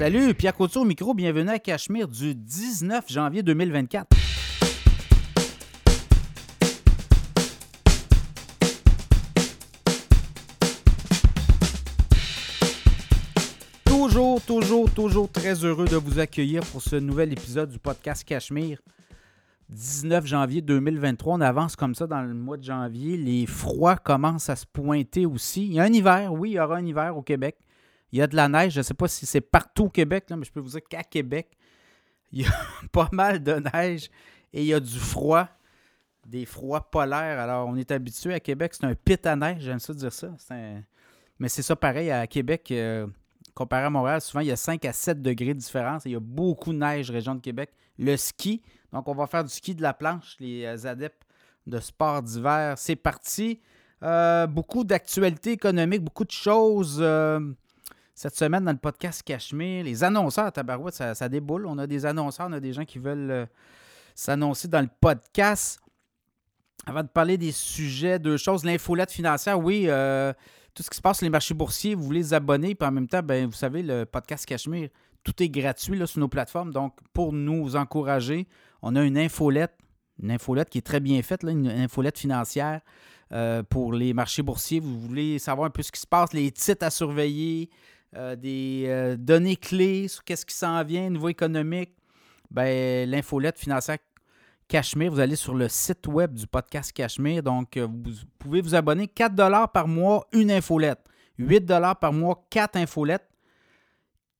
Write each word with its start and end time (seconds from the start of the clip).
Salut, 0.00 0.32
Pierre 0.32 0.54
Couture 0.54 0.80
au 0.80 0.86
micro, 0.86 1.12
bienvenue 1.12 1.50
à 1.50 1.58
Cachemire 1.58 2.08
du 2.08 2.34
19 2.34 3.04
janvier 3.06 3.42
2024. 3.42 4.08
Toujours, 13.84 14.40
toujours, 14.40 14.90
toujours 14.90 15.30
très 15.30 15.66
heureux 15.66 15.84
de 15.84 15.96
vous 15.96 16.18
accueillir 16.18 16.62
pour 16.72 16.80
ce 16.80 16.96
nouvel 16.96 17.32
épisode 17.32 17.68
du 17.68 17.78
podcast 17.78 18.24
Cachemire. 18.24 18.80
19 19.68 20.24
janvier 20.24 20.62
2023, 20.62 21.34
on 21.34 21.40
avance 21.42 21.76
comme 21.76 21.94
ça 21.94 22.06
dans 22.06 22.22
le 22.22 22.32
mois 22.32 22.56
de 22.56 22.64
janvier. 22.64 23.18
Les 23.18 23.44
froids 23.44 23.96
commencent 23.96 24.48
à 24.48 24.56
se 24.56 24.64
pointer 24.64 25.26
aussi. 25.26 25.66
Il 25.66 25.74
y 25.74 25.78
a 25.78 25.82
un 25.82 25.92
hiver, 25.92 26.32
oui, 26.32 26.52
il 26.52 26.54
y 26.54 26.58
aura 26.58 26.76
un 26.76 26.86
hiver 26.86 27.14
au 27.18 27.20
Québec. 27.20 27.58
Il 28.12 28.18
y 28.18 28.22
a 28.22 28.26
de 28.26 28.36
la 28.36 28.48
neige. 28.48 28.72
Je 28.72 28.80
ne 28.80 28.82
sais 28.82 28.94
pas 28.94 29.08
si 29.08 29.26
c'est 29.26 29.40
partout 29.40 29.84
au 29.84 29.88
Québec, 29.88 30.26
mais 30.30 30.44
je 30.44 30.52
peux 30.52 30.60
vous 30.60 30.70
dire 30.70 30.82
qu'à 30.88 31.02
Québec, 31.02 31.56
il 32.32 32.42
y 32.42 32.46
a 32.46 32.52
pas 32.92 33.08
mal 33.12 33.42
de 33.42 33.62
neige 33.74 34.10
et 34.52 34.62
il 34.62 34.66
y 34.66 34.74
a 34.74 34.80
du 34.80 34.98
froid, 34.98 35.48
des 36.26 36.44
froids 36.44 36.90
polaires. 36.90 37.38
Alors, 37.38 37.68
on 37.68 37.76
est 37.76 37.90
habitué 37.90 38.34
à 38.34 38.40
Québec, 38.40 38.74
c'est 38.74 38.86
un 38.86 38.94
pit 38.94 39.24
à 39.26 39.36
neige, 39.36 39.62
j'aime 39.62 39.78
ça 39.78 39.94
dire 39.94 40.12
ça. 40.12 40.34
Mais 41.38 41.48
c'est 41.48 41.62
ça 41.62 41.76
pareil 41.76 42.10
à 42.10 42.26
Québec. 42.26 42.70
Euh, 42.70 43.06
comparé 43.54 43.84
à 43.84 43.90
Montréal, 43.90 44.20
souvent 44.20 44.40
il 44.40 44.46
y 44.46 44.52
a 44.52 44.56
5 44.56 44.84
à 44.84 44.92
7 44.92 45.22
degrés 45.22 45.54
de 45.54 45.58
différence 45.58 46.06
et 46.06 46.10
il 46.10 46.12
y 46.12 46.16
a 46.16 46.20
beaucoup 46.20 46.72
de 46.72 46.78
neige, 46.78 47.10
région 47.10 47.34
de 47.34 47.40
Québec. 47.40 47.70
Le 47.98 48.16
ski, 48.16 48.62
donc 48.92 49.08
on 49.08 49.14
va 49.14 49.26
faire 49.26 49.44
du 49.44 49.50
ski 49.50 49.74
de 49.74 49.82
la 49.82 49.92
planche, 49.92 50.36
les 50.40 50.64
euh, 50.64 50.88
adeptes 50.88 51.22
de 51.66 51.78
sport 51.78 52.22
d'hiver. 52.22 52.74
C'est 52.78 52.96
parti. 52.96 53.60
Euh, 54.02 54.46
beaucoup 54.46 54.82
d'actualités 54.82 55.52
économiques, 55.52 56.02
beaucoup 56.02 56.24
de 56.24 56.30
choses 56.30 57.04
cette 58.20 58.36
semaine 58.36 58.66
dans 58.66 58.72
le 58.72 58.76
podcast 58.76 59.22
Cachemire. 59.22 59.82
Les 59.82 60.04
annonceurs 60.04 60.52
Tabarouette, 60.52 60.92
ça, 60.94 61.28
déboule. 61.30 61.64
On 61.64 61.78
a 61.78 61.86
des 61.86 62.04
annonceurs, 62.04 62.48
on 62.50 62.52
a 62.52 62.60
des 62.60 62.74
gens 62.74 62.84
qui 62.84 62.98
veulent 62.98 63.30
euh, 63.30 63.46
s'annoncer 64.14 64.68
dans 64.68 64.82
le 64.82 64.90
podcast. 65.00 65.80
Avant 66.84 67.02
de 67.02 67.08
parler 67.08 67.38
des 67.38 67.50
sujets, 67.50 68.18
deux 68.18 68.36
choses. 68.36 68.62
L'infolette 68.62 69.10
financière, 69.10 69.58
oui, 69.58 69.84
euh, 69.86 70.34
tout 70.74 70.82
ce 70.82 70.90
qui 70.90 70.98
se 70.98 71.00
passe 71.00 71.16
sur 71.16 71.24
les 71.24 71.30
marchés 71.30 71.54
boursiers, 71.54 71.94
vous 71.94 72.02
voulez 72.02 72.20
vous 72.20 72.34
abonner, 72.34 72.74
puis 72.74 72.86
en 72.86 72.92
même 72.92 73.08
temps, 73.08 73.22
ben, 73.22 73.46
vous 73.46 73.54
savez, 73.54 73.82
le 73.82 74.04
podcast 74.04 74.44
Cachemire, 74.44 74.90
tout 75.24 75.42
est 75.42 75.48
gratuit 75.48 76.06
sur 76.06 76.20
nos 76.20 76.28
plateformes. 76.28 76.74
Donc, 76.74 76.98
pour 77.14 77.32
nous 77.32 77.74
encourager, 77.74 78.46
on 78.82 78.96
a 78.96 79.02
une 79.02 79.16
infolette, 79.16 79.72
une 80.22 80.30
infolette 80.30 80.68
qui 80.68 80.76
est 80.76 80.86
très 80.86 81.00
bien 81.00 81.22
faite, 81.22 81.42
une 81.42 81.68
infolette 81.68 82.18
financière. 82.18 82.82
Euh, 83.32 83.62
pour 83.62 83.94
les 83.94 84.12
marchés 84.12 84.42
boursiers, 84.42 84.80
vous 84.80 85.00
voulez 85.00 85.38
savoir 85.38 85.68
un 85.68 85.70
peu 85.70 85.82
ce 85.82 85.92
qui 85.92 86.00
se 86.00 86.06
passe, 86.06 86.34
les 86.34 86.50
titres 86.50 86.84
à 86.84 86.90
surveiller, 86.90 87.70
euh, 88.16 88.34
des 88.34 88.84
euh, 88.88 89.16
données 89.16 89.56
clés 89.56 90.08
sur 90.08 90.24
qu'est-ce 90.24 90.44
qui 90.44 90.54
s'en 90.54 90.82
vient, 90.82 91.08
niveau 91.08 91.28
économique, 91.28 91.94
ben, 92.50 93.08
l'infolette 93.08 93.58
financière 93.58 93.98
Cachemire, 94.66 95.10
vous 95.10 95.18
allez 95.18 95.34
sur 95.34 95.54
le 95.54 95.68
site 95.68 96.06
web 96.06 96.32
du 96.32 96.46
podcast 96.46 96.92
Cachemire. 96.92 97.42
Donc, 97.42 97.76
euh, 97.76 97.86
vous 97.86 98.12
pouvez 98.38 98.60
vous 98.60 98.76
abonner 98.76 99.08
4 99.08 99.68
par 99.72 99.88
mois, 99.88 100.26
une 100.32 100.50
infolette. 100.52 101.00
8 101.38 101.66
par 102.00 102.12
mois, 102.12 102.46
4 102.50 102.76
infolettes. 102.76 103.28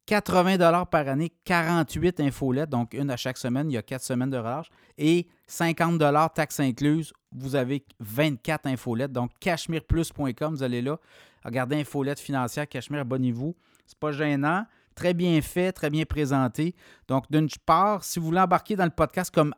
80 0.07 0.85
par 0.87 1.07
année, 1.09 1.31
48 1.45 2.19
infolettes, 2.21 2.71
donc 2.71 2.95
une 2.95 3.11
à 3.11 3.17
chaque 3.17 3.39
semaine, 3.39 3.71
il 3.71 3.75
y 3.75 3.77
a 3.77 3.83
4 3.83 4.03
semaines 4.03 4.31
de 4.31 4.39
relâche. 4.39 4.69
Et 4.99 5.29
50 5.51 6.01
taxes 6.33 6.61
incluses, 6.61 7.13
vous 7.33 7.57
avez 7.57 7.85
24 7.99 8.67
infolettes. 8.67 9.13
Donc, 9.13 9.33
cachemireplus.com, 9.41 10.55
vous 10.55 10.63
allez 10.63 10.81
là, 10.81 10.99
regardez 11.45 11.81
infolette 11.81 12.21
financière, 12.21 12.69
Cachemire, 12.69 13.01
abonnez-vous. 13.01 13.57
C'est 13.85 13.99
pas 13.99 14.13
gênant, 14.13 14.65
très 14.95 15.13
bien 15.13 15.41
fait, 15.43 15.73
très 15.73 15.91
bien 15.91 16.05
présenté. 16.05 16.77
Donc, 17.09 17.25
d'une 17.31 17.49
part, 17.67 18.05
si 18.05 18.21
vous 18.21 18.27
voulez 18.27 18.41
embarquer 18.41 18.77
dans 18.77 18.85
le 18.85 18.91
podcast 18.91 19.35
comme 19.35 19.53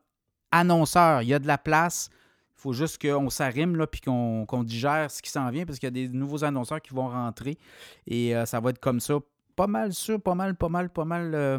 annonceur, 0.50 1.20
il 1.20 1.28
y 1.28 1.34
a 1.34 1.38
de 1.38 1.46
la 1.46 1.58
place. 1.58 2.08
Il 2.56 2.62
faut 2.62 2.72
juste 2.72 3.00
qu'on 3.02 3.28
s'arrime 3.28 3.76
là, 3.76 3.86
puis 3.86 4.00
qu'on 4.00 4.64
digère 4.64 5.10
ce 5.10 5.20
qui 5.20 5.30
s'en 5.30 5.50
vient 5.50 5.66
parce 5.66 5.78
qu'il 5.78 5.88
y 5.88 5.88
a 5.88 5.90
des 5.90 6.08
nouveaux 6.08 6.42
annonceurs 6.42 6.80
qui 6.80 6.94
vont 6.94 7.08
rentrer 7.08 7.58
et 8.06 8.36
euh, 8.36 8.46
ça 8.46 8.60
va 8.60 8.70
être 8.70 8.78
comme 8.78 9.00
ça 9.00 9.18
pas 9.56 9.66
mal 9.66 9.92
sûr, 9.92 10.22
pas 10.22 10.34
mal, 10.34 10.54
pas 10.54 10.68
mal, 10.68 10.88
pas 10.88 11.04
mal. 11.04 11.34
Euh, 11.34 11.58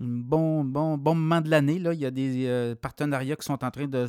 bon, 0.00 0.64
bon, 0.64 0.96
bon 0.96 1.14
moment 1.14 1.40
de 1.40 1.50
l'année. 1.50 1.76
Il 1.76 2.00
y 2.00 2.06
a 2.06 2.10
des 2.10 2.46
euh, 2.46 2.74
partenariats 2.74 3.36
qui 3.36 3.44
sont 3.44 3.62
en 3.64 3.70
train 3.70 3.86
de 3.86 4.06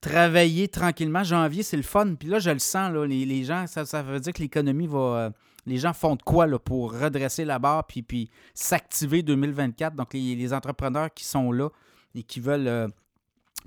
travailler 0.00 0.68
tranquillement. 0.68 1.22
Janvier, 1.22 1.62
c'est 1.62 1.76
le 1.76 1.82
fun. 1.82 2.14
Puis 2.14 2.28
là, 2.28 2.38
je 2.38 2.50
le 2.50 2.58
sens, 2.58 2.92
là, 2.92 3.06
les, 3.06 3.44
gens, 3.44 3.66
ça, 3.66 4.02
veut 4.02 4.20
dire 4.20 4.32
que 4.32 4.42
l'économie 4.42 4.86
va. 4.86 4.98
Euh, 4.98 5.30
les 5.64 5.76
gens 5.76 5.92
font 5.92 6.16
de 6.16 6.22
quoi 6.22 6.48
là, 6.48 6.58
pour 6.58 6.92
redresser 6.92 7.44
la 7.44 7.60
barre 7.60 7.86
puis, 7.86 8.02
puis 8.02 8.30
s'activer 8.52 9.22
2024. 9.22 9.94
Donc, 9.94 10.12
les, 10.12 10.52
entrepreneurs 10.52 11.14
qui 11.14 11.24
sont 11.24 11.52
là 11.52 11.68
et 12.16 12.24
qui 12.24 12.40
veulent 12.40 12.90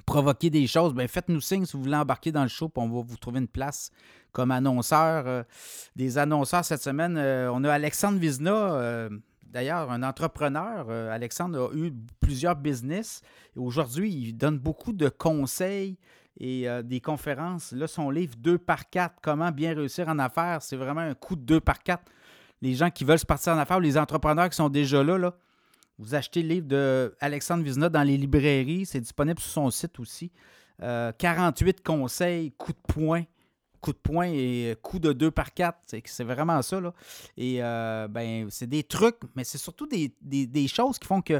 provoquer 0.05 0.49
des 0.49 0.67
choses, 0.67 0.93
ben 0.93 1.07
faites-nous 1.07 1.41
signe 1.41 1.65
si 1.65 1.73
vous 1.77 1.83
voulez 1.83 1.95
embarquer 1.95 2.31
dans 2.31 2.43
le 2.43 2.49
show, 2.49 2.69
puis 2.69 2.83
on 2.83 2.89
va 2.89 3.01
vous 3.05 3.17
trouver 3.17 3.39
une 3.39 3.47
place 3.47 3.91
comme 4.31 4.51
annonceur. 4.51 5.25
Euh, 5.27 5.43
des 5.95 6.17
annonceurs 6.17 6.65
cette 6.65 6.81
semaine, 6.81 7.17
euh, 7.17 7.49
on 7.51 7.63
a 7.63 7.71
Alexandre 7.71 8.19
Vizna, 8.19 8.51
euh, 8.51 9.09
d'ailleurs 9.55 9.89
un 9.89 10.03
entrepreneur. 10.03 10.89
Alexandre 10.89 11.71
a 11.71 11.75
eu 11.75 11.93
plusieurs 12.19 12.57
business 12.57 13.21
aujourd'hui, 13.55 14.11
il 14.11 14.33
donne 14.33 14.59
beaucoup 14.59 14.91
de 14.91 15.07
conseils 15.07 15.97
et 16.37 16.67
des 16.83 16.99
conférences. 16.99 17.71
Là, 17.71 17.87
son 17.87 18.09
livre 18.09 18.35
2 18.37 18.57
par 18.57 18.89
4, 18.89 19.15
Comment 19.21 19.51
bien 19.51 19.73
réussir 19.73 20.09
en 20.09 20.19
affaires, 20.19 20.61
c'est 20.61 20.75
vraiment 20.75 20.99
un 20.99 21.13
coup 21.13 21.37
de 21.37 21.43
2 21.43 21.61
par 21.61 21.81
4. 21.81 22.03
Les 22.61 22.73
gens 22.73 22.89
qui 22.89 23.05
veulent 23.05 23.17
se 23.17 23.25
partir 23.25 23.53
en 23.53 23.57
affaires, 23.57 23.79
les 23.79 23.97
entrepreneurs 23.97 24.49
qui 24.49 24.57
sont 24.57 24.67
déjà 24.67 25.01
là, 25.01 25.33
vous 25.99 26.15
achetez 26.15 26.41
le 26.41 26.49
livre 26.49 26.67
de 26.67 27.15
Alexandre 27.21 27.63
Vizna 27.63 27.87
dans 27.87 28.03
les 28.03 28.17
librairies. 28.17 28.85
C'est 28.85 28.99
disponible 28.99 29.39
sur 29.39 29.51
son 29.51 29.71
site 29.71 30.01
aussi. 30.01 30.33
48 30.79 31.81
conseils, 31.81 32.51
coup 32.51 32.73
de 32.73 32.93
poing 32.93 33.23
coup 33.85 33.93
de 33.93 33.97
poing 33.97 34.25
et 34.25 34.75
coup 34.81 34.97
de 34.97 35.13
2 35.13 35.29
par 35.29 35.53
4. 35.53 35.77
C'est 36.05 36.23
vraiment 36.23 36.59
ça. 36.63 36.81
Là. 36.81 36.91
Et 37.37 37.57
euh, 37.61 38.07
ben, 38.07 38.47
c'est 38.49 38.67
des 38.67 38.83
trucs, 38.83 39.17
mais 39.35 39.43
c'est 39.43 39.59
surtout 39.59 39.87
des, 39.87 40.67
choses 40.67 40.97
qui 40.97 41.05
font 41.07 41.21
que 41.21 41.39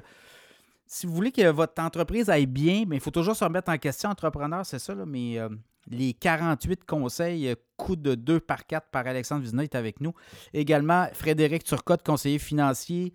si 0.86 1.08
vous 1.08 1.14
voulez 1.16 1.32
que 1.32 1.50
votre 1.50 1.82
entreprise 1.82 2.30
aille 2.30 2.46
bien, 2.46 2.84
ben, 2.86 2.96
il 2.96 3.02
faut 3.02 3.10
toujours 3.10 3.36
se 3.36 3.44
remettre 3.44 3.72
en 3.72 3.78
question, 3.80 4.12
entrepreneur, 4.12 4.64
c'est 4.64 4.78
ça. 4.78 4.94
Là, 4.94 5.08
mais 5.08 5.40
euh, 5.40 5.50
les 5.90 6.14
48 6.14 6.86
conseils, 6.86 7.48
euh, 7.50 7.56
coup 7.78 7.96
de 7.96 8.14
2 8.14 8.40
par 8.40 8.68
4 8.68 8.90
par 8.92 9.08
Alexandre 9.08 9.42
Vizina 9.42 9.64
est 9.64 9.74
avec 9.74 10.00
nous. 10.00 10.14
Également, 10.54 11.08
Frédéric 11.14 11.64
Turcotte, 11.64 12.06
conseiller 12.06 12.38
financier. 12.38 13.14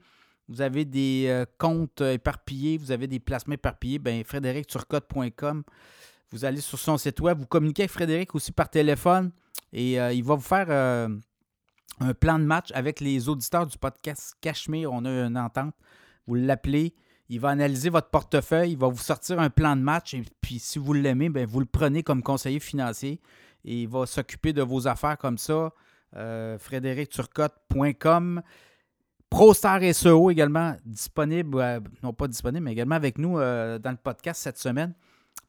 Vous 0.49 0.61
avez 0.61 0.85
des 0.85 1.45
comptes 1.59 2.01
éparpillés, 2.01 2.77
vous 2.77 2.91
avez 2.91 3.07
des 3.07 3.21
placements 3.21 3.55
éparpillés, 3.55 4.01
ben, 4.01 4.25
frédéricturcotte.com. 4.25 5.63
Vous 6.33 6.45
allez 6.45 6.61
sur 6.61 6.79
son 6.79 6.97
site 6.97 7.19
web, 7.21 7.41
vous 7.41 7.47
communiquez 7.47 7.83
avec 7.83 7.91
Frédéric 7.91 8.37
aussi 8.37 8.53
par 8.53 8.71
téléphone 8.71 9.33
et 9.73 10.01
euh, 10.01 10.13
il 10.13 10.23
va 10.23 10.37
vous 10.37 10.41
faire 10.41 10.67
euh, 10.69 11.09
un 11.99 12.15
plan 12.15 12.39
de 12.39 12.45
match 12.45 12.69
avec 12.73 13.01
les 13.01 13.29
auditeurs 13.29 13.67
du 13.67 13.77
podcast 13.77 14.37
Cachemire. 14.41 14.93
On 14.93 15.05
a 15.05 15.11
une 15.11 15.37
entente. 15.37 15.75
Vous 16.29 16.37
l'appelez, 16.37 16.95
il 17.29 17.41
va 17.41 17.49
analyser 17.49 17.91
votre 17.91 18.11
portefeuille, 18.11 18.73
il 18.73 18.79
va 18.79 18.87
vous 18.87 18.97
sortir 18.97 19.41
un 19.41 19.51
plan 19.51 19.75
de 19.75 19.81
match 19.81 20.15
et 20.15 20.23
puis 20.41 20.61
si 20.61 20.79
vous 20.79 20.93
l'aimez, 20.93 21.31
ben, 21.31 21.45
vous 21.47 21.59
le 21.59 21.67
prenez 21.67 22.05
comme 22.05 22.23
conseiller 22.23 22.61
financier 22.61 23.21
et 23.65 23.83
il 23.83 23.89
va 23.89 24.07
s'occuper 24.07 24.53
de 24.53 24.63
vos 24.63 24.87
affaires 24.87 25.19
comme 25.19 25.37
ça. 25.37 25.73
Euh, 26.15 26.59
frédéricturcotte.com. 26.59 28.43
ProStar 29.31 29.81
SEO 29.95 30.31
également 30.31 30.77
disponible, 30.85 31.83
non 32.05 32.13
pas 32.13 32.29
disponible, 32.29 32.65
mais 32.65 32.73
également 32.73 32.97
avec 32.97 33.19
nous 33.19 33.35
dans 33.35 33.91
le 33.91 33.97
podcast 33.97 34.43
cette 34.43 34.59
semaine. 34.59 34.95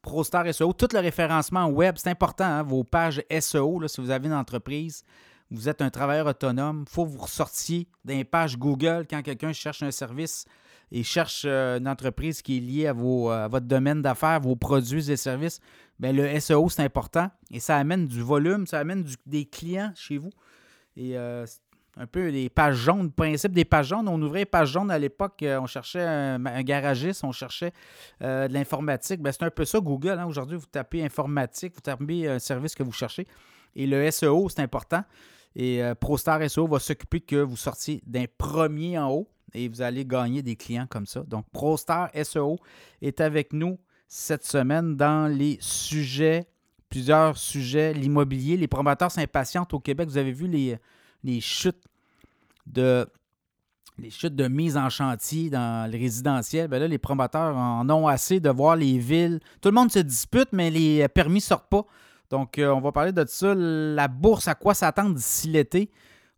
ProStar 0.02 0.52
SEO, 0.52 0.72
tout 0.72 0.88
le 0.92 0.98
référencement 0.98 1.66
web, 1.66 1.94
c'est 1.96 2.10
important, 2.10 2.44
hein, 2.44 2.62
vos 2.62 2.82
pages 2.84 3.22
SEO, 3.40 3.86
si 3.86 4.00
vous 4.00 4.10
avez 4.10 4.26
une 4.26 4.34
entreprise, 4.34 5.04
vous 5.50 5.68
êtes 5.68 5.82
un 5.82 5.90
travailleur 5.90 6.26
autonome, 6.26 6.84
il 6.88 6.92
faut 6.92 7.04
que 7.04 7.10
vous 7.10 7.20
ressortiez 7.20 7.86
des 8.04 8.24
pages 8.24 8.58
Google 8.58 9.06
quand 9.08 9.22
quelqu'un 9.22 9.52
cherche 9.52 9.82
un 9.82 9.90
service 9.90 10.46
et 10.90 11.02
cherche 11.02 11.44
euh, 11.46 11.78
une 11.78 11.88
entreprise 11.88 12.42
qui 12.42 12.56
est 12.56 12.60
liée 12.60 12.86
à, 12.86 12.92
vos, 12.92 13.28
votre 13.48 13.66
domaine 13.66 14.02
d'affaires, 14.02 14.40
vos 14.40 14.56
produits 14.56 15.10
et 15.10 15.16
services. 15.16 15.60
Bien, 15.98 16.12
le 16.12 16.40
SEO, 16.40 16.68
c'est 16.68 16.82
important 16.82 17.30
et 17.50 17.60
ça 17.60 17.76
amène 17.76 18.08
du 18.08 18.22
volume, 18.22 18.66
ça 18.66 18.80
amène 18.80 19.04
des 19.26 19.44
clients 19.44 19.92
chez 19.94 20.18
vous. 20.18 20.30
Euh, 20.98 21.46
un 21.96 22.06
peu 22.06 22.28
les 22.28 22.48
pages 22.48 22.76
jaunes, 22.76 23.10
principe 23.10 23.52
des 23.52 23.64
pages 23.64 23.88
jaunes. 23.88 24.08
On 24.08 24.20
ouvrait 24.22 24.40
les 24.40 24.46
pages 24.46 24.72
jaunes 24.72 24.90
à 24.90 24.98
l'époque, 24.98 25.42
euh, 25.42 25.60
on 25.60 25.66
cherchait 25.66 26.02
un, 26.02 26.62
garagiste, 26.62 27.22
on 27.24 27.32
cherchait 27.32 27.72
euh, 28.22 28.48
de 28.48 28.54
l'informatique. 28.54 29.20
Ben, 29.20 29.32
c'est 29.32 29.44
un 29.44 29.50
peu 29.50 29.64
ça, 29.64 29.78
Google. 29.80 30.18
Hein. 30.18 30.26
Aujourd'hui, 30.26 30.56
vous 30.56 30.66
tapez 30.66 31.04
informatique, 31.04 31.74
vous 31.74 31.80
tapez 31.80 32.28
un 32.28 32.38
service 32.38 32.74
que 32.74 32.82
vous 32.82 32.92
cherchez. 32.92 33.26
Et 33.74 33.86
le 33.86 34.10
SEO, 34.10 34.48
c'est 34.48 34.62
important. 34.62 35.04
Et 35.54 35.82
euh, 35.82 35.94
ProStar 35.94 36.48
SEO 36.48 36.66
va 36.66 36.78
s'occuper 36.78 37.20
que 37.20 37.36
vous 37.36 37.56
sortiez 37.56 38.02
d'un 38.06 38.24
premier 38.38 38.98
en 38.98 39.10
haut 39.10 39.28
et 39.54 39.68
vous 39.68 39.82
allez 39.82 40.06
gagner 40.06 40.42
des 40.42 40.56
clients 40.56 40.86
comme 40.88 41.04
ça. 41.04 41.20
Donc, 41.24 41.44
ProStar 41.52 42.10
SEO 42.22 42.58
est 43.02 43.20
avec 43.20 43.52
nous 43.52 43.78
cette 44.08 44.44
semaine 44.44 44.96
dans 44.96 45.30
les 45.30 45.58
sujets, 45.60 46.46
plusieurs 46.88 47.36
sujets, 47.36 47.92
l'immobilier. 47.92 48.56
Les 48.56 48.68
promoteurs 48.68 49.10
s'impatientent 49.10 49.74
au 49.74 49.80
Québec. 49.80 50.08
Vous 50.08 50.16
avez 50.16 50.32
vu 50.32 50.48
les 50.48 50.78
les 51.24 51.40
chutes 51.40 51.84
de 52.78 53.08
mise 54.48 54.76
en 54.76 54.88
chantier 54.90 55.50
dans 55.50 55.90
le 55.90 55.98
résidentiel, 55.98 56.68
ben 56.68 56.78
là, 56.78 56.88
les 56.88 56.98
promoteurs 56.98 57.56
en 57.56 57.88
ont 57.90 58.08
assez 58.08 58.40
de 58.40 58.50
voir 58.50 58.76
les 58.76 58.98
villes. 58.98 59.40
Tout 59.60 59.68
le 59.68 59.74
monde 59.74 59.90
se 59.90 60.00
dispute, 60.00 60.48
mais 60.52 60.70
les 60.70 61.06
permis 61.08 61.36
ne 61.36 61.40
sortent 61.40 61.68
pas. 61.68 61.84
Donc, 62.30 62.58
euh, 62.58 62.70
on 62.70 62.80
va 62.80 62.92
parler 62.92 63.12
de 63.12 63.24
ça. 63.28 63.54
La 63.54 64.08
bourse, 64.08 64.48
à 64.48 64.54
quoi 64.54 64.72
s'attendre 64.72 65.14
d'ici 65.14 65.48
l'été? 65.48 65.90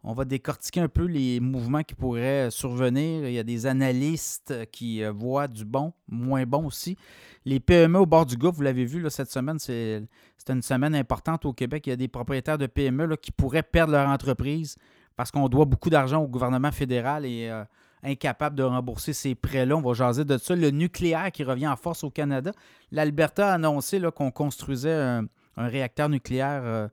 On 0.06 0.12
va 0.12 0.26
décortiquer 0.26 0.80
un 0.80 0.88
peu 0.88 1.04
les 1.06 1.40
mouvements 1.40 1.82
qui 1.82 1.94
pourraient 1.94 2.50
survenir. 2.50 3.26
Il 3.26 3.32
y 3.32 3.38
a 3.38 3.42
des 3.42 3.64
analystes 3.64 4.54
qui 4.70 5.02
euh, 5.02 5.10
voient 5.10 5.48
du 5.48 5.64
bon, 5.64 5.94
moins 6.08 6.44
bon 6.44 6.66
aussi. 6.66 6.98
Les 7.46 7.58
PME 7.58 7.98
au 7.98 8.06
bord 8.06 8.26
du 8.26 8.36
gouffre, 8.36 8.56
vous 8.56 8.62
l'avez 8.62 8.84
vu 8.84 9.02
cette 9.08 9.30
semaine, 9.30 9.58
c'est 9.58 10.06
une 10.48 10.62
semaine 10.62 10.94
importante 10.94 11.46
au 11.46 11.54
Québec. 11.54 11.86
Il 11.86 11.90
y 11.90 11.92
a 11.94 11.96
des 11.96 12.08
propriétaires 12.08 12.58
de 12.58 12.66
PME 12.66 13.16
qui 13.16 13.32
pourraient 13.32 13.62
perdre 13.62 13.92
leur 13.92 14.08
entreprise 14.08 14.76
parce 15.16 15.30
qu'on 15.30 15.48
doit 15.48 15.64
beaucoup 15.64 15.88
d'argent 15.88 16.22
au 16.22 16.28
gouvernement 16.28 16.72
fédéral 16.72 17.24
et 17.24 17.48
euh, 17.48 17.64
incapable 18.02 18.56
de 18.56 18.62
rembourser 18.62 19.14
ces 19.14 19.34
prêts-là. 19.34 19.74
On 19.76 19.80
va 19.80 19.94
jaser 19.94 20.26
de 20.26 20.36
ça. 20.36 20.54
Le 20.54 20.70
nucléaire 20.70 21.32
qui 21.32 21.44
revient 21.44 21.68
en 21.68 21.76
force 21.76 22.04
au 22.04 22.10
Canada. 22.10 22.52
L'Alberta 22.92 23.50
a 23.50 23.54
annoncé 23.54 24.00
qu'on 24.14 24.30
construisait 24.30 24.92
un, 24.92 25.26
réacteur 25.56 26.08
nucléaire 26.08 26.62
euh, 26.64 26.88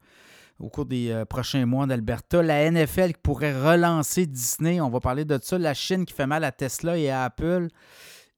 au 0.62 0.69
cours 0.69 0.86
des 0.86 1.10
euh, 1.12 1.25
prochains 1.25 1.66
mois 1.66 1.84
en 1.84 1.90
Alberta. 1.90 2.42
La 2.42 2.69
NFL 2.69 3.13
qui 3.13 3.22
pourrait 3.22 3.54
relancer 3.54 4.25
Disney. 4.25 4.80
On 4.80 4.90
va 4.90 5.00
parler 5.00 5.25
de 5.25 5.40
ça. 5.42 5.58
La 5.58 5.74
Chine 5.74 6.06
qui 6.06 6.13
fait 6.13 6.28
mal 6.28 6.44
à 6.44 6.52
Tesla 6.52 6.98
et 6.98 7.10
à 7.10 7.25
Apple. 7.25 7.68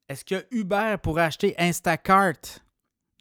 Est-ce 0.09 0.25
que 0.25 0.45
Uber 0.51 0.95
pourrait 1.01 1.23
acheter 1.23 1.53
Instacart? 1.57 2.59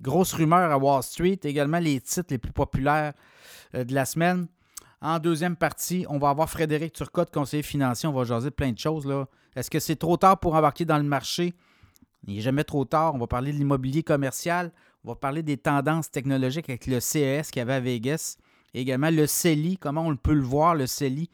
Grosse 0.01 0.33
rumeur 0.33 0.71
à 0.71 0.79
Wall 0.79 1.03
Street. 1.03 1.39
Également 1.45 1.79
les 1.79 2.01
titres 2.01 2.29
les 2.31 2.39
plus 2.39 2.53
populaires 2.53 3.13
de 3.73 3.95
la 3.95 4.05
semaine. 4.05 4.47
En 5.01 5.19
deuxième 5.19 5.57
partie, 5.57 6.07
on 6.09 6.19
va 6.19 6.31
avoir 6.31 6.49
Frédéric 6.49 6.93
Turcotte, 6.93 7.33
conseiller 7.33 7.63
financier. 7.63 8.09
On 8.09 8.13
va 8.13 8.25
jaser 8.25 8.51
de 8.51 8.55
plein 8.55 8.71
de 8.71 8.79
choses. 8.79 9.09
Est-ce 9.57 9.71
que 9.71 9.81
c'est 9.81 9.97
trop 9.97 10.17
tard 10.17 10.39
pour 10.39 10.55
embarquer 10.55 10.85
dans 10.85 10.97
le 10.97 11.03
marché? 11.03 11.55
Il 12.27 12.35
n'est 12.35 12.41
jamais 12.41 12.65
trop 12.65 12.85
tard. 12.85 13.15
On 13.15 13.19
va 13.19 13.27
parler 13.27 13.53
de 13.53 13.59
l'immobilier 13.59 14.03
commercial. 14.03 14.73
On 15.05 15.09
va 15.09 15.17
parler 15.17 15.43
des 15.43 15.57
tendances 15.57 16.11
technologiques 16.11 16.69
avec 16.69 16.87
le 16.87 17.01
CES 17.01 17.51
qu'il 17.51 17.61
y 17.61 17.63
avait 17.63 17.75
à 17.75 17.81
Vegas. 17.81 18.37
Également 18.75 19.11
le 19.11 19.27
CELI, 19.27 19.77
comment 19.79 20.07
on 20.07 20.17
peut 20.17 20.35
le 20.35 20.43
voir, 20.43 20.75
le 20.75 20.87
CELI, 20.87 21.29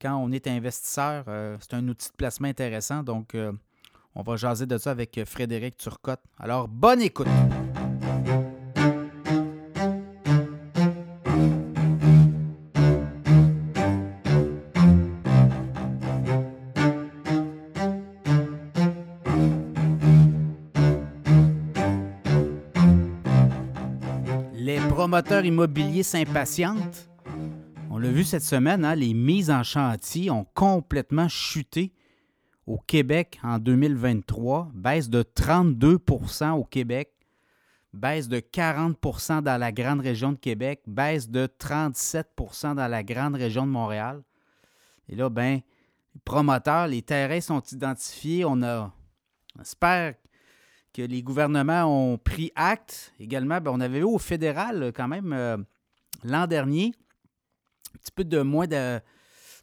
quand 0.00 0.16
on 0.16 0.32
est 0.32 0.46
investisseur. 0.46 1.24
Euh, 1.28 1.56
c'est 1.60 1.74
un 1.74 1.86
outil 1.88 2.08
de 2.08 2.16
placement 2.16 2.48
intéressant. 2.48 3.02
Donc, 3.02 3.34
euh, 3.34 3.52
on 4.14 4.22
va 4.22 4.36
jaser 4.36 4.66
de 4.66 4.76
ça 4.78 4.90
avec 4.90 5.20
Frédéric 5.24 5.76
Turcotte. 5.76 6.20
Alors, 6.38 6.68
bonne 6.68 7.00
écoute. 7.00 7.28
Promoteurs 25.10 25.44
immobiliers 25.44 26.04
s'impatientent. 26.04 27.10
On 27.90 27.98
l'a 27.98 28.12
vu 28.12 28.22
cette 28.22 28.44
semaine, 28.44 28.84
hein, 28.84 28.94
les 28.94 29.12
mises 29.12 29.50
en 29.50 29.64
chantier 29.64 30.30
ont 30.30 30.46
complètement 30.54 31.26
chuté 31.26 31.92
au 32.64 32.78
Québec 32.78 33.40
en 33.42 33.58
2023, 33.58 34.70
baisse 34.72 35.10
de 35.10 35.24
32% 35.24 36.52
au 36.52 36.62
Québec, 36.62 37.10
baisse 37.92 38.28
de 38.28 38.38
40% 38.38 39.42
dans 39.42 39.58
la 39.58 39.72
grande 39.72 39.98
région 39.98 40.30
de 40.30 40.38
Québec, 40.38 40.82
baisse 40.86 41.28
de 41.28 41.48
37% 41.58 42.76
dans 42.76 42.86
la 42.86 43.02
grande 43.02 43.34
région 43.34 43.66
de 43.66 43.72
Montréal. 43.72 44.22
Et 45.08 45.16
là, 45.16 45.28
ben, 45.28 45.60
les 46.14 46.20
promoteurs, 46.24 46.86
les 46.86 47.02
terrains 47.02 47.40
sont 47.40 47.62
identifiés. 47.72 48.44
On 48.44 48.62
a, 48.62 48.94
on 49.58 49.64
que 50.92 51.02
les 51.02 51.22
gouvernements 51.22 51.84
ont 51.84 52.18
pris 52.18 52.52
acte. 52.54 53.12
Également, 53.20 53.60
ben, 53.60 53.70
on 53.72 53.80
avait 53.80 53.98
eu 53.98 54.04
au 54.04 54.18
fédéral 54.18 54.92
quand 54.94 55.08
même 55.08 55.32
euh, 55.32 55.56
l'an 56.24 56.46
dernier 56.46 56.92
un 57.94 57.98
petit 57.98 58.12
peu 58.12 58.24
de 58.24 58.40
moins 58.40 58.66
de, 58.66 59.00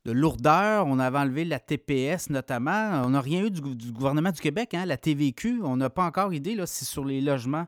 lourdeur. 0.05 0.87
On 0.87 0.99
avait 0.99 1.17
enlevé 1.17 1.43
la 1.43 1.59
TPS 1.59 2.29
notamment. 2.29 3.01
On 3.03 3.09
n'a 3.09 3.21
rien 3.21 3.43
eu 3.45 3.51
du, 3.51 3.91
gouvernement 3.91 4.31
du 4.31 4.39
Québec, 4.39 4.73
hein, 4.73 4.85
la 4.85 4.97
TVQ. 4.97 5.61
On 5.63 5.75
n'a 5.75 5.89
pas 5.89 6.05
encore 6.05 6.33
idée 6.33 6.55
là, 6.55 6.65
si 6.65 6.85
sur 6.85 7.03
les 7.03 7.19
logements 7.19 7.67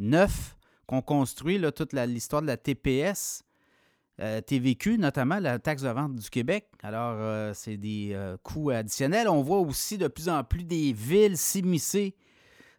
neufs 0.00 0.56
qu'on 0.86 1.00
construit 1.00 1.58
là, 1.58 1.70
toute 1.70 1.92
l'histoire 1.92 2.42
de 2.42 2.48
la 2.48 2.56
TPS. 2.56 3.42
Euh, 4.18 4.40
TVQ, 4.40 4.96
notamment 4.98 5.38
la 5.38 5.58
taxe 5.58 5.82
de 5.82 5.88
vente 5.90 6.16
du 6.16 6.30
Québec. 6.30 6.66
Alors, 6.82 7.16
euh, 7.18 7.52
c'est 7.54 7.76
des 7.76 8.16
coûts 8.42 8.70
additionnels. 8.70 9.28
On 9.28 9.42
voit 9.42 9.60
aussi 9.60 9.98
de 9.98 10.08
plus 10.08 10.28
en 10.28 10.42
plus 10.42 10.64
des 10.64 10.92
villes 10.92 11.36
s'immiscer 11.36 12.16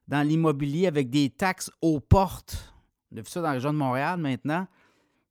dans 0.08 0.26
l'immobilier 0.26 0.88
avec 0.88 1.10
des 1.10 1.30
taxes 1.30 1.72
aux 1.82 2.00
portes. 2.00 2.74
On 3.12 3.18
a 3.18 3.22
vu 3.22 3.30
ça 3.30 3.42
dans 3.42 3.48
la 3.48 3.54
région 3.54 3.74
de 3.74 3.78
Montréal 3.78 4.20
maintenant. 4.20 4.68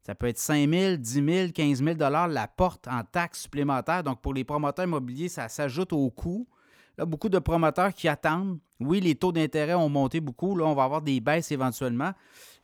Ça 0.06 0.14
peut 0.14 0.28
être 0.28 0.38
5 0.38 0.70
000, 0.70 0.96
10 0.96 1.24
000, 1.24 1.52
15 1.52 1.82
000 1.82 1.96
la 1.98 2.48
porte 2.48 2.86
en 2.86 3.02
taxes 3.02 3.42
supplémentaires. 3.42 4.04
Donc, 4.04 4.20
pour 4.20 4.34
les 4.34 4.44
promoteurs 4.44 4.84
immobiliers, 4.84 5.28
ça 5.28 5.48
s'ajoute 5.48 5.92
au 5.92 6.08
coût. 6.10 6.46
Là, 6.96 7.04
beaucoup 7.04 7.28
de 7.28 7.40
promoteurs 7.40 7.92
qui 7.92 8.06
attendent. 8.06 8.58
Oui, 8.78 9.00
les 9.00 9.16
taux 9.16 9.32
d'intérêt 9.32 9.74
ont 9.74 9.88
monté 9.88 10.20
beaucoup. 10.20 10.54
Là, 10.56 10.64
on 10.66 10.74
va 10.74 10.84
avoir 10.84 11.02
des 11.02 11.20
baisses 11.20 11.50
éventuellement. 11.50 12.12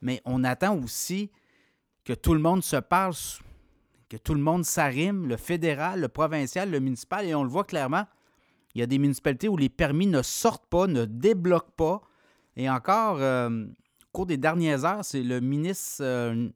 Mais 0.00 0.22
on 0.24 0.44
attend 0.44 0.78
aussi 0.78 1.30
que 2.04 2.12
tout 2.12 2.32
le 2.34 2.40
monde 2.40 2.62
se 2.62 2.76
parle, 2.76 3.14
que 4.08 4.16
tout 4.16 4.34
le 4.34 4.40
monde 4.40 4.64
s'arrime, 4.64 5.26
le 5.26 5.36
fédéral, 5.36 6.00
le 6.00 6.08
provincial, 6.08 6.70
le 6.70 6.78
municipal. 6.78 7.26
Et 7.26 7.34
on 7.34 7.42
le 7.42 7.50
voit 7.50 7.64
clairement. 7.64 8.04
Il 8.74 8.80
y 8.80 8.82
a 8.82 8.86
des 8.86 8.98
municipalités 8.98 9.48
où 9.48 9.56
les 9.56 9.68
permis 9.68 10.06
ne 10.06 10.22
sortent 10.22 10.66
pas, 10.66 10.86
ne 10.86 11.04
débloquent 11.04 11.72
pas. 11.76 12.02
Et 12.56 12.68
encore, 12.70 13.18
euh, 13.20 13.66
au 13.66 14.12
cours 14.12 14.26
des 14.26 14.36
dernières 14.36 14.84
heures, 14.84 15.04
c'est 15.04 15.22
le 15.22 15.40
ministre 15.40 16.02
euh, 16.02 16.48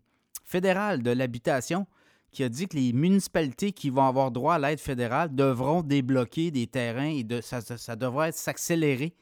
fédéral 0.44 1.02
de 1.02 1.10
l'Habitation 1.10 1.86
qui 2.32 2.44
a 2.44 2.48
dit 2.48 2.68
que 2.68 2.76
les 2.76 2.92
municipalités 2.92 3.72
qui 3.72 3.88
vont 3.88 4.06
avoir 4.06 4.30
droit 4.30 4.54
à 4.54 4.58
l'aide 4.58 4.78
fédérale 4.78 5.34
devront 5.34 5.82
débloquer 5.82 6.50
des 6.50 6.66
terrains 6.66 7.08
et 7.08 7.24
de, 7.24 7.40
ça, 7.40 7.96
devrait 7.96 8.32
s'accélérer. 8.32 9.14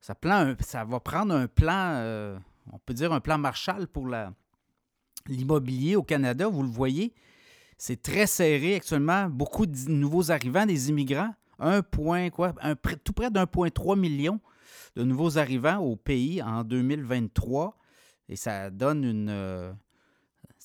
Ça, 0.00 0.14
ça, 0.60 0.84
va 0.84 1.00
prendre 1.00 1.34
un 1.34 1.46
plan, 1.46 1.92
euh, 1.94 2.36
on 2.72 2.78
peut 2.78 2.94
dire 2.94 3.12
un 3.12 3.20
plan 3.20 3.38
Marshall 3.38 3.86
pour 3.86 4.08
l'immobilier 5.28 5.94
au 5.94 6.02
Canada. 6.02 6.48
Vous 6.48 6.62
le 6.62 6.68
voyez, 6.68 7.12
c'est 7.76 8.02
très 8.02 8.26
serré 8.26 8.76
actuellement. 8.76 9.28
Beaucoup 9.28 9.66
de 9.66 9.88
nouveaux 9.88 10.32
arrivants, 10.32 10.66
des 10.66 10.88
immigrants 10.88 11.34
un 11.58 11.82
point, 11.82 12.30
quoi, 12.30 12.54
tout 13.04 13.12
près 13.12 13.30
d'1,3 13.30 13.98
million 13.98 14.40
de 14.96 15.04
nouveaux 15.04 15.38
arrivants 15.38 15.78
au 15.78 15.96
pays 15.96 16.42
en 16.42 16.64
2023. 16.64 17.76
Et 18.28 18.36
ça 18.36 18.70
donne 18.70 19.04
une. 19.04 19.28
Euh, 19.30 19.72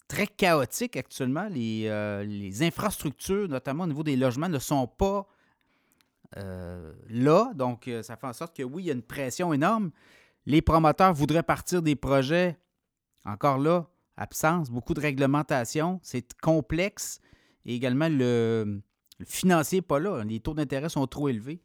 très 0.08 0.28
chaotique 0.28 0.98
actuellement. 0.98 1.48
Euh, 1.56 2.24
les, 2.24 2.64
infrastructures, 2.64 3.48
notamment 3.48 3.86
au 3.86 3.88
niveau 3.88 4.04
des 4.04 4.16
logements, 4.16 4.50
ne 4.50 4.60
sont 4.60 4.86
pas 4.88 5.28
euh, 6.38 6.92
là. 7.10 7.52
Donc, 7.56 7.90
ça 8.02 8.16
fait 8.16 8.28
en 8.28 8.34
sorte 8.34 8.56
que 8.56 8.64
oui, 8.64 8.84
il 8.84 8.86
y 8.88 8.90
a 8.92 8.94
une 8.94 9.02
pression 9.02 9.54
énorme. 9.54 9.92
Les 10.46 10.62
promoteurs 10.62 11.14
voudraient 11.14 11.44
partir 11.44 11.82
des 11.82 11.96
projets. 11.96 12.58
Encore 13.26 13.58
là, 13.58 13.88
absence, 14.18 14.70
beaucoup 14.70 14.94
de 14.94 15.00
réglementation. 15.00 16.00
C'est 16.04 16.34
complexe. 16.42 17.22
Et 17.66 17.76
également, 17.76 18.10
le, 18.10 18.82
le 19.24 19.30
financier 19.30 19.80
n'est 19.80 19.84
pas 19.84 20.00
là. 20.00 20.24
Les 20.24 20.40
taux 20.40 20.54
d'intérêt 20.54 20.90
sont 20.90 21.08
trop 21.08 21.30
élevés. 21.30 21.60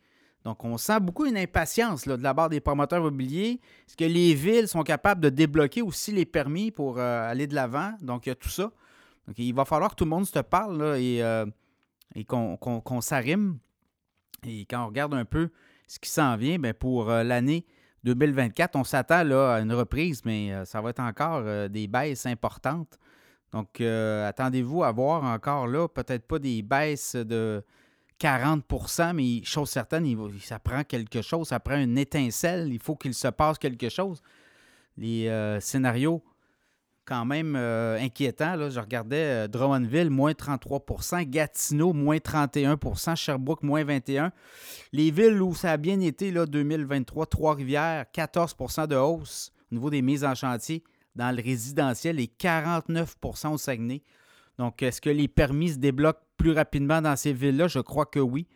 Donc, 0.45 0.65
on 0.65 0.79
sent 0.79 1.01
beaucoup 1.01 1.27
une 1.27 1.37
impatience 1.37 2.07
de 2.07 2.23
la 2.23 2.33
part 2.33 2.49
des 2.49 2.61
promoteurs 2.61 3.01
immobiliers. 3.01 3.61
Est-ce 3.87 3.97
que 3.97 4.05
les 4.05 4.35
villes 4.35 4.69
sont 4.69 4.83
capables 4.83 5.21
de 5.21 5.29
débloquer 5.29 5.83
aussi 5.83 6.13
les 6.13 6.25
permis 6.25 6.71
pour 6.71 6.99
euh, 6.99 7.31
aller 7.31 7.47
de 7.47 7.55
l'avant? 7.55 7.93
Donc, 8.01 8.27
il 8.27 8.31
y 8.31 8.33
a 8.33 8.37
tout 8.37 8.49
ça. 8.49 8.71
Donc, 9.27 9.39
il 9.39 9.53
va 9.53 9.65
falloir 9.65 9.91
que 9.91 9.97
tout 9.97 10.05
le 10.05 10.11
monde 10.11 10.27
se 10.27 10.39
parle 10.39 10.97
et, 10.97 11.23
euh, 11.23 11.45
et 12.15 12.25
qu'on 12.25 13.01
s'arrime. 13.01 13.59
Et 14.47 14.65
quand 14.65 14.85
on 14.85 14.87
regarde 14.87 15.15
un 15.15 15.25
peu 15.25 15.51
ce 15.89 15.99
qui 15.99 16.09
s'en 16.09 16.37
vient, 16.37 16.59
bien, 16.59 16.73
pour 16.73 17.11
euh, 17.11 17.25
l'année 17.25 17.67
2024, 18.05 18.77
on 18.77 18.85
s'attend 18.85 19.17
à 19.17 19.61
une 19.61 19.73
reprise, 19.73 20.25
mais 20.25 20.53
ça 20.65 20.81
va 20.81 20.91
être 20.91 21.01
encore 21.01 21.69
des 21.69 21.89
baisses 21.89 22.27
importantes. 22.27 22.97
Donc, 23.53 23.81
euh, 23.81 24.29
attendez-vous 24.29 24.83
à 24.83 24.93
voir 24.93 25.25
encore 25.25 25.67
là, 25.67 25.89
peut-être 25.89 26.27
pas 26.27 26.39
des 26.39 26.63
baisses 26.63 27.17
de 27.17 27.65
40% 28.21 29.15
mais 29.15 29.43
chose 29.45 29.71
certaine, 29.71 30.07
ça 30.41 30.59
prend 30.59 30.85
quelque 30.85 31.23
chose, 31.23 31.49
ça 31.49 31.61
prend 31.61 31.79
une 31.79 31.97
étincelle, 31.97 32.69
il 32.71 32.81
faut 32.81 32.97
qu'il 32.97 33.15
se 33.15 33.29
passe 33.29 33.59
quelque 33.59 33.89
chose. 33.89 34.21
Les 34.97 35.29
euh, 35.29 35.61
scénarios, 35.61 36.23
quand 37.05 37.25
même 37.25 37.55
euh, 37.57 37.99
inquiétants, 37.99 38.57
là, 38.57 38.69
je 38.69 38.81
regardais 38.81 39.49
Drummondville, 39.49 40.11
moins 40.11 40.33
33% 40.33 41.25
Gatineau, 41.25 41.95
moins 41.95 42.19
31% 42.19 43.17
Sherbrooke, 43.17 43.63
moins 43.63 43.83
21% 43.83 44.31
Les 44.93 45.11
villes 45.11 45.41
où 45.41 45.55
ça 45.55 45.73
a 45.73 45.77
bien 45.79 46.01
été, 46.01 46.33
là, 46.33 46.45
2023, 46.45 47.27
Trois-Rivières, 47.27 48.05
14% 48.13 48.89
de 48.89 48.97
hausse 48.97 49.53
au 49.71 49.77
niveau 49.77 49.89
des 49.89 50.03
mises 50.03 50.25
en 50.25 50.35
chantier 50.35 50.83
dans 51.19 51.35
le 51.35 51.43
résidentiel 51.43 52.21
et 52.21 52.31
49% 52.41 53.53
au 53.53 53.59
Saguenay. 53.59 54.03
Donc, 54.57 54.83
est-ce 54.83 55.01
que 55.01 55.11
les 55.11 55.29
permis 55.29 55.71
se 55.71 55.79
débloquent 55.79 56.23
plus 56.37 56.53
rapidement 56.53 57.03
dans 57.03 57.17
ces 57.17 57.33
villes-là? 57.33 57.67
Je 57.67 57.81
crois 57.81 58.07
que 58.07 58.21
oui. 58.21 58.47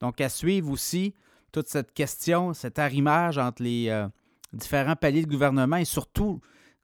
Donc, 0.00 0.20
à 0.20 0.28
suivre 0.28 0.70
aussi 0.70 1.14
toute 1.52 1.68
cette 1.68 1.94
question, 1.94 2.52
cet 2.54 2.80
arrimage 2.80 3.38
entre 3.38 3.62
les 3.62 3.88
euh, 3.88 4.06
différents 4.52 4.96
paliers 4.96 5.22
de 5.22 5.30
gouvernement 5.30 5.76
et 5.76 5.84
surtout 5.84 6.40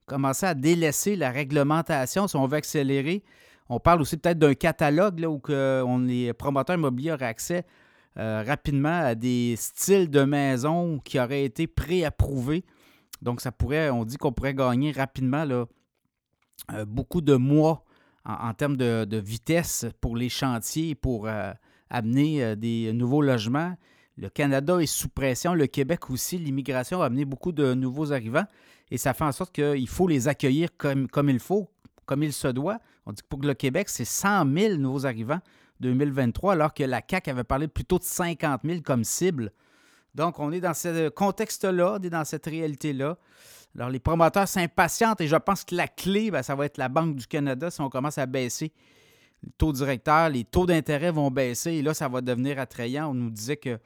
commencer 0.07 0.47
à 0.47 0.55
délaisser 0.55 1.17
la 1.17 1.31
réglementation 1.31 2.29
si 2.29 2.37
on 2.37 2.47
veut 2.47 2.59
accélérer. 2.59 3.25
On 3.69 3.81
parle 3.81 4.03
aussi 4.03 4.17
peut-être 4.17 4.39
d'un 4.39 4.55
catalogue 4.55 5.21
où 5.27 5.39
que 5.39 5.85
les 6.07 6.33
promoteurs 6.33 6.77
immobiliers 6.77 7.13
auraient 7.13 7.27
accès 7.27 7.65
euh, 8.19 8.45
rapidement 8.47 9.01
à 9.01 9.15
des 9.17 9.57
styles 9.57 10.11
de 10.11 10.23
maisons 10.23 11.01
qui 11.05 11.19
auraient 11.19 11.45
été 11.45 11.67
préapprouvés. 11.67 12.65
Donc, 13.25 13.41
on 13.91 14.05
dit 14.05 14.17
qu'on 14.19 14.33
pourrait 14.33 14.55
gagner 14.55 14.93
rapidement 14.93 15.45
euh, 15.49 16.85
beaucoup 16.87 17.23
de 17.23 17.35
mois 17.35 17.85
en, 18.25 18.55
termes 18.55 18.77
de, 18.77 19.17
vitesse 19.17 19.87
pour 20.01 20.17
les 20.17 20.29
chantiers, 20.29 20.95
pour 20.95 21.27
euh, 21.27 21.53
amener 21.91 22.55
des 22.55 22.93
nouveaux 22.93 23.23
logements. 23.23 23.75
Le 24.17 24.29
Canada 24.29 24.79
est 24.79 24.87
sous 24.87 25.09
pression, 25.09 25.55
le 25.55 25.67
Québec 25.67 26.11
aussi. 26.11 26.39
L'immigration 26.39 27.03
a 27.03 27.07
amené 27.07 27.25
beaucoup 27.25 27.51
de 27.51 27.75
nouveaux 27.75 28.13
arrivants 28.13 28.47
et 28.91 28.99
ça 28.99 29.15
fait 29.15 29.25
en 29.25 29.33
sorte 29.33 29.53
qu'il 29.53 29.89
faut 29.89 30.07
les 30.07 30.29
accueillir 30.29 30.69
comme, 30.77 31.09
comme 31.09 31.31
il 31.31 31.41
faut, 31.41 31.69
comme 32.07 32.23
il 32.23 32.33
se 32.33 32.49
doit. 32.49 32.79
On 33.07 33.13
dit 33.13 33.23
que 33.23 33.29
pour 33.29 33.41
le 33.41 33.55
Québec, 33.55 33.89
c'est 33.89 34.05
100 34.05 34.55
000 34.55 34.77
nouveaux 34.77 35.07
arrivants 35.07 35.41
2023, 35.81 36.53
alors 36.53 36.75
que 36.75 36.85
la 36.85 37.03
CAC 37.03 37.29
avait 37.29 37.45
parlé 37.45 37.69
plutôt 37.69 37.99
de 37.99 38.05
50 38.05 38.61
000 38.65 38.81
comme 38.83 39.03
cible. 39.03 39.51
Donc, 40.15 40.39
on 40.39 40.53
est 40.53 40.61
dans 40.61 40.75
ce 40.75 41.09
contexte-là, 41.09 41.99
on 41.99 42.03
est 42.03 42.11
dans 42.11 42.25
cette 42.25 42.47
réalité-là. 42.47 43.17
Alors, 43.77 43.91
les 43.91 43.99
promoteurs 43.99 44.47
s'impatientent 44.47 45.21
et 45.21 45.27
je 45.27 45.37
pense 45.37 45.65
que 45.65 45.75
la 45.75 45.89
clé, 45.89 46.31
ben, 46.31 46.43
ça 46.43 46.55
va 46.55 46.67
être 46.67 46.79
la 46.79 46.89
Banque 46.89 47.17
du 47.17 47.27
Canada 47.27 47.71
si 47.71 47.81
on 47.81 47.91
commence 47.91 48.19
à 48.19 48.27
baisser 48.27 48.73
le 49.45 49.53
taux 49.59 49.73
directeur, 49.73 50.31
les 50.31 50.45
taux 50.45 50.67
d'intérêt 50.67 51.11
vont 51.11 51.31
baisser 51.31 51.73
et 51.73 51.83
là, 51.83 51.95
ça 51.95 52.09
va 52.09 52.21
devenir 52.21 52.59
attrayant. 52.59 53.11
On 53.11 53.15
nous 53.15 53.31
disait 53.31 53.57
que 53.57 53.79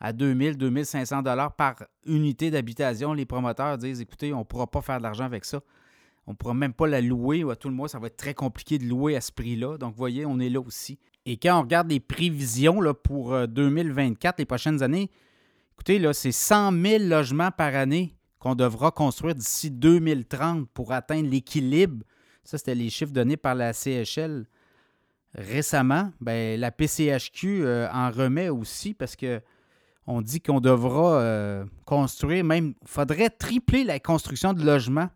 à 0.00 0.12
2000, 0.12 0.56
2500 0.56 1.22
dollars 1.22 1.52
par 1.52 1.76
unité 2.06 2.50
d'habitation, 2.50 3.12
les 3.12 3.26
promoteurs 3.26 3.76
disent 3.76 4.00
écoutez, 4.00 4.32
on 4.32 4.40
ne 4.40 4.44
pourra 4.44 4.66
pas 4.66 4.80
faire 4.80 4.98
de 4.98 5.02
l'argent 5.02 5.24
avec 5.24 5.44
ça. 5.44 5.60
On 6.26 6.32
ne 6.32 6.36
pourra 6.36 6.54
même 6.54 6.72
pas 6.72 6.86
la 6.86 7.00
louer 7.00 7.44
tout 7.58 7.68
le 7.68 7.74
mois, 7.74 7.88
ça 7.88 7.98
va 7.98 8.06
être 8.06 8.16
très 8.16 8.34
compliqué 8.34 8.78
de 8.78 8.84
louer 8.84 9.16
à 9.16 9.20
ce 9.20 9.32
prix-là. 9.32 9.78
Donc, 9.78 9.92
vous 9.92 9.98
voyez, 9.98 10.24
on 10.24 10.38
est 10.38 10.48
là 10.48 10.60
aussi. 10.60 10.98
Et 11.26 11.36
quand 11.36 11.58
on 11.58 11.62
regarde 11.62 11.90
les 11.90 12.00
prévisions 12.00 12.80
pour 13.02 13.36
2024, 13.48 14.34
euh, 14.34 14.36
les 14.38 14.44
prochaines 14.44 14.82
années, 14.82 15.10
écoutez, 15.80 15.98
là, 15.98 16.12
c'est 16.12 16.30
100 16.30 16.72
000 16.72 17.04
logements 17.04 17.50
par 17.50 17.74
année 17.74 18.14
qu'on 18.38 18.54
devra 18.54 18.90
construire 18.90 19.34
d'ici 19.34 19.70
2030 19.70 20.68
pour 20.74 20.92
atteindre 20.92 21.30
l'équilibre. 21.30 22.04
Ça, 22.44 22.58
c'était 22.58 22.74
les 22.74 22.90
chiffres 22.90 23.14
donnés 23.14 23.38
par 23.38 23.54
la 23.54 23.72
CHL 23.72 24.44
récemment. 25.34 26.12
Bien, 26.20 26.58
la 26.58 26.70
PCHQ 26.70 27.62
euh, 27.64 27.88
en 27.94 28.10
remet 28.10 28.50
aussi 28.50 28.92
parce 28.92 29.16
que 29.16 29.40
on 30.06 30.20
dit 30.20 30.42
qu'on 30.42 30.60
devra 30.60 31.14
euh, 31.14 31.64
construire, 31.86 32.44
même, 32.44 32.74
il 32.82 32.88
faudrait 32.88 33.30
tripler 33.30 33.82
la 33.82 33.98
construction 34.00 34.52
de 34.52 34.62
logements 34.62 35.08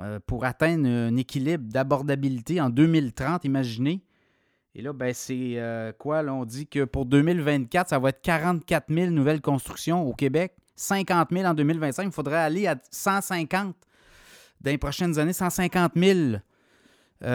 euh, 0.00 0.20
pour 0.26 0.44
atteindre 0.44 0.86
un 0.86 1.16
équilibre 1.16 1.64
d'abordabilité 1.66 2.60
en 2.60 2.68
2030, 2.68 3.46
imaginez. 3.46 4.02
Et 4.74 4.82
là, 4.82 4.92
ben, 4.92 5.12
c'est 5.12 5.54
euh, 5.56 5.92
quoi? 5.98 6.22
On 6.22 6.44
dit 6.44 6.66
que 6.66 6.84
pour 6.84 7.06
2024, 7.06 7.88
ça 7.88 7.98
va 7.98 8.10
être 8.10 8.22
44 8.22 8.86
000 8.88 9.10
nouvelles 9.10 9.40
constructions 9.40 10.06
au 10.06 10.14
Québec, 10.14 10.54
50 10.76 11.28
000 11.32 11.44
en 11.44 11.54
2025. 11.54 12.04
Il 12.04 12.12
faudrait 12.12 12.36
aller 12.36 12.66
à 12.66 12.76
150 12.90 13.74
dans 14.60 14.70
les 14.70 14.78
prochaines 14.78 15.18
années, 15.18 15.32
150 15.32 15.92
000 15.96 16.36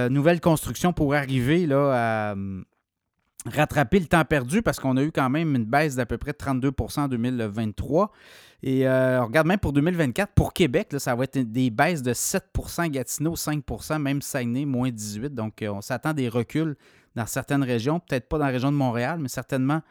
nouvelles 0.09 0.41
constructions 0.41 0.93
pour 0.93 1.13
arriver 1.13 1.71
à, 1.71 2.35
rattraper 3.45 3.99
le 3.99 4.07
temps 4.07 4.25
perdu 4.25 4.61
parce 4.61 4.79
qu'on 4.79 4.97
a 4.97 5.03
eu 5.03 5.11
quand 5.11 5.29
même 5.29 5.55
une 5.55 5.65
baisse 5.65 5.95
d'à 5.95 6.05
peu 6.05 6.17
près 6.17 6.31
32% 6.31 7.01
en 7.01 7.07
2023. 7.07 8.11
Et 8.63 8.87
euh, 8.87 9.21
on 9.21 9.27
regarde 9.27 9.47
même 9.47 9.59
pour 9.59 9.73
2024, 9.73 10.33
pour 10.33 10.53
Québec, 10.53 10.93
ça 10.97 11.15
va 11.15 11.25
être 11.25 11.37
des 11.37 11.69
baisses 11.69 12.01
de 12.01 12.13
7% 12.13 12.89
Gatineau 12.89 13.35
5% 13.35 14.01
même 14.01 14.21
Saguenay, 14.21 14.65
moins 14.65 14.89
18 14.89 15.35
Donc, 15.35 15.61
euh, 15.61 15.69
on 15.69 15.81
s'attend 15.81 16.13
des 16.13 16.29
reculs 16.29 16.75
dans 17.15 17.25
certaines 17.25 17.63
régions, 17.63 17.99
peut-être 17.99 18.27
pas 18.27 18.37
dans 18.37 18.45
la 18.45 18.51
région 18.51 18.71
de 18.71 18.77
Montréal, 18.77 19.19
mais 19.19 19.29
certainement 19.29 19.81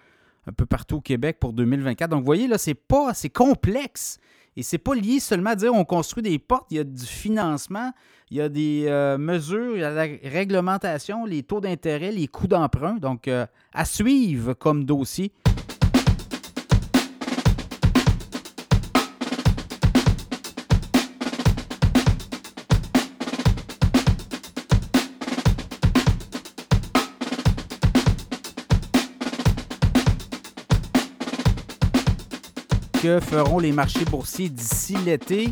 un 0.46 0.52
peu 0.52 0.66
partout 0.66 0.96
au 0.96 1.00
Québec 1.00 1.38
pour 1.40 1.52
2024. 1.52 2.10
Donc, 2.10 2.20
vous 2.20 2.26
voyez, 2.26 2.46
là, 2.46 2.58
c'est 2.58 2.74
pas, 2.74 3.14
c'est 3.14 3.30
complexe. 3.30 4.18
Et 4.56 4.62
c'est 4.62 4.78
pas 4.78 4.94
lié 4.94 5.18
seulement 5.18 5.50
à 5.50 5.56
dire 5.56 5.74
on 5.74 5.84
construit 5.84 6.22
des 6.22 6.38
portes, 6.38 6.66
il 6.70 6.76
y 6.76 6.80
a 6.80 6.84
du 6.84 7.04
financement, 7.04 7.92
il 8.30 8.36
y 8.36 8.40
a 8.40 8.48
des 8.48 8.84
euh, 8.86 9.18
mesures, 9.18 9.74
il 9.74 9.80
y 9.80 9.84
a 9.84 9.90
la 9.90 10.02
réglementation, 10.02 11.24
les 11.24 11.42
taux 11.42 11.60
d'intérêt, 11.60 12.12
les 12.12 12.28
coûts 12.28 12.46
d'emprunt. 12.46 12.94
Donc, 12.94 13.26
euh, 13.26 13.46
à 13.72 13.84
suivre 13.84 14.54
comme 14.54 14.84
dossier. 14.84 15.32
Que 33.04 33.20
feront 33.20 33.58
les 33.58 33.70
marchés 33.70 34.06
boursiers 34.06 34.48
d'ici 34.48 34.96
l'été? 35.04 35.50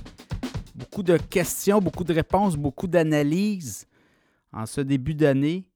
Beaucoup 0.74 1.02
de 1.02 1.18
questions, 1.18 1.82
beaucoup 1.82 2.02
de 2.02 2.14
réponses, 2.14 2.56
beaucoup 2.56 2.86
d'analyses 2.86 3.86
en 4.54 4.64
ce 4.64 4.80
début 4.80 5.12
d'année 5.12 5.68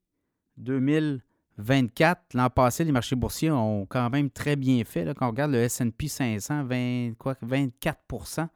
2024. 0.56 2.32
L'an 2.32 2.48
passé, 2.48 2.82
les 2.82 2.92
marchés 2.92 3.14
boursiers 3.14 3.50
ont 3.50 3.84
quand 3.84 4.08
même 4.08 4.30
très 4.30 4.56
bien 4.56 4.82
fait. 4.84 5.04
quand 5.14 5.26
on 5.26 5.30
regarde 5.32 5.52
le 5.52 5.68
SP 5.68 6.08
500, 6.08 6.64
20, 6.64 7.12
quoi, 7.18 7.34
24% 7.46 8.48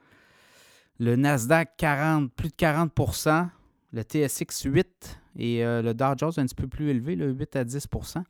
le 0.98 1.16
Nasdaq 1.16 1.72
40, 1.76 2.32
plus 2.32 2.48
de 2.48 2.54
40% 2.54 3.48
le 3.92 4.00
TSX 4.00 4.62
8 4.64 5.20
et 5.36 5.62
euh, 5.62 5.82
le 5.82 5.92
Dow 5.92 6.16
Jones 6.16 6.32
un 6.38 6.46
petit 6.46 6.54
peu 6.54 6.68
plus 6.68 6.88
élevé, 6.88 7.16
le 7.16 7.32
8 7.32 7.56
à 7.56 7.64
10% 7.64 8.22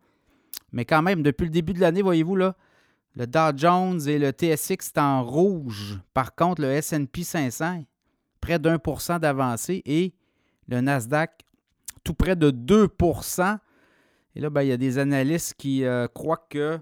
Mais 0.73 0.85
quand 0.85 1.03
même, 1.03 1.23
depuis 1.23 1.45
le 1.45 1.51
début 1.51 1.75
de 1.75 1.81
l'année, 1.81 2.03
voyez-vous, 2.03 2.35
là, 2.35 2.57
le 3.17 3.27
Dow 3.27 3.57
Jones 3.57 4.01
et 4.09 4.19
le 4.19 4.31
TSX 4.31 4.93
sont 4.95 5.01
en 5.01 5.25
rouge. 5.25 5.99
Par 6.15 6.35
contre, 6.35 6.63
le 6.63 6.81
SP 6.81 7.23
500, 7.23 7.85
près 8.41 8.59
d'un 8.59 8.79
pour 8.79 9.01
cent 9.01 9.19
d'avancée 9.19 9.83
et 9.85 10.15
le 10.69 10.81
Nasdaq, 10.81 11.45
tout 12.05 12.15
près 12.15 12.37
de 12.37 12.51
2% 12.51 13.59
Et 14.37 14.41
là, 14.41 14.51
ben, 14.51 14.63
il 14.63 14.69
y 14.69 14.73
a 14.73 14.77
des 14.77 14.99
analystes 14.99 15.55
qui 15.55 15.85
euh, 15.85 16.07
croient 16.09 16.47
que 16.49 16.79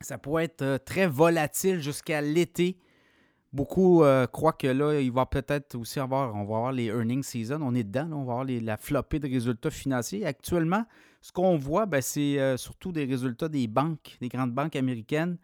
ça 0.00 0.18
pourrait 0.18 0.44
être 0.44 0.62
euh, 0.62 0.78
très 0.78 1.06
volatile 1.06 1.80
jusqu'à 1.80 2.20
l'été. 2.20 2.78
Beaucoup 3.52 4.04
euh, 4.04 4.26
croient 4.26 4.52
que 4.52 4.66
là, 4.66 5.00
il 5.00 5.10
va 5.10 5.26
peut-être 5.26 5.74
aussi 5.74 5.98
avoir, 5.98 6.34
on 6.34 6.44
va 6.44 6.56
avoir 6.56 6.72
les 6.72 6.86
earnings 6.86 7.22
season, 7.22 7.60
on 7.62 7.74
est 7.74 7.84
dedans, 7.84 8.10
on 8.12 8.24
va 8.24 8.40
avoir 8.40 8.44
la 8.44 8.76
flopée 8.76 9.18
de 9.18 9.28
résultats 9.28 9.70
financiers. 9.70 10.26
Actuellement, 10.26 10.84
ce 11.26 11.32
qu'on 11.32 11.56
voit, 11.56 11.86
ben, 11.86 12.00
c'est 12.00 12.38
euh, 12.38 12.56
surtout 12.56 12.92
des 12.92 13.04
résultats 13.04 13.48
des 13.48 13.66
banques, 13.66 14.16
des 14.20 14.28
grandes 14.28 14.52
banques 14.52 14.76
américaines. 14.76 15.38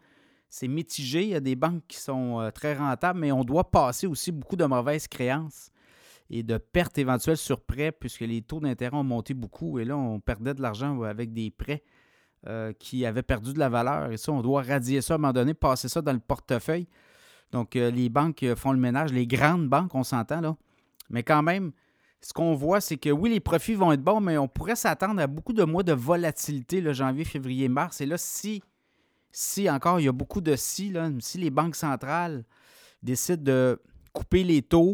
C'est 0.49 0.69
mitigé. 0.69 1.23
Il 1.23 1.29
y 1.31 1.35
a 1.35 1.41
des 1.41 1.57
banques 1.57 1.83
qui 1.89 1.97
sont 1.97 2.39
euh, 2.39 2.51
très 2.51 2.73
rentables, 2.73 3.19
mais 3.19 3.33
on 3.33 3.43
doit 3.43 3.69
passer 3.69 4.07
aussi 4.07 4.31
beaucoup 4.31 4.55
de 4.55 4.63
mauvaises 4.63 5.09
créances 5.09 5.71
et 6.29 6.41
de 6.41 6.57
pertes 6.57 6.97
éventuelles 6.99 7.35
sur 7.35 7.59
prêts, 7.59 7.91
puisque 7.91 8.21
les 8.21 8.41
taux 8.41 8.61
d'intérêt 8.61 8.95
ont 8.95 9.03
monté 9.03 9.33
beaucoup. 9.33 9.77
Et 9.77 9.83
là, 9.83 9.97
on 9.97 10.21
perdait 10.21 10.53
de 10.53 10.61
l'argent 10.61 11.01
avec 11.01 11.33
des 11.33 11.51
prêts 11.51 11.83
euh, 12.47 12.71
qui 12.79 13.05
avaient 13.05 13.21
perdu 13.21 13.51
de 13.51 13.59
la 13.59 13.67
valeur. 13.67 14.09
Et 14.13 14.15
ça, 14.15 14.31
on 14.31 14.41
doit 14.41 14.61
radier 14.61 15.01
ça 15.01 15.15
à 15.15 15.17
un 15.17 15.17
moment 15.17 15.33
donné, 15.33 15.53
passer 15.53 15.89
ça 15.89 16.01
dans 16.01 16.13
le 16.13 16.19
portefeuille. 16.19 16.87
Donc, 17.51 17.75
les 17.75 18.07
banques 18.07 18.45
font 18.55 18.71
le 18.71 18.79
ménage. 18.79 19.11
Les 19.11 19.27
grandes 19.27 19.67
banques, 19.67 19.93
on 19.93 20.03
s'entend, 20.03 20.39
là. 20.39 20.55
Mais 21.09 21.23
quand 21.23 21.43
même, 21.43 21.73
ce 22.23 22.31
qu'on 22.31 22.55
voit, 22.55 22.79
c'est 22.79 22.95
que 22.95 23.09
oui, 23.09 23.29
les 23.29 23.41
profits 23.41 23.75
vont 23.75 23.91
être 23.91 24.01
bons, 24.01 24.21
mais 24.21 24.37
on 24.37 24.47
pourrait 24.47 24.77
s'attendre 24.77 25.21
à 25.21 25.27
beaucoup 25.27 25.51
de 25.51 25.63
mois 25.65 25.83
de 25.83 25.91
volatilité, 25.91 26.79
le 26.79 26.93
janvier, 26.93 27.25
février, 27.25 27.67
mars. 27.67 27.99
Et 27.99 28.05
là, 28.05 28.17
si, 28.17 28.63
si 29.31 29.69
encore, 29.69 29.99
il 29.99 30.05
y 30.05 30.07
a 30.07 30.13
beaucoup 30.13 30.39
de 30.39 30.55
si, 30.55 30.93
si 31.19 31.37
les 31.37 31.49
banques 31.49 31.75
centrales 31.75 32.45
décident 33.01 33.43
de 33.43 33.81
couper 34.13 34.45
les 34.45 34.61
taux, 34.61 34.93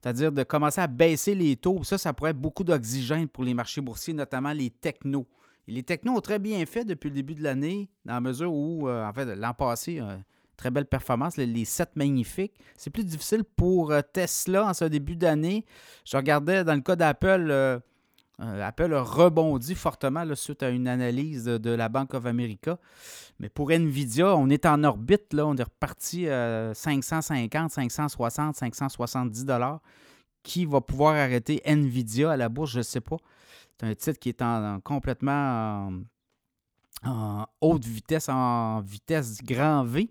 c'est-à-dire 0.00 0.30
de 0.30 0.44
commencer 0.44 0.80
à 0.80 0.86
baisser 0.86 1.34
les 1.34 1.56
taux, 1.56 1.82
ça, 1.82 1.98
ça 1.98 2.12
pourrait 2.12 2.30
être 2.30 2.40
beaucoup 2.40 2.62
d'oxygène 2.62 3.26
pour 3.26 3.42
les 3.42 3.54
marchés 3.54 3.80
boursiers, 3.80 4.14
notamment 4.14 4.52
les 4.52 4.70
technos. 4.70 5.26
Les 5.66 5.82
technos 5.82 6.16
ont 6.16 6.20
très 6.20 6.38
bien 6.38 6.64
fait 6.64 6.84
depuis 6.84 7.08
le 7.08 7.14
début 7.16 7.34
de 7.34 7.42
l'année, 7.42 7.90
dans 8.04 8.14
la 8.14 8.20
mesure 8.20 8.52
où, 8.52 8.88
euh, 8.88 9.04
en 9.04 9.12
fait, 9.12 9.34
l'an 9.34 9.52
passé, 9.52 9.98
euh, 9.98 10.16
Très 10.58 10.72
belle 10.72 10.86
performance, 10.86 11.36
les, 11.36 11.64
7 11.64 11.94
magnifiques. 11.94 12.52
C'est 12.76 12.90
plus 12.90 13.04
difficile 13.04 13.44
pour 13.44 13.92
euh, 13.92 14.00
Tesla 14.12 14.66
en 14.66 14.74
ce 14.74 14.84
début 14.86 15.14
d'année. 15.14 15.64
Je 16.04 16.16
regardais 16.16 16.64
dans 16.64 16.74
le 16.74 16.80
cas 16.80 16.96
d'Apple, 16.96 17.46
euh, 17.48 17.78
euh, 18.40 18.66
Apple 18.66 18.92
a 18.92 19.02
rebondi 19.02 19.76
fortement 19.76 20.24
suite 20.34 20.64
à 20.64 20.70
une 20.70 20.88
analyse 20.88 21.44
de, 21.44 21.70
la 21.70 21.88
Bank 21.88 22.12
of 22.12 22.26
America. 22.26 22.76
Mais 23.38 23.48
pour 23.48 23.70
Nvidia, 23.70 24.36
on 24.36 24.50
est 24.50 24.66
en 24.66 24.82
orbite. 24.82 25.32
Là, 25.32 25.46
on 25.46 25.56
est 25.56 25.62
reparti 25.62 26.28
à 26.28 26.74
550, 26.74 27.70
560, 27.70 28.56
570 28.56 29.44
dollars. 29.44 29.80
Qui 30.42 30.64
va 30.64 30.80
pouvoir 30.80 31.14
arrêter 31.14 31.62
Nvidia 31.64 32.32
à 32.32 32.36
la 32.36 32.48
bourse, 32.48 32.72
je 32.72 32.78
ne 32.78 32.82
sais 32.82 33.00
pas. 33.00 33.18
C'est 33.78 33.86
un 33.86 33.94
titre 33.94 34.18
qui 34.18 34.30
est 34.30 34.42
en, 34.42 34.80
complètement 34.80 35.92
en 37.04 37.46
haute 37.60 37.84
vitesse, 37.84 38.28
en 38.28 38.80
vitesse 38.80 39.40
grand 39.40 39.84
V. 39.84 40.10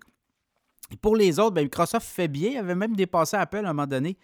Pour 1.01 1.15
les 1.15 1.39
autres, 1.39 1.51
ben, 1.51 1.63
Microsoft 1.63 2.07
fait 2.07 2.27
bien. 2.27 2.51
Il 2.51 2.57
avait 2.57 2.75
même 2.75 2.95
dépassé 2.95 3.35
Apple 3.35 3.57
à 3.57 3.69
un 3.69 3.73
moment 3.73 3.87
donné 3.87 4.17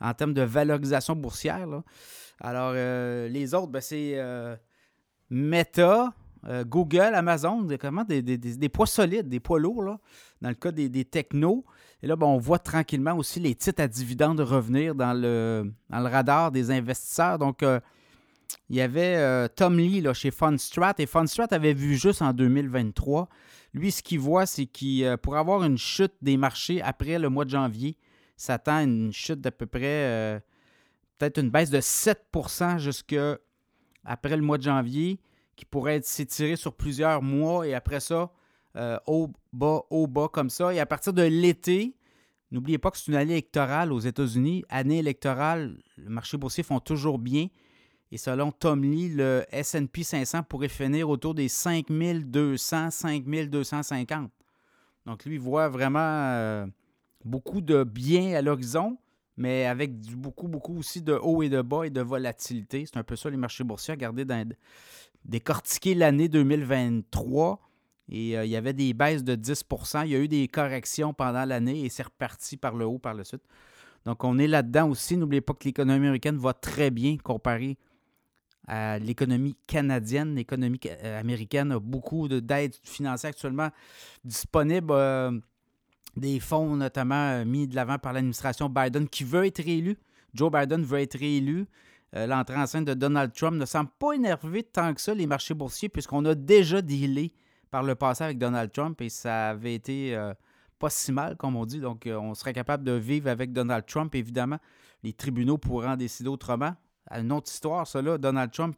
en 0.00 0.12
termes 0.14 0.34
de 0.34 0.42
valorisation 0.42 1.14
boursière. 1.16 1.66
Alors, 2.40 2.72
euh, 2.74 3.28
les 3.28 3.54
autres, 3.54 3.68
ben, 3.68 3.80
c'est 3.80 4.12
euh, 4.16 4.56
Meta, 5.30 6.12
euh, 6.46 6.64
Google, 6.64 7.12
Amazon, 7.14 7.66
comment, 7.80 8.04
des, 8.04 8.68
poids 8.68 8.86
solides, 8.86 9.28
des 9.28 9.40
poids 9.40 9.58
lourds, 9.58 9.82
là, 9.82 9.98
dans 10.42 10.48
le 10.48 10.54
cas 10.54 10.70
des, 10.70 11.04
technos. 11.04 11.64
Et 12.02 12.06
là, 12.06 12.16
ben, 12.16 12.26
on 12.26 12.38
voit 12.38 12.58
tranquillement 12.58 13.16
aussi 13.16 13.40
les 13.40 13.54
titres 13.54 13.82
à 13.82 13.88
dividendes 13.88 14.40
revenir 14.40 14.94
dans 14.94 15.14
le, 15.14 15.72
dans 15.90 16.00
le 16.00 16.08
radar 16.08 16.50
des 16.50 16.70
investisseurs. 16.70 17.38
Donc, 17.38 17.64
il 18.68 18.76
y 18.76 18.80
avait 18.80 19.48
Tom 19.50 19.78
Lee 19.78 20.00
là, 20.02 20.12
chez 20.12 20.30
Fundstrat, 20.30 20.94
et 20.98 21.06
Fundstrat 21.06 21.48
avait 21.50 21.74
vu 21.74 21.96
juste 21.96 22.22
en 22.22 22.32
2023. 22.32 23.28
Lui, 23.76 23.92
ce 23.92 24.02
qu'il 24.02 24.18
voit, 24.18 24.46
c'est 24.46 24.66
qu'il 24.66 25.16
pour 25.18 25.36
avoir 25.36 25.62
une 25.62 25.78
chute 25.78 26.14
des 26.22 26.36
marchés 26.36 26.80
après 26.82 27.18
le 27.18 27.28
mois 27.28 27.44
de 27.44 27.50
janvier, 27.50 27.96
s'attend 28.36 28.76
à 28.78 28.82
une 28.82 29.12
chute 29.12 29.40
d'à 29.40 29.52
peu 29.52 29.66
près, 29.66 30.42
peut-être 31.18 31.38
une 31.38 31.50
baisse 31.50 31.70
de 31.70 31.80
7% 31.80 32.78
jusque 32.78 33.14
après 34.04 34.36
le 34.36 34.42
mois 34.42 34.56
de 34.56 34.62
janvier 34.62 35.20
qui 35.56 35.64
pourrait 35.64 36.00
s'étirer 36.02 36.56
sur 36.56 36.74
plusieurs 36.74 37.22
mois 37.22 37.66
et 37.66 37.74
après 37.74 38.00
ça, 38.00 38.30
euh, 38.76 38.98
au 39.06 39.32
bas, 39.52 39.82
au 39.90 40.06
bas 40.06 40.28
comme 40.28 40.50
ça. 40.50 40.72
Et 40.72 40.78
à 40.78 40.86
partir 40.86 41.12
de 41.12 41.22
l'été, 41.22 41.96
n'oubliez 42.50 42.78
pas 42.78 42.90
que 42.90 42.98
c'est 42.98 43.10
une 43.10 43.16
année 43.16 43.32
électorale 43.32 43.92
aux 43.92 44.00
États-Unis. 44.00 44.64
Année 44.68 44.98
électorale, 44.98 45.78
le 45.96 46.10
marché 46.10 46.36
boursier 46.36 46.62
font 46.62 46.78
toujours 46.78 47.18
bien. 47.18 47.48
Et 48.12 48.18
selon 48.18 48.52
Tom 48.52 48.82
Lee, 48.82 49.08
le 49.08 49.44
SP 49.50 50.02
500 50.02 50.44
pourrait 50.44 50.68
finir 50.68 51.08
autour 51.08 51.34
des 51.34 51.48
5200, 51.48 52.90
5250. 52.90 54.30
Donc 55.06 55.24
lui, 55.24 55.34
il 55.34 55.40
voit 55.40 55.68
vraiment 55.68 55.98
euh, 56.00 56.66
beaucoup 57.24 57.60
de 57.60 57.84
bien 57.84 58.34
à 58.36 58.42
l'horizon 58.42 58.96
mais 59.36 59.66
avec 59.66 60.00
beaucoup, 60.12 60.48
beaucoup 60.48 60.78
aussi 60.78 61.02
de 61.02 61.12
haut 61.12 61.42
et 61.42 61.48
de 61.48 61.60
bas 61.62 61.84
et 61.84 61.90
de 61.90 62.00
volatilité. 62.00 62.84
C'est 62.86 62.98
un 62.98 63.04
peu 63.04 63.16
ça 63.16 63.30
les 63.30 63.36
marchés 63.36 63.64
boursiers. 63.64 63.94
Regardez, 63.94 64.24
décortiquer 65.24 65.94
l'année 65.94 66.28
2023 66.28 67.60
et 68.08 68.38
euh, 68.38 68.44
il 68.44 68.50
y 68.50 68.56
avait 68.56 68.72
des 68.72 68.94
baisses 68.94 69.24
de 69.24 69.34
10% 69.34 70.06
Il 70.06 70.12
y 70.12 70.14
a 70.14 70.18
eu 70.18 70.28
des 70.28 70.48
corrections 70.48 71.12
pendant 71.12 71.44
l'année 71.44 71.84
et 71.84 71.88
c'est 71.88 72.04
reparti 72.04 72.56
par 72.56 72.74
le 72.74 72.86
haut 72.86 72.98
par 72.98 73.14
la 73.14 73.24
suite. 73.24 73.42
Donc, 74.04 74.22
on 74.24 74.38
est 74.38 74.46
là-dedans 74.46 74.88
aussi. 74.88 75.16
N'oubliez 75.16 75.40
pas 75.40 75.52
que 75.52 75.64
l'économie 75.64 76.06
américaine 76.06 76.38
va 76.38 76.54
très 76.54 76.90
bien 76.90 77.16
comparée 77.18 77.76
à 78.66 78.98
l'économie 78.98 79.56
canadienne. 79.66 80.34
L'économie 80.34 80.80
euh, 80.86 81.20
américaine 81.20 81.72
a 81.72 81.78
beaucoup 81.78 82.28
d'aides 82.28 82.74
financières 82.82 83.30
actuellement 83.30 83.70
disponibles. 84.24 84.92
Euh, 84.92 85.38
des 86.16 86.40
fonds 86.40 86.76
notamment 86.76 87.30
euh, 87.30 87.44
mis 87.44 87.68
de 87.68 87.74
l'avant 87.76 87.98
par 87.98 88.12
l'administration 88.12 88.68
Biden 88.68 89.08
qui 89.08 89.24
veut 89.24 89.46
être 89.46 89.62
réélu. 89.62 89.98
Joe 90.34 90.50
Biden 90.50 90.82
veut 90.82 91.00
être 91.00 91.18
réélu. 91.18 91.66
Euh, 92.14 92.26
l'entrée 92.26 92.56
en 92.56 92.66
scène 92.66 92.84
de 92.84 92.94
Donald 92.94 93.32
Trump 93.32 93.56
ne 93.56 93.66
semble 93.66 93.90
pas 93.98 94.12
énerver 94.12 94.62
tant 94.62 94.94
que 94.94 95.00
ça 95.00 95.14
les 95.14 95.26
marchés 95.26 95.54
boursiers 95.54 95.88
puisqu'on 95.88 96.24
a 96.24 96.34
déjà 96.34 96.80
dealé 96.80 97.32
par 97.70 97.82
le 97.82 97.94
passé 97.94 98.24
avec 98.24 98.38
Donald 98.38 98.72
Trump 98.72 99.00
et 99.02 99.08
ça 99.08 99.50
avait 99.50 99.74
été 99.74 100.16
pas 100.78 100.88
si 100.88 101.10
mal, 101.10 101.36
comme 101.36 101.56
on 101.56 101.66
dit. 101.66 101.80
Donc, 101.80 102.06
on 102.06 102.34
serait 102.34 102.52
capable 102.52 102.84
de 102.84 102.92
vivre 102.92 103.28
avec 103.28 103.52
Donald 103.52 103.84
Trump. 103.86 104.14
Évidemment, 104.14 104.58
les 105.02 105.12
tribunaux 105.12 105.58
pourront 105.58 105.90
en 105.90 105.96
décider 105.96 106.28
autrement. 106.28 106.74
Une 107.10 107.32
autre 107.32 107.50
histoire, 107.50 107.86
ça 107.86 108.02
là, 108.02 108.18
Donald 108.18 108.50
Trump, 108.50 108.76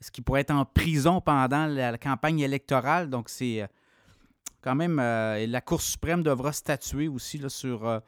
est-ce 0.00 0.10
qu'il 0.10 0.24
pourrait 0.24 0.40
être 0.40 0.50
en 0.50 0.64
prison 0.64 1.20
pendant 1.20 1.66
la 1.66 1.98
campagne 1.98 2.40
électorale? 2.40 3.10
Donc, 3.10 3.28
c'est 3.28 3.68
quand 4.62 4.74
même, 4.74 4.98
euh, 4.98 5.46
la 5.46 5.60
Cour 5.60 5.80
suprême 5.80 6.22
devra 6.22 6.52
statuer 6.52 7.08
aussi 7.08 7.38
là, 7.38 7.48
sur 7.48 7.86
euh, 7.86 7.98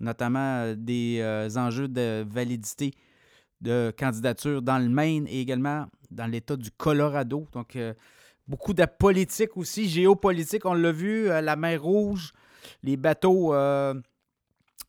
notamment 0.00 0.64
euh, 0.64 0.74
des 0.76 1.58
enjeux 1.58 1.88
de 1.88 2.24
validité 2.28 2.92
de 3.60 3.92
candidature 3.96 4.62
dans 4.62 4.78
le 4.78 4.88
Maine 4.88 5.26
et 5.28 5.40
également 5.40 5.86
dans 6.10 6.26
l'État 6.26 6.56
du 6.56 6.70
Colorado. 6.70 7.46
Donc, 7.52 7.78
beaucoup 8.48 8.74
de 8.74 8.84
politique 8.84 9.56
aussi, 9.56 9.88
géopolitique, 9.88 10.66
on 10.66 10.74
l'a 10.74 10.90
vu, 10.90 11.28
la 11.28 11.54
mer 11.54 11.80
Rouge, 11.80 12.32
les 12.82 12.96
bateaux 12.96 13.54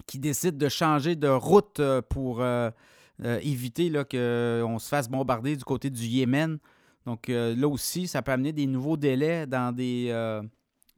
qui 0.07 0.17
décident 0.17 0.57
de 0.57 0.69
changer 0.69 1.15
de 1.15 1.27
route 1.27 1.79
pour 2.09 2.43
éviter 3.41 3.91
qu'on 3.91 4.79
se 4.79 4.87
fasse 4.87 5.09
bombarder 5.09 5.55
du 5.55 5.63
côté 5.63 5.89
du 5.89 6.03
Yémen. 6.03 6.57
Donc 7.05 7.27
là 7.27 7.67
aussi, 7.67 8.07
ça 8.07 8.21
peut 8.21 8.31
amener 8.31 8.53
des 8.53 8.65
nouveaux 8.65 8.97
délais 8.97 9.45
dans 9.45 9.75
des, 9.75 10.11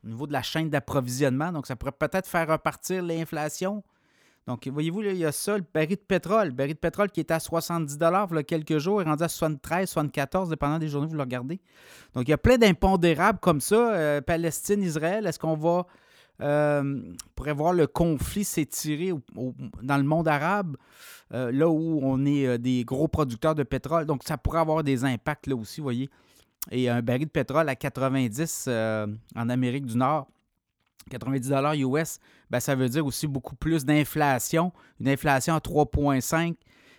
au 0.05 0.09
niveau 0.09 0.27
de 0.27 0.33
la 0.33 0.41
chaîne 0.41 0.69
d'approvisionnement. 0.69 1.51
Donc, 1.51 1.67
ça 1.67 1.75
pourrait 1.75 1.91
peut-être 1.91 2.27
faire 2.27 2.47
repartir 2.47 3.03
l'inflation. 3.03 3.83
Donc, 4.47 4.67
voyez-vous, 4.67 5.01
il 5.01 5.17
y 5.17 5.25
a 5.25 5.31
ça, 5.31 5.57
le 5.57 5.63
baril 5.73 5.95
de 5.95 6.01
pétrole. 6.01 6.49
Le 6.49 6.53
baril 6.53 6.75
de 6.75 6.79
pétrole 6.79 7.09
qui 7.09 7.19
était 7.19 7.33
à 7.33 7.39
70 7.39 7.97
il 7.99 8.35
y 8.35 8.37
a 8.37 8.43
quelques 8.43 8.77
jours, 8.77 9.01
est 9.01 9.05
rendu 9.05 9.23
à 9.23 9.27
73, 9.27 9.89
74, 9.89 10.49
dépendant 10.49 10.77
des 10.77 10.87
journées, 10.87 11.07
vous 11.07 11.15
le 11.15 11.21
regardez. 11.21 11.59
Donc, 12.13 12.27
il 12.27 12.31
y 12.31 12.33
a 12.33 12.37
plein 12.37 12.57
d'impondérables 12.57 13.39
comme 13.39 13.59
ça. 13.59 13.93
Euh, 13.95 14.21
Palestine, 14.21 14.83
Israël, 14.83 15.25
est-ce 15.25 15.39
qu'on 15.39 15.55
va. 15.55 15.87
Euh, 16.41 17.01
pourrait 17.35 17.53
voir 17.53 17.71
le 17.71 17.87
conflit 17.87 18.43
s'étirer 18.43 19.13
dans 19.81 19.97
le 19.97 20.03
monde 20.03 20.27
arabe, 20.27 20.75
euh, 21.33 21.51
là 21.51 21.69
où 21.69 21.99
on 22.03 22.25
est 22.25 22.45
euh, 22.45 22.57
des 22.57 22.83
gros 22.83 23.07
producteurs 23.07 23.55
de 23.55 23.63
pétrole. 23.63 24.05
Donc, 24.05 24.23
ça 24.23 24.37
pourrait 24.37 24.59
avoir 24.59 24.83
des 24.83 25.05
impacts 25.05 25.47
là 25.47 25.55
aussi, 25.55 25.79
vous 25.79 25.85
voyez 25.85 26.09
et 26.71 26.89
un 26.89 27.03
baril 27.03 27.25
de 27.25 27.31
pétrole 27.31 27.69
à 27.69 27.75
90 27.75 28.65
euh, 28.67 29.05
en 29.35 29.49
Amérique 29.49 29.85
du 29.85 29.97
Nord, 29.97 30.27
90 31.11 31.51
US, 31.77 32.19
ben, 32.49 32.59
ça 32.59 32.73
veut 32.73 32.89
dire 32.89 33.05
aussi 33.05 33.27
beaucoup 33.27 33.55
plus 33.55 33.85
d'inflation, 33.85 34.73
une 34.99 35.09
inflation 35.09 35.53
à 35.53 35.59
3,5 35.59 36.55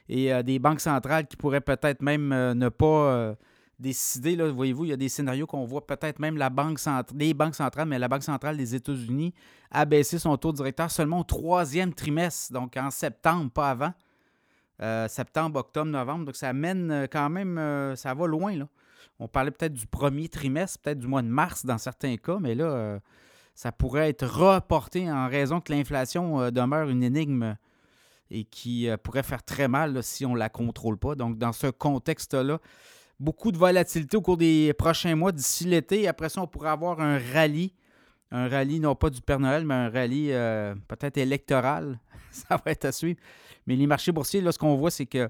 et 0.09 0.43
des 0.45 0.61
banques 0.61 0.79
centrales 0.79 1.27
qui 1.27 1.37
pourraient 1.37 1.61
peut-être 1.61 2.01
même 2.01 2.29
ne 2.29 2.69
pas 2.69 3.35
décider. 3.79 4.37
Là, 4.37 4.51
voyez-vous, 4.51 4.85
il 4.85 4.89
y 4.89 4.93
a 4.93 4.97
des 4.97 5.09
scénarios 5.09 5.47
qu'on 5.47 5.65
voit 5.65 5.87
peut-être 5.87 6.19
même 6.19 6.37
la 6.37 6.51
banques 6.51 6.79
centrales, 6.79 7.87
mais 7.87 7.99
la 7.99 8.09
Banque 8.09 8.23
centrale 8.23 8.57
des 8.57 8.75
États-Unis 8.75 9.35
a 9.71 9.85
baissé 9.85 10.19
son 10.19 10.37
taux 10.37 10.53
directeur 10.53 10.91
seulement 10.91 11.21
au 11.21 11.25
troisième 11.25 11.93
trimestre, 11.93 12.53
donc 12.53 12.77
en 12.77 12.91
septembre, 12.91 13.51
pas 13.51 13.71
avant. 13.71 15.09
septembre, 15.09 15.61
octobre, 15.61 15.91
novembre. 15.91 16.27
Donc 16.27 16.37
ça 16.37 16.53
mène 16.53 17.07
quand 17.11 17.29
même, 17.29 17.95
ça 17.97 18.15
va 18.15 18.27
loin. 18.27 18.67
On 19.19 19.29
parlait 19.29 19.51
peut-être 19.51 19.73
du 19.73 19.87
premier 19.87 20.29
trimestre, 20.29 20.81
peut-être 20.81 20.99
du 20.99 21.07
mois 21.07 21.23
de 21.23 21.29
mars 21.29 21.65
dans 21.65 21.79
certains 21.79 22.17
cas, 22.17 22.39
mais 22.41 22.55
là, 22.55 22.65
euh, 22.65 22.99
ça 23.55 23.73
pourrait 23.73 24.11
être 24.11 24.27
reporté 24.27 25.11
en 25.11 25.29
raison 25.29 25.61
que 25.61 25.73
l'inflation 25.73 26.41
euh, 26.41 26.51
demeure 26.51 26.89
une 26.91 27.03
énigme 27.03 27.57
et 28.31 28.45
qui 28.45 28.89
euh, 28.89 28.97
pourrait 28.99 29.23
faire 29.23 29.43
très 29.43 29.69
mal 29.69 30.03
si 30.03 30.27
on 30.27 30.35
ne 30.35 30.39
la 30.39 30.51
contrôle 30.51 30.99
pas. 30.99 31.15
Donc, 31.15 31.39
dans 31.39 31.53
ce 31.53 31.69
contexte-là, 31.69 32.59
beaucoup 33.19 33.53
de 33.53 33.59
volatilité 33.59 34.17
au 34.17 34.23
cours 34.23 34.37
des 34.37 34.73
prochains 34.75 35.15
mois 35.15 35.33
d'ici 35.33 35.65
l'été. 35.65 36.07
Après 36.09 36.29
ça, 36.29 36.43
on 36.43 36.47
pourrait 36.47 36.71
avoir 36.71 37.01
un 37.01 37.19
rallye. 37.19 37.73
Un 38.31 38.49
rallye, 38.49 38.81
non 38.81 38.95
pas 38.95 39.11
du 39.11 39.21
Père 39.21 39.39
Noël, 39.39 39.65
mais 39.65 39.75
un 39.75 39.89
rallye 39.89 40.29
peut-être 40.89 41.17
électoral. 41.17 41.99
ça 42.31 42.61
va 42.65 42.71
être 42.71 42.85
à 42.85 42.93
suivre. 42.93 43.19
Mais 43.67 43.77
les 43.77 43.87
marchés 43.87 44.13
boursiers, 44.13 44.41
là, 44.41 44.53
ce 44.53 44.59
qu'on 44.59 44.77
voit, 44.77 44.91
c'est 44.91 45.07
que 45.07 45.29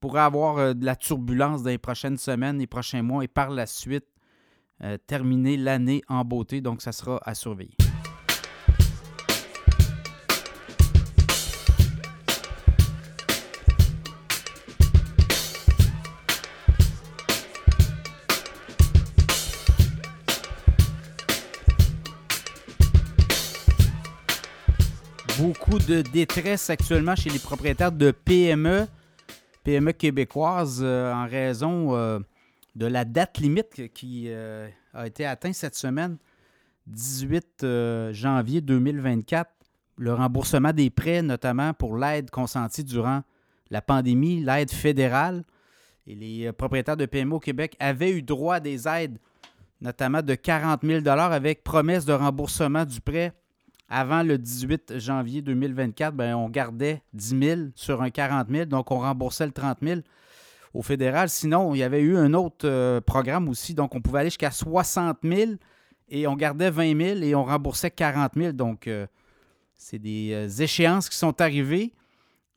pourrait 0.00 0.20
avoir 0.20 0.58
euh, 0.58 0.74
de 0.74 0.84
la 0.84 0.96
turbulence 0.96 1.62
dans 1.62 1.70
les 1.70 1.78
prochaines 1.78 2.18
semaines, 2.18 2.58
les 2.58 2.66
prochains 2.66 3.02
mois 3.02 3.24
et 3.24 3.28
par 3.28 3.50
la 3.50 3.66
suite 3.66 4.06
euh, 4.82 4.96
terminer 5.06 5.56
l'année 5.56 6.02
en 6.08 6.24
beauté. 6.24 6.60
Donc, 6.60 6.82
ça 6.82 6.92
sera 6.92 7.20
à 7.24 7.34
surveiller. 7.34 7.87
Beaucoup 25.38 25.78
de 25.78 26.02
détresse 26.02 26.68
actuellement 26.68 27.14
chez 27.14 27.30
les 27.30 27.38
propriétaires 27.38 27.92
de 27.92 28.10
PME 28.10 28.88
PME 29.62 29.92
québécoise 29.92 30.80
euh, 30.82 31.12
en 31.12 31.28
raison 31.28 31.94
euh, 31.94 32.18
de 32.74 32.86
la 32.86 33.04
date 33.04 33.38
limite 33.38 33.92
qui 33.92 34.24
euh, 34.28 34.66
a 34.94 35.06
été 35.06 35.26
atteinte 35.26 35.54
cette 35.54 35.74
semaine, 35.74 36.16
18 36.86 37.66
janvier 38.12 38.62
2024. 38.62 39.50
Le 39.98 40.14
remboursement 40.14 40.72
des 40.72 40.90
prêts, 40.90 41.22
notamment 41.22 41.72
pour 41.74 41.98
l'aide 41.98 42.30
consentie 42.30 42.82
durant 42.82 43.22
la 43.70 43.82
pandémie, 43.82 44.40
l'aide 44.40 44.70
fédérale. 44.70 45.44
Et 46.06 46.14
les 46.14 46.50
propriétaires 46.52 46.96
de 46.96 47.06
PME 47.06 47.34
au 47.34 47.40
Québec 47.40 47.76
avaient 47.78 48.10
eu 48.10 48.22
droit 48.22 48.56
à 48.56 48.60
des 48.60 48.88
aides, 48.88 49.18
notamment 49.80 50.22
de 50.22 50.34
40 50.34 50.80
000 50.82 51.06
avec 51.06 51.62
promesse 51.62 52.06
de 52.06 52.12
remboursement 52.12 52.84
du 52.84 53.00
prêt 53.00 53.34
avant 53.88 54.22
le 54.22 54.38
18 54.38 54.98
janvier 54.98 55.42
2024, 55.42 56.14
ben, 56.14 56.34
on 56.34 56.48
gardait 56.48 57.02
10 57.14 57.38
000 57.40 57.60
sur 57.74 58.02
un 58.02 58.10
40 58.10 58.48
000, 58.50 58.64
donc 58.66 58.90
on 58.90 58.98
remboursait 58.98 59.46
le 59.46 59.52
30 59.52 59.78
000. 59.82 60.00
au 60.74 60.82
fédéral. 60.82 61.28
Sinon, 61.28 61.74
il 61.74 61.78
y 61.78 61.82
avait 61.82 62.02
eu 62.02 62.16
un 62.16 62.34
autre 62.34 63.00
programme 63.00 63.48
aussi. 63.48 63.74
Donc, 63.74 63.94
on 63.94 64.00
pouvait 64.00 64.20
aller 64.20 64.30
jusqu'à 64.30 64.50
60 64.50 65.18
000 65.22 65.52
et 66.08 66.26
on 66.26 66.36
gardait 66.36 66.70
20 66.70 66.96
000 66.96 67.20
et 67.22 67.34
on 67.34 67.44
remboursait 67.44 67.90
40 67.90 68.32
000. 68.36 68.52
Donc, 68.52 68.88
c'est 69.74 69.98
des 69.98 70.62
échéances 70.62 71.08
qui 71.08 71.16
sont 71.16 71.40
arrivées. 71.40 71.92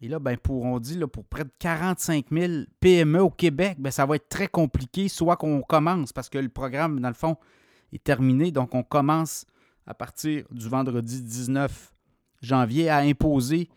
Et 0.01 0.07
là, 0.07 0.19
ben, 0.19 0.35
pour, 0.35 0.63
on 0.63 0.79
dit 0.79 0.97
là, 0.97 1.07
pour 1.07 1.23
près 1.25 1.43
de 1.43 1.51
45 1.59 2.25
000 2.31 2.53
PME 2.79 3.21
au 3.21 3.29
Québec, 3.29 3.77
ben, 3.79 3.91
ça 3.91 4.05
va 4.05 4.15
être 4.15 4.29
très 4.29 4.47
compliqué, 4.47 5.07
soit 5.07 5.37
qu'on 5.37 5.61
commence, 5.61 6.11
parce 6.11 6.27
que 6.27 6.39
le 6.39 6.49
programme, 6.49 6.99
dans 6.99 7.07
le 7.07 7.13
fond, 7.13 7.37
est 7.93 8.03
terminé. 8.03 8.51
Donc, 8.51 8.73
on 8.73 8.81
commence 8.83 9.45
à 9.87 9.93
partir 9.93 10.45
du 10.51 10.67
vendredi 10.67 11.21
19 11.21 11.93
janvier 12.41 12.89
à 12.89 12.97
imposer 12.97 13.69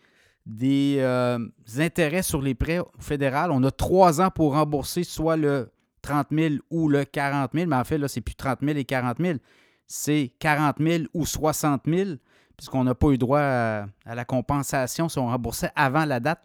des 0.45 0.97
euh, 0.99 1.39
intérêts 1.77 2.21
sur 2.21 2.41
les 2.41 2.55
prêts 2.55 2.79
fédéraux. 2.99 3.51
On 3.51 3.63
a 3.63 3.71
trois 3.71 4.21
ans 4.21 4.29
pour 4.29 4.53
rembourser 4.53 5.03
soit 5.03 5.37
le 5.37 5.71
30 6.01 6.27
000 6.31 6.55
ou 6.69 6.87
le 6.87 7.03
40 7.03 7.51
000, 7.53 7.67
mais 7.67 7.75
en 7.75 7.83
fait, 7.83 7.97
là, 7.97 8.07
c'est 8.07 8.21
plus 8.21 8.35
30 8.35 8.59
000 8.61 8.77
et 8.77 8.85
40 8.85 9.17
000. 9.19 9.39
C'est 9.87 10.33
40 10.39 10.77
000 10.79 11.03
ou 11.13 11.25
60 11.25 11.81
000 11.87 12.11
puisqu'on 12.55 12.83
n'a 12.83 12.95
pas 12.95 13.09
eu 13.09 13.17
droit 13.17 13.39
à, 13.39 13.87
la 14.05 14.25
compensation 14.25 15.09
si 15.09 15.19
on 15.19 15.27
remboursait 15.27 15.71
avant 15.75 16.05
la 16.05 16.19
date. 16.19 16.43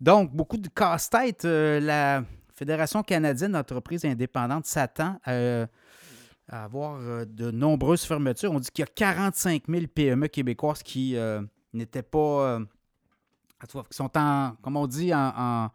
Donc, 0.00 0.32
beaucoup 0.32 0.56
de 0.56 0.68
casse-tête. 0.68 1.44
Euh, 1.44 1.80
la 1.80 2.22
Fédération 2.54 3.02
canadienne 3.02 3.52
d'entreprises 3.52 4.04
indépendantes 4.04 4.66
s'attend 4.66 5.18
à, 5.24 5.66
avoir 6.48 7.00
euh, 7.00 7.24
de 7.24 7.50
nombreuses 7.50 8.04
fermetures. 8.04 8.52
On 8.52 8.60
dit 8.60 8.70
qu'il 8.70 8.82
y 8.82 8.88
a 8.88 8.92
45 8.92 9.64
000 9.68 9.86
PME 9.92 10.28
québécoises 10.28 10.82
qui 10.82 11.16
euh, 11.16 11.42
n'étaient 11.72 12.02
pas. 12.02 12.60
qui 13.60 13.96
sont 13.96 14.10
en, 14.16 14.56
comme 14.62 14.76
on 14.76 14.86
dit, 14.86 15.12
en, 15.14 15.70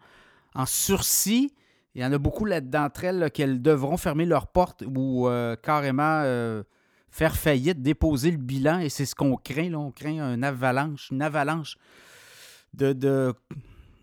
sursis. 0.66 1.54
Il 1.94 2.02
y 2.02 2.06
en 2.06 2.14
a 2.14 2.18
beaucoup 2.18 2.48
d'entre 2.48 3.04
elles 3.04 3.32
qu'elles 3.32 3.62
devront 3.62 3.98
fermer 3.98 4.26
leurs 4.26 4.48
portes 4.48 4.84
ou 4.84 5.28
carrément 5.62 6.24
faire 7.10 7.36
faillite, 7.36 7.82
déposer 7.82 8.32
le 8.32 8.38
bilan, 8.38 8.80
et 8.80 8.88
c'est 8.88 9.06
ce 9.06 9.14
qu'on 9.14 9.36
craint. 9.36 9.74
On 9.74 9.92
craint 9.92 10.34
une 10.34 10.46
avalanche, 10.46 11.10
une 11.12 11.22
avalanche 11.22 11.76
de, 12.74 13.34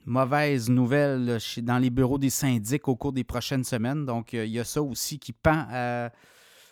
mauvaises 0.09 0.69
nouvelles 0.69 1.39
dans 1.59 1.79
les 1.79 1.91
bureaux 1.91 2.19
des 2.19 2.31
syndics 2.31 2.89
au 2.89 2.97
cours 2.97 3.13
des 3.13 3.25
prochaines 3.25 3.65
semaines. 3.65 4.05
Donc, 4.05 4.35
euh, 4.35 4.45
il 4.45 4.53
y 4.53 4.59
a 4.59 4.65
ça 4.65 4.83
aussi 4.83 5.19
qui 5.19 5.33
pend 5.33 5.67
euh, 5.71 6.09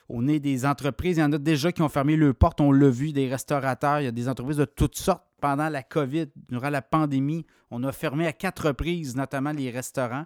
au 0.09 0.23
nez 0.23 0.41
des 0.41 0.67
entreprises. 0.67 1.17
Il 1.17 1.21
y 1.21 1.25
en 1.25 1.33
a 1.33 1.39
déjà 1.39 1.73
qui 1.73 1.83
ont 1.83 1.89
fermé 1.89 2.17
leurs 2.17 2.35
portes, 2.35 2.61
on 2.61 2.73
l'a 2.73 2.89
vu, 2.89 3.13
des 3.13 3.29
restaurateurs, 3.29 4.01
il 4.01 4.05
y 4.05 4.09
a 4.09 4.13
des 4.13 4.29
entreprises 4.29 4.59
de 4.59 4.65
toutes 4.65 4.97
sortes. 4.97 5.23
Pendant 5.41 5.69
la 5.69 5.83
COVID, 5.83 6.29
durant 6.49 6.71
la 6.71 6.81
pandémie, 6.81 7.45
on 7.71 7.85
a 7.85 7.93
fermé 7.93 8.27
à 8.27 8.33
quatre 8.33 8.69
reprises, 8.69 9.17
notamment 9.17 9.53
les 9.53 9.71
restaurants. 9.71 10.25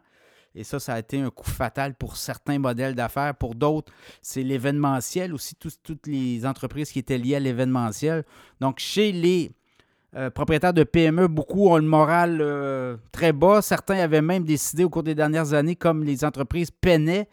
Et 0.55 0.65
ça, 0.65 0.79
ça 0.81 0.95
a 0.95 0.99
été 0.99 1.21
un 1.21 1.31
coup 1.31 1.49
fatal 1.49 1.95
pour 1.95 2.17
certains 2.17 2.59
modèles 2.59 2.95
d'affaires. 2.95 3.35
Pour 3.35 3.55
d'autres, 3.55 3.93
c'est 4.23 4.43
l'événementiel 4.43 5.35
aussi, 5.35 5.55
toutes 5.57 6.07
les 6.07 6.47
entreprises 6.47 6.91
qui 6.91 6.99
étaient 7.01 7.19
liées 7.19 7.37
à 7.37 7.41
l'événementiel. 7.41 8.25
Donc, 8.61 8.79
chez 8.79 9.13
les 9.13 9.53
euh, 10.17 10.31
propriétaires 10.31 10.75
de 10.75 10.83
PME, 10.83 11.29
beaucoup 11.29 11.69
ont 11.69 11.77
le 11.77 11.83
moral 11.83 12.39
euh, 12.41 12.97
très 13.13 13.33
bas. 13.33 13.63
Certains 13.63 13.99
avaient 13.99 14.23
même 14.23 14.45
décidé 14.45 14.85
au 14.85 14.91
cours 14.91 15.05
des 15.05 15.15
dernières 15.15 15.55
années, 15.55 15.77
comme 15.77 16.03
les 16.03 16.25
entreprises 16.25 16.71
peinaient 16.71 17.29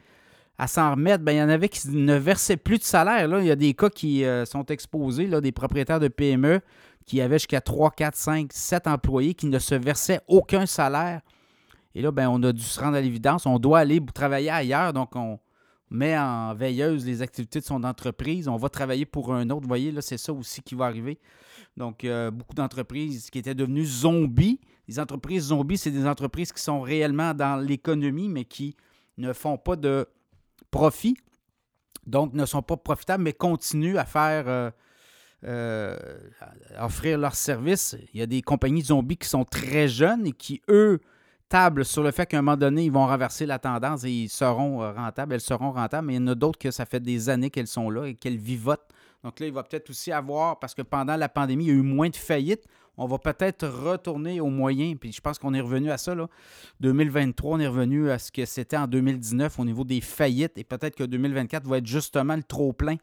à 0.57 0.67
s'en 0.67 0.91
remettre, 0.91 1.23
bien, 1.23 1.33
il 1.35 1.37
y 1.37 1.41
en 1.41 1.49
avait 1.49 1.69
qui 1.69 1.87
ne 1.89 2.15
versaient 2.15 2.57
plus 2.57 2.79
de 2.79 2.83
salaire. 2.83 3.27
Là. 3.27 3.39
Il 3.39 3.45
y 3.45 3.51
a 3.51 3.55
des 3.55 3.73
cas 3.73 3.89
qui 3.89 4.25
euh, 4.25 4.45
sont 4.45 4.65
exposés, 4.65 5.27
là, 5.27 5.41
des 5.41 5.51
propriétaires 5.51 5.99
de 5.99 6.07
PME 6.07 6.61
qui 7.05 7.21
avaient 7.21 7.37
jusqu'à 7.37 7.61
3, 7.61 7.91
4, 7.91 8.15
5, 8.15 8.49
7 8.51 8.87
employés 8.87 9.33
qui 9.33 9.45
ne 9.45 9.59
se 9.59 9.75
versaient 9.75 10.19
aucun 10.27 10.65
salaire 10.65 11.21
et 11.97 12.01
là, 12.03 12.11
ben, 12.11 12.29
on 12.29 12.43
a 12.43 12.53
dû 12.53 12.61
se 12.61 12.79
rendre 12.79 12.95
à 12.95 13.01
l'évidence. 13.01 13.47
On 13.47 13.57
doit 13.57 13.79
aller 13.79 13.99
travailler 14.13 14.51
ailleurs. 14.51 14.93
Donc, 14.93 15.15
on 15.15 15.39
met 15.89 16.15
en 16.15 16.53
veilleuse 16.53 17.03
les 17.07 17.23
activités 17.23 17.59
de 17.59 17.65
son 17.65 17.83
entreprise. 17.83 18.47
On 18.47 18.55
va 18.55 18.69
travailler 18.69 19.07
pour 19.07 19.33
un 19.33 19.49
autre. 19.49 19.61
Vous 19.61 19.67
voyez, 19.67 19.91
là, 19.91 20.01
c'est 20.01 20.19
ça 20.19 20.31
aussi 20.31 20.61
qui 20.61 20.75
va 20.75 20.85
arriver. 20.85 21.17
Donc, 21.75 22.03
euh, 22.03 22.29
beaucoup 22.29 22.53
d'entreprises 22.53 23.31
qui 23.31 23.39
étaient 23.39 23.55
devenues 23.55 23.87
zombies. 23.87 24.59
Les 24.87 24.99
entreprises 24.99 25.45
zombies, 25.45 25.79
c'est 25.79 25.89
des 25.89 26.05
entreprises 26.05 26.51
qui 26.51 26.61
sont 26.61 26.81
réellement 26.81 27.33
dans 27.33 27.59
l'économie, 27.59 28.29
mais 28.29 28.45
qui 28.45 28.75
ne 29.17 29.33
font 29.33 29.57
pas 29.57 29.75
de 29.75 30.07
profit. 30.71 31.17
Donc, 32.05 32.33
ne 32.33 32.45
sont 32.45 32.61
pas 32.61 32.77
profitables, 32.77 33.23
mais 33.23 33.33
continuent 33.33 33.97
à 33.97 34.05
faire. 34.05 34.47
Euh, 34.47 34.71
euh, 35.43 35.95
offrir 36.79 37.19
leurs 37.19 37.35
services. 37.35 37.95
Il 38.11 38.19
y 38.19 38.23
a 38.23 38.25
des 38.25 38.41
compagnies 38.41 38.81
zombies 38.81 39.17
qui 39.17 39.29
sont 39.29 39.45
très 39.45 39.87
jeunes 39.87 40.25
et 40.25 40.31
qui, 40.31 40.63
eux, 40.67 40.99
table 41.47 41.85
sur 41.85 42.01
le 42.01 42.09
fait 42.11 42.25
qu'à 42.25 42.39
un 42.39 42.41
moment 42.41 42.57
donné, 42.57 42.85
ils 42.85 42.91
vont 42.91 43.05
renverser 43.05 43.45
la 43.45 43.59
tendance 43.59 44.03
et 44.03 44.11
ils 44.11 44.29
seront 44.29 44.81
euh, 44.81 44.91
rentables, 44.91 45.33
elles 45.33 45.41
seront 45.41 45.71
rentables, 45.71 46.07
mais 46.07 46.13
il 46.13 46.17
y 46.17 46.23
en 46.23 46.27
a 46.27 46.35
d'autres 46.35 46.57
que 46.57 46.71
ça 46.71 46.85
fait 46.85 46.99
des 46.99 47.29
années 47.29 47.49
qu'elles 47.49 47.67
sont 47.67 47.89
là 47.89 48.05
et 48.05 48.15
qu'elles 48.15 48.37
vivotent. 48.37 48.89
Donc 49.23 49.39
là, 49.39 49.45
il 49.45 49.53
va 49.53 49.63
peut-être 49.63 49.89
aussi 49.89 50.11
avoir, 50.11 50.59
parce 50.59 50.73
que 50.73 50.81
pendant 50.81 51.15
la 51.15 51.29
pandémie, 51.29 51.65
il 51.65 51.67
y 51.67 51.71
a 51.71 51.75
eu 51.75 51.81
moins 51.81 52.09
de 52.09 52.15
faillites, 52.15 52.65
on 52.97 53.05
va 53.05 53.19
peut-être 53.19 53.67
retourner 53.67 54.41
aux 54.41 54.49
moyens, 54.49 54.97
puis 54.99 55.11
je 55.11 55.21
pense 55.21 55.37
qu'on 55.39 55.53
est 55.53 55.61
revenu 55.61 55.91
à 55.91 55.97
ça, 55.97 56.15
là. 56.15 56.27
2023, 56.79 57.57
on 57.57 57.59
est 57.59 57.67
revenu 57.67 58.09
à 58.09 58.19
ce 58.19 58.31
que 58.31 58.45
c'était 58.45 58.77
en 58.77 58.87
2019 58.87 59.59
au 59.59 59.65
niveau 59.65 59.83
des 59.83 60.01
faillites, 60.01 60.57
et 60.57 60.63
peut-être 60.63 60.95
que 60.95 61.03
2024 61.03 61.67
va 61.67 61.77
être 61.77 61.85
justement 61.85 62.35
le 62.35 62.43
trop-plein, 62.43 62.95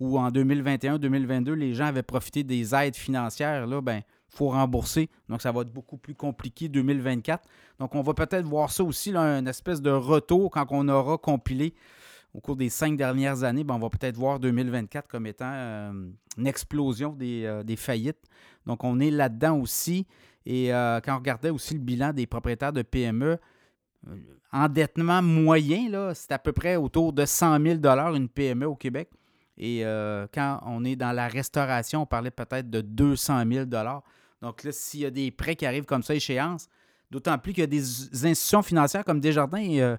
où 0.00 0.18
en 0.18 0.30
2021-2022, 0.30 1.52
les 1.52 1.74
gens 1.74 1.86
avaient 1.86 2.02
profité 2.02 2.44
des 2.44 2.74
aides 2.74 2.96
financières, 2.96 3.66
là, 3.66 3.80
ben 3.80 4.02
faut 4.32 4.48
rembourser. 4.48 5.10
Donc, 5.28 5.42
ça 5.42 5.52
va 5.52 5.60
être 5.60 5.72
beaucoup 5.72 5.98
plus 5.98 6.14
compliqué 6.14 6.68
2024. 6.68 7.46
Donc, 7.78 7.94
on 7.94 8.00
va 8.00 8.14
peut-être 8.14 8.46
voir 8.46 8.70
ça 8.70 8.82
aussi, 8.82 9.12
là, 9.12 9.38
une 9.38 9.46
espèce 9.46 9.82
de 9.82 9.90
retour 9.90 10.50
quand 10.50 10.66
on 10.70 10.88
aura 10.88 11.18
compilé 11.18 11.74
au 12.34 12.40
cours 12.40 12.56
des 12.56 12.68
cinq 12.68 12.96
dernières 12.96 13.44
années. 13.44 13.64
Ben, 13.64 13.74
on 13.74 13.78
va 13.78 13.90
peut-être 13.90 14.16
voir 14.16 14.40
2024 14.40 15.08
comme 15.08 15.26
étant 15.26 15.52
euh, 15.52 15.92
une 16.38 16.46
explosion 16.46 17.16
euh, 17.20 17.62
des, 17.62 17.76
faillites. 17.76 18.24
Donc, 18.66 18.84
on 18.84 19.00
est 19.00 19.10
là-dedans 19.10 19.58
aussi. 19.58 20.06
Et 20.46 20.72
euh, 20.74 21.00
quand 21.04 21.14
on 21.14 21.18
regardait 21.18 21.50
aussi 21.50 21.74
le 21.74 21.80
bilan 21.80 22.12
des 22.12 22.26
propriétaires 22.26 22.72
de 22.72 22.82
PME, 22.82 23.38
endettement 24.52 25.22
moyen, 25.22 26.12
c'est 26.14 26.32
à 26.32 26.38
peu 26.38 26.52
près 26.52 26.76
autour 26.76 27.12
de 27.12 27.24
100 27.24 27.60
000 27.62 28.14
une 28.14 28.28
PME 28.28 28.66
au 28.66 28.74
Québec. 28.74 29.08
Et 29.56 29.84
quand 30.34 30.60
on 30.66 30.84
est 30.84 30.96
dans 30.96 31.12
la 31.12 31.28
restauration, 31.28 32.02
on 32.02 32.06
parlait 32.06 32.32
peut-être 32.32 32.68
de 32.68 32.80
200 32.80 33.44
000 33.48 33.66
donc 34.42 34.64
là, 34.64 34.72
s'il 34.72 35.00
y 35.00 35.06
a 35.06 35.10
des 35.10 35.30
prêts 35.30 35.54
qui 35.56 35.64
arrivent 35.64 35.86
comme 35.86 36.02
ça 36.02 36.14
échéance, 36.14 36.68
d'autant 37.12 37.38
plus 37.38 37.52
qu'il 37.52 37.60
y 37.60 37.64
a 37.64 37.68
des 37.68 38.26
institutions 38.26 38.62
financières 38.62 39.04
comme 39.04 39.20
Desjardins 39.20 39.62
euh, 39.78 39.96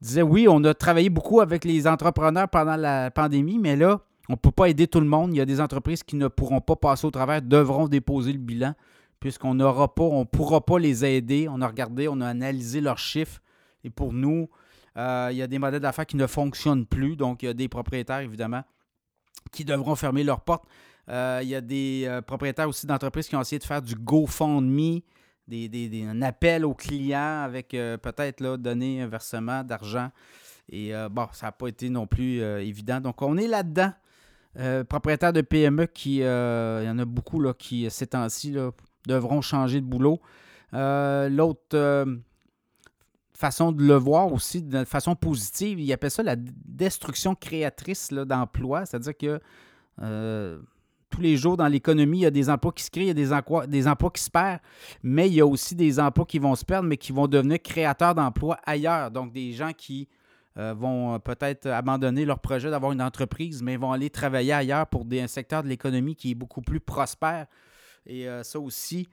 disaient 0.00 0.22
oui, 0.22 0.46
on 0.48 0.62
a 0.64 0.74
travaillé 0.74 1.08
beaucoup 1.08 1.40
avec 1.40 1.64
les 1.64 1.86
entrepreneurs 1.86 2.48
pendant 2.48 2.76
la 2.76 3.10
pandémie, 3.10 3.58
mais 3.58 3.76
là, 3.76 4.00
on 4.28 4.32
ne 4.32 4.36
peut 4.36 4.50
pas 4.50 4.68
aider 4.68 4.88
tout 4.88 5.00
le 5.00 5.06
monde. 5.06 5.32
Il 5.32 5.38
y 5.38 5.40
a 5.40 5.46
des 5.46 5.60
entreprises 5.60 6.02
qui 6.02 6.16
ne 6.16 6.28
pourront 6.28 6.60
pas 6.60 6.76
passer 6.76 7.06
au 7.06 7.10
travers, 7.10 7.40
devront 7.40 7.88
déposer 7.88 8.32
le 8.32 8.38
bilan, 8.38 8.74
puisqu'on 9.20 9.54
n'aura 9.54 9.94
pas, 9.94 10.02
on 10.02 10.20
ne 10.20 10.24
pourra 10.24 10.60
pas 10.60 10.78
les 10.78 11.04
aider. 11.04 11.48
On 11.48 11.62
a 11.62 11.66
regardé, 11.66 12.08
on 12.08 12.20
a 12.20 12.26
analysé 12.26 12.80
leurs 12.80 12.98
chiffres. 12.98 13.40
Et 13.84 13.90
pour 13.90 14.12
nous, 14.12 14.50
euh, 14.98 15.28
il 15.30 15.38
y 15.38 15.42
a 15.42 15.46
des 15.46 15.58
modèles 15.58 15.80
d'affaires 15.80 16.06
qui 16.06 16.16
ne 16.16 16.26
fonctionnent 16.26 16.84
plus. 16.84 17.16
Donc, 17.16 17.42
il 17.42 17.46
y 17.46 17.48
a 17.48 17.54
des 17.54 17.68
propriétaires, 17.68 18.20
évidemment, 18.20 18.64
qui 19.52 19.64
devront 19.64 19.94
fermer 19.94 20.24
leurs 20.24 20.40
portes. 20.40 20.64
Euh, 21.08 21.40
il 21.42 21.48
y 21.48 21.54
a 21.54 21.60
des 21.60 22.04
euh, 22.06 22.20
propriétaires 22.20 22.68
aussi 22.68 22.86
d'entreprises 22.86 23.28
qui 23.28 23.36
ont 23.36 23.40
essayé 23.40 23.58
de 23.58 23.64
faire 23.64 23.80
du 23.80 23.94
GoFundMe, 23.94 25.00
des, 25.48 25.68
des, 25.68 26.04
un 26.04 26.22
appel 26.22 26.64
aux 26.64 26.74
clients 26.74 27.42
avec 27.42 27.74
euh, 27.74 27.96
peut-être 27.96 28.40
là, 28.40 28.56
donner 28.56 29.02
un 29.02 29.08
versement 29.08 29.64
d'argent. 29.64 30.10
Et 30.70 30.92
bon, 31.10 31.26
ça 31.32 31.46
n'a 31.46 31.52
pas 31.52 31.68
été 31.68 31.88
non 31.88 32.06
plus 32.06 32.42
évident. 32.42 33.00
Donc, 33.00 33.22
on 33.22 33.38
est 33.38 33.46
là-dedans. 33.46 33.90
propriétaires 34.86 35.32
de 35.32 35.40
PME 35.40 35.86
qui, 35.86 36.16
il 36.16 36.20
y 36.20 36.90
en 36.90 36.98
a 36.98 37.04
beaucoup 37.06 37.40
là, 37.40 37.54
qui, 37.54 37.90
ces 37.90 38.08
temps-ci, 38.08 38.54
devront 39.06 39.40
changer 39.40 39.80
de 39.80 39.86
boulot. 39.86 40.20
L'autre 40.72 42.04
façon 43.32 43.72
de 43.72 43.82
le 43.82 43.94
voir 43.94 44.30
aussi 44.30 44.62
de 44.62 44.84
façon 44.84 45.14
positive, 45.14 45.80
il 45.80 45.90
appelle 45.90 46.10
ça 46.10 46.22
la 46.22 46.36
destruction 46.36 47.34
créatrice 47.34 48.12
d'emplois. 48.12 48.84
C'est-à-dire 48.84 49.16
que 49.16 49.40
tous 51.10 51.20
les 51.20 51.36
jours 51.36 51.56
dans 51.56 51.68
l'économie, 51.68 52.18
il 52.18 52.22
y 52.22 52.26
a 52.26 52.30
des 52.30 52.50
emplois 52.50 52.72
qui 52.72 52.84
se 52.84 52.90
créent, 52.90 53.04
il 53.04 53.08
y 53.08 53.10
a 53.10 53.14
des 53.14 53.32
emplois, 53.32 54.10
qui 54.10 54.22
se 54.22 54.30
perdent, 54.30 54.60
mais 55.02 55.28
il 55.28 55.34
y 55.34 55.40
a 55.40 55.46
aussi 55.46 55.74
des 55.74 55.98
emplois 55.98 56.26
qui 56.26 56.38
vont 56.38 56.54
se 56.54 56.64
perdre, 56.64 56.88
mais 56.88 56.96
qui 56.96 57.12
vont 57.12 57.26
devenir 57.26 57.60
créateurs 57.62 58.14
d'emplois 58.14 58.58
ailleurs. 58.64 59.10
Donc, 59.10 59.32
des 59.32 59.52
gens 59.52 59.72
qui 59.72 60.08
euh, 60.58 60.74
vont 60.74 61.14
euh, 61.14 61.18
peut-être 61.18 61.66
abandonner 61.66 62.24
leur 62.24 62.40
projet 62.40 62.70
d'avoir 62.70 62.92
une 62.92 63.02
entreprise, 63.02 63.62
mais 63.62 63.76
vont 63.76 63.92
aller 63.92 64.10
travailler 64.10 64.52
ailleurs 64.52 64.86
pour 64.86 65.04
des, 65.04 65.20
un 65.20 65.26
secteur 65.28 65.62
de 65.62 65.68
l'économie 65.68 66.16
qui 66.16 66.32
est 66.32 66.34
beaucoup 66.34 66.62
plus 66.62 66.80
prospère. 66.80 67.46
Et 68.06 68.28
euh, 68.28 68.42
ça 68.42 68.58
aussi, 68.58 69.08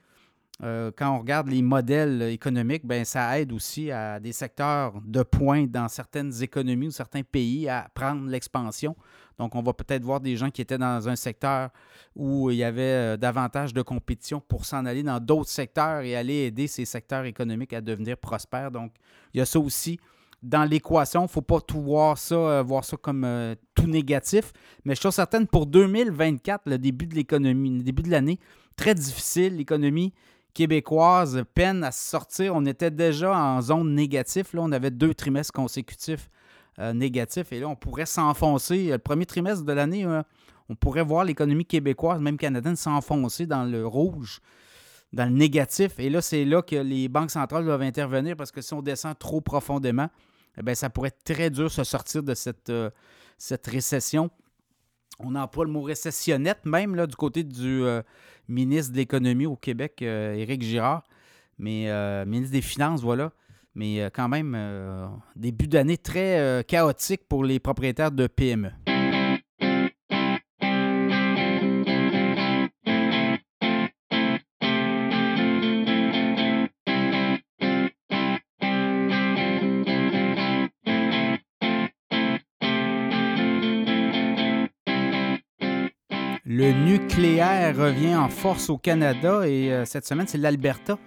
euh, 0.63 0.89
quand 0.95 1.13
on 1.13 1.19
regarde 1.19 1.49
les 1.49 1.61
modèles 1.61 2.21
économiques, 2.21 2.85
ben, 2.85 3.03
ça 3.03 3.37
aide 3.39 3.51
aussi 3.51 3.91
à 3.91 4.19
des 4.21 4.31
secteurs 4.31 4.93
de 5.05 5.21
pointe 5.21 5.69
dans 5.69 5.89
certaines 5.89 6.31
économies 6.41 6.87
ou 6.87 6.91
certains 6.91 7.23
pays 7.23 7.67
à 7.67 7.89
prendre 7.93 8.29
l'expansion. 8.29 8.95
Donc, 9.37 9.53
on 9.55 9.61
va 9.61 9.73
peut-être 9.73 10.03
voir 10.03 10.21
des 10.21 10.37
gens 10.37 10.49
qui 10.49 10.61
étaient 10.61 10.77
dans 10.77 11.09
un 11.09 11.17
secteur 11.17 11.71
où 12.15 12.49
il 12.51 12.55
y 12.55 12.63
avait 12.63 12.81
euh, 12.81 13.17
davantage 13.17 13.73
de 13.73 13.81
compétition 13.81 14.39
pour 14.39 14.63
s'en 14.63 14.85
aller 14.85 15.03
dans 15.03 15.19
d'autres 15.19 15.49
secteurs 15.49 16.01
et 16.01 16.15
aller 16.15 16.45
aider 16.45 16.67
ces 16.67 16.85
secteurs 16.85 17.25
économiques 17.25 17.73
à 17.73 17.81
devenir 17.81 18.15
prospères. 18.15 18.71
Donc, 18.71 18.93
il 19.33 19.39
y 19.39 19.41
a 19.41 19.45
ça 19.45 19.59
aussi 19.59 19.99
dans 20.41 20.63
l'équation. 20.63 21.21
Il 21.21 21.23
ne 21.23 21.29
faut 21.29 21.41
pas 21.41 21.59
tout 21.59 21.81
voir 21.81 22.17
ça, 22.17 22.35
euh, 22.35 22.63
voir 22.63 22.85
ça 22.85 22.95
comme 22.95 23.27
tout 23.73 23.87
négatif. 23.87 24.53
Mais 24.85 24.95
je 24.95 25.01
suis 25.01 25.11
certaine 25.11 25.47
pour 25.47 25.65
2024, 25.65 26.61
le 26.67 26.77
début 26.77 27.07
de 27.07 27.15
l'économie, 27.15 27.79
le 27.79 27.83
début 27.83 28.03
de 28.03 28.11
l'année, 28.11 28.39
très 28.77 28.95
difficile. 28.95 29.57
L'économie 29.57 30.13
québécoise 30.55 31.43
peine 31.53 31.83
à 31.83 31.91
sortir. 31.91 32.55
On 32.55 32.65
était 32.65 32.89
déjà 32.89 33.37
en 33.37 33.61
zone 33.61 33.93
négative. 33.93 34.47
Là, 34.53 34.61
on 34.63 34.71
avait 34.71 34.89
deux 34.89 35.13
trimestres 35.13 35.53
consécutifs 35.53 36.29
euh, 36.79 36.93
négatifs. 36.93 37.51
Et 37.51 37.59
là, 37.59 37.67
on 37.67 37.75
pourrait 37.75 38.07
s'enfoncer. 38.07 38.87
Le 38.87 38.97
premier 38.97 39.27
trimestre 39.27 39.63
de 39.63 39.73
l'année, 39.73 40.07
on 40.69 40.75
pourrait 40.75 41.03
voir 41.03 41.25
l'économie 41.25 41.65
québécoise, 41.65 42.19
même 42.19 42.37
canadienne, 42.37 42.75
s'enfoncer 42.75 43.45
dans 43.45 43.65
le 43.65 43.85
rouge, 43.85 44.39
dans 45.13 45.25
le 45.25 45.35
négatif. 45.35 45.99
Et 45.99 46.09
là, 46.09 46.21
c'est 46.21 46.45
là 46.45 46.61
que 46.61 46.77
les 46.77 47.09
banques 47.09 47.31
centrales 47.31 47.65
doivent 47.65 47.83
intervenir 47.83 48.35
parce 48.35 48.51
que 48.51 48.61
si 48.61 48.73
on 48.73 48.81
descend 48.81 49.17
trop 49.19 49.41
profondément, 49.41 50.09
eh 50.57 50.75
ça 50.75 50.89
pourrait 50.89 51.09
être 51.09 51.23
très 51.35 51.49
dur 51.49 51.65
de 51.65 51.69
se 51.69 51.83
sortir 51.83 52.23
de 52.23 52.33
cette, 52.33 52.69
euh, 52.69 52.89
cette 53.37 53.67
récession. 53.67 54.31
On 55.19 55.35
emploie 55.35 55.65
le 55.65 55.71
mot 55.71 55.81
récessionnette, 55.81 56.65
même 56.65 56.95
là, 56.95 57.07
du 57.07 57.15
côté 57.15 57.43
du 57.43 57.83
euh, 57.83 58.01
ministre 58.47 58.91
de 58.91 58.97
l'Économie 58.97 59.45
au 59.45 59.55
Québec, 59.55 60.01
euh, 60.01 60.33
Éric 60.33 60.61
Girard, 60.61 61.03
mais 61.57 61.89
euh, 61.89 62.25
ministre 62.25 62.51
des 62.51 62.61
Finances, 62.61 63.01
voilà. 63.01 63.31
Mais 63.77 64.09
quand 64.13 64.29
même, 64.29 64.57
début 65.35 65.67
d'année 65.67 65.97
très 65.97 66.63
chaotique 66.65 67.27
pour 67.27 67.43
les 67.43 67.59
propriétaires 67.59 68.09
de 68.09 68.25
PME. 68.25 68.71
Le 86.57 86.71
nucléaire 86.71 87.75
revient 87.75 88.15
en 88.15 88.29
force 88.29 88.69
au 88.69 88.77
Canada 88.77 89.45
et 89.45 89.73
euh, 89.73 89.83
cette 89.83 90.07
semaine, 90.07 90.25
c'est 90.25 90.37
l'Alberta 90.37 90.97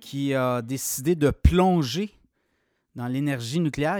qui 0.00 0.32
a 0.32 0.62
décidé 0.62 1.14
de 1.14 1.28
plonger 1.28 2.18
dans 2.94 3.06
l'énergie 3.06 3.60
nucléaire. 3.60 3.98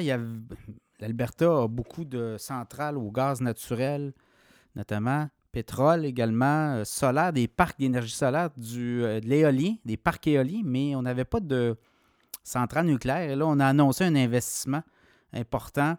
L'Alberta 0.99 1.65
a 1.65 1.69
beaucoup 1.69 2.07
de 2.07 2.37
centrales 2.39 2.97
au 2.97 3.11
gaz 3.11 3.43
naturel, 3.43 4.15
notamment 4.75 5.29
pétrole 5.53 6.07
également, 6.07 6.77
euh, 6.77 6.85
solaire, 6.85 7.35
des 7.35 7.49
parcs 7.49 7.79
d'énergie 7.79 8.15
solaire, 8.15 8.49
du, 8.57 9.05
euh, 9.05 9.21
de 9.21 9.27
l'éolien, 9.27 9.75
des 9.85 9.99
parcs 9.99 10.27
éoliens, 10.27 10.63
mais 10.65 10.97
on 10.97 11.03
n'avait 11.03 11.27
pas 11.27 11.41
de 11.41 11.77
centrale 12.43 12.87
nucléaire. 12.87 13.31
Et 13.31 13.37
là, 13.37 13.45
on 13.47 13.61
a 13.61 13.67
annoncé 13.67 14.05
un 14.05 14.17
investissement 14.17 14.83
important 15.35 15.99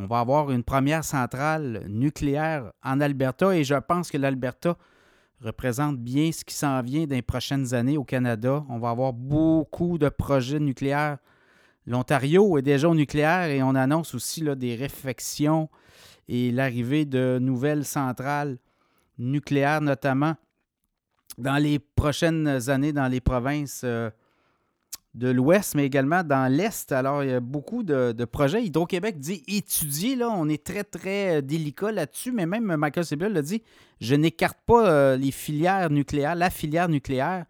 on 0.00 0.06
va 0.06 0.20
avoir 0.20 0.52
une 0.52 0.62
première 0.62 1.02
centrale 1.02 1.84
nucléaire 1.88 2.72
en 2.84 3.00
Alberta 3.00 3.56
et 3.56 3.64
je 3.64 3.74
pense 3.74 4.12
que 4.12 4.16
l'Alberta 4.16 4.76
représente 5.40 5.98
bien 5.98 6.30
ce 6.30 6.44
qui 6.44 6.54
s'en 6.54 6.80
vient 6.82 7.04
dans 7.06 7.16
les 7.16 7.22
prochaines 7.22 7.74
années 7.74 7.98
au 7.98 8.04
Canada. 8.04 8.64
On 8.68 8.78
va 8.78 8.90
avoir 8.90 9.12
beaucoup 9.12 9.98
de 9.98 10.08
projets 10.08 10.60
nucléaires. 10.60 11.18
L'Ontario 11.84 12.58
est 12.58 12.62
déjà 12.62 12.88
au 12.88 12.94
nucléaire 12.94 13.50
et 13.50 13.60
on 13.60 13.74
annonce 13.74 14.14
aussi 14.14 14.44
des 14.56 14.76
réflexions 14.76 15.68
et 16.28 16.52
l'arrivée 16.52 17.04
de 17.04 17.40
nouvelles 17.40 17.84
centrales 17.84 18.58
nucléaires, 19.18 19.80
notamment 19.80 20.36
dans 21.38 21.56
les 21.56 21.80
prochaines 21.80 22.70
années 22.70 22.92
dans 22.92 23.08
les 23.08 23.20
provinces 23.20 23.82
euh, 23.82 24.10
de 25.18 25.28
l'Ouest, 25.28 25.74
mais 25.74 25.84
également 25.84 26.22
dans 26.22 26.50
l'Est. 26.50 26.92
Alors, 26.92 27.24
il 27.24 27.30
y 27.30 27.32
a 27.32 27.40
beaucoup 27.40 27.82
de, 27.82 28.24
projets. 28.24 28.64
Hydro-Québec 28.64 29.18
dit 29.18 29.42
étudier, 29.48 30.14
là, 30.14 30.30
on 30.30 30.48
est 30.48 30.64
très, 30.64 30.84
très 30.84 31.38
euh, 31.38 31.40
délicat 31.40 31.90
là-dessus, 31.90 32.30
mais 32.30 32.46
même 32.46 32.76
Michael 32.76 33.04
Sebel 33.04 33.32
l'a 33.32 33.42
dit, 33.42 33.62
je 34.00 34.14
n'écarte 34.14 34.58
pas 34.64 34.88
euh, 34.88 35.16
les 35.16 35.32
filières 35.32 35.90
nucléaires, 35.90 36.36
la 36.36 36.50
filière 36.50 36.88
nucléaire. 36.88 37.46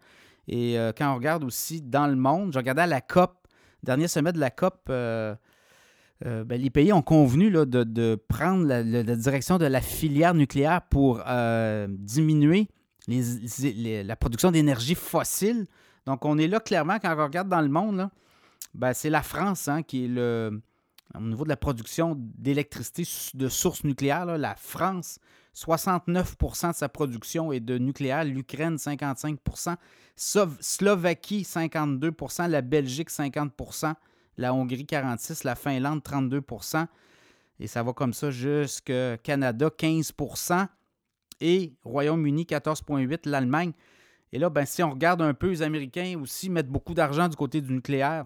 Et 0.47 0.79
euh, 0.79 0.91
quand 0.97 1.11
on 1.11 1.15
regarde 1.15 1.43
aussi 1.43 1.81
dans 1.81 2.07
le 2.07 2.15
monde, 2.15 2.51
je 2.53 2.57
regardais 2.57 2.81
à 2.81 2.87
la 2.87 3.01
COP, 3.01 3.35
dernier 3.83 4.07
sommet 4.07 4.33
de 4.33 4.39
la 4.39 4.49
COP, 4.49 4.75
ben, 4.87 5.37
les 6.49 6.69
pays 6.69 6.91
ont 6.91 7.01
convenu 7.01 7.49
de, 7.49 8.15
prendre 8.27 8.65
la, 8.65 8.83
direction 8.83 9.57
de 9.57 9.65
la 9.65 9.79
filière 9.79 10.33
nucléaire 10.33 10.81
pour 10.81 11.23
diminuer 11.87 12.67
la 13.07 14.15
production 14.17 14.51
d'énergie 14.51 14.95
fossile 14.95 15.65
donc, 16.05 16.25
on 16.25 16.37
est 16.37 16.47
là 16.47 16.59
clairement, 16.59 16.99
quand 16.99 17.15
on 17.17 17.23
regarde 17.23 17.49
dans 17.49 17.61
le 17.61 17.69
monde, 17.69 18.09
ben, 18.73 18.93
c'est 18.93 19.09
la 19.09 19.23
France 19.23 19.67
hein, 19.67 19.83
qui 19.83 20.05
est 20.05 20.09
le. 20.09 20.61
Au 21.15 21.21
niveau 21.21 21.43
de 21.43 21.49
la 21.49 21.57
production 21.57 22.15
d'électricité 22.15 23.03
de 23.33 23.49
source 23.49 23.83
nucléaire, 23.83 24.27
la 24.27 24.53
France, 24.53 25.17
69% 25.55 26.69
de 26.69 26.75
sa 26.75 26.87
production 26.87 27.51
est 27.51 27.59
de 27.59 27.77
nucléaire, 27.77 28.23
l'Ukraine 28.23 28.75
55% 28.75 29.75
Slovaquie 30.15 31.41
52% 31.41 32.47
la 32.47 32.61
Belgique 32.61 33.09
50% 33.09 33.93
la 34.37 34.53
Hongrie 34.53 34.83
46% 34.83 35.45
la 35.45 35.55
Finlande 35.55 36.01
32% 36.01 36.85
et 37.59 37.67
ça 37.67 37.83
va 37.83 37.93
comme 37.93 38.13
ça 38.13 38.29
jusqu'au 38.29 39.17
Canada 39.23 39.69
15% 39.69 40.67
et 41.41 41.73
Royaume-Uni 41.83 42.43
14,8% 42.43 43.29
l'Allemagne 43.29 43.71
et 44.31 44.39
là, 44.39 44.49
ben, 44.49 44.65
si 44.65 44.83
on 44.83 44.91
regarde 44.91 45.21
un 45.21 45.33
peu, 45.33 45.49
les 45.49 45.61
Américains 45.61 46.19
aussi 46.21 46.49
mettent 46.49 46.69
beaucoup 46.69 46.93
d'argent 46.93 47.27
du 47.27 47.35
côté 47.35 47.61
du 47.61 47.73
nucléaire 47.73 48.25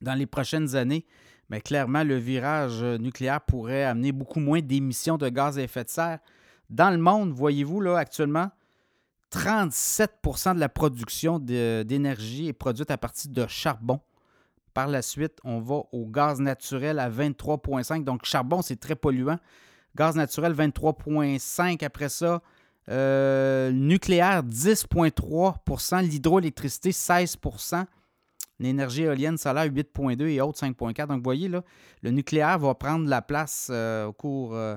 dans 0.00 0.14
les 0.14 0.26
prochaines 0.26 0.74
années. 0.74 1.06
Mais 1.50 1.60
clairement, 1.60 2.04
le 2.04 2.16
virage 2.16 2.82
euh, 2.82 2.98
nucléaire 2.98 3.40
pourrait 3.40 3.84
amener 3.84 4.12
beaucoup 4.12 4.40
moins 4.40 4.60
d'émissions 4.60 5.18
de 5.18 5.28
gaz 5.28 5.58
à 5.58 5.62
effet 5.62 5.84
de 5.84 5.90
serre. 5.90 6.18
Dans 6.70 6.90
le 6.90 6.98
monde, 6.98 7.32
voyez-vous, 7.32 7.80
là, 7.80 7.98
actuellement, 7.98 8.50
37% 9.30 10.54
de 10.54 10.60
la 10.60 10.68
production 10.68 11.38
d'énergie 11.38 12.48
est 12.48 12.52
produite 12.52 12.90
à 12.90 12.96
partir 12.96 13.30
de 13.30 13.46
charbon. 13.46 14.00
Par 14.72 14.88
la 14.88 15.02
suite, 15.02 15.38
on 15.44 15.60
va 15.60 15.82
au 15.92 16.06
gaz 16.06 16.40
naturel 16.40 16.98
à 16.98 17.10
23,5. 17.10 18.04
Donc, 18.04 18.24
charbon, 18.24 18.62
c'est 18.62 18.80
très 18.80 18.96
polluant. 18.96 19.38
Gaz 19.94 20.16
naturel, 20.16 20.54
23,5. 20.54 21.84
Après 21.84 22.08
ça, 22.08 22.42
euh, 22.90 23.72
nucléaire, 23.72 24.42
10,3% 24.42 26.02
L'hydroélectricité, 26.02 26.90
16% 26.90 27.86
L'énergie 28.60 29.02
éolienne 29.02 29.36
solaire, 29.36 29.66
8,2 29.66 30.28
et 30.28 30.40
autres, 30.40 30.60
5,4 30.60 31.08
Donc, 31.08 31.18
vous 31.18 31.24
voyez, 31.24 31.48
là, 31.48 31.64
le 32.02 32.10
nucléaire 32.10 32.58
va 32.58 32.74
prendre 32.74 33.08
la 33.08 33.20
place 33.20 33.68
euh, 33.70 34.06
au 34.06 34.12
cours 34.12 34.54
euh, 34.54 34.76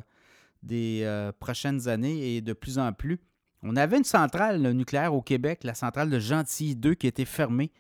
des 0.64 1.30
prochaines 1.40 1.88
années 1.88 2.36
et 2.36 2.42
de 2.42 2.54
plus 2.54 2.80
en 2.80 2.92
plus. 2.92 3.20
On 3.62 3.76
avait 3.76 3.98
une 3.98 4.04
centrale 4.04 4.62
nucléaire 4.72 5.14
au 5.14 5.22
Québec, 5.22 5.64
la 5.64 5.76
centrale 5.76 6.10
de 6.10 6.20
Gentilly 6.20 6.76
2, 6.76 6.96
qui 6.96 7.08
a 7.08 7.10
été 7.10 7.26
fermée 7.26 7.72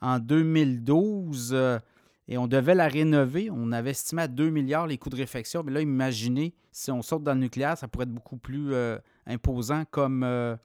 en 0.00 0.18
2012 0.18 1.80
et 2.28 2.38
on 2.38 2.46
devait 2.46 2.74
la 2.74 2.88
rénover. 2.88 3.48
On 3.50 3.72
avait 3.72 3.90
estimé 3.90 4.22
à 4.22 4.28
2 4.28 4.50
milliards 4.50 4.86
les 4.86 4.98
coûts 4.98 5.10
de 5.10 5.16
réfection. 5.16 5.62
Mais 5.64 5.72
là, 5.72 5.80
imaginez, 5.80 6.54
si 6.70 6.90
on 6.90 7.02
saute 7.02 7.24
dans 7.24 7.34
le 7.34 7.40
nucléaire, 7.40 7.76
ça 7.76 7.88
pourrait 7.88 8.04
être 8.04 8.14
beaucoup 8.14 8.36
plus 8.36 8.72
imposant 9.26 9.84
comme, 9.90 10.22
euh, 10.24 10.56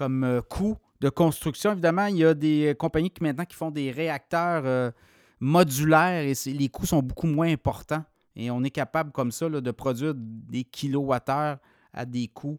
euh, 0.00 0.42
coût 0.42 0.76
de 1.00 1.08
construction. 1.08 1.72
Évidemment, 1.72 2.06
il 2.06 2.18
y 2.18 2.24
a 2.24 2.34
des 2.34 2.74
compagnies 2.78 3.10
qui 3.10 3.22
maintenant 3.22 3.44
qui 3.44 3.56
font 3.56 3.70
des 3.70 3.90
réacteurs 3.90 4.92
modulaires 5.40 6.22
et 6.22 6.34
les 6.52 6.68
coûts 6.68 6.86
sont 6.86 7.02
beaucoup 7.02 7.26
moins 7.26 7.50
importants. 7.50 8.04
Et 8.36 8.50
on 8.50 8.62
est 8.62 8.70
capable 8.70 9.10
comme 9.12 9.30
ça 9.30 9.48
de 9.48 9.70
produire 9.70 10.14
des 10.16 10.64
kilowattheures 10.64 11.58
à 11.92 12.04
des 12.04 12.28
coûts 12.28 12.58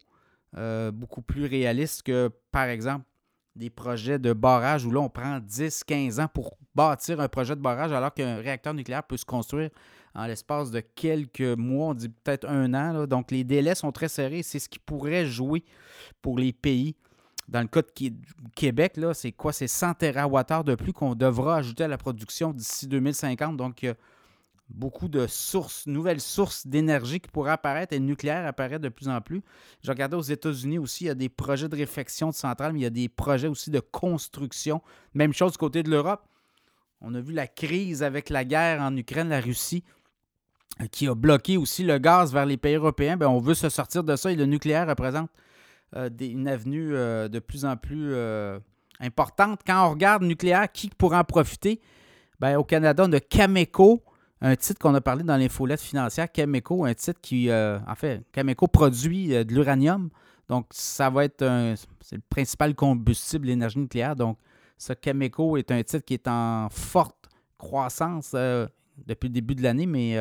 beaucoup 0.93 1.21
plus 1.21 1.45
réalistes 1.45 2.03
que, 2.03 2.29
par 2.51 2.65
exemple, 2.65 3.05
des 3.55 3.69
projets 3.69 4.19
de 4.19 4.33
barrage 4.33 4.85
où 4.85 4.91
là, 4.91 4.99
on 4.99 5.09
prend 5.09 5.39
10-15 5.39 6.21
ans 6.21 6.27
pour 6.27 6.57
bâtir 6.73 7.19
un 7.19 7.27
projet 7.27 7.55
de 7.55 7.61
barrage 7.61 7.91
alors 7.91 8.13
qu'un 8.13 8.37
réacteur 8.37 8.73
nucléaire 8.73 9.03
peut 9.03 9.17
se 9.17 9.25
construire 9.25 9.69
en 10.13 10.25
l'espace 10.25 10.71
de 10.71 10.81
quelques 10.81 11.41
mois, 11.41 11.87
on 11.87 11.93
dit 11.93 12.09
peut-être 12.09 12.47
un 12.47 12.73
an. 12.73 13.05
Donc, 13.07 13.31
les 13.31 13.43
délais 13.43 13.75
sont 13.75 13.91
très 13.91 14.09
serrés. 14.09 14.43
C'est 14.43 14.59
ce 14.59 14.69
qui 14.69 14.79
pourrait 14.79 15.25
jouer 15.25 15.63
pour 16.21 16.37
les 16.37 16.53
pays. 16.53 16.95
Dans 17.47 17.61
le 17.61 17.67
cas 17.67 17.81
de 17.81 18.11
Québec, 18.55 18.99
c'est 19.13 19.31
quoi? 19.31 19.51
C'est 19.51 19.67
100 19.67 19.95
TWh 19.95 20.63
de 20.63 20.75
plus 20.75 20.93
qu'on 20.93 21.15
devra 21.15 21.57
ajouter 21.57 21.83
à 21.83 21.87
la 21.87 21.97
production 21.97 22.51
d'ici 22.53 22.87
2050. 22.87 23.57
Donc, 23.57 23.83
il 23.83 23.87
y 23.87 23.89
a 23.89 23.95
beaucoup 24.69 25.09
de 25.09 25.27
sources, 25.27 25.85
nouvelles 25.85 26.21
sources 26.21 26.65
d'énergie 26.65 27.19
qui 27.19 27.29
pourraient 27.29 27.51
apparaître 27.51 27.93
et 27.93 27.99
le 27.99 28.05
nucléaire 28.05 28.45
apparaît 28.45 28.79
de 28.79 28.89
plus 28.89 29.09
en 29.09 29.19
plus. 29.19 29.41
Je 29.83 29.91
regardais 29.91 30.15
aux 30.15 30.21
États-Unis 30.21 30.79
aussi, 30.79 31.05
il 31.05 31.07
y 31.07 31.11
a 31.11 31.15
des 31.15 31.29
projets 31.29 31.67
de 31.67 31.75
réflexion 31.75 32.29
de 32.29 32.35
centrales, 32.35 32.73
mais 32.73 32.79
il 32.79 32.83
y 32.83 32.87
a 32.87 32.91
des 32.91 33.09
projets 33.09 33.47
aussi 33.47 33.69
de 33.69 33.79
construction. 33.79 34.81
Même 35.13 35.33
chose 35.33 35.53
du 35.53 35.57
côté 35.57 35.83
de 35.83 35.89
l'Europe. 35.89 36.25
On 37.01 37.13
a 37.15 37.19
vu 37.19 37.33
la 37.33 37.47
crise 37.47 38.03
avec 38.03 38.29
la 38.29 38.45
guerre 38.45 38.81
en 38.81 38.95
Ukraine, 38.95 39.29
la 39.29 39.41
Russie, 39.41 39.83
qui 40.91 41.07
a 41.07 41.15
bloqué 41.15 41.57
aussi 41.57 41.83
le 41.83 41.97
gaz 41.97 42.33
vers 42.33 42.45
les 42.45 42.57
pays 42.57 42.75
européens. 42.75 43.17
Bien, 43.17 43.29
on 43.29 43.39
veut 43.39 43.53
se 43.53 43.69
sortir 43.69 44.03
de 44.03 44.15
ça 44.15 44.31
et 44.31 44.35
le 44.35 44.45
nucléaire 44.45 44.87
représente 44.87 45.29
euh, 45.95 46.09
une 46.19 46.47
avenue 46.47 46.95
euh, 46.95 47.27
de 47.27 47.39
plus 47.39 47.65
en 47.65 47.77
plus 47.77 48.15
importante. 48.99 49.61
Quand 49.65 49.87
on 49.87 49.91
regarde 49.91 50.23
nucléaire, 50.23 50.71
qui 50.71 50.89
pourrait 50.89 51.17
en 51.17 51.23
profiter? 51.23 51.81
Bien, 52.39 52.57
au 52.57 52.63
Canada, 52.63 53.05
on 53.07 53.13
a 53.13 53.19
Cameco, 53.19 54.03
un 54.41 54.55
titre 54.55 54.79
qu'on 54.79 54.95
a 54.95 55.01
parlé 55.01 55.23
dans 55.23 55.37
l'infolette 55.37 55.81
financière, 55.81 56.31
Cameco, 56.31 56.85
un 56.85 56.93
titre 56.93 57.19
qui, 57.21 57.51
en 57.51 57.95
fait, 57.95 58.23
Cameco 58.31 58.67
produit 58.67 59.29
de 59.29 59.53
l'uranium. 59.53 60.09
Donc, 60.49 60.65
ça 60.71 61.09
va 61.09 61.25
être 61.25 61.75
c'est 62.01 62.15
le 62.15 62.23
principal 62.29 62.73
combustible, 62.75 63.47
l'énergie 63.47 63.79
nucléaire. 63.79 64.15
Donc, 64.15 64.37
ce 64.77 64.93
Cameco 64.93 65.57
est 65.57 65.71
un 65.71 65.83
titre 65.83 66.03
qui 66.03 66.15
est 66.15 66.27
en 66.27 66.67
forte 66.71 67.29
croissance 67.57 68.31
depuis 68.31 69.27
le 69.27 69.33
début 69.33 69.55
de 69.55 69.63
l'année, 69.63 69.85
mais 69.85 70.17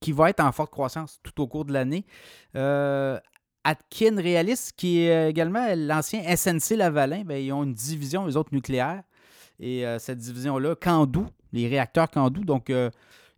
qui 0.00 0.12
va 0.12 0.30
être 0.30 0.40
en 0.40 0.52
forte 0.52 0.70
croissance 0.70 1.20
tout 1.22 1.40
au 1.42 1.46
cours 1.46 1.64
de 1.64 1.72
l'année. 1.72 2.04
Euh, 2.56 3.18
Atkin 3.64 4.16
Realis, 4.16 4.70
qui 4.76 5.00
est 5.00 5.30
également 5.30 5.66
l'ancien 5.76 6.22
SNC 6.36 6.76
Lavalin, 6.76 7.24
bien, 7.24 7.36
ils 7.36 7.52
ont 7.52 7.64
une 7.64 7.74
division, 7.74 8.26
les 8.26 8.36
autres 8.36 8.54
nucléaires. 8.54 9.02
Et 9.60 9.84
euh, 9.84 9.98
cette 9.98 10.18
division-là, 10.18 10.76
Candu, 10.76 11.24
les 11.52 11.68
réacteurs 11.68 12.10
Candu. 12.10 12.44
Donc, 12.44 12.70
euh, 12.70 12.90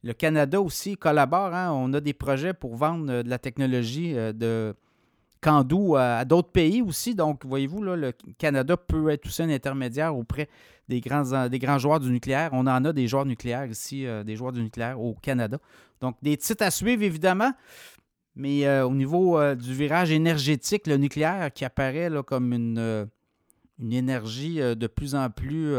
le 0.02 0.12
Canada 0.12 0.60
aussi 0.60 0.96
collabore. 0.96 1.54
Hein. 1.54 1.72
On 1.72 1.92
a 1.94 2.00
des 2.00 2.12
projets 2.12 2.52
pour 2.54 2.76
vendre 2.76 3.22
de 3.22 3.28
la 3.28 3.38
technologie 3.38 4.12
de 4.12 4.74
Candu 5.40 5.96
à, 5.96 6.24
d'autres 6.24 6.50
pays 6.50 6.82
aussi. 6.82 7.14
Donc, 7.14 7.44
voyez-vous, 7.46 7.82
le 7.82 8.12
Canada 8.38 8.76
peut 8.76 9.08
être 9.10 9.26
aussi 9.26 9.42
un 9.42 9.50
intermédiaire 9.50 10.14
auprès 10.14 10.48
des 10.88 11.00
grands, 11.00 11.48
des 11.48 11.58
grands 11.58 11.78
joueurs 11.78 12.00
du 12.00 12.10
nucléaire. 12.10 12.50
On 12.52 12.66
en 12.66 12.84
a 12.84 12.92
des 12.92 13.08
joueurs 13.08 13.26
nucléaires 13.26 13.66
ici, 13.66 14.06
des 14.24 14.36
joueurs 14.36 14.52
du 14.52 14.62
nucléaire 14.62 15.00
au 15.00 15.14
Canada. 15.14 15.58
Donc, 16.00 16.16
des 16.20 16.36
titres 16.36 16.64
à 16.64 16.70
suivre, 16.70 17.02
évidemment. 17.02 17.52
Mais 18.36 18.66
euh, 18.66 18.86
au 18.86 18.94
niveau 18.94 19.38
euh, 19.38 19.54
du 19.54 19.74
virage 19.74 20.10
énergétique, 20.10 20.86
le 20.86 20.96
nucléaire 20.96 21.52
qui 21.52 21.64
apparaît 21.64 22.08
comme 22.26 22.52
une, 22.52 22.78
euh, 22.78 23.04
une 23.78 23.92
énergie 23.92 24.60
de 24.60 24.86
plus 24.86 25.14
en 25.14 25.30
plus, 25.30 25.74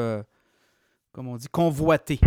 comme 1.12 1.28
on 1.28 1.38
dit, 1.38 1.48
convoitée. 1.48 2.20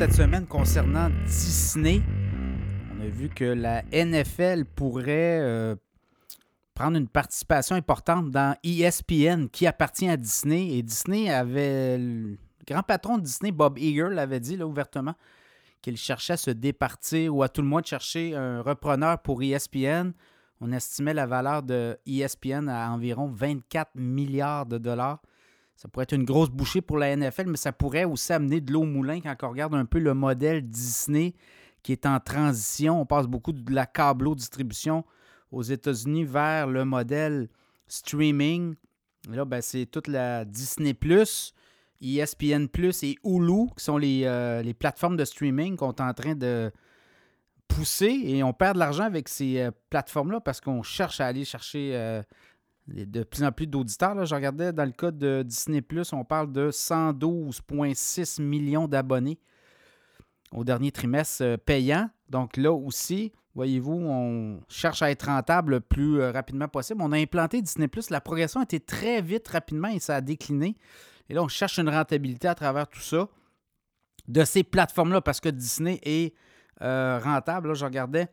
Cette 0.00 0.14
semaine 0.14 0.46
concernant 0.46 1.10
Disney. 1.26 2.00
On 2.96 3.02
a 3.02 3.06
vu 3.06 3.28
que 3.28 3.44
la 3.44 3.82
NFL 3.92 4.64
pourrait 4.64 5.40
euh, 5.42 5.76
prendre 6.72 6.96
une 6.96 7.06
participation 7.06 7.76
importante 7.76 8.30
dans 8.30 8.56
ESPN 8.64 9.48
qui 9.52 9.66
appartient 9.66 10.08
à 10.08 10.16
Disney. 10.16 10.78
Et 10.78 10.82
Disney 10.82 11.28
avait. 11.28 11.98
Le 11.98 12.38
grand 12.66 12.82
patron 12.82 13.18
de 13.18 13.24
Disney, 13.24 13.52
Bob 13.52 13.78
Iger, 13.78 14.08
l'avait 14.08 14.40
dit 14.40 14.56
là, 14.56 14.66
ouvertement 14.66 15.16
qu'il 15.82 15.98
cherchait 15.98 16.32
à 16.32 16.38
se 16.38 16.50
départir 16.50 17.36
ou 17.36 17.42
à 17.42 17.50
tout 17.50 17.60
le 17.60 17.68
moins 17.68 17.82
chercher 17.84 18.34
un 18.34 18.62
repreneur 18.62 19.18
pour 19.18 19.42
ESPN. 19.42 20.12
On 20.62 20.72
estimait 20.72 21.12
la 21.12 21.26
valeur 21.26 21.62
de 21.62 21.98
ESPN 22.06 22.70
à 22.70 22.90
environ 22.90 23.28
24 23.28 23.90
milliards 23.96 24.64
de 24.64 24.78
dollars. 24.78 25.20
Ça 25.80 25.88
pourrait 25.88 26.02
être 26.02 26.12
une 26.12 26.24
grosse 26.24 26.50
bouchée 26.50 26.82
pour 26.82 26.98
la 26.98 27.16
NFL, 27.16 27.46
mais 27.46 27.56
ça 27.56 27.72
pourrait 27.72 28.04
aussi 28.04 28.34
amener 28.34 28.60
de 28.60 28.70
l'eau 28.70 28.82
au 28.82 28.84
moulin 28.84 29.18
quand 29.22 29.34
on 29.44 29.48
regarde 29.48 29.74
un 29.74 29.86
peu 29.86 29.98
le 29.98 30.12
modèle 30.12 30.60
Disney 30.60 31.32
qui 31.82 31.92
est 31.92 32.04
en 32.04 32.20
transition. 32.20 33.00
On 33.00 33.06
passe 33.06 33.26
beaucoup 33.26 33.52
de 33.52 33.72
la 33.72 33.86
câblo-distribution 33.86 35.06
aux 35.50 35.62
États-Unis 35.62 36.24
vers 36.24 36.66
le 36.66 36.84
modèle 36.84 37.48
streaming. 37.86 38.74
là, 39.30 39.46
ben, 39.46 39.62
c'est 39.62 39.86
toute 39.86 40.06
la 40.06 40.44
Disney 40.44 40.94
ESPN 42.02 42.66
et 43.02 43.16
Hulu, 43.24 43.68
qui 43.74 43.82
sont 43.82 43.96
les, 43.96 44.24
euh, 44.26 44.60
les 44.60 44.74
plateformes 44.74 45.16
de 45.16 45.24
streaming 45.24 45.76
qu'on 45.76 45.92
est 45.92 46.02
en 46.02 46.12
train 46.12 46.34
de 46.34 46.70
pousser. 47.68 48.20
Et 48.24 48.42
on 48.42 48.52
perd 48.52 48.74
de 48.74 48.80
l'argent 48.80 49.04
avec 49.04 49.30
ces 49.30 49.58
euh, 49.58 49.70
plateformes-là 49.88 50.40
parce 50.40 50.60
qu'on 50.60 50.82
cherche 50.82 51.22
à 51.22 51.26
aller 51.26 51.46
chercher 51.46 51.92
euh, 51.94 52.22
de 52.88 53.22
plus 53.22 53.44
en 53.44 53.52
plus 53.52 53.66
d'auditeurs. 53.66 54.24
Je 54.24 54.34
regardais 54.34 54.72
dans 54.72 54.84
le 54.84 54.92
cas 54.92 55.10
de 55.10 55.42
Disney 55.46 55.82
on 56.12 56.24
parle 56.24 56.52
de 56.52 56.70
112,6 56.70 58.42
millions 58.42 58.88
d'abonnés 58.88 59.38
au 60.52 60.64
dernier 60.64 60.90
trimestre 60.90 61.42
euh, 61.42 61.56
payant. 61.56 62.10
Donc 62.28 62.56
là 62.56 62.72
aussi, 62.72 63.32
voyez-vous, 63.54 63.92
on 63.92 64.60
cherche 64.68 65.02
à 65.02 65.10
être 65.10 65.26
rentable 65.26 65.72
le 65.74 65.80
plus 65.80 66.20
euh, 66.20 66.32
rapidement 66.32 66.68
possible. 66.68 67.02
On 67.02 67.12
a 67.12 67.18
implanté 67.18 67.62
Disney 67.62 67.88
La 68.10 68.20
progression 68.20 68.60
a 68.60 68.64
été 68.64 68.80
très 68.80 69.22
vite, 69.22 69.46
rapidement, 69.48 69.88
et 69.88 70.00
ça 70.00 70.16
a 70.16 70.20
décliné. 70.20 70.76
Et 71.28 71.34
là, 71.34 71.42
on 71.42 71.48
cherche 71.48 71.78
une 71.78 71.88
rentabilité 71.88 72.48
à 72.48 72.54
travers 72.54 72.88
tout 72.88 73.00
ça 73.00 73.28
de 74.26 74.44
ces 74.44 74.62
plateformes-là 74.62 75.20
parce 75.20 75.40
que 75.40 75.48
Disney 75.48 76.00
est 76.02 76.34
euh, 76.82 77.20
rentable. 77.22 77.68
Là, 77.68 77.74
je 77.74 77.84
regardais 77.84 78.28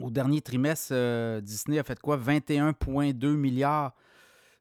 au 0.00 0.10
dernier 0.10 0.40
trimestre, 0.40 0.88
euh, 0.92 1.40
Disney 1.40 1.78
a 1.78 1.84
fait 1.84 1.98
quoi? 2.00 2.16
21,2 2.16 3.34
milliards 3.34 3.94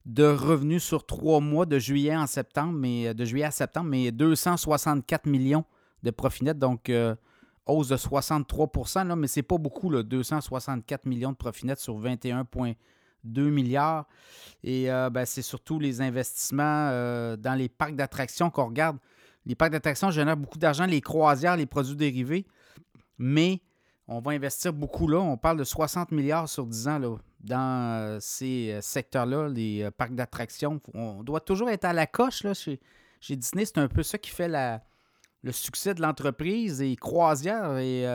de 0.05 0.23
revenus 0.23 0.83
sur 0.83 1.05
trois 1.05 1.39
mois 1.39 1.65
de 1.65 1.79
juillet 1.79 2.15
en 2.15 2.27
septembre, 2.27 2.73
mais 2.73 3.07
euh, 3.07 3.13
de 3.13 3.25
juillet 3.25 3.45
à 3.45 3.51
septembre, 3.51 3.89
mais 3.89 4.11
264 4.11 5.25
millions 5.25 5.65
de 6.03 6.11
profit 6.11 6.43
net, 6.43 6.57
donc 6.57 6.89
euh, 6.89 7.15
hausse 7.65 7.89
de 7.89 7.97
63 7.97 9.03
là, 9.03 9.15
mais 9.15 9.27
c'est 9.27 9.43
pas 9.43 9.57
beaucoup, 9.57 9.89
là, 9.89 10.03
264 10.03 11.05
millions 11.05 11.31
de 11.31 11.37
profit 11.37 11.65
net 11.65 11.79
sur 11.79 11.99
21,2 11.99 13.41
milliards. 13.49 14.05
Et 14.63 14.85
ben, 14.87 15.25
c'est 15.25 15.41
surtout 15.41 15.79
les 15.79 16.01
investissements 16.01 16.89
dans 17.37 17.55
les 17.57 17.69
parcs 17.69 17.95
d'attractions 17.95 18.51
qu'on 18.51 18.67
regarde. 18.67 18.97
Les 19.47 19.55
parcs 19.55 19.71
d'attractions 19.71 20.11
génèrent 20.11 20.37
beaucoup 20.37 20.59
d'argent, 20.59 20.85
les 20.85 21.01
croisières, 21.01 21.57
les 21.57 21.65
produits 21.65 21.95
dérivés, 21.95 22.45
mais 23.17 23.61
on 24.07 24.19
va 24.19 24.31
investir 24.31 24.73
beaucoup 24.73 25.07
là. 25.07 25.19
On 25.19 25.37
parle 25.37 25.57
de 25.57 25.63
60 25.63 26.11
milliards 26.11 26.47
sur 26.47 26.65
10 26.65 26.87
ans 26.87 26.99
là, 26.99 27.17
dans 27.39 27.99
euh, 27.99 28.17
ces 28.19 28.71
euh, 28.71 28.81
secteurs-là, 28.81 29.49
les 29.49 29.83
euh, 29.83 29.91
parcs 29.91 30.13
d'attractions. 30.13 30.79
On 30.93 31.23
doit 31.23 31.41
toujours 31.41 31.69
être 31.69 31.85
à 31.85 31.93
la 31.93 32.05
coche 32.05 32.43
là, 32.43 32.53
chez, 32.53 32.79
Disney. 33.29 33.65
C'est 33.65 33.79
un 33.79 33.87
peu 33.87 34.03
ça 34.03 34.17
qui 34.17 34.29
fait 34.29 34.47
le 34.47 35.51
succès 35.51 35.93
de 35.95 36.01
l'entreprise 36.01 36.81
et 36.81 36.95
croisières 36.95 37.77
et 37.79 38.05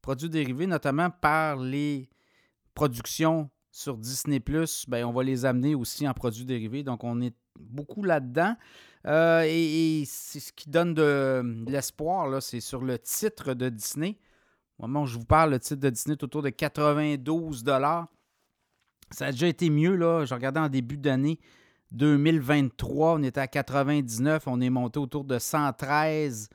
produits 0.00 0.30
dérivés, 0.30 0.66
notamment 0.66 1.10
par 1.10 1.56
les 1.56 2.08
productions 2.74 3.50
sur 3.72 3.96
Disney 3.96 4.38
Plus, 4.38 4.84
ben, 4.86 5.04
on 5.04 5.12
va 5.12 5.22
les 5.22 5.44
amener 5.44 5.74
aussi 5.74 6.06
en 6.06 6.12
produits 6.12 6.44
dérivés. 6.44 6.82
Donc, 6.82 7.04
on 7.04 7.20
est 7.22 7.34
beaucoup 7.58 8.04
là-dedans. 8.04 8.54
et, 9.06 10.04
c'est 10.06 10.40
ce 10.40 10.52
qui 10.52 10.68
donne 10.70 10.94
de, 10.94 11.42
de 11.64 11.72
l'espoir, 11.72 12.40
c'est 12.40 12.60
sur 12.60 12.82
le 12.82 12.98
titre 12.98 13.54
de 13.54 13.68
Disney. 13.68 14.18
Au 14.82 14.88
moment 14.88 15.04
où 15.04 15.06
je 15.06 15.16
vous 15.16 15.24
parle, 15.24 15.52
le 15.52 15.60
titre 15.60 15.80
de 15.80 15.90
Disney 15.90 16.14
est 16.14 16.24
autour 16.24 16.42
de 16.42 16.48
92 16.48 17.64
Ça 17.64 19.26
a 19.26 19.30
déjà 19.30 19.46
été 19.46 19.70
mieux, 19.70 19.94
là. 19.94 20.24
Je 20.24 20.34
regardais 20.34 20.58
en 20.58 20.68
début 20.68 20.96
d'année 20.96 21.38
2023, 21.92 23.14
on 23.14 23.22
était 23.22 23.40
à 23.40 23.46
99, 23.46 24.42
on 24.46 24.60
est 24.60 24.70
monté 24.70 24.98
autour 24.98 25.24
de 25.24 25.38
113 25.38 26.48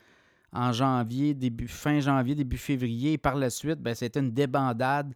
en 0.52 0.74
janvier, 0.74 1.36
début, 1.36 1.70
fin 1.70 2.02
janvier, 2.02 2.36
début 2.36 2.58
février. 2.58 3.18
Par 3.18 3.36
la 3.36 3.50
suite, 3.50 3.80
ben, 3.80 3.96
c'était 3.96 4.20
une 4.20 4.32
débandade. 4.32 5.13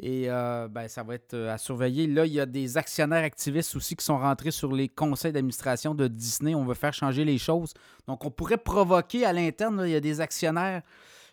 Et 0.00 0.30
euh, 0.30 0.66
ben, 0.66 0.88
ça 0.88 1.04
va 1.04 1.14
être 1.14 1.34
euh, 1.34 1.54
à 1.54 1.58
surveiller. 1.58 2.08
Là, 2.08 2.26
il 2.26 2.32
y 2.32 2.40
a 2.40 2.46
des 2.46 2.78
actionnaires 2.78 3.22
activistes 3.22 3.76
aussi 3.76 3.94
qui 3.94 4.04
sont 4.04 4.18
rentrés 4.18 4.50
sur 4.50 4.72
les 4.72 4.88
conseils 4.88 5.32
d'administration 5.32 5.94
de 5.94 6.08
Disney. 6.08 6.54
On 6.54 6.64
veut 6.64 6.74
faire 6.74 6.94
changer 6.94 7.24
les 7.24 7.38
choses. 7.38 7.74
Donc, 8.08 8.24
on 8.24 8.30
pourrait 8.30 8.58
provoquer 8.58 9.24
à 9.24 9.32
l'interne, 9.32 9.82
il 9.84 9.92
y 9.92 9.94
a 9.94 10.00
des 10.00 10.20
actionnaires 10.20 10.82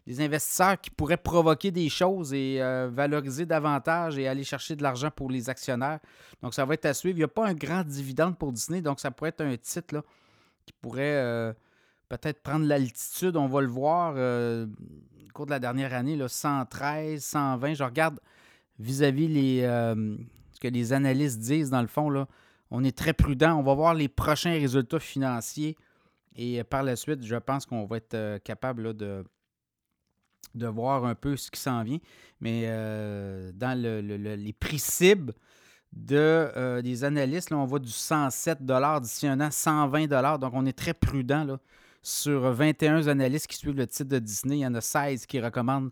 des 0.07 0.21
investisseurs 0.21 0.79
qui 0.79 0.89
pourraient 0.89 1.17
provoquer 1.17 1.69
des 1.69 1.89
choses 1.89 2.33
et 2.33 2.61
euh, 2.61 2.89
valoriser 2.89 3.45
davantage 3.45 4.17
et 4.17 4.25
aller 4.25 4.45
chercher 4.45 4.77
de 4.77 4.81
l'argent 4.81 5.11
pour 5.11 5.29
les 5.29 5.49
actionnaires. 5.49 5.99
Donc, 6.41 6.53
ça 6.53 6.63
va 6.63 6.75
être 6.75 6.85
à 6.85 6.93
suivre. 6.93 7.17
Il 7.17 7.19
n'y 7.19 7.25
a 7.25 7.27
pas 7.27 7.45
un 7.45 7.53
grand 7.53 7.83
dividende 7.83 8.37
pour 8.37 8.53
Disney, 8.53 8.81
donc 8.81 9.01
ça 9.01 9.11
pourrait 9.11 9.31
être 9.31 9.41
un 9.41 9.57
titre 9.57 10.01
qui 10.65 10.71
pourrait 10.81 11.17
euh, 11.17 11.51
peut-être 12.07 12.41
prendre 12.41 12.65
l'altitude. 12.65 13.35
On 13.35 13.47
va 13.47 13.59
le 13.59 13.67
voir 13.67 14.13
euh, 14.15 14.65
au 15.27 15.33
cours 15.33 15.45
de 15.45 15.51
la 15.51 15.59
dernière 15.59 15.93
année, 15.93 16.15
là, 16.15 16.29
113, 16.29 17.21
120. 17.21 17.73
Je 17.73 17.83
regarde 17.83 18.21
vis-à-vis 18.79 19.27
les, 19.27 19.61
ce 19.63 20.59
que 20.61 20.69
les 20.69 20.93
analystes 20.93 21.39
disent, 21.39 21.69
dans 21.69 21.81
le 21.81 21.87
fond. 21.87 22.09
Là, 22.09 22.29
on 22.71 22.81
est 22.85 22.97
très 22.97 23.11
prudent. 23.11 23.59
On 23.59 23.63
va 23.63 23.73
voir 23.73 23.93
les 23.93 24.07
prochains 24.07 24.51
résultats 24.51 24.99
financiers 24.99 25.75
Et 26.37 26.63
par 26.63 26.83
la 26.83 26.95
suite, 26.95 27.25
je 27.25 27.35
pense 27.35 27.65
qu'on 27.65 27.85
va 27.85 27.97
être 27.97 28.37
capable 28.43 28.95
de, 28.95 29.25
de 30.55 30.67
voir 30.67 31.05
un 31.05 31.15
peu 31.15 31.35
ce 31.35 31.51
qui 31.51 31.59
s'en 31.59 31.83
vient. 31.83 31.99
Mais 32.41 32.67
dans 33.53 33.77
les 33.77 34.53
prix 34.53 34.79
cibles 34.79 35.33
de, 35.93 36.81
des 36.81 37.03
analystes, 37.03 37.49
là, 37.49 37.57
on 37.57 37.65
voit 37.65 37.79
du 37.79 37.91
107 37.91 38.63
d'ici 39.01 39.27
un 39.27 39.41
an, 39.41 39.49
120 39.51 40.07
Donc, 40.37 40.51
on 40.53 40.65
est 40.65 40.77
très 40.77 40.93
prudent 40.93 41.43
là, 41.43 41.57
sur 42.01 42.51
21 42.51 43.07
analystes 43.07 43.47
qui 43.47 43.57
suivent 43.57 43.77
le 43.77 43.87
titre 43.87 44.09
de 44.09 44.19
Disney. 44.19 44.57
Il 44.57 44.61
y 44.61 44.67
en 44.67 44.75
a 44.75 44.81
16 44.81 45.25
qui 45.25 45.39
recommandent 45.39 45.91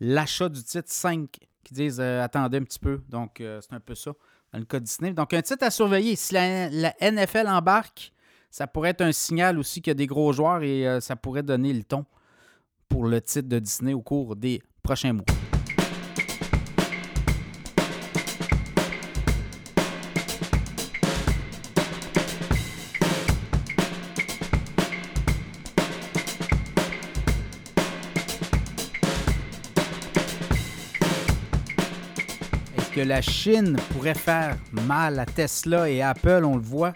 l'achat 0.00 0.48
du 0.48 0.62
titre, 0.62 0.90
5 0.90 1.30
qui 1.64 1.74
disent 1.74 2.00
attendez 2.00 2.58
un 2.58 2.64
petit 2.64 2.78
peu. 2.78 3.00
Donc, 3.08 3.36
c'est 3.38 3.72
un 3.72 3.80
peu 3.80 3.94
ça 3.94 4.12
dans 4.52 4.58
le 4.58 4.64
cas 4.64 4.80
de 4.80 4.84
Disney. 4.84 5.12
Donc, 5.12 5.34
un 5.34 5.42
titre 5.42 5.64
à 5.64 5.70
surveiller. 5.70 6.16
Si 6.16 6.34
la, 6.34 6.94
NFL 7.00 7.46
embarque, 7.48 8.12
ça 8.50 8.66
pourrait 8.66 8.90
être 8.90 9.02
un 9.02 9.12
signal 9.12 9.58
aussi 9.58 9.82
qu'il 9.82 9.90
y 9.90 9.92
a 9.92 9.94
des 9.94 10.06
gros 10.06 10.32
joueurs 10.32 10.62
et 10.62 10.86
euh, 10.86 11.00
ça 11.00 11.16
pourrait 11.16 11.42
donner 11.42 11.72
le 11.72 11.84
ton 11.84 12.06
pour 12.88 13.06
le 13.06 13.20
titre 13.20 13.48
de 13.48 13.58
Disney 13.58 13.94
au 13.94 14.02
cours 14.02 14.36
des 14.36 14.62
prochains 14.82 15.12
mois. 15.12 15.24
que 32.96 33.02
la 33.02 33.20
Chine 33.20 33.76
pourrait 33.90 34.14
faire 34.14 34.56
mal 34.72 35.18
à 35.18 35.26
Tesla 35.26 35.90
et 35.90 36.00
Apple, 36.00 36.40
on 36.44 36.56
le 36.56 36.62
voit. 36.62 36.94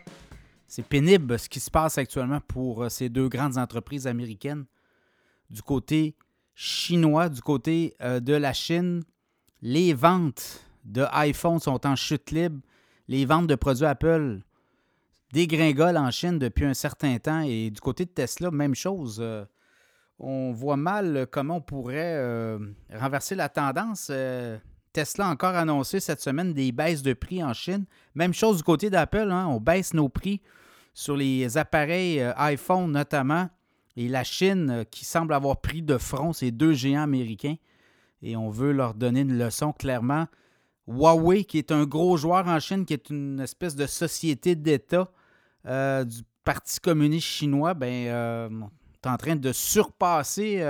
C'est 0.66 0.82
pénible 0.82 1.38
ce 1.38 1.46
qui 1.46 1.60
se 1.60 1.70
passe 1.70 1.98
actuellement 1.98 2.40
pour 2.40 2.84
euh, 2.84 2.88
ces 2.88 3.10
deux 3.10 3.28
grandes 3.28 3.58
entreprises 3.58 4.06
américaines. 4.06 4.64
Du 5.50 5.62
côté 5.62 6.16
chinois, 6.54 7.28
du 7.28 7.40
côté 7.40 7.94
euh, 8.00 8.20
de 8.20 8.34
la 8.34 8.52
Chine, 8.52 9.02
les 9.62 9.92
ventes 9.92 10.64
de 10.84 11.04
iPhone 11.12 11.58
sont 11.58 11.86
en 11.86 11.96
chute 11.96 12.30
libre. 12.30 12.60
Les 13.08 13.24
ventes 13.24 13.46
de 13.46 13.54
produits 13.56 13.86
Apple 13.86 14.40
dégringolent 15.32 15.98
en 15.98 16.10
Chine 16.10 16.38
depuis 16.38 16.64
un 16.64 16.74
certain 16.74 17.18
temps. 17.18 17.40
Et 17.40 17.70
du 17.70 17.80
côté 17.80 18.04
de 18.04 18.10
Tesla, 18.10 18.50
même 18.50 18.74
chose. 18.74 19.18
Euh, 19.20 19.44
on 20.18 20.52
voit 20.52 20.76
mal 20.76 21.26
comment 21.30 21.56
on 21.56 21.60
pourrait 21.62 22.58
renverser 22.92 23.34
la 23.34 23.48
tendance. 23.48 24.12
Tesla 24.92 25.28
a 25.28 25.30
encore 25.30 25.54
annoncé 25.54 26.00
cette 26.00 26.20
semaine 26.20 26.52
des 26.52 26.72
baisses 26.72 27.02
de 27.02 27.12
prix 27.12 27.42
en 27.42 27.52
Chine. 27.52 27.84
Même 28.14 28.34
chose 28.34 28.58
du 28.58 28.62
côté 28.62 28.90
d'Apple, 28.90 29.30
hein. 29.30 29.46
on 29.46 29.60
baisse 29.60 29.94
nos 29.94 30.08
prix 30.08 30.40
sur 30.94 31.16
les 31.16 31.56
appareils 31.56 32.20
euh, 32.20 32.32
iPhone 32.36 32.90
notamment. 32.90 33.48
Et 33.96 34.08
la 34.08 34.24
Chine 34.24 34.70
euh, 34.70 34.84
qui 34.84 35.04
semble 35.04 35.34
avoir 35.34 35.60
pris 35.60 35.82
de 35.82 35.98
front 35.98 36.32
ces 36.32 36.50
deux 36.50 36.72
géants 36.72 37.02
américains. 37.02 37.56
Et 38.22 38.36
on 38.36 38.50
veut 38.50 38.72
leur 38.72 38.94
donner 38.94 39.20
une 39.20 39.38
leçon 39.38 39.72
clairement. 39.72 40.26
Huawei, 40.86 41.44
qui 41.44 41.58
est 41.58 41.72
un 41.72 41.84
gros 41.84 42.16
joueur 42.16 42.46
en 42.48 42.58
Chine, 42.60 42.84
qui 42.84 42.92
est 42.92 43.10
une 43.10 43.40
espèce 43.40 43.76
de 43.76 43.86
société 43.86 44.54
d'État 44.54 45.10
euh, 45.66 46.04
du 46.04 46.22
Parti 46.44 46.80
communiste 46.80 47.26
chinois, 47.26 47.74
ben, 47.74 47.90
est 47.92 49.06
en 49.06 49.16
train 49.18 49.36
de 49.36 49.52
surpasser 49.52 50.62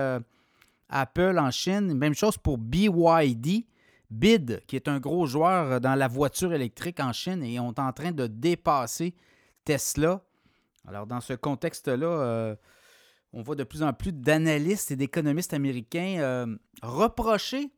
Apple 0.88 1.38
en 1.38 1.50
Chine. 1.52 1.94
Même 1.94 2.14
chose 2.14 2.36
pour 2.36 2.58
BYD 2.58 3.64
BID, 4.10 4.62
qui 4.66 4.76
est 4.76 4.88
un 4.88 4.98
gros 4.98 5.26
joueur 5.26 5.80
dans 5.80 5.94
la 5.94 6.08
voiture 6.08 6.52
électrique 6.52 7.00
en 7.00 7.12
Chine, 7.12 7.42
et 7.44 7.60
on 7.60 7.72
est 7.72 7.78
en 7.78 7.92
train 7.92 8.12
de 8.12 8.26
dépasser 8.26 9.14
Tesla. 9.64 10.20
Alors, 10.86 11.06
dans 11.06 11.20
ce 11.20 11.34
contexte-là, 11.34 12.06
euh, 12.06 12.56
on 13.32 13.42
voit 13.42 13.54
de 13.54 13.64
plus 13.64 13.82
en 13.82 13.92
plus 13.92 14.12
d'analystes 14.12 14.90
et 14.90 14.96
d'économistes 14.96 15.54
américains 15.54 16.16
euh, 16.18 16.56
reprocher 16.82 17.70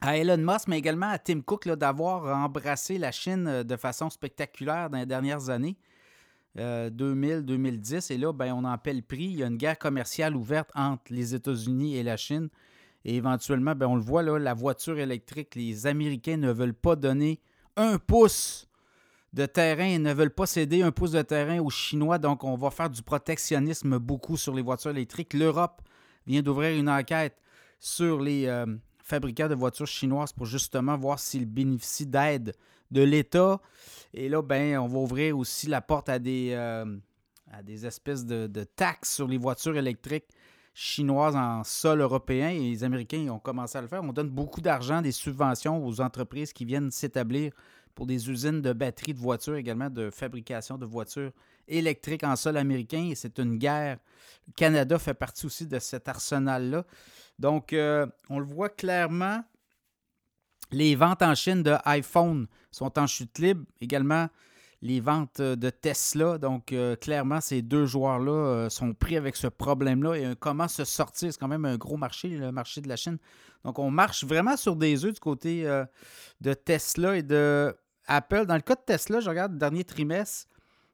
à 0.00 0.16
Elon 0.16 0.38
Musk, 0.38 0.68
mais 0.68 0.78
également 0.78 1.08
à 1.08 1.18
Tim 1.18 1.40
Cook 1.40 1.68
d'avoir 1.68 2.36
embrassé 2.36 2.98
la 2.98 3.10
Chine 3.10 3.46
euh, 3.46 3.64
de 3.64 3.76
façon 3.76 4.10
spectaculaire 4.10 4.90
dans 4.90 4.98
les 4.98 5.06
dernières 5.06 5.50
années. 5.50 5.76
2000-2010. 6.56 8.12
Et 8.12 8.18
là, 8.18 8.32
ben, 8.32 8.52
on 8.52 8.64
en 8.64 8.76
paie 8.78 8.94
le 8.94 9.02
prix. 9.02 9.24
Il 9.24 9.36
y 9.36 9.44
a 9.44 9.46
une 9.46 9.56
guerre 9.56 9.78
commerciale 9.78 10.34
ouverte 10.34 10.70
entre 10.74 11.04
les 11.10 11.34
États-Unis 11.34 11.96
et 11.96 12.02
la 12.02 12.16
Chine. 12.16 12.48
Et 13.04 13.16
éventuellement, 13.16 13.74
ben, 13.74 13.86
on 13.86 13.94
le 13.94 14.02
voit, 14.02 14.22
la 14.22 14.54
voiture 14.54 14.98
électrique, 14.98 15.54
les 15.54 15.86
Américains 15.86 16.36
ne 16.36 16.50
veulent 16.50 16.74
pas 16.74 16.96
donner 16.96 17.40
un 17.76 17.98
pouce 17.98 18.67
de 19.32 19.46
terrain, 19.46 19.98
ne 19.98 20.12
veulent 20.12 20.34
pas 20.34 20.46
céder 20.46 20.82
un 20.82 20.90
pouce 20.90 21.12
de 21.12 21.22
terrain 21.22 21.60
aux 21.60 21.70
Chinois. 21.70 22.18
Donc, 22.18 22.44
on 22.44 22.56
va 22.56 22.70
faire 22.70 22.90
du 22.90 23.02
protectionnisme 23.02 23.98
beaucoup 23.98 24.36
sur 24.36 24.54
les 24.54 24.62
voitures 24.62 24.90
électriques. 24.90 25.34
L'Europe 25.34 25.82
vient 26.26 26.42
d'ouvrir 26.42 26.78
une 26.78 26.88
enquête 26.88 27.36
sur 27.78 28.20
les 28.20 28.46
euh, 28.46 28.66
fabricants 29.02 29.48
de 29.48 29.54
voitures 29.54 29.86
chinoises 29.86 30.32
pour 30.32 30.46
justement 30.46 30.96
voir 30.96 31.18
s'ils 31.18 31.46
bénéficient 31.46 32.06
d'aide 32.06 32.54
de 32.90 33.02
l'État. 33.02 33.60
Et 34.14 34.28
là, 34.28 34.42
ben, 34.42 34.78
on 34.78 34.88
va 34.88 34.98
ouvrir 34.98 35.38
aussi 35.38 35.66
la 35.66 35.80
porte 35.80 36.08
à 36.08 36.18
des, 36.18 36.50
euh, 36.52 36.86
espèces 37.66 38.24
de, 38.24 38.46
de, 38.46 38.64
taxes 38.64 39.14
sur 39.14 39.28
les 39.28 39.38
voitures 39.38 39.76
électriques 39.76 40.28
chinoises 40.74 41.34
en 41.34 41.64
sol 41.64 42.00
européen 42.00 42.50
et 42.50 42.60
les 42.60 42.84
Américains 42.84 43.28
ont 43.30 43.40
commencé 43.40 43.76
à 43.76 43.82
le 43.82 43.88
faire. 43.88 44.02
On 44.02 44.12
donne 44.12 44.30
beaucoup 44.30 44.60
d'argent, 44.60 45.02
des 45.02 45.12
subventions 45.12 45.84
aux 45.84 46.00
entreprises 46.00 46.52
qui 46.52 46.64
viennent 46.64 46.92
s'établir 46.92 47.52
pour 47.98 48.06
des 48.06 48.30
usines 48.30 48.62
de 48.62 48.72
batteries 48.72 49.12
de 49.12 49.18
voitures, 49.18 49.56
également 49.56 49.90
de 49.90 50.08
fabrication 50.10 50.78
de 50.78 50.86
voitures 50.86 51.32
électriques 51.66 52.22
en 52.22 52.36
sol 52.36 52.56
américain. 52.56 53.08
Et 53.10 53.16
c'est 53.16 53.40
une 53.40 53.58
guerre. 53.58 53.98
Le 54.46 54.52
Canada 54.52 55.00
fait 55.00 55.14
partie 55.14 55.46
aussi 55.46 55.66
de 55.66 55.80
cet 55.80 56.06
arsenal-là. 56.06 56.84
Donc, 57.40 57.72
euh, 57.72 58.06
on 58.30 58.38
le 58.38 58.44
voit 58.44 58.68
clairement. 58.68 59.42
Les 60.70 60.94
ventes 60.94 61.22
en 61.22 61.34
Chine 61.34 61.64
de 61.64 61.74
iPhone 61.86 62.46
sont 62.70 62.96
en 63.00 63.08
chute 63.08 63.36
libre. 63.40 63.64
Également, 63.80 64.28
les 64.80 65.00
ventes 65.00 65.40
de 65.40 65.68
Tesla. 65.68 66.38
Donc, 66.38 66.72
euh, 66.72 66.94
clairement, 66.94 67.40
ces 67.40 67.62
deux 67.62 67.86
joueurs-là 67.86 68.30
euh, 68.30 68.70
sont 68.70 68.94
pris 68.94 69.16
avec 69.16 69.34
ce 69.34 69.48
problème-là. 69.48 70.14
Et 70.14 70.36
comment 70.38 70.68
se 70.68 70.84
sortir? 70.84 71.32
C'est 71.32 71.38
quand 71.40 71.48
même 71.48 71.64
un 71.64 71.76
gros 71.76 71.96
marché, 71.96 72.28
le 72.28 72.52
marché 72.52 72.80
de 72.80 72.86
la 72.86 72.94
Chine. 72.94 73.18
Donc, 73.64 73.80
on 73.80 73.90
marche 73.90 74.22
vraiment 74.22 74.56
sur 74.56 74.76
des 74.76 75.04
œufs 75.04 75.14
du 75.14 75.18
côté 75.18 75.64
de 76.40 76.54
Tesla 76.54 77.16
et 77.16 77.24
de 77.24 77.74
Apple. 78.08 78.46
Dans 78.46 78.56
le 78.56 78.60
cas 78.60 78.74
de 78.74 78.80
Tesla, 78.84 79.20
je 79.20 79.28
regarde 79.28 79.52
le 79.52 79.58
dernier 79.58 79.84
trimestre, 79.84 80.48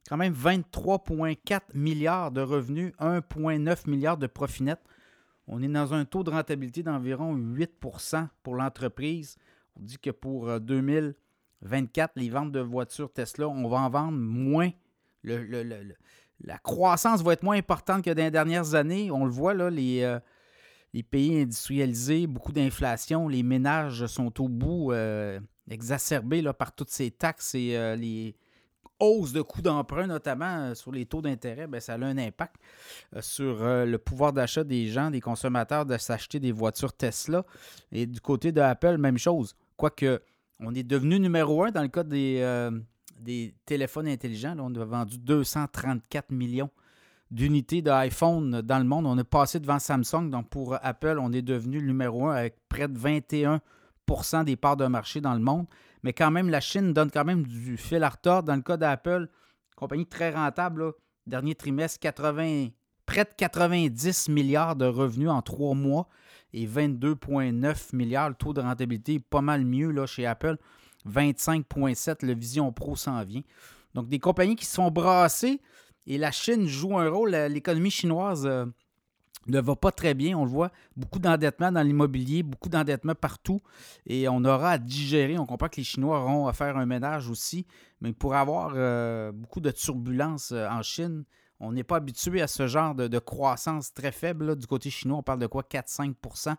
quand 0.08 0.18
même 0.18 0.34
23,4 0.34 1.60
milliards 1.72 2.30
de 2.30 2.42
revenus, 2.42 2.92
1,9 3.00 3.88
milliard 3.88 4.18
de 4.18 4.26
profit 4.26 4.64
net. 4.64 4.80
On 5.46 5.62
est 5.62 5.68
dans 5.68 5.94
un 5.94 6.04
taux 6.04 6.24
de 6.24 6.30
rentabilité 6.30 6.82
d'environ 6.82 7.36
8% 7.36 8.28
pour 8.42 8.56
l'entreprise. 8.56 9.36
On 9.76 9.82
dit 9.82 9.98
que 9.98 10.10
pour 10.10 10.60
2000 10.60 11.14
24, 11.64 12.12
les 12.16 12.30
ventes 12.30 12.52
de 12.52 12.60
voitures 12.60 13.12
Tesla, 13.12 13.48
on 13.48 13.68
va 13.68 13.78
en 13.78 13.90
vendre 13.90 14.18
moins. 14.18 14.70
la 15.24 16.58
croissance 16.62 17.22
va 17.22 17.32
être 17.32 17.42
moins 17.42 17.56
importante 17.56 18.04
que 18.04 18.10
dans 18.10 18.22
les 18.22 18.30
dernières 18.30 18.74
années. 18.74 19.10
On 19.10 19.24
le 19.24 19.30
voit, 19.30 19.54
là, 19.54 19.70
les, 19.70 20.02
euh, 20.02 20.20
pays 21.10 21.40
industrialisés, 21.40 22.26
beaucoup 22.26 22.52
d'inflation, 22.52 23.28
les 23.28 23.42
ménages 23.42 24.06
sont 24.06 24.40
au 24.40 24.48
bout, 24.48 24.92
euh, 24.92 25.40
exacerbés 25.70 26.42
là, 26.42 26.52
par 26.52 26.74
toutes 26.74 26.90
ces 26.90 27.10
taxes 27.10 27.54
et 27.54 27.76
euh, 27.76 27.96
les 27.96 28.36
hausses 29.00 29.32
de 29.32 29.42
coûts 29.42 29.62
d'emprunt, 29.62 30.06
notamment 30.06 30.74
sur 30.74 30.92
les 30.92 31.06
taux 31.06 31.20
d'intérêt, 31.20 31.66
ben, 31.66 31.80
ça 31.80 31.94
a 31.94 31.98
un 31.98 32.16
impact 32.16 32.56
sur 33.20 33.56
le 33.60 33.96
pouvoir 33.96 34.32
d'achat 34.32 34.62
des 34.62 34.86
gens, 34.86 35.10
des 35.10 35.20
consommateurs, 35.20 35.84
de 35.84 35.98
s'acheter 35.98 36.38
des 36.38 36.52
voitures 36.52 36.92
Tesla. 36.92 37.44
Et 37.90 38.06
du 38.06 38.20
côté 38.20 38.52
de 38.52 38.60
Apple, 38.60 38.96
même 38.98 39.18
chose. 39.18 39.56
Quoique 39.76 40.20
on 40.60 40.74
est 40.74 40.82
devenu 40.82 41.18
numéro 41.18 41.64
un 41.64 41.70
dans 41.70 41.82
le 41.82 41.88
cas 41.88 42.04
des, 42.04 42.38
euh, 42.40 42.70
des 43.20 43.54
téléphones 43.66 44.08
intelligents. 44.08 44.56
on 44.58 44.74
a 44.74 44.84
vendu 44.84 45.18
234 45.18 46.30
millions 46.30 46.70
d'unités 47.30 47.82
d'iPhone 47.82 48.62
dans 48.62 48.78
le 48.78 48.84
monde. 48.84 49.06
On 49.06 49.18
est 49.18 49.24
passé 49.24 49.58
devant 49.58 49.78
Samsung. 49.78 50.30
Donc, 50.30 50.48
pour 50.48 50.76
Apple, 50.82 51.18
on 51.20 51.32
est 51.32 51.42
devenu 51.42 51.82
numéro 51.82 52.28
un 52.28 52.34
avec 52.34 52.56
près 52.68 52.88
de 52.88 52.96
21 52.96 53.60
des 54.44 54.56
parts 54.56 54.76
de 54.76 54.86
marché 54.86 55.20
dans 55.20 55.34
le 55.34 55.40
monde. 55.40 55.66
Mais 56.02 56.12
quand 56.12 56.30
même, 56.30 56.50
la 56.50 56.60
Chine 56.60 56.92
donne 56.92 57.10
quand 57.10 57.24
même 57.24 57.46
du 57.46 57.76
fil 57.76 58.02
à 58.02 58.08
retordre. 58.08 58.48
Dans 58.48 58.56
le 58.56 58.62
cas 58.62 58.76
d'Apple, 58.76 59.28
compagnie 59.76 60.06
très 60.06 60.30
rentable, 60.30 60.92
dernier 61.26 61.54
trimestre, 61.54 62.00
80, 62.00 62.68
près 63.06 63.24
de 63.24 63.30
90 63.36 64.28
milliards 64.28 64.76
de 64.76 64.84
revenus 64.84 65.30
en 65.30 65.42
trois 65.42 65.74
mois 65.74 66.08
et 66.52 66.66
22,9 66.66 67.96
milliards. 67.96 68.28
Le 68.28 68.34
taux 68.34 68.52
de 68.52 68.60
rentabilité 68.60 69.14
est 69.14 69.18
pas 69.20 69.40
mal 69.40 69.64
mieux 69.64 69.90
là, 69.90 70.06
chez 70.06 70.26
Apple. 70.26 70.56
25,7, 71.08 72.24
le 72.24 72.34
Vision 72.34 72.72
Pro 72.72 72.96
s'en 72.96 73.22
vient. 73.24 73.42
Donc, 73.94 74.08
des 74.08 74.18
compagnies 74.18 74.56
qui 74.56 74.66
se 74.66 74.74
sont 74.74 74.90
brassées 74.90 75.60
et 76.06 76.18
la 76.18 76.32
Chine 76.32 76.66
joue 76.66 76.98
un 76.98 77.08
rôle. 77.08 77.30
L'économie 77.30 77.90
chinoise 77.90 78.46
euh, 78.46 78.66
ne 79.46 79.60
va 79.60 79.76
pas 79.76 79.92
très 79.92 80.14
bien, 80.14 80.36
on 80.36 80.44
le 80.44 80.50
voit. 80.50 80.70
Beaucoup 80.96 81.18
d'endettement 81.18 81.70
dans 81.70 81.82
l'immobilier, 81.82 82.42
beaucoup 82.42 82.68
d'endettement 82.68 83.14
partout. 83.14 83.60
Et 84.06 84.28
on 84.28 84.44
aura 84.44 84.70
à 84.72 84.78
digérer. 84.78 85.38
On 85.38 85.46
comprend 85.46 85.68
que 85.68 85.76
les 85.76 85.84
Chinois 85.84 86.20
auront 86.20 86.46
à 86.46 86.52
faire 86.52 86.76
un 86.76 86.86
ménage 86.86 87.28
aussi. 87.28 87.66
Mais 88.00 88.12
pour 88.12 88.34
avoir 88.34 88.72
euh, 88.74 89.32
beaucoup 89.32 89.60
de 89.60 89.70
turbulences 89.70 90.52
euh, 90.52 90.68
en 90.68 90.82
Chine, 90.82 91.24
On 91.60 91.72
n'est 91.72 91.84
pas 91.84 91.96
habitué 91.96 92.42
à 92.42 92.46
ce 92.46 92.66
genre 92.66 92.94
de, 92.94 93.18
croissance 93.18 93.94
très 93.94 94.12
faible. 94.12 94.56
Du 94.56 94.66
côté 94.66 94.90
chinois, 94.90 95.18
on 95.18 95.22
parle 95.22 95.38
de 95.38 95.46
quoi? 95.46 95.62
4-5% 95.62 96.56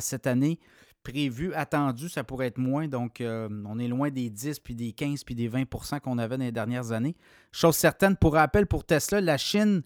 cette 0.00 0.26
année. 0.26 0.58
Prévu, 1.04 1.54
attendu, 1.54 2.08
ça 2.08 2.24
pourrait 2.24 2.46
être 2.46 2.58
moins. 2.58 2.88
Donc, 2.88 3.22
on 3.22 3.78
est 3.78 3.86
loin 3.88 4.10
des 4.10 4.30
10, 4.30 4.58
puis 4.60 4.74
des 4.74 4.92
15, 4.92 5.22
puis 5.22 5.34
des 5.34 5.48
20% 5.48 6.00
qu'on 6.00 6.18
avait 6.18 6.38
dans 6.38 6.44
les 6.44 6.50
dernières 6.50 6.92
années. 6.92 7.14
Chose 7.52 7.76
certaine, 7.76 8.16
pour 8.16 8.32
rappel, 8.32 8.66
pour 8.66 8.84
Tesla, 8.84 9.20
la 9.20 9.36
Chine 9.36 9.82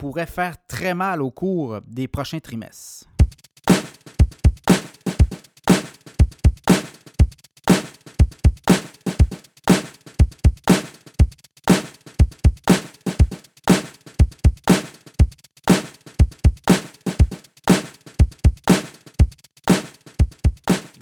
pourrait 0.00 0.24
faire 0.24 0.56
très 0.66 0.94
mal 0.94 1.20
au 1.20 1.30
cours 1.30 1.78
des 1.86 2.08
prochains 2.08 2.40
trimestres. 2.40 3.04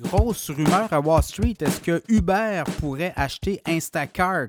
grosse 0.02 0.50
rumeur 0.50 0.92
à 0.92 1.00
Wall 1.00 1.22
Street. 1.22 1.54
Est-ce 1.60 1.80
que 1.80 2.02
Uber 2.08 2.64
pourrait 2.80 3.12
acheter 3.14 3.60
Instacart? 3.64 4.48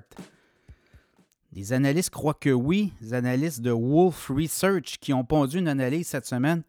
Les 1.59 1.73
analystes 1.73 2.11
croient 2.11 2.37
que 2.39 2.51
oui. 2.51 2.93
Les 3.01 3.13
analystes 3.13 3.59
de 3.59 3.71
Wolf 3.71 4.29
Research 4.29 4.97
qui 5.01 5.11
ont 5.11 5.25
pondu 5.25 5.57
une 5.57 5.67
analyse 5.67 6.07
cette 6.07 6.25
semaine. 6.25 6.63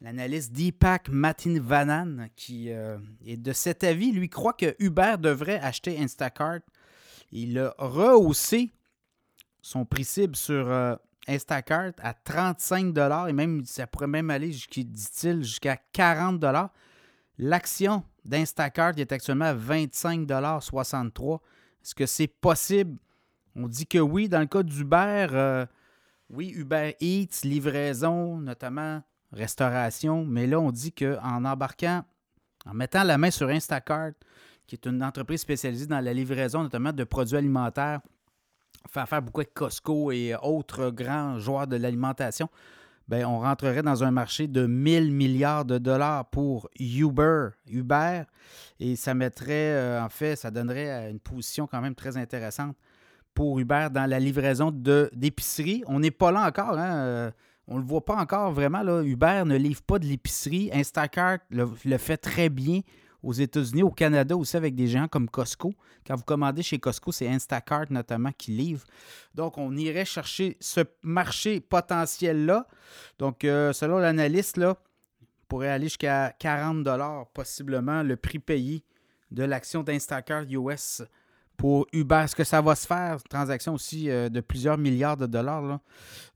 L'analyste 0.00 0.52
Deepak 0.52 1.10
Matinvanan, 1.10 2.28
qui 2.34 2.72
euh, 2.72 2.98
est 3.24 3.36
de 3.36 3.52
cet 3.52 3.84
avis, 3.84 4.10
lui 4.10 4.28
croit 4.28 4.54
que 4.54 4.74
Uber 4.80 5.14
devrait 5.20 5.60
acheter 5.60 5.96
Instacart. 6.00 6.58
Il 7.30 7.56
a 7.60 7.72
rehaussé 7.78 8.72
son 9.62 9.84
prix 9.84 10.02
cible 10.02 10.34
sur 10.34 10.68
euh, 10.68 10.96
Instacart 11.28 11.92
à 11.98 12.12
35 12.12 12.92
et 13.28 13.32
même 13.32 13.64
ça 13.64 13.86
pourrait 13.86 14.08
même 14.08 14.30
aller, 14.30 14.48
dit-il, 14.48 15.44
jusqu'à 15.44 15.76
40 15.92 16.44
L'action 17.38 18.02
d'Instacart 18.24 18.94
est 18.96 19.12
actuellement 19.12 19.44
à 19.44 19.54
25,63 19.54 21.38
Est-ce 21.84 21.94
que 21.94 22.06
c'est 22.06 22.26
possible? 22.26 22.98
On 23.56 23.68
dit 23.68 23.86
que 23.86 23.98
oui. 23.98 24.28
Dans 24.28 24.40
le 24.40 24.46
cas 24.46 24.62
d'Uber, 24.62 25.26
euh, 25.32 25.66
oui, 26.30 26.52
Uber 26.54 26.96
Eats, 27.00 27.44
livraison, 27.44 28.38
notamment 28.38 29.02
restauration. 29.32 30.24
Mais 30.24 30.46
là, 30.46 30.60
on 30.60 30.70
dit 30.70 30.92
qu'en 30.92 31.44
embarquant, 31.44 32.04
en 32.66 32.74
mettant 32.74 33.04
la 33.04 33.18
main 33.18 33.30
sur 33.30 33.48
Instacart, 33.48 34.12
qui 34.66 34.76
est 34.76 34.86
une 34.86 35.02
entreprise 35.02 35.40
spécialisée 35.40 35.86
dans 35.86 36.00
la 36.00 36.12
livraison, 36.12 36.62
notamment 36.62 36.92
de 36.92 37.04
produits 37.04 37.36
alimentaires, 37.36 38.00
fait 38.88 39.00
affaire 39.00 39.22
beaucoup 39.22 39.40
avec 39.40 39.52
Costco 39.52 40.12
et 40.12 40.34
autres 40.42 40.90
grands 40.90 41.38
joueurs 41.38 41.66
de 41.66 41.76
l'alimentation. 41.76 42.48
Ben, 43.08 43.24
on 43.26 43.40
rentrerait 43.40 43.82
dans 43.82 44.04
un 44.04 44.12
marché 44.12 44.46
de 44.46 44.66
1000 44.66 45.12
milliards 45.12 45.64
de 45.64 45.78
dollars 45.78 46.26
pour 46.26 46.70
Uber, 46.78 47.48
Uber 47.66 48.22
et 48.78 48.94
ça 48.94 49.14
mettrait, 49.14 49.72
euh, 49.72 50.00
en 50.00 50.08
fait, 50.08 50.36
ça 50.36 50.52
donnerait 50.52 51.10
une 51.10 51.18
position 51.18 51.66
quand 51.66 51.80
même 51.80 51.96
très 51.96 52.16
intéressante 52.16 52.76
pour 53.34 53.58
Uber 53.58 53.88
dans 53.92 54.08
la 54.08 54.18
livraison 54.18 54.70
d'épicerie. 54.70 55.82
On 55.86 56.00
n'est 56.00 56.10
pas 56.10 56.30
là 56.30 56.46
encore, 56.46 56.78
hein? 56.78 56.96
Euh, 56.96 57.30
on 57.70 57.76
ne 57.76 57.80
le 57.80 57.86
voit 57.86 58.04
pas 58.04 58.16
encore 58.16 58.50
vraiment. 58.50 58.82
Là. 58.82 59.02
Uber 59.02 59.44
ne 59.46 59.56
livre 59.56 59.82
pas 59.82 59.98
de 59.98 60.04
l'épicerie. 60.04 60.70
Instacart 60.72 61.38
le, 61.50 61.66
fait 61.98 62.16
très 62.16 62.48
bien 62.48 62.80
aux 63.22 63.32
États-Unis, 63.32 63.82
au 63.82 63.90
Canada 63.90 64.36
aussi 64.36 64.56
avec 64.56 64.74
des 64.74 64.88
géants 64.88 65.06
comme 65.06 65.28
Costco. 65.28 65.72
Quand 66.04 66.16
vous 66.16 66.24
commandez 66.24 66.62
chez 66.62 66.78
Costco, 66.78 67.12
c'est 67.12 67.28
Instacart 67.28 67.86
notamment 67.90 68.32
qui 68.36 68.50
livre. 68.50 68.84
Donc, 69.34 69.56
on 69.56 69.76
irait 69.76 70.04
chercher 70.04 70.56
ce 70.58 70.80
marché 71.02 71.60
potentiel-là. 71.60 72.66
Donc, 73.18 73.44
euh, 73.44 73.72
selon 73.72 73.98
l'analyste, 73.98 74.56
là, 74.56 74.76
pourrait 75.46 75.68
aller 75.68 75.86
jusqu'à 75.86 76.34
40 76.38 76.88
possiblement 77.34 78.02
le 78.02 78.16
prix 78.16 78.38
payé 78.38 78.84
de 79.30 79.44
l'action 79.44 79.82
d'Instacart 79.82 80.44
US 80.48 81.02
pour 81.60 81.86
Uber. 81.92 82.22
Est-ce 82.24 82.34
que 82.34 82.42
ça 82.42 82.62
va 82.62 82.74
se 82.74 82.86
faire? 82.86 83.22
Transaction 83.28 83.74
aussi 83.74 84.08
euh, 84.08 84.30
de 84.30 84.40
plusieurs 84.40 84.78
milliards 84.78 85.18
de 85.18 85.26
dollars. 85.26 85.78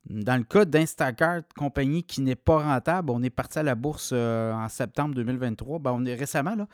Dans 0.05 0.37
le 0.37 0.45
cas 0.45 0.67
d'Instacart, 0.67 1.41
compagnie 1.57 2.03
qui 2.03 2.21
n'est 2.21 2.35
pas 2.35 2.59
rentable, 2.59 3.09
on 3.11 3.23
est 3.23 3.31
parti 3.31 3.59
à 3.59 3.63
la 3.63 3.75
bourse 3.75 4.11
euh, 4.13 4.53
en 4.53 4.69
septembre 4.69 5.15
2023. 5.15 5.79
Ben, 5.79 5.93
on 5.95 6.05
est 6.05 6.15
récemment, 6.15 6.55
là. 6.55 6.69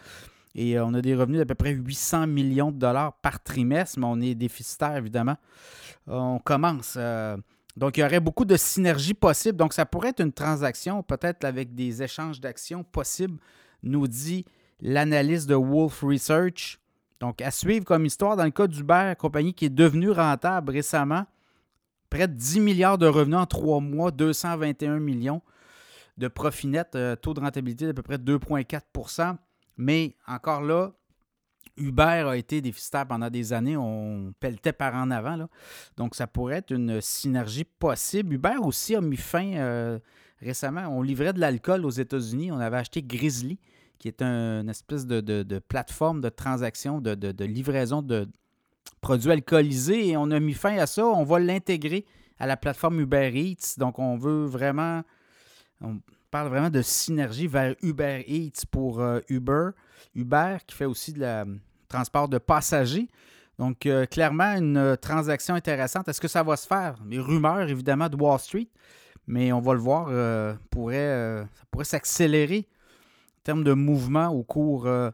Et 0.57 0.77
euh, 0.77 0.85
on 0.85 0.95
a 0.95 1.01
des 1.01 1.15
revenus 1.15 1.39
d'à 1.39 1.47
peu 1.47 1.55
près 1.55 1.71
800 1.71 2.27
millions 2.27 2.73
de 2.73 2.79
dollars 2.79 3.13
par 3.23 3.41
trimestre, 3.41 4.01
mais 4.01 4.07
on 4.07 4.21
est 4.21 4.35
déficitaire, 4.35 4.97
évidemment. 4.97 5.37
on 6.09 6.41
commence. 6.41 6.99
donc, 7.77 7.99
il 7.99 8.01
y 8.01 8.03
aurait 8.03 8.19
beaucoup 8.19 8.45
de 8.45 8.57
synergies 8.57 9.15
possibles. 9.15 9.59
Donc, 9.59 9.75
ça 9.75 9.87
pourrait 9.87 10.09
être 10.09 10.23
une 10.23 10.33
transaction, 10.33 11.05
peut-être 11.05 11.45
avec 11.45 11.77
des 11.77 12.03
échanges 12.03 12.41
d'actions 12.41 12.83
possibles, 12.83 13.39
nous 13.85 14.09
dit 14.09 14.45
l'analyste 14.81 15.49
de 15.49 15.55
Wolf 15.55 16.03
Research. 16.03 16.80
Donc, 17.21 17.43
à 17.43 17.51
suivre 17.51 17.85
comme 17.85 18.07
histoire, 18.07 18.37
dans 18.37 18.45
le 18.45 18.51
cas 18.51 18.67
d'Uber, 18.67 19.13
compagnie 19.19 19.53
qui 19.53 19.67
est 19.67 19.71
devenue 19.71 20.11
rentable 20.11 20.73
récemment, 20.73 21.27
près 22.09 22.27
de 22.27 22.33
10 22.33 22.61
milliards 22.61 22.99
de 22.99 23.07
revenus 23.07 23.39
en 23.39 23.47
trois 23.47 23.81
mois, 23.81 24.11
221 24.11 24.99
millions 24.99 25.43
de 26.17 26.29
profit 26.29 26.67
net, 26.67 26.95
euh, 26.95 27.17
taux 27.17 27.35
de 27.35 27.41
rentabilité 27.41 27.87
d'à 27.87 27.95
peu 27.95 28.03
près 28.03 28.17
2,4% 28.19 29.37
Mais 29.77 30.17
encore 30.27 30.63
là, 30.63 30.93
Uber 31.77 32.25
a 32.27 32.37
été 32.37 32.61
déficitaire 32.61 33.07
pendant 33.07 33.31
des 33.31 33.53
années. 33.53 33.77
On 33.77 34.33
pelletait 34.41 34.73
par 34.73 34.95
en 34.95 35.11
avant. 35.11 35.37
Là. 35.37 35.49
Donc, 35.97 36.15
ça 36.15 36.27
pourrait 36.27 36.57
être 36.57 36.73
une 36.73 37.01
synergie 37.01 37.65
possible. 37.65 38.35
Uber 38.35 38.57
aussi 38.61 38.97
a 38.97 39.01
mis 39.01 39.17
fin 39.17 39.55
euh, 39.55 39.99
récemment. 40.41 40.89
On 40.89 41.03
livrait 41.03 41.33
de 41.33 41.41
l'alcool 41.41 41.85
aux 41.85 41.91
États-Unis. 41.91 42.51
On 42.51 42.59
avait 42.59 42.79
acheté 42.79 43.03
Grizzly 43.03 43.59
qui 44.01 44.09
est 44.09 44.23
une 44.23 44.69
espèce 44.71 45.07
de, 45.07 45.59
plateforme 45.61 46.23
de 46.23 46.31
transaction, 46.31 47.01
de, 47.01 47.45
livraison 47.45 48.03
de 48.03 48.27
produits 49.01 49.31
alcoolisés. 49.31 50.09
Et 50.09 50.17
on 50.17 50.31
a 50.31 50.41
mis 50.41 50.55
fin 50.55 50.77
à 50.79 50.87
ça. 50.87 51.05
On 51.05 51.23
va 51.23 51.39
l'intégrer 51.39 52.07
à 52.39 52.47
la 52.47 52.57
plateforme 52.57 52.99
Uber 53.01 53.31
Eats. 53.33 53.79
Donc, 53.79 53.99
on 53.99 54.17
veut 54.17 54.47
vraiment. 54.47 55.03
On 55.83 56.01
parle 56.31 56.49
vraiment 56.49 56.71
de 56.71 56.83
synergie 56.83 57.47
vers 57.47 57.75
Uber 57.83 58.25
Eats 58.27 58.65
pour 58.71 59.01
euh, 59.01 59.21
Uber. 59.29 59.71
Uber 60.15 60.57
qui 60.67 60.75
fait 60.75 60.87
aussi 60.87 61.13
de 61.13 61.21
la 61.21 61.45
transport 61.89 62.29
de 62.29 62.39
passagers. 62.39 63.09
Donc, 63.59 63.85
euh, 63.85 64.07
clairement, 64.07 64.57
une 64.57 64.97
transaction 65.01 65.55
intéressante. 65.55 66.09
Est-ce 66.09 66.21
que 66.21 66.29
ça 66.29 66.43
va 66.43 66.57
se 66.57 66.67
faire? 66.67 66.97
Les 67.07 67.19
rumeurs, 67.19 67.69
évidemment, 67.69 68.09
de 68.09 68.17
Wall 68.17 68.39
Street, 68.39 68.69
mais 69.27 69.53
on 69.53 69.61
va 69.61 69.75
le 69.75 69.81
voir, 69.81 70.07
euh, 70.09 70.55
pourrait, 70.71 71.45
ça 71.55 71.65
pourrait 71.71 71.85
s'accélérer 71.85 72.67
termes 73.51 73.65
de 73.65 73.73
mouvement 73.73 74.29
au 74.29 74.45
cours 74.45 74.87
euh, 74.87 75.11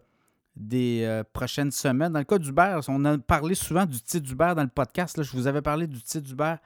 des 0.57 1.05
euh, 1.05 1.25
prochaines 1.33 1.71
semaines. 1.71 2.13
Dans 2.13 2.19
le 2.19 2.27
cas 2.27 2.37
d'Uber, 2.37 2.81
on 2.89 3.03
a 3.07 3.17
parlé 3.17 3.55
souvent 3.55 3.87
du 3.87 3.99
titre 3.99 4.27
d'Uber 4.27 4.53
dans 4.55 4.63
le 4.63 4.69
podcast. 4.69 5.23
Je 5.23 5.33
vous 5.33 5.47
avais 5.47 5.63
parlé 5.63 5.87
du 5.87 6.03
titre 6.03 6.29
d'Uber 6.29 6.57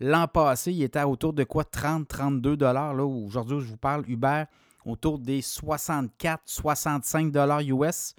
l'an 0.00 0.26
passé. 0.26 0.72
Il 0.72 0.82
était 0.82 1.04
autour 1.04 1.32
de 1.32 1.44
quoi? 1.44 1.62
30-32 1.62 2.56
dollars. 2.56 2.96
Aujourd'hui, 2.98 3.60
je 3.60 3.66
vous 3.66 3.76
parle 3.76 4.02
Uber 4.08 4.42
autour 4.84 5.20
des 5.20 5.40
64-65 5.40 7.30
dollars 7.30 7.60
US. 7.60 8.16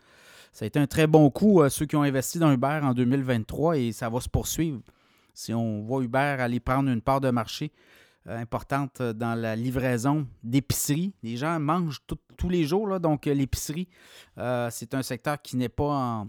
Ça 0.54 0.64
a 0.64 0.66
été 0.68 0.80
un 0.80 0.88
très 0.88 1.08
bon 1.08 1.30
coup, 1.30 1.62
euh, 1.62 1.68
ceux 1.68 1.86
qui 1.86 1.98
ont 1.98 2.04
investi 2.04 2.40
dans 2.40 2.54
Uber 2.54 2.80
en 2.82 2.94
2023 2.94 3.78
et 3.78 3.92
ça 3.92 4.08
va 4.08 4.22
se 4.22 4.30
poursuivre. 4.30 4.80
Si 5.34 5.54
on 5.54 5.82
voit 5.82 6.02
Uber 6.02 6.18
aller 6.40 6.62
prendre 6.62 6.90
une 6.90 7.02
part 7.02 7.20
de 7.20 7.30
marché 7.30 7.74
importante 8.28 9.02
dans 9.02 9.36
la 9.36 9.56
livraison 9.56 10.28
d'épicerie. 10.44 11.14
Les 11.24 11.38
gens 11.38 11.60
mangent 11.60 12.02
tous 12.38 12.50
les 12.50 12.66
jours, 12.66 13.00
donc 13.00 13.28
euh, 13.28 13.34
l'épicerie, 13.34 13.88
euh, 14.38 14.70
c'est 14.72 14.94
un 14.94 15.04
secteur 15.04 15.42
qui 15.42 15.58
n'est 15.58 15.70
pas 15.70 16.26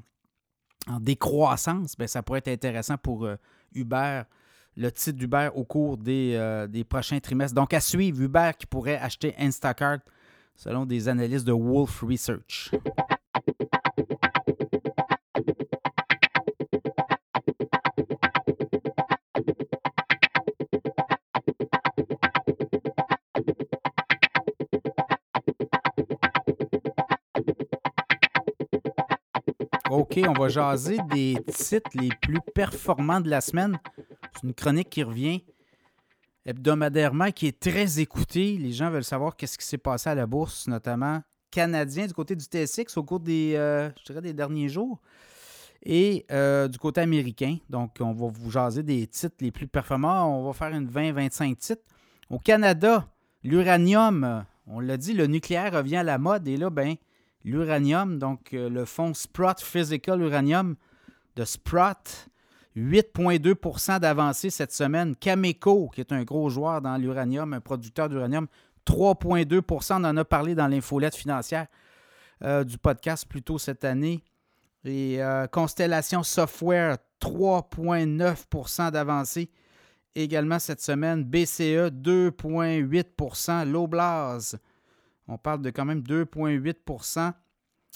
en, 0.88 1.01
décroissance. 1.01 1.97
Bien, 1.97 2.07
ça 2.07 2.22
pourrait 2.22 2.40
être 2.40 2.49
intéressant 2.49 2.97
pour 2.97 3.28
Uber, 3.72 4.22
le 4.76 4.90
titre 4.90 5.16
d'Uber 5.16 5.49
au 5.55 5.62
cours 5.64 5.97
des, 5.97 6.66
des, 6.68 6.82
prochains 6.82 7.20
trimestres. 7.20 7.55
Donc, 7.55 7.72
à 7.72 7.78
suivre, 7.78 8.20
Uber 8.20 8.51
qui 8.59 8.66
pourrait 8.66 8.97
acheter 8.97 9.32
Instacart 9.38 10.01
selon 10.57 10.84
des 10.84 11.09
analystes 11.09 11.47
de 11.47 11.53
Wolf 11.53 12.03
Research. 12.03 12.72
OK, 29.93 30.18
on 30.26 30.32
va 30.32 30.49
jaser 30.49 30.97
des 31.11 31.36
titres 31.49 31.90
les 31.93 32.09
plus 32.22 32.40
performants 32.55 33.20
de 33.20 33.28
la 33.28 33.43
semaine. 33.43 33.78
C'est 34.32 34.45
une 34.45 34.55
chronique 34.55 34.88
qui 34.88 35.03
revient 35.03 35.45
hebdomadairement, 36.47 37.30
qui 37.30 37.47
est 37.47 37.61
très 37.61 38.01
écoutée. 38.01 38.57
Les 38.57 38.72
gens 38.72 38.88
veulent 38.88 39.05
savoir 39.05 39.36
qu'est-ce 39.36 39.59
qui 39.59 39.66
s'est 39.66 39.76
passé 39.76 40.09
à 40.09 40.14
la 40.14 40.26
bourse, 40.26 40.66
notamment 40.66 41.20
canadien 41.51 42.07
du 42.07 42.14
côté 42.14 42.34
du 42.34 42.47
TSX 42.47 42.97
au 42.97 43.03
cours 43.03 43.20
des, 43.20 43.53
euh, 43.57 43.90
des 44.22 44.32
derniers 44.32 44.70
jours. 44.70 44.99
Et 45.84 46.24
euh, 46.30 46.68
du 46.68 46.78
côté 46.78 47.03
américain, 47.03 47.59
donc 47.68 47.97
on 48.01 48.14
va 48.14 48.28
vous 48.32 48.51
jaser 48.51 48.82
des 48.82 49.07
titres 49.07 49.36
les 49.40 49.51
plus 49.51 49.66
performants. 49.66 50.40
On 50.40 50.47
va 50.47 50.55
faire 50.55 50.74
une 50.74 50.88
20-25 50.88 51.55
titres. 51.57 51.82
Au 52.30 52.38
Canada, 52.38 53.07
l'uranium, 53.45 54.47
on 54.66 54.80
l'a 54.80 54.97
dit, 54.97 55.12
le 55.12 55.26
nucléaire 55.26 55.74
revient 55.74 55.97
à 55.97 56.03
la 56.03 56.16
mode. 56.16 56.49
Et 56.49 56.57
là, 56.57 56.70
ben, 56.70 56.95
l'uranium, 57.45 58.18
donc 58.18 58.53
euh, 58.53 58.68
le 58.68 58.84
fonds 58.84 59.14
Sprott 59.14 59.61
Physical 59.61 60.20
Uranium 60.20 60.76
de 61.36 61.45
Sprott, 61.45 62.28
8,2% 62.76 64.01
d'avancée 64.01 64.51
cette 64.51 64.72
semaine. 64.72 65.14
Cameco, 65.16 65.88
qui 65.88 66.01
est 66.01 66.12
un 66.12 66.22
gros 66.22 66.49
joueur 66.49 66.80
dans 66.80 66.97
l'uranium, 66.97 67.53
un 67.53 67.61
producteur 67.61 68.09
d'uranium, 68.09 68.47
3,2% 68.86 70.01
On 70.01 70.05
en 70.05 70.16
a 70.16 70.24
parlé 70.24 70.55
dans 70.55 70.66
l'infolette 70.66 71.14
financière 71.14 71.66
euh, 72.43 72.64
du 72.64 72.78
podcast 72.78 73.26
plus 73.28 73.43
tôt 73.43 73.59
cette 73.59 73.84
année. 73.84 74.22
Et 74.84 75.22
euh, 75.22 75.47
Constellation 75.47 76.22
Software, 76.22 76.97
3,9% 77.20 78.90
d'avancée 78.90 79.51
également 80.14 80.59
cette 80.59 80.80
semaine. 80.80 81.24
BCE, 81.24 81.90
2,8% 81.90 83.70
Loblaws, 83.70 84.57
on 85.33 85.39
parle 85.39 85.62
de 85.62 85.70
quand 85.70 85.85
même 85.85 86.01
2,8% 86.01 87.33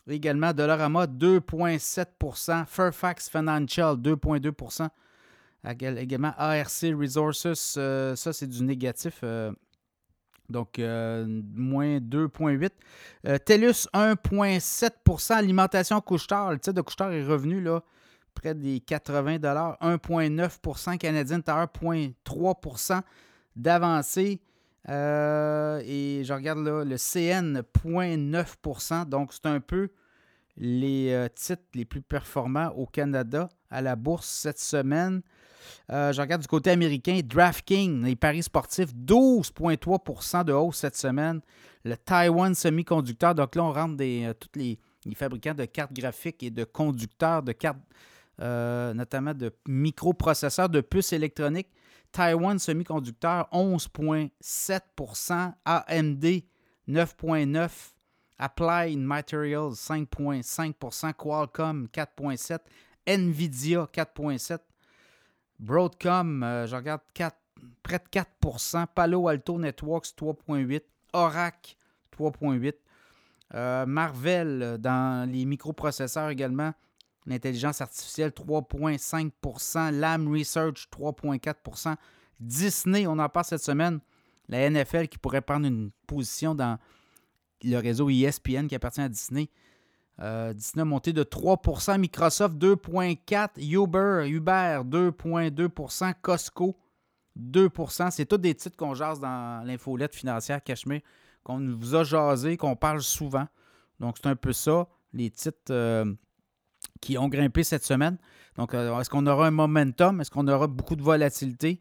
Également, 0.08 0.52
Dollarama, 0.52 1.06
2,7% 1.06 2.64
Fairfax 2.66 3.28
Financial, 3.28 3.96
2,2% 3.96 4.88
Également, 5.98 6.32
ARC 6.38 6.70
Resources, 6.96 7.74
euh, 7.76 8.14
ça 8.14 8.32
c'est 8.32 8.46
du 8.46 8.62
négatif. 8.62 9.18
Euh, 9.24 9.50
donc, 10.48 10.78
moins 10.78 11.98
2,8. 11.98 12.70
TELUS, 13.44 13.88
1,7% 13.92 15.32
Alimentation 15.32 16.00
Couchetard, 16.00 16.52
le 16.52 16.60
titre 16.60 16.76
de 16.76 16.82
Couchetard 16.82 17.10
est 17.10 17.24
revenu 17.24 17.60
là, 17.60 17.82
près 18.32 18.54
des 18.54 18.78
80 18.78 19.38
1,9% 19.38 20.98
Canadien 20.98 21.40
Tower, 21.40 21.66
0,3% 21.82 23.00
d'avancée. 23.56 24.40
Euh, 24.88 25.82
et 25.84 26.22
je 26.24 26.32
regarde 26.32 26.60
là, 26.60 26.84
le 26.84 26.96
CN, 26.96 27.62
0,9% 27.84 29.08
Donc, 29.08 29.32
c'est 29.32 29.46
un 29.46 29.60
peu 29.60 29.88
les 30.56 31.12
euh, 31.12 31.28
titres 31.34 31.64
les 31.74 31.84
plus 31.84 32.02
performants 32.02 32.68
au 32.76 32.86
Canada 32.86 33.48
à 33.70 33.82
la 33.82 33.96
bourse 33.96 34.26
cette 34.26 34.60
semaine. 34.60 35.22
Euh, 35.90 36.12
je 36.12 36.20
regarde 36.20 36.42
du 36.42 36.48
côté 36.48 36.70
américain, 36.70 37.20
DraftKings, 37.24 38.04
les 38.04 38.14
paris 38.14 38.44
sportifs, 38.44 38.94
12,3% 38.94 40.44
de 40.44 40.52
hausse 40.52 40.76
cette 40.76 40.96
semaine. 40.96 41.40
Le 41.84 41.96
Taiwan 41.96 42.54
Semiconductor, 42.54 43.34
donc 43.34 43.54
là, 43.56 43.64
on 43.64 43.72
rentre 43.72 43.96
des, 43.96 44.32
tous 44.38 44.58
les, 44.58 44.78
fabricants 45.14 45.54
de 45.54 45.64
cartes 45.64 45.92
graphiques 45.92 46.42
et 46.42 46.50
de 46.50 46.64
conducteurs 46.64 47.42
de 47.42 47.52
cartes, 47.52 47.78
notamment 48.38 49.34
de 49.34 49.52
microprocesseurs, 49.68 50.68
de 50.68 50.80
puces 50.80 51.12
électroniques. 51.12 51.68
Taiwan 52.16 52.58
Semiconducteur 52.58 53.46
11,7% 53.52 55.52
AMD 55.66 56.24
9,9% 56.88 57.92
Applied 58.38 58.98
Materials 58.98 59.74
5,5% 59.74 61.12
Qualcomm 61.12 61.88
4,7% 61.92 62.60
Nvidia 63.06 63.86
4,7% 63.92 64.60
Broadcom, 65.58 66.42
euh, 66.42 66.66
je 66.66 66.74
regarde 66.74 67.02
près 67.82 67.98
de 67.98 68.08
4% 68.08 68.86
Palo 68.94 69.28
Alto 69.28 69.58
Networks 69.58 70.14
3,8% 70.18 70.80
Oracle 71.12 71.76
3,8% 72.18 72.72
euh, 73.54 73.84
Marvel 73.84 74.78
dans 74.80 75.30
les 75.30 75.44
microprocesseurs 75.44 76.30
également 76.30 76.72
L'intelligence 77.26 77.80
artificielle, 77.80 78.30
3,5% 78.30 79.90
Lam 79.90 80.28
Research, 80.32 80.86
3,4% 80.92 81.96
Disney, 82.38 83.06
on 83.06 83.18
en 83.18 83.28
parle 83.28 83.46
cette 83.46 83.62
semaine. 83.62 84.00
La 84.48 84.70
NFL 84.70 85.08
qui 85.08 85.18
pourrait 85.18 85.40
prendre 85.40 85.66
une 85.66 85.90
position 86.06 86.54
dans 86.54 86.78
le 87.64 87.78
réseau 87.78 88.08
ESPN 88.08 88.68
qui 88.68 88.74
appartient 88.74 89.00
à 89.00 89.08
Disney. 89.08 89.48
Euh, 90.20 90.52
Disney 90.52 90.82
a 90.82 90.84
monté 90.84 91.12
de 91.12 91.24
3% 91.24 91.98
Microsoft 91.98 92.54
2,4 92.56 93.60
Uber, 93.60 94.28
Uber 94.28 94.80
2,2% 94.84 96.14
Costco 96.22 96.76
2% 97.38 98.10
C'est 98.10 98.24
tous 98.24 98.38
des 98.38 98.54
titres 98.54 98.76
qu'on 98.76 98.94
jase 98.94 99.20
dans 99.20 99.66
l'infolette 99.66 100.14
financière 100.14 100.62
Cachemire, 100.62 101.02
qu'on 101.44 101.58
vous 101.58 101.94
a 101.94 102.04
jasé, 102.04 102.56
qu'on 102.56 102.76
parle 102.76 103.02
souvent. 103.02 103.46
Donc, 104.00 104.16
c'est 104.16 104.28
un 104.28 104.36
peu 104.36 104.52
ça, 104.52 104.88
les 105.12 105.30
titres 105.30 105.70
euh, 105.70 106.14
qui 107.00 107.18
ont 107.18 107.28
grimpé 107.28 107.64
cette 107.64 107.84
semaine. 107.84 108.18
Donc, 108.56 108.74
euh, 108.74 108.98
est-ce 109.00 109.10
qu'on 109.10 109.26
aura 109.26 109.46
un 109.46 109.50
momentum? 109.50 110.20
Est-ce 110.20 110.30
qu'on 110.30 110.48
aura 110.48 110.66
beaucoup 110.66 110.96
de 110.96 111.02
volatilité? 111.02 111.80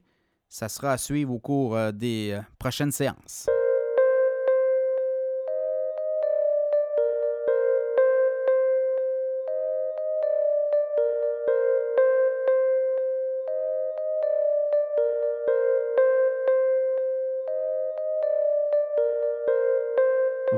Ça 0.49 0.69
sera 0.69 0.93
à 0.93 0.97
suivre 0.97 1.33
au 1.33 1.39
cours 1.39 1.75
euh, 1.75 1.91
des 1.91 2.31
euh, 2.33 2.41
prochaines 2.59 2.91
séances. 2.91 3.47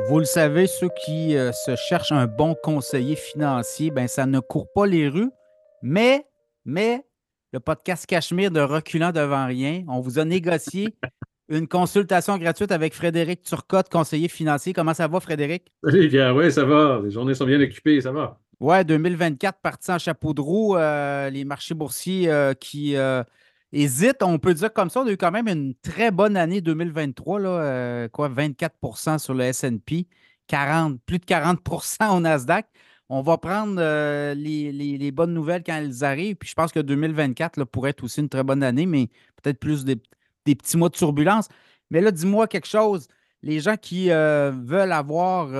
Vous 0.10 0.20
le 0.20 0.26
savez, 0.26 0.68
ceux 0.68 0.88
qui 1.04 1.36
euh, 1.36 1.52
se 1.52 1.76
cherchent 1.76 2.14
un 2.14 2.28
bon 2.28 2.56
conseiller 2.64 3.18
financier, 3.18 3.92
ben 3.92 4.08
ça 4.08 4.26
ne 4.26 4.40
court 4.40 4.72
pas 4.74 4.86
les 4.86 5.10
rues, 5.10 5.32
mais, 5.82 6.26
mais 6.64 7.04
le 7.52 7.60
podcast 7.60 8.06
Cachemire 8.06 8.50
de 8.50 8.62
Reculant 8.62 9.12
devant 9.12 9.46
rien, 9.46 9.84
on 9.90 10.00
vous 10.00 10.18
a 10.18 10.24
négocié 10.24 10.88
une 11.50 11.68
consultation 11.68 12.38
gratuite 12.38 12.72
avec 12.72 12.94
Frédéric 12.94 13.42
Turcotte, 13.42 13.90
conseiller 13.90 14.30
financier. 14.30 14.72
Comment 14.72 14.94
ça 14.94 15.10
va, 15.10 15.20
Frédéric? 15.20 15.74
Salut, 15.84 16.08
bien, 16.08 16.34
oui, 16.34 16.54
ça 16.54 16.64
va. 16.64 17.02
Les 17.04 17.12
journées 17.12 17.34
sont 17.34 17.46
bien 17.46 17.60
occupées, 17.60 18.00
ça 18.00 18.14
va. 18.14 18.40
Ouais, 18.62 18.86
2024 18.86 19.60
parti 19.60 19.92
en 19.92 20.00
chapeau 20.00 20.34
de 20.34 20.40
roue. 20.40 20.78
Euh, 20.78 21.30
les 21.30 21.44
marchés 21.44 21.74
boursiers 21.74 22.30
euh, 22.30 22.54
qui 22.54 22.96
hésite, 23.74 24.24
on 24.24 24.40
peut 24.40 24.54
dire 24.54 24.74
comme 24.74 24.90
ça, 24.90 25.02
on 25.02 25.08
a 25.08 25.12
eu 25.12 25.18
quand 25.18 25.32
même 25.32 25.48
une 25.48 25.76
très 25.76 26.12
bonne 26.12 26.38
année 26.38 26.62
2023, 26.62 27.40
là, 27.40 27.50
euh, 27.50 28.10
quoi, 28.10 28.30
24% 28.30 29.18
sur 29.20 29.34
le 29.34 29.52
SP, 29.52 30.08
40, 30.48 31.00
plus 31.06 31.20
de 31.20 31.26
40% 31.26 32.16
au 32.16 32.20
Nasdaq. 32.20 32.68
On 33.10 33.22
va 33.22 33.38
prendre 33.38 33.76
euh, 33.80 34.34
les, 34.34 35.12
bonnes 35.12 35.34
nouvelles 35.34 35.64
quand 35.64 35.76
elles 35.76 36.04
arrivent. 36.04 36.36
Puis 36.36 36.50
je 36.50 36.56
pense 36.56 36.72
que 36.72 36.80
2024 36.80 37.58
là, 37.58 37.66
pourrait 37.66 37.92
être 37.92 38.04
aussi 38.04 38.20
une 38.20 38.30
très 38.30 38.44
bonne 38.44 38.64
année, 38.64 38.86
mais 38.86 39.08
peut-être 39.42 39.60
plus 39.60 39.86
des, 39.86 39.98
petits 40.46 40.78
mois 40.78 40.90
de 40.90 40.96
turbulence. 40.96 41.48
Mais 41.90 42.02
là, 42.02 42.12
dis-moi 42.12 42.48
quelque 42.48 42.68
chose. 42.68 43.08
Les 43.44 43.60
gens 43.60 43.78
qui 43.78 44.12
euh, 44.12 44.52
veulent 44.52 44.92
avoir 44.92 45.54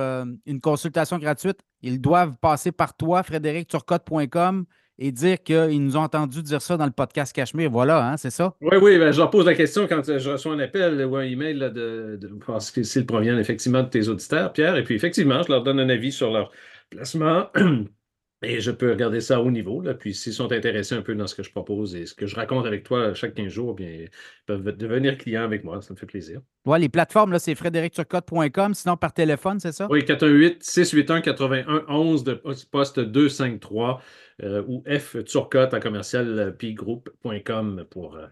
une 0.46 0.60
consultation 0.60 1.18
gratuite, 1.18 1.60
ils 1.80 2.00
doivent 2.00 2.36
passer 2.38 2.72
par 2.72 2.94
toi, 2.96 3.22
frédéricturcotte.com 3.22 4.66
et 4.98 5.12
dire 5.12 5.42
qu'ils 5.42 5.82
nous 5.82 5.96
ont 5.96 6.02
entendu 6.02 6.42
dire 6.42 6.60
ça 6.60 6.76
dans 6.76 6.86
le 6.86 6.90
podcast 6.90 7.34
Cachemire. 7.34 7.70
Voilà, 7.70 8.10
hein, 8.10 8.16
c'est 8.16 8.30
ça? 8.30 8.54
Oui, 8.60 8.76
oui, 8.80 8.98
ben, 8.98 9.12
je 9.12 9.18
leur 9.18 9.30
pose 9.30 9.46
la 9.46 9.54
question 9.54 9.86
quand 9.86 10.02
je 10.18 10.30
reçois 10.30 10.52
un 10.52 10.58
appel 10.58 11.04
ou 11.04 11.16
un 11.16 11.22
email 11.22 11.58
de, 11.58 12.18
parce 12.46 12.70
que 12.70 12.82
s'ils 12.82 13.06
proviennent 13.06 13.38
effectivement 13.38 13.82
de 13.82 13.88
tes 13.88 14.08
auditeurs, 14.08 14.52
Pierre. 14.52 14.76
Et 14.76 14.84
puis 14.84 14.94
effectivement, 14.94 15.42
je 15.42 15.52
leur 15.52 15.62
donne 15.62 15.80
un 15.80 15.88
avis 15.88 16.12
sur 16.12 16.30
leur 16.30 16.50
placement. 16.90 17.46
Et 18.42 18.60
je 18.60 18.70
peux 18.70 18.90
regarder 18.90 19.20
ça 19.20 19.40
au 19.40 19.50
niveau. 19.50 19.80
Là. 19.80 19.94
Puis 19.94 20.14
s'ils 20.14 20.32
sont 20.32 20.52
intéressés 20.52 20.94
un 20.94 21.02
peu 21.02 21.16
dans 21.16 21.26
ce 21.26 21.34
que 21.34 21.42
je 21.42 21.50
propose 21.50 21.96
et 21.96 22.06
ce 22.06 22.14
que 22.14 22.26
je 22.26 22.36
raconte 22.36 22.66
avec 22.66 22.84
toi 22.84 23.12
chaque 23.14 23.34
15 23.34 23.48
jours, 23.48 23.74
bien, 23.74 23.88
ils 23.88 24.08
peuvent 24.46 24.76
devenir 24.76 25.18
clients 25.18 25.42
avec 25.42 25.64
moi. 25.64 25.82
Ça 25.82 25.92
me 25.92 25.98
fait 25.98 26.06
plaisir. 26.06 26.40
Oui, 26.64 26.78
les 26.80 26.88
plateformes, 26.88 27.32
là, 27.32 27.40
c'est 27.40 27.56
frédéricturcotte.com. 27.56 28.74
Sinon, 28.74 28.96
par 28.96 29.12
téléphone, 29.12 29.58
c'est 29.58 29.72
ça? 29.72 29.88
Oui, 29.90 30.02
418-681-91 30.02 32.22
de 32.22 32.34
poste 32.70 33.00
253 33.00 34.00
euh, 34.44 34.62
ou 34.68 34.84
F 34.88 35.16
Turcotte 35.24 35.74
à 35.74 35.80
commercial 35.80 36.54
pgroup.com 36.56 37.86
pour 37.90 38.14
euh, 38.14 38.26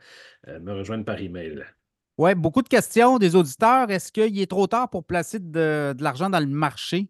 euh, 0.47 0.61
me 0.61 0.73
rejoindre 0.73 1.05
par 1.05 1.21
email. 1.21 1.65
Oui, 2.19 2.35
beaucoup 2.35 2.63
de 2.63 2.69
questions 2.69 3.19
des 3.19 3.35
auditeurs. 3.35 3.91
Est-ce 3.91 4.13
qu'il 4.13 4.41
est 4.41 4.51
trop 4.51 4.67
tard 4.67 4.89
pour 4.89 5.05
placer 5.05 5.39
de, 5.39 5.95
l'argent 5.99 6.31
dans 6.31 6.41
le 6.41 6.47
marché? 6.47 7.09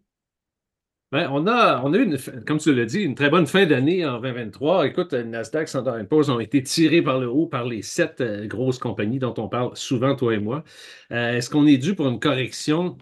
Ben, 1.13 1.29
on, 1.31 1.47
a, 1.47 1.81
eu, 1.97 2.17
comme 2.45 2.57
tu 2.57 2.73
l'as 2.75 2.83
dit, 2.85 2.99
une 3.01 3.15
très 3.15 3.29
bonne 3.29 3.47
fin 3.47 3.65
d'année 3.65 4.05
en 4.05 4.19
2023. 4.19 4.87
Écoute, 4.87 5.13
Nasdaq, 5.13 5.69
Standard 5.69 6.05
Poor's 6.05 6.29
ont 6.29 6.41
été 6.41 6.61
tirés 6.61 7.01
par 7.01 7.17
le 7.17 7.29
haut 7.29 7.47
par 7.47 7.63
les 7.63 7.81
sept 7.81 8.21
grosses 8.47 8.77
compagnies 8.77 9.17
dont 9.17 9.33
on 9.37 9.47
parle 9.47 9.71
souvent, 9.77 10.15
toi 10.17 10.33
et 10.33 10.39
moi. 10.39 10.65
Est-ce 11.09 11.49
qu'on 11.49 11.65
est 11.65 11.77
dû 11.77 11.95
pour 11.95 12.09
une 12.09 12.19
correction? 12.19 12.97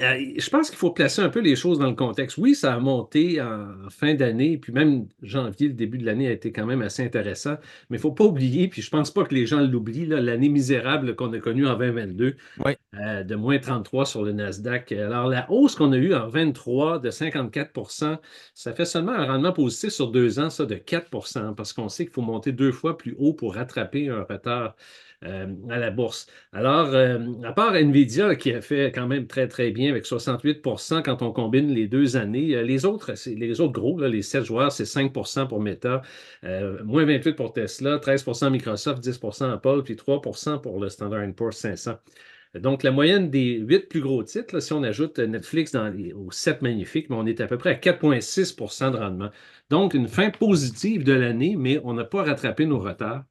Euh, 0.00 0.32
je 0.38 0.48
pense 0.48 0.70
qu'il 0.70 0.78
faut 0.78 0.90
placer 0.90 1.20
un 1.20 1.28
peu 1.28 1.40
les 1.40 1.54
choses 1.54 1.78
dans 1.78 1.88
le 1.88 1.94
contexte. 1.94 2.38
Oui, 2.38 2.54
ça 2.54 2.72
a 2.72 2.78
monté 2.78 3.42
en, 3.42 3.90
fin 3.90 4.14
d'année, 4.14 4.56
puis 4.56 4.72
même 4.72 5.06
janvier, 5.20 5.68
le 5.68 5.74
début 5.74 5.98
de 5.98 6.06
l'année 6.06 6.28
a 6.28 6.30
été 6.32 6.50
quand 6.50 6.64
même 6.64 6.80
assez 6.80 7.04
intéressant, 7.04 7.56
mais 7.90 7.96
il 7.96 8.00
ne 8.00 8.02
faut 8.02 8.12
pas 8.12 8.24
oublier, 8.24 8.68
puis 8.68 8.80
je 8.80 8.86
ne 8.86 8.90
pense 8.90 9.10
pas 9.10 9.24
que 9.24 9.34
les 9.34 9.44
gens 9.44 9.60
l'oublient, 9.60 10.06
l'année 10.06 10.48
misérable 10.48 11.14
qu'on 11.14 11.30
a 11.34 11.38
connue 11.40 11.66
en 11.66 11.76
2022, 11.76 12.36
euh, 12.94 13.22
de 13.22 13.34
moins 13.34 13.58
33 13.58 14.06
sur 14.06 14.22
le 14.22 14.32
Nasdaq. 14.32 14.92
Alors, 14.92 15.28
la 15.28 15.50
hausse 15.50 15.74
qu'on 15.74 15.92
a 15.92 15.98
eue 15.98 16.14
en 16.14 16.26
23 16.26 16.98
de 16.98 17.10
54% 17.10 18.18
ça 18.54 18.72
fait 18.72 18.86
seulement 18.86 19.12
un 19.12 19.26
rendement 19.26 19.52
positif 19.52 19.90
sur 19.90 20.10
deux 20.10 20.38
ans, 20.38 20.48
ça, 20.48 20.64
de 20.64 20.74
4% 20.76 21.54
parce 21.54 21.72
qu'on 21.74 21.88
sait 21.90 22.04
qu'il 22.04 22.14
faut 22.14 22.22
monter 22.22 22.52
deux 22.52 22.72
fois 22.72 22.96
plus 22.96 23.14
haut 23.18 23.34
pour 23.34 23.54
rattraper 23.54 24.08
un 24.08 24.22
retard 24.22 24.74
euh, 25.24 25.46
à 25.70 25.78
la 25.78 25.90
bourse. 25.90 26.26
Alors, 26.52 26.88
euh, 26.88 27.18
à 27.44 27.52
part 27.52 27.76
Nvidia 27.76 28.34
qui 28.34 28.52
a 28.52 28.60
fait 28.60 28.90
quand 28.92 29.06
même 29.06 29.26
très, 29.28 29.46
très 29.46 29.70
bien 29.70 29.90
avec 29.90 30.04
68% 30.04 31.02
quand 31.02 31.22
on 31.22 31.30
combine 31.32 31.72
les 31.72 31.86
deux 31.86 32.16
années, 32.16 32.56
euh, 32.56 32.62
les 32.62 32.84
autres, 32.84 33.12
les 33.28 33.60
autres 33.60 33.72
gros, 33.72 34.00
les 34.00 34.22
sept 34.22 34.44
joueurs, 34.44 34.72
c'est 34.72 34.84
5% 34.84 35.46
pour 35.46 35.60
Meta, 35.60 36.02
moins 36.42 37.04
28% 37.04 37.34
pour 37.34 37.52
Tesla, 37.52 37.98
13% 37.98 38.50
Microsoft, 38.50 39.04
10% 39.04 39.52
Apple, 39.52 39.82
puis 39.84 39.94
3% 39.94 40.60
pour 40.60 40.80
le 40.80 40.88
Standard 40.88 41.32
Poor's 41.34 41.56
500. 41.56 41.98
Donc, 42.54 42.82
la 42.82 42.90
moyenne 42.90 43.30
des 43.30 43.54
huit 43.58 43.88
plus 43.88 44.00
gros 44.00 44.22
titres, 44.24 44.60
si 44.60 44.72
on 44.72 44.82
ajoute 44.82 45.18
Netflix 45.20 45.72
dans 45.72 45.88
les, 45.88 46.12
aux 46.12 46.30
sept 46.30 46.62
magnifiques, 46.62 47.06
on 47.10 47.26
est 47.26 47.40
à 47.40 47.46
peu 47.46 47.58
près 47.58 47.70
à 47.70 47.74
4,6% 47.74 48.90
de 48.92 48.96
rendement. 48.98 49.30
Donc, 49.70 49.94
une 49.94 50.08
fin 50.08 50.30
positive 50.30 51.04
de 51.04 51.12
l'année, 51.12 51.56
mais 51.56 51.80
on 51.84 51.94
n'a 51.94 52.04
pas 52.04 52.24
rattrapé 52.24 52.66
nos 52.66 52.80
retards. 52.80 53.24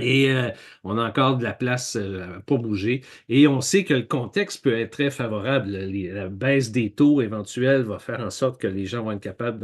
Et 0.00 0.30
euh, 0.30 0.48
on 0.84 0.96
a 0.98 1.06
encore 1.06 1.36
de 1.36 1.44
la 1.44 1.52
place 1.52 1.96
euh, 2.00 2.38
pour 2.46 2.58
bouger. 2.60 3.02
Et 3.28 3.46
on 3.46 3.60
sait 3.60 3.84
que 3.84 3.94
le 3.94 4.02
contexte 4.02 4.64
peut 4.64 4.78
être 4.78 4.90
très 4.90 5.10
favorable. 5.10 5.70
la 5.70 6.28
baisse 6.28 6.72
des 6.72 6.90
taux 6.90 7.20
éventuels 7.20 7.82
va 7.82 7.98
faire 7.98 8.20
en 8.20 8.30
sorte 8.30 8.60
que 8.60 8.66
les 8.66 8.86
gens 8.86 9.04
vont 9.04 9.12
être 9.12 9.20
capables 9.20 9.60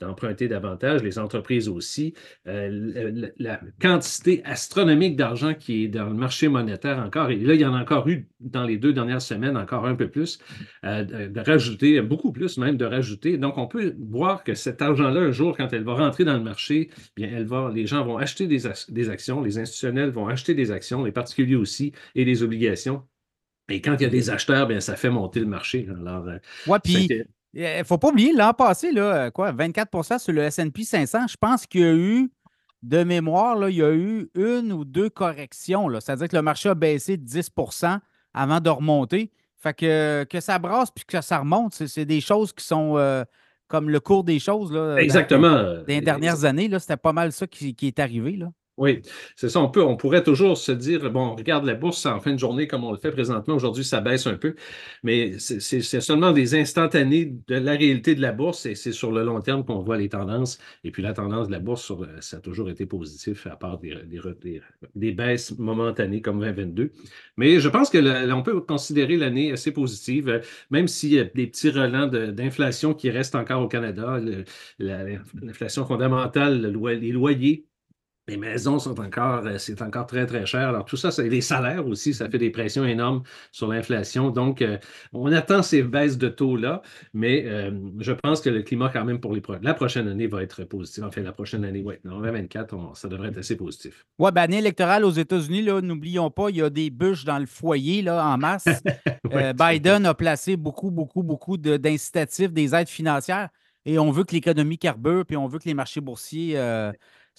d'emprunter 0.00 0.48
davantage, 0.48 1.02
les 1.02 1.18
entreprises 1.18 1.68
aussi. 1.68 2.14
Euh, 2.48 3.30
la, 3.38 3.60
quantité 3.80 4.42
astronomique 4.44 5.16
d'argent 5.16 5.54
qui 5.54 5.84
est 5.84 5.88
dans 5.88 6.06
le 6.06 6.14
marché 6.14 6.48
monétaire 6.48 6.98
encore, 6.98 7.30
et 7.30 7.36
là, 7.36 7.54
il 7.54 7.60
y 7.60 7.64
en 7.64 7.74
a 7.74 7.80
encore 7.80 8.08
eu 8.08 8.26
dans 8.40 8.64
les 8.64 8.76
deux 8.76 8.92
dernières 8.92 9.22
semaines, 9.22 9.56
encore 9.56 9.86
un 9.86 9.94
peu 9.94 10.08
plus, 10.08 10.38
de, 10.82 11.40
rajouter, 11.40 12.00
beaucoup 12.00 12.32
plus 12.32 12.58
même 12.58 12.76
de 12.76 12.84
rajouter. 12.84 13.38
Donc, 13.38 13.58
on 13.58 13.66
peut 13.66 13.94
voir 13.98 14.44
que 14.44 14.54
cet 14.54 14.82
argent-là, 14.82 15.20
un 15.20 15.32
jour, 15.32 15.56
quand 15.56 15.72
elle 15.72 15.84
va 15.84 15.94
rentrer 15.94 16.24
dans 16.24 16.34
le 16.34 16.42
marché, 16.42 16.90
bien, 17.16 17.30
elle 17.32 17.46
va, 17.46 17.70
les 17.74 17.86
gens 17.86 18.04
vont 18.04 18.18
acheter 18.18 18.46
des, 18.46 18.62
des 18.88 19.10
actions, 19.10 19.42
les 19.42 19.58
institutionnels 19.70 20.10
vont 20.10 20.28
acheter 20.28 20.54
des 20.54 20.70
actions, 20.70 21.04
les 21.04 21.12
particuliers 21.12 21.56
aussi, 21.56 21.92
et 22.14 22.24
des 22.24 22.42
obligations. 22.42 23.02
Et 23.68 23.80
quand 23.80 23.94
il 23.94 24.02
y 24.02 24.06
a 24.06 24.10
des 24.10 24.30
acheteurs, 24.30 24.66
bien, 24.66 24.80
ça 24.80 24.96
fait 24.96 25.10
monter 25.10 25.40
le 25.40 25.46
marché. 25.46 25.88
Alors, 25.88 26.26
euh, 26.26 26.38
ouais, 26.66 26.78
puis 26.82 27.08
il 27.54 27.62
ne 27.62 27.84
faut 27.84 27.98
pas 27.98 28.08
oublier, 28.08 28.32
l'an 28.32 28.52
passé, 28.52 28.92
là, 28.92 29.26
euh, 29.26 29.30
quoi, 29.30 29.52
24% 29.52 30.18
sur 30.18 30.32
le 30.32 30.50
SP 30.50 30.82
500, 30.82 31.28
je 31.28 31.36
pense 31.40 31.66
qu'il 31.66 31.80
y 31.80 31.84
a 31.84 31.94
eu, 31.94 32.30
de 32.82 33.04
mémoire, 33.04 33.56
là, 33.56 33.68
il 33.68 33.76
y 33.76 33.82
a 33.82 33.92
eu 33.92 34.30
une 34.34 34.72
ou 34.72 34.84
deux 34.84 35.10
corrections. 35.10 35.88
C'est-à-dire 36.00 36.28
que 36.28 36.36
le 36.36 36.42
marché 36.42 36.68
a 36.70 36.74
baissé 36.74 37.16
de 37.16 37.26
10% 37.26 38.00
avant 38.32 38.60
de 38.60 38.70
remonter. 38.70 39.30
Fait 39.58 39.74
que, 39.74 40.24
que 40.24 40.40
ça 40.40 40.58
brasse 40.58 40.90
puis 40.90 41.04
que 41.04 41.20
ça 41.20 41.38
remonte, 41.38 41.74
c'est 41.74 42.06
des 42.06 42.22
choses 42.22 42.54
qui 42.54 42.64
sont 42.64 42.96
euh, 42.96 43.22
comme 43.68 43.90
le 43.90 44.00
cours 44.00 44.24
des 44.24 44.38
choses. 44.38 44.72
Là, 44.72 44.96
Exactement. 44.96 45.62
Dans, 45.62 45.84
les 45.86 46.00
dernières 46.00 46.44
années, 46.46 46.70
c'était 46.78 46.96
pas 46.96 47.12
mal 47.12 47.32
ça 47.32 47.46
qui, 47.46 47.74
qui 47.74 47.88
est 47.88 47.98
arrivé. 47.98 48.36
Là. 48.36 48.50
Oui, 48.80 49.02
c'est 49.36 49.50
ça. 49.50 49.60
On 49.60 49.68
peut, 49.68 49.82
on 49.84 49.94
pourrait 49.94 50.22
toujours 50.22 50.56
se 50.56 50.72
dire, 50.72 51.10
bon, 51.10 51.32
on 51.32 51.36
regarde 51.36 51.66
la 51.66 51.74
bourse 51.74 52.06
en 52.06 52.18
fin 52.18 52.32
de 52.32 52.38
journée 52.38 52.66
comme 52.66 52.82
on 52.82 52.92
le 52.92 52.96
fait 52.96 53.10
présentement. 53.10 53.54
Aujourd'hui, 53.54 53.84
ça 53.84 54.00
baisse 54.00 54.26
un 54.26 54.36
peu, 54.36 54.54
mais 55.02 55.38
c'est 55.38 55.82
seulement 55.82 56.32
des 56.32 56.54
instantanés 56.54 57.26
de 57.46 57.56
la 57.56 57.72
réalité 57.72 58.14
de 58.14 58.22
la 58.22 58.32
bourse 58.32 58.64
et 58.64 58.74
c'est 58.74 58.92
sur 58.92 59.12
le 59.12 59.22
long 59.22 59.42
terme 59.42 59.66
qu'on 59.66 59.80
voit 59.80 59.98
les 59.98 60.08
tendances. 60.08 60.58
Et 60.82 60.90
puis 60.92 61.02
la 61.02 61.12
tendance 61.12 61.48
de 61.48 61.52
la 61.52 61.58
bourse, 61.58 61.92
ça 62.20 62.38
a 62.38 62.40
toujours 62.40 62.70
été 62.70 62.86
positif, 62.86 63.46
à 63.46 63.56
part 63.56 63.78
des, 63.80 65.12
baisses 65.12 65.58
momentanées 65.58 66.22
comme 66.22 66.40
2022. 66.40 66.90
Mais 67.36 67.60
je 67.60 67.68
pense 67.68 67.90
que 67.90 68.32
on 68.32 68.42
peut 68.42 68.62
considérer 68.62 69.18
l'année 69.18 69.52
assez 69.52 69.72
positive, 69.72 70.40
même 70.70 70.88
s'il 70.88 71.12
y 71.12 71.18
a 71.18 71.24
des 71.24 71.48
petits 71.48 71.68
relents 71.68 72.06
d'inflation 72.06 72.94
qui 72.94 73.10
restent 73.10 73.34
encore 73.34 73.60
au 73.60 73.68
Canada. 73.68 74.18
L'inflation 74.78 75.84
fondamentale, 75.84 76.62
les 76.62 77.12
loyers 77.12 77.66
les 78.30 78.36
maisons 78.36 78.78
sont 78.78 78.98
encore, 79.00 79.44
euh, 79.44 79.58
c'est 79.58 79.82
encore 79.82 80.06
très, 80.06 80.24
très 80.24 80.46
cher. 80.46 80.68
Alors, 80.68 80.84
tout 80.84 80.96
ça, 80.96 81.10
c'est 81.10 81.28
les 81.28 81.40
salaires 81.40 81.86
aussi, 81.86 82.14
ça 82.14 82.30
fait 82.30 82.38
des 82.38 82.50
pressions 82.50 82.84
énormes 82.84 83.22
sur 83.50 83.66
l'inflation. 83.66 84.30
Donc, 84.30 84.62
euh, 84.62 84.78
on 85.12 85.32
attend 85.32 85.62
ces 85.62 85.82
baisses 85.82 86.16
de 86.16 86.28
taux-là, 86.28 86.82
mais 87.12 87.44
euh, 87.46 87.72
je 87.98 88.12
pense 88.12 88.40
que 88.40 88.48
le 88.48 88.62
climat, 88.62 88.88
quand 88.88 89.04
même, 89.04 89.20
pour 89.20 89.34
les 89.34 89.42
la 89.62 89.74
prochaine 89.74 90.06
année 90.06 90.28
va 90.28 90.42
être 90.42 90.62
positif. 90.64 91.02
Enfin, 91.02 91.22
la 91.22 91.32
prochaine 91.32 91.64
année, 91.64 91.82
oui, 91.84 91.96
en 92.08 92.20
2024, 92.20 92.96
ça 92.96 93.08
devrait 93.08 93.28
être 93.28 93.38
assez 93.38 93.56
positif. 93.56 94.06
Oui, 94.18 94.30
ben, 94.32 94.42
année 94.42 94.58
électorale 94.58 95.04
aux 95.04 95.10
États-Unis, 95.10 95.64
n'oublions 95.82 96.30
pas, 96.30 96.50
il 96.50 96.56
y 96.56 96.62
a 96.62 96.70
des 96.70 96.90
bûches 96.90 97.24
dans 97.24 97.38
le 97.38 97.46
foyer, 97.46 98.02
là, 98.02 98.24
en 98.24 98.38
masse. 98.38 98.66
Biden 99.58 100.06
a 100.06 100.14
placé 100.14 100.56
beaucoup, 100.56 100.90
beaucoup, 100.90 101.24
beaucoup 101.24 101.56
d'incitatifs, 101.56 102.52
des 102.52 102.74
aides 102.74 102.88
financières, 102.88 103.48
et 103.86 103.98
on 103.98 104.12
veut 104.12 104.24
que 104.24 104.34
l'économie 104.34 104.78
carbure, 104.78 105.24
puis 105.26 105.36
on 105.36 105.48
veut 105.48 105.58
que 105.58 105.64
les 105.64 105.74
marchés 105.74 106.00
boursiers 106.00 106.54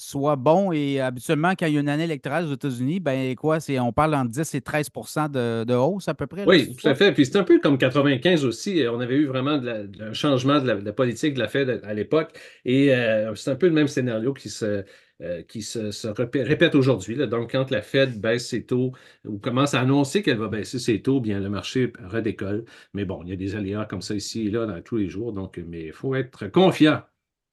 soit 0.02 0.36
bon. 0.36 0.72
Et 0.72 1.00
habituellement, 1.00 1.52
quand 1.52 1.68
il 1.68 1.74
y 1.74 1.78
a 1.78 1.80
une 1.80 1.90
année 1.90 2.06
électorale 2.06 2.46
aux 2.46 2.54
États-Unis, 2.54 3.00
ben 3.00 3.36
quoi, 3.36 3.60
c'est, 3.60 3.80
on 3.80 3.94
parle 3.94 4.16
entre 4.16 4.32
10 4.32 4.56
et 4.56 4.60
13% 4.60 5.32
de, 5.32 5.74
hausse 5.74 6.08
à 6.08 6.14
peu 6.14 6.28
près. 6.28 6.46
oui, 6.46 6.76
tout 6.76 6.88
à 6.88 6.96
fait. 6.96 7.12
Puis 7.12 7.26
c'est 7.26 7.38
un 7.38 7.44
peu 7.44 7.60
comme 7.60 7.78
95 7.78 8.46
aussi. 8.46 8.84
On 8.92 9.00
avait 9.00 9.16
eu 9.16 9.28
vraiment 9.28 9.60
un 10.00 10.14
changement 10.14 10.60
de 10.60 10.72
la, 10.72 10.94
politique 10.94 11.36
de 11.36 11.40
la 11.40 11.48
Fed 11.48 11.82
à, 11.84 11.94
l'époque. 11.94 12.32
Et 12.66 12.94
euh, 12.94 13.34
c'est 13.36 13.52
un 13.52 13.56
peu 13.56 13.68
le 13.68 13.74
même 13.74 13.88
scénario 13.88 14.34
qui 14.34 14.50
se, 14.50 14.84
euh, 15.22 15.44
qui 15.44 15.62
se, 15.62 16.08
répète 16.08 16.74
aujourd'hui. 16.74 17.16
Donc, 17.28 17.52
quand 17.52 17.70
la 17.70 17.84
Fed 17.84 18.20
baisse 18.20 18.48
ses 18.48 18.64
taux 18.64 18.94
ou 19.24 19.38
commence 19.38 19.76
à 19.76 19.82
annoncer 19.82 20.24
qu'elle 20.24 20.40
va 20.40 20.48
baisser 20.48 20.80
ses 20.80 21.02
taux, 21.02 21.22
bien 21.22 21.40
le 21.40 21.50
marché 21.50 21.94
redécolle. 22.04 22.66
Mais 22.94 23.06
bon, 23.06 23.22
il 23.24 23.30
y 23.30 23.34
a 23.34 23.36
des 23.36 23.56
aléas 23.56 23.86
comme 23.86 24.02
ça 24.02 24.16
ici 24.16 24.48
et 24.48 24.50
là 24.50 24.66
dans 24.66 24.82
tous 24.82 24.98
les 24.98 25.10
jours. 25.10 25.32
Donc, 25.32 25.62
mais 25.68 25.86
il 25.86 25.94
faut 25.94 26.16
être 26.16 26.48
confiant 26.48 27.02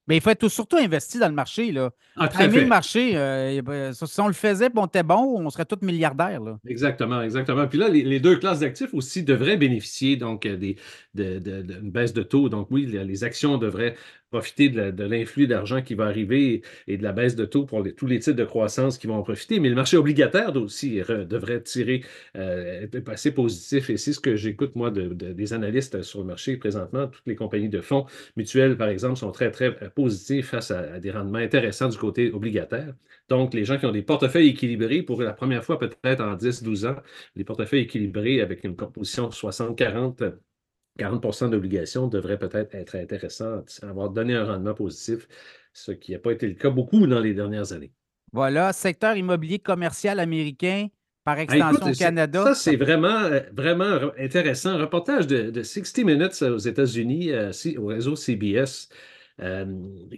mais 0.09 0.16
il 0.16 0.20
faut 0.22 0.30
être 0.30 0.48
surtout 0.48 0.78
investi 0.78 1.18
dans 1.18 1.28
le 1.28 1.34
marché. 1.34 1.70
Là. 1.70 1.90
Ah, 2.16 2.30
le 2.46 2.66
marché, 2.66 3.14
euh, 3.14 3.92
si 3.92 4.20
on 4.20 4.26
le 4.26 4.32
faisait 4.32 4.70
on 4.74 4.86
était 4.86 5.02
bon, 5.02 5.38
on 5.38 5.50
serait 5.50 5.66
tous 5.66 5.84
milliardaires. 5.84 6.40
Là. 6.40 6.59
Exactement, 6.66 7.20
exactement. 7.20 7.66
Puis 7.66 7.78
là, 7.78 7.88
les, 7.88 8.20
deux 8.20 8.36
classes 8.36 8.61
d'actifs 8.61 8.94
aussi 8.94 9.22
devraient 9.22 9.59
bénéficier 9.59 10.16
donc 10.16 10.46
euh, 10.46 10.56
des, 10.56 10.76
d'une 11.14 11.90
baisse 11.90 12.14
de 12.14 12.22
taux. 12.22 12.48
Donc 12.48 12.68
oui, 12.70 12.86
les 12.86 13.24
actions 13.24 13.59
devraient 13.59 13.94
profiter 14.31 14.68
de 14.68 15.05
l'influx 15.05 15.47
d'argent 15.47 15.83
qui 15.83 15.95
va 15.95 16.05
arriver 16.07 16.62
et 16.87 16.97
de 16.97 17.03
la 17.03 17.12
baisse 17.12 17.37
de 17.37 17.45
taux 17.45 17.64
pour 17.64 17.83
tous 17.97 18.07
les 18.07 18.18
titres 18.18 18.37
de 18.37 18.45
croissance 18.45 18.99
qui 18.99 19.07
vont 19.07 19.16
en 19.16 19.22
profiter. 19.22 19.61
Mais 19.61 19.68
le 19.68 19.74
marché 19.74 19.97
obligataire 19.97 20.55
aussi 20.57 21.01
devrait 21.29 21.62
tirer, 21.62 22.05
euh, 22.37 22.87
assez 23.07 23.33
positif. 23.33 23.91
Et 23.91 23.97
c'est 23.97 24.12
ce 24.12 24.20
que 24.20 24.37
j'écoute, 24.37 24.74
moi, 24.76 24.91
des 24.91 25.53
analystes 25.53 26.03
sur 26.03 26.20
le 26.20 26.26
marché 26.26 26.57
présentement. 26.57 27.07
Toutes 27.07 27.26
les 27.26 27.37
compagnies 27.37 27.68
de 27.68 27.81
fonds 27.81 28.07
mutuels, 28.37 28.76
par 28.76 28.89
exemple, 28.89 29.16
sont 29.16 29.33
très, 29.33 29.51
très 29.51 29.76
euh, 29.83 29.91
positifs 29.95 30.49
face 30.49 30.70
à, 30.70 30.99
des 31.01 31.11
rendements 31.11 31.39
intéressants 31.39 31.89
du 31.89 31.99
côté 31.99 32.31
obligataire. 32.31 32.95
Donc, 33.29 33.55
les 33.55 33.64
gens 33.64 33.79
qui 33.79 33.87
ont 33.87 33.93
des 33.93 34.03
portefeuilles 34.03 34.49
équilibrés 34.49 35.03
pour 35.03 35.22
la 35.22 35.33
première 35.33 35.64
fois, 35.64 35.79
peut-être 35.79 36.22
en 36.22 36.35
10-12 36.37 36.87
ans, 36.87 36.97
des 37.37 37.45
portefeuilles 37.45 37.83
équilibrés 37.83 38.41
avec 38.41 38.64
une 38.64 38.76
composition 38.76 39.29
60-40 39.29 40.33
40% 40.99 41.51
d'obligations 41.51 42.07
devrait 42.07 42.38
peut-être 42.38 42.74
être 42.74 42.96
intéressant, 42.96 43.64
avoir 43.82 44.11
donné 44.11 44.34
un 44.34 44.44
rendement 44.44 44.74
positif, 44.74 45.28
ce 45.72 45.92
qui 45.92 46.12
n'a 46.12 46.18
pas 46.18 46.32
été 46.32 46.46
le 46.46 46.55
cas 46.55 46.70
beaucoup 46.70 47.07
dans 47.07 47.20
les 47.20 47.34
dernières 47.34 47.72
années. 47.72 47.92
Voilà, 48.32 48.72
secteur 48.72 49.16
immobilier 49.16 49.59
commercial 49.59 50.20
américain, 50.20 50.88
par 51.24 51.36
ah, 51.38 51.42
extension 51.42 51.86
au 51.86 51.92
Canada. 51.92 52.42
Ça, 52.44 52.55
c'est 52.55 52.76
vraiment, 52.76 53.20
euh, 53.20 53.40
vraiment 53.53 54.11
intéressant. 54.18 54.70
Un 54.70 54.78
reportage 54.78 55.26
de, 55.26 55.62
60 55.62 56.05
Minutes 56.05 56.42
aux 56.42 56.59
États-Unis, 56.59 57.32
euh, 57.32 57.53
au 57.78 57.86
réseau 57.86 58.16
CBS. 58.16 58.88
Euh, 59.41 59.66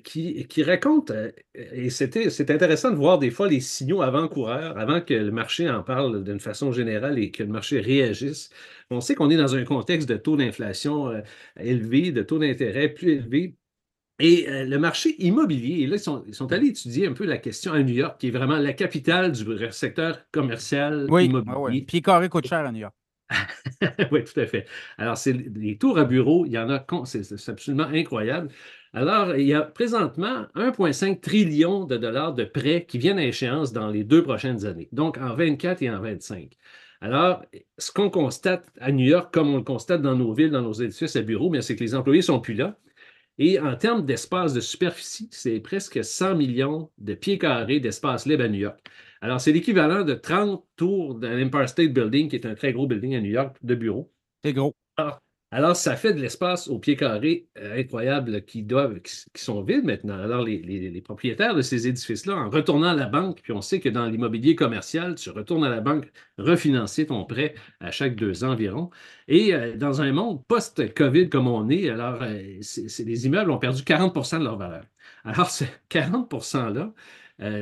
qui, 0.02 0.46
qui, 0.46 0.62
raconte, 0.62 1.12
et 1.54 1.90
c'était, 1.90 2.30
c'est 2.30 2.50
intéressant 2.50 2.90
de 2.90 2.96
voir 2.96 3.18
des 3.18 3.30
fois 3.30 3.48
les 3.48 3.60
signaux 3.60 4.00
avant-coureurs, 4.00 4.78
avant 4.78 5.02
que 5.02 5.12
le 5.12 5.30
marché 5.30 5.68
en 5.68 5.82
parle 5.82 6.24
d'une 6.24 6.40
façon 6.40 6.72
générale 6.72 7.18
et 7.18 7.30
que 7.30 7.42
le 7.42 7.50
marché 7.50 7.80
réagisse. 7.80 8.48
On 8.90 9.02
sait 9.02 9.14
qu'on 9.14 9.28
est 9.28 9.36
dans 9.36 9.54
un 9.54 9.64
contexte 9.64 10.08
de 10.08 10.16
taux 10.16 10.38
d'inflation 10.38 11.08
euh, 11.08 11.20
élevé, 11.58 12.12
de 12.12 12.22
taux 12.22 12.38
d'intérêt 12.38 12.88
plus 12.88 13.12
élevé. 13.12 13.56
Et 14.20 14.48
euh, 14.48 14.64
le 14.64 14.78
marché 14.78 15.14
immobilier, 15.18 15.82
et 15.82 15.86
là, 15.86 15.96
ils 16.26 16.34
sont, 16.34 16.52
allés 16.52 16.68
étudier 16.68 17.06
un 17.06 17.12
peu 17.12 17.26
la 17.26 17.36
question 17.36 17.72
à 17.72 17.82
New 17.82 17.94
York, 17.94 18.18
qui 18.18 18.28
est 18.28 18.30
vraiment 18.30 18.56
la 18.56 18.72
capitale 18.72 19.32
du 19.32 19.44
secteur 19.70 20.24
commercial 20.32 21.06
oui, 21.10 21.26
immobilier. 21.26 21.56
oui, 21.58 21.82
Puis 21.82 22.00
carré 22.00 22.30
coûte 22.30 22.46
cher 22.46 22.60
à 22.60 22.72
New 22.72 22.80
York. 22.80 22.94
oui, 24.12 24.24
tout 24.24 24.40
à 24.40 24.46
fait. 24.46 24.66
Alors, 24.98 25.16
c'est 25.16 25.32
les 25.32 25.78
tours 25.78 25.98
à 25.98 26.04
bureau, 26.04 26.46
il 26.46 26.52
y 26.52 26.58
en 26.58 26.70
a, 26.70 26.84
c'est 27.04 27.48
absolument 27.48 27.84
incroyable. 27.84 28.48
Alors, 28.92 29.36
il 29.36 29.46
y 29.46 29.54
a 29.54 29.62
présentement 29.62 30.46
1,5 30.56 31.20
trillion 31.20 31.84
de 31.84 31.96
dollars 31.96 32.34
de 32.34 32.44
prêts 32.44 32.86
qui 32.88 32.98
viennent 32.98 33.18
à 33.18 33.24
échéance 33.24 33.72
dans 33.72 33.88
les 33.88 34.02
deux 34.02 34.22
prochaines 34.24 34.66
années, 34.66 34.88
donc 34.92 35.16
en 35.18 35.34
24 35.34 35.82
et 35.82 35.90
en 35.90 36.00
25. 36.00 36.56
Alors, 37.00 37.44
ce 37.78 37.92
qu'on 37.92 38.10
constate 38.10 38.66
à 38.80 38.90
New 38.92 39.06
York, 39.06 39.32
comme 39.32 39.54
on 39.54 39.58
le 39.58 39.62
constate 39.62 40.02
dans 40.02 40.16
nos 40.16 40.34
villes, 40.34 40.50
dans 40.50 40.62
nos 40.62 40.72
édifices 40.72 41.16
à 41.16 41.22
bureaux, 41.22 41.52
c'est 41.60 41.76
que 41.76 41.84
les 41.84 41.94
employés 41.94 42.20
ne 42.20 42.24
sont 42.24 42.40
plus 42.40 42.54
là. 42.54 42.76
Et 43.38 43.58
en 43.60 43.74
termes 43.76 44.04
d'espace 44.04 44.52
de 44.52 44.60
superficie, 44.60 45.28
c'est 45.30 45.60
presque 45.60 46.04
100 46.04 46.34
millions 46.34 46.90
de 46.98 47.14
pieds 47.14 47.38
carrés 47.38 47.80
d'espace 47.80 48.26
libre 48.26 48.44
à 48.44 48.48
New 48.48 48.58
York. 48.58 48.78
Alors, 49.22 49.40
c'est 49.40 49.52
l'équivalent 49.52 50.04
de 50.04 50.14
30 50.14 50.64
tours 50.76 51.14
de 51.14 51.26
l'Empire 51.28 51.68
State 51.68 51.92
Building, 51.92 52.28
qui 52.28 52.36
est 52.36 52.44
un 52.46 52.54
très 52.54 52.72
gros 52.72 52.86
building 52.86 53.14
à 53.14 53.20
New 53.20 53.30
York 53.30 53.56
de 53.62 53.74
bureaux. 53.74 54.12
C'est 54.44 54.52
gros. 54.52 54.74
Alors, 54.96 55.20
ça 55.74 55.96
fait 55.96 56.12
de 56.12 56.20
l'espace 56.20 56.68
au 56.68 56.78
pied 56.78 56.96
carré 56.96 57.48
euh, 57.58 57.80
incroyable 57.80 58.42
qui, 58.44 58.62
doivent, 58.62 59.00
qui, 59.00 59.42
sont 59.42 59.62
vides 59.62 59.84
maintenant. 59.84 60.18
Alors, 60.18 60.44
les, 60.44 61.00
propriétaires 61.02 61.54
de 61.54 61.62
ces 61.62 61.88
édifices-là, 61.88 62.36
en 62.36 62.50
retournant 62.50 62.88
à 62.88 62.94
la 62.94 63.06
banque, 63.06 63.40
puis 63.42 63.52
on 63.52 63.60
sait 63.60 63.80
que 63.80 63.88
dans 63.88 64.06
l'immobilier 64.06 64.54
commercial, 64.54 65.16
tu 65.16 65.30
retournes 65.30 65.64
à 65.64 65.68
la 65.68 65.80
banque 65.80 66.12
refinancer 66.38 67.06
ton 67.06 67.24
prêt 67.24 67.54
à 67.80 67.90
chaque 67.90 68.14
deux 68.14 68.44
ans 68.44 68.52
environ. 68.52 68.90
Et 69.26 69.52
euh, 69.54 69.76
dans 69.76 70.00
un 70.02 70.12
monde 70.12 70.44
post-COVID 70.46 71.28
comme 71.28 71.48
on 71.48 71.68
est, 71.68 71.90
alors, 71.90 72.22
euh, 72.22 72.60
les 73.04 73.26
immeubles 73.26 73.50
ont 73.50 73.58
perdu 73.58 73.82
40% 73.82 74.38
de 74.38 74.44
leur 74.44 74.56
valeur. 74.56 74.84
Alors, 75.24 75.50
ce 75.50 75.64
40 75.88 76.30
%-là, 76.30 76.92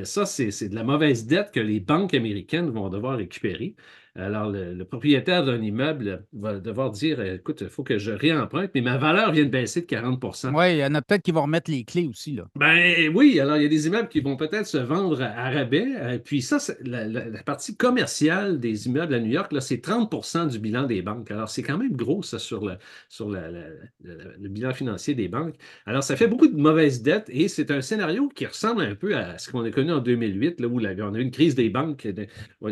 ça, 0.04 0.26
c'est 0.26 0.68
de 0.68 0.74
la 0.74 0.82
mauvaise 0.82 1.26
dette 1.26 1.52
que 1.52 1.60
les 1.60 1.78
banques 1.78 2.12
américaines 2.12 2.68
vont 2.68 2.88
devoir 2.88 3.16
récupérer. 3.16 3.76
Alors, 4.18 4.50
le, 4.50 4.84
propriétaire 4.84 5.44
d'un 5.44 5.62
immeuble 5.62 6.24
va 6.32 6.58
devoir 6.58 6.90
dire 6.90 7.20
écoute, 7.20 7.60
il 7.60 7.68
faut 7.68 7.84
que 7.84 7.98
je 7.98 8.10
réemprunte, 8.10 8.70
mais 8.74 8.80
ma 8.80 8.96
valeur 8.96 9.30
vient 9.30 9.44
de 9.44 9.50
baisser 9.50 9.82
de 9.82 9.86
40% 9.86 10.52
Oui, 10.54 10.72
il 10.72 10.78
y 10.78 10.84
en 10.84 10.94
a 10.94 11.02
peut-être 11.02 11.22
qui 11.22 11.30
vont 11.30 11.42
remettre 11.42 11.70
les 11.70 11.84
clés 11.84 12.08
aussi. 12.08 12.32
Là. 12.32 12.48
Ben 12.56 13.12
oui, 13.14 13.38
alors 13.38 13.56
il 13.56 13.62
y 13.62 13.66
a 13.66 13.68
des 13.68 13.86
immeubles 13.86 14.08
qui 14.08 14.20
vont 14.20 14.36
peut-être 14.36 14.66
se 14.66 14.78
vendre 14.78 15.22
à 15.22 15.50
rabais. 15.50 15.86
Euh, 16.00 16.18
puis 16.18 16.42
ça, 16.42 16.58
la, 16.82 17.06
la, 17.06 17.42
partie 17.44 17.76
commerciale 17.76 18.58
des 18.58 18.88
immeubles 18.88 19.14
à 19.14 19.20
New 19.20 19.30
York, 19.30 19.54
c'est 19.60 19.84
30% 19.86 20.48
du 20.48 20.58
bilan 20.58 20.84
des 20.84 21.00
banques. 21.00 21.30
Alors, 21.30 21.48
c'est 21.48 21.62
quand 21.62 21.78
même 21.78 21.94
gros, 21.94 22.22
ça, 22.24 22.40
sur, 22.40 22.66
le, 22.66 22.74
sur 23.08 23.30
le 23.30 24.48
bilan 24.48 24.72
financier 24.72 25.14
des 25.14 25.28
banques. 25.28 25.54
Alors, 25.86 26.02
ça 26.02 26.16
fait 26.16 26.26
beaucoup 26.26 26.48
de 26.48 26.60
mauvaises 26.60 27.02
dettes 27.02 27.28
et 27.28 27.46
c'est 27.46 27.70
un 27.70 27.82
scénario 27.82 28.28
qui 28.34 28.46
ressemble 28.46 28.82
un 28.82 28.96
peu 28.96 29.16
à 29.16 29.38
ce 29.38 29.50
qu'on 29.50 29.64
a 29.64 29.70
connu 29.70 29.92
en 29.92 30.00
2008, 30.00 30.60
là, 30.60 30.66
où 30.66 30.80
on 30.80 31.14
a 31.14 31.18
eu 31.18 31.22
une 31.22 31.30
crise 31.30 31.54
des 31.54 31.70
banques 31.70 32.08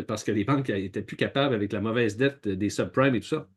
parce 0.07 0.25
que 0.25 0.31
les 0.31 0.43
banques 0.43 0.69
n'étaient 0.69 1.01
plus 1.01 1.15
capables 1.15 1.36
avec 1.45 1.71
la 1.73 1.81
mauvaise 1.81 2.17
dette 2.17 2.47
des 2.47 2.69
subprimes 2.69 3.15
et 3.15 3.19
tout 3.19 3.27
ça. 3.27 3.49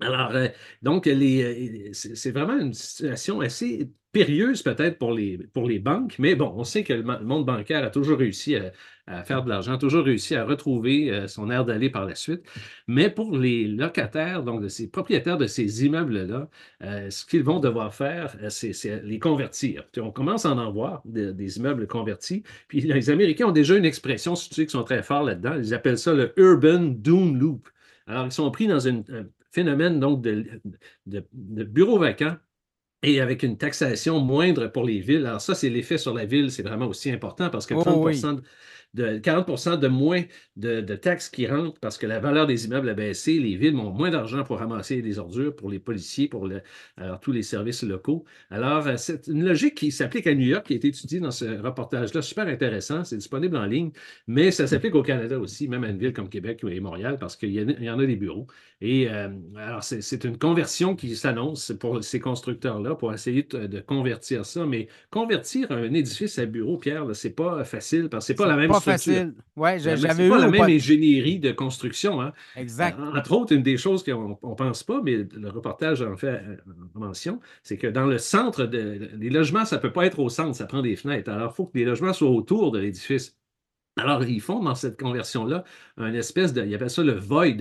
Alors, 0.00 0.30
euh, 0.30 0.48
donc, 0.82 1.06
euh, 1.06 1.90
c'est 1.92 2.30
vraiment 2.30 2.58
une 2.58 2.74
situation 2.74 3.40
assez 3.40 3.90
périlleuse 4.18 4.62
peut-être 4.62 4.98
pour 4.98 5.12
les, 5.12 5.38
pour 5.38 5.68
les 5.68 5.78
banques, 5.78 6.16
mais 6.18 6.34
bon, 6.34 6.52
on 6.56 6.64
sait 6.64 6.82
que 6.82 6.92
le 6.92 7.02
monde 7.02 7.46
bancaire 7.46 7.84
a 7.84 7.90
toujours 7.90 8.18
réussi 8.18 8.56
à, 8.56 9.22
faire 9.24 9.42
de 9.42 9.48
l'argent, 9.48 9.74
a 9.74 9.78
toujours 9.78 10.04
réussi 10.04 10.34
à 10.34 10.44
retrouver 10.44 11.10
euh, 11.10 11.28
son 11.28 11.50
air 11.50 11.64
d'aller 11.64 11.88
par 11.88 12.04
la 12.04 12.14
suite. 12.14 12.42
Mais 12.88 13.08
pour 13.08 13.36
les 13.36 13.66
locataires, 13.66 14.42
donc 14.42 14.60
de 14.60 14.68
ces 14.68 14.90
propriétaires 14.90 15.38
de 15.38 15.46
ces 15.46 15.86
immeubles-là, 15.86 16.48
ce 17.08 17.24
qu'ils 17.24 17.42
vont 17.42 17.58
devoir 17.58 17.94
faire, 17.94 18.36
c'est 18.50 19.02
les 19.04 19.18
convertir. 19.18 19.84
On 19.98 20.10
commence 20.10 20.44
à 20.44 20.50
en 20.50 20.70
voir 20.70 21.00
des 21.06 21.56
immeubles 21.56 21.86
convertis. 21.86 22.42
Puis 22.68 22.82
les 22.82 23.08
Américains 23.08 23.46
ont 23.46 23.52
déjà 23.52 23.76
une 23.76 23.86
expression, 23.86 24.34
si 24.34 24.50
tu 24.50 24.66
qui 24.66 24.72
sont 24.72 24.84
très 24.84 25.02
forts 25.02 25.22
là-dedans. 25.22 25.54
Ils 25.56 25.72
appellent 25.72 25.98
ça 25.98 26.12
le 26.12 26.32
Urban 26.36 26.80
Doom 26.80 27.38
Loop. 27.38 27.68
Alors, 28.06 28.26
ils 28.26 28.32
sont 28.32 28.50
pris 28.50 28.66
dans 28.66 28.80
une, 28.80 29.04
phénomène 29.50 29.98
donc 29.98 30.22
de, 30.22 30.44
bureaux 31.64 31.98
vacants 31.98 32.36
et 33.02 33.20
avec 33.20 33.42
une 33.42 33.56
taxation 33.56 34.18
moindre 34.20 34.66
pour 34.68 34.84
les 34.84 35.00
villes. 35.00 35.26
Alors 35.26 35.40
ça, 35.40 35.54
c'est 35.54 35.70
l'effet 35.70 35.98
sur 35.98 36.14
la 36.14 36.24
ville, 36.24 36.50
c'est 36.50 36.62
vraiment 36.62 36.86
aussi 36.86 37.10
important 37.10 37.50
parce 37.50 37.66
que 37.66 37.74
30 37.74 38.42
de 38.94 39.18
40 39.18 39.80
de 39.80 39.88
moins 39.88 40.22
de, 40.56 40.80
taxes 40.96 41.28
qui 41.28 41.46
rentrent 41.46 41.78
parce 41.80 41.98
que 41.98 42.06
la 42.06 42.18
valeur 42.18 42.46
des 42.46 42.66
immeubles 42.66 42.88
a 42.88 42.94
baissé. 42.94 43.38
Les 43.38 43.56
villes 43.56 43.76
ont 43.76 43.90
moins 43.90 44.10
d'argent 44.10 44.44
pour 44.44 44.58
ramasser 44.58 45.02
des 45.02 45.18
ordures 45.18 45.54
pour 45.54 45.70
les 45.70 45.78
policiers, 45.78 46.28
pour 46.28 46.48
tous 47.20 47.32
les 47.32 47.42
services 47.42 47.82
locaux. 47.82 48.24
Alors, 48.50 48.86
euh, 48.86 48.96
c'est 48.96 49.26
une 49.26 49.44
logique 49.44 49.74
qui 49.74 49.90
s'applique 49.90 50.26
à 50.26 50.34
New 50.34 50.46
York, 50.46 50.66
qui 50.66 50.74
a 50.74 50.76
été 50.76 50.88
étudiée 50.88 51.20
dans 51.20 51.30
ce 51.30 51.44
reportage-là. 51.44 52.22
Super 52.22 52.46
intéressant. 52.46 53.04
C'est 53.04 53.16
disponible 53.16 53.56
en 53.56 53.64
ligne, 53.64 53.90
mais 54.26 54.50
ça 54.50 54.66
s'applique 54.66 54.94
au 54.94 55.02
Canada 55.02 55.38
aussi, 55.38 55.68
même 55.68 55.84
à 55.84 55.88
une 55.88 55.98
ville 55.98 56.12
comme 56.12 56.28
Québec 56.28 56.64
et 56.68 56.80
Montréal, 56.80 57.16
parce 57.18 57.36
qu'il 57.36 57.52
y, 57.52 57.90
en 57.90 57.98
a 57.98 58.06
des 58.06 58.16
bureaux. 58.16 58.46
Et 58.80 59.08
euh, 59.10 59.28
alors, 59.56 59.82
c'est 59.82 60.24
une 60.24 60.38
conversion 60.38 60.94
qui 60.94 61.16
s'annonce 61.16 61.72
pour 61.78 62.02
ces 62.02 62.20
constructeurs-là 62.20 62.94
pour 62.94 63.12
essayer 63.12 63.42
de, 63.42 63.80
convertir 63.80 64.44
ça. 64.44 64.66
Mais 64.66 64.88
convertir 65.10 65.70
un 65.72 65.92
édifice 65.92 66.38
à 66.38 66.46
bureau, 66.46 66.78
Pierre, 66.78 67.04
c'est 67.14 67.34
pas 67.34 67.64
facile 67.64 68.08
parce 68.08 68.24
que 68.24 68.26
c'est 68.28 68.34
pas 68.34 68.46
la 68.46 68.56
même 68.56 68.72
facile. 68.80 69.34
Ouais, 69.56 69.78
j'avais 69.78 70.26
eu. 70.26 70.30
pas 70.30 70.38
la 70.38 70.48
même 70.48 70.62
ingénierie 70.62 71.38
de 71.38 71.52
construction. 71.52 72.20
Hein. 72.20 72.32
Exact. 72.56 72.98
Entre 73.00 73.32
autres, 73.32 73.54
une 73.54 73.62
des 73.62 73.76
choses 73.76 74.02
qu'on 74.02 74.38
ne 74.42 74.54
pense 74.54 74.82
pas, 74.82 75.00
mais 75.02 75.26
le 75.32 75.50
reportage 75.50 76.02
en 76.02 76.16
fait 76.16 76.26
euh, 76.28 76.56
mention, 76.94 77.40
c'est 77.62 77.76
que 77.76 77.86
dans 77.86 78.06
le 78.06 78.18
centre, 78.18 78.64
de, 78.64 79.10
les 79.18 79.30
logements, 79.30 79.64
ça 79.64 79.76
ne 79.76 79.80
peut 79.80 79.92
pas 79.92 80.06
être 80.06 80.18
au 80.18 80.28
centre, 80.28 80.56
ça 80.56 80.66
prend 80.66 80.82
des 80.82 80.96
fenêtres. 80.96 81.30
Alors, 81.30 81.52
il 81.52 81.56
faut 81.56 81.66
que 81.66 81.78
les 81.78 81.84
logements 81.84 82.12
soient 82.12 82.30
autour 82.30 82.72
de 82.72 82.78
l'édifice. 82.78 83.36
Alors, 83.96 84.24
ils 84.24 84.40
font 84.40 84.62
dans 84.62 84.74
cette 84.74 85.00
conversion-là 85.00 85.64
un 85.96 86.14
espèce 86.14 86.52
de, 86.52 86.64
ils 86.64 86.74
appellent 86.74 86.90
ça 86.90 87.02
le 87.02 87.18
void. 87.18 87.56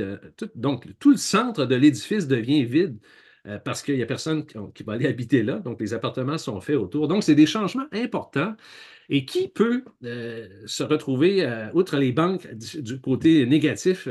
donc, 0.56 0.88
tout 1.00 1.12
le 1.12 1.18
centre 1.18 1.66
de 1.66 1.76
l'édifice 1.76 2.28
devient 2.28 2.64
vide. 2.64 3.00
Euh, 3.48 3.60
parce 3.60 3.82
qu'il 3.82 3.96
n'y 3.96 4.04
a 4.04 4.06
personne 4.06 4.46
qui, 4.46 4.84
va 4.84 4.94
aller 4.94 5.08
habiter 5.08 5.42
là. 5.42 5.60
Donc, 5.60 5.80
les 5.80 5.94
appartements 5.94 6.38
sont 6.38 6.60
faits 6.60 6.76
autour. 6.76 7.08
Donc, 7.08 7.24
c'est 7.24 7.36
des 7.36 7.46
changements 7.46 7.88
importants. 7.94 8.56
Et 9.10 9.26
qui 9.26 9.48
peut 9.48 9.86
euh, 10.04 10.48
se 10.66 10.84
retrouver, 10.84 11.44
euh, 11.44 11.72
outre 11.74 11.98
les 11.98 12.12
banques, 12.12 12.48
du, 12.54 13.00
côté 13.00 13.46
négatif 13.46 14.08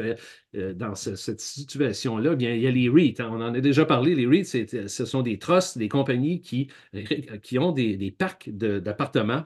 dans 0.54 0.94
cette 0.94 1.40
situation-là? 1.40 2.34
Bien, 2.34 2.54
il 2.54 2.62
y 2.62 2.66
a 2.66 2.70
les 2.70 2.88
REIT. 2.88 3.16
Hein. 3.18 3.28
on 3.30 3.42
en 3.42 3.54
a 3.54 3.60
déjà 3.60 3.84
parlé. 3.84 4.14
Les 4.14 4.26
REIT, 4.26 4.88
ce 4.88 5.04
sont 5.04 5.22
des 5.22 5.38
trusts, 5.38 5.76
des 5.76 5.88
compagnies 5.88 6.40
qui, 6.40 6.68
qui 7.42 7.58
ont 7.58 7.72
des, 7.72 7.96
des 7.96 8.10
parcs 8.10 8.48
d'appartements 8.50 9.44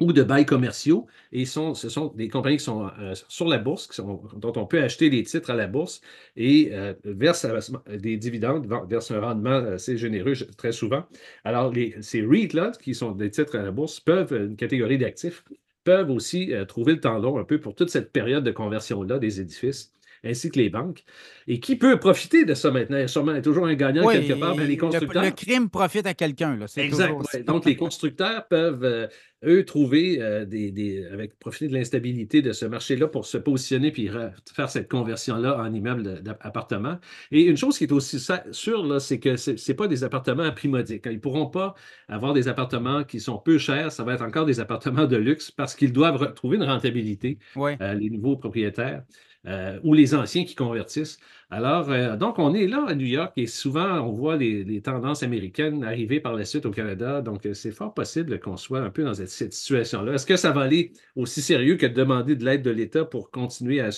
ou 0.00 0.12
de 0.12 0.22
bails 0.22 0.46
commerciaux. 0.46 1.06
Et 1.32 1.44
ce 1.44 1.72
sont 1.74 2.06
des 2.16 2.28
compagnies 2.28 2.56
qui 2.56 2.64
sont 2.64 2.90
euh, 2.98 3.14
sur 3.28 3.46
la 3.46 3.58
bourse, 3.58 4.00
dont 4.00 4.52
on 4.56 4.66
peut 4.66 4.82
acheter 4.82 5.10
des 5.10 5.22
titres 5.22 5.50
à 5.50 5.54
la 5.54 5.66
bourse 5.66 6.00
et 6.36 6.70
euh, 6.72 6.94
versent 7.04 7.46
des 7.88 8.16
dividendes, 8.16 8.66
versent 8.88 9.10
un 9.10 9.20
rendement 9.20 9.50
assez 9.50 9.96
généreux 9.96 10.34
très 10.56 10.72
souvent. 10.72 11.04
Alors, 11.44 11.72
ces 12.00 12.22
REIT-là, 12.26 12.72
qui 12.82 12.94
sont 12.94 13.12
des 13.12 13.30
titres 13.30 13.56
à 13.56 13.62
la 13.62 13.70
bourse, 13.70 14.00
peuvent, 14.00 14.32
une 14.32 14.56
catégorie 14.56 14.98
d'actifs, 14.98 15.44
peuvent 15.84 16.10
aussi 16.10 16.52
euh, 16.52 16.64
trouver 16.64 16.94
le 16.94 17.00
temps 17.00 17.18
long 17.18 17.38
un 17.38 17.44
peu 17.44 17.60
pour 17.60 17.74
toute 17.74 17.90
cette 17.90 18.12
période 18.12 18.44
de 18.44 18.50
conversion-là 18.50 19.18
des 19.18 19.40
édifices 19.40 19.92
ainsi 20.24 20.50
que 20.50 20.58
les 20.58 20.68
banques. 20.68 21.04
Et 21.46 21.60
qui 21.60 21.76
peut 21.76 21.98
profiter 21.98 22.44
de 22.44 22.54
ça 22.54 22.70
maintenant? 22.70 22.96
Il 22.96 23.00
y 23.00 23.04
a 23.04 23.08
sûrement 23.08 23.40
toujours 23.40 23.66
un 23.66 23.74
gagnant 23.74 24.08
quelque 24.08 24.34
part, 24.34 24.56
mais 24.56 24.66
les 24.66 24.76
constructeurs. 24.76 25.24
Le, 25.24 25.30
crime 25.30 25.70
profite 25.70 26.06
à 26.06 26.14
quelqu'un. 26.14 26.58
Exact. 26.76 27.14
Donc, 27.46 27.64
les 27.64 27.76
constructeurs 27.76 28.46
peuvent, 28.48 28.84
euh, 28.84 29.06
eux, 29.44 29.64
trouver 29.64 30.20
euh, 30.20 30.44
des, 30.44 31.06
avec 31.12 31.38
profiter 31.38 31.68
de 31.68 31.74
l'instabilité 31.74 32.42
de 32.42 32.52
ce 32.52 32.66
marché-là 32.66 33.08
pour 33.08 33.26
se 33.26 33.38
positionner 33.38 33.90
puis 33.90 34.10
faire 34.54 34.70
cette 34.70 34.90
conversion-là 34.90 35.58
en 35.58 35.72
immeuble 35.72 36.22
d'appartement. 36.22 36.98
Et 37.30 37.42
une 37.42 37.56
chose 37.56 37.78
qui 37.78 37.84
est 37.84 37.92
aussi 37.92 38.18
sûre, 38.52 39.00
c'est 39.00 39.18
que 39.18 39.36
ce 39.36 39.50
n'est 39.50 39.76
pas 39.76 39.88
des 39.88 40.04
appartements 40.04 40.42
à 40.42 40.52
prix 40.52 40.68
modique. 40.68 41.02
Ils 41.06 41.12
ne 41.12 41.18
pourront 41.18 41.46
pas 41.46 41.74
avoir 42.08 42.34
des 42.34 42.48
appartements 42.48 43.04
qui 43.04 43.20
sont 43.20 43.38
peu 43.38 43.58
chers. 43.58 43.92
Ça 43.92 44.04
va 44.04 44.14
être 44.14 44.22
encore 44.22 44.46
des 44.46 44.60
appartements 44.60 45.06
de 45.06 45.16
luxe 45.16 45.50
parce 45.50 45.74
qu'ils 45.74 45.92
doivent 45.92 46.34
trouver 46.34 46.56
une 46.56 46.64
rentabilité, 46.64 47.38
euh, 47.56 47.94
les 47.94 48.10
nouveaux 48.10 48.36
propriétaires. 48.36 49.02
Euh, 49.46 49.80
ou 49.84 49.94
les 49.94 50.14
anciens 50.14 50.44
qui 50.44 50.54
convertissent. 50.54 51.18
Alors, 51.48 51.90
euh, 51.90 52.16
donc, 52.16 52.38
on 52.38 52.52
est 52.52 52.66
là 52.66 52.84
à 52.86 52.94
New 52.94 53.06
York 53.06 53.32
et 53.38 53.46
souvent, 53.46 54.00
on 54.00 54.12
voit 54.12 54.36
les, 54.36 54.82
tendances 54.82 55.22
américaines 55.22 55.82
arriver 55.82 56.20
par 56.20 56.34
la 56.34 56.44
suite 56.44 56.66
au 56.66 56.70
Canada. 56.70 57.22
Donc, 57.22 57.46
euh, 57.46 57.54
c'est 57.54 57.70
fort 57.70 57.94
possible 57.94 58.38
qu'on 58.38 58.58
soit 58.58 58.80
un 58.80 58.90
peu 58.90 59.02
dans 59.02 59.14
cette, 59.14 59.30
situation-là. 59.54 60.12
Est-ce 60.12 60.26
que 60.26 60.36
ça 60.36 60.52
va 60.52 60.60
aller 60.62 60.92
aussi 61.16 61.40
sérieux 61.40 61.76
que 61.76 61.86
de 61.86 61.94
demander 61.94 62.36
de 62.36 62.44
l'aide 62.44 62.62
de 62.62 62.70
l'État 62.70 63.06
pour 63.06 63.30
continuer 63.30 63.80
à 63.80 63.88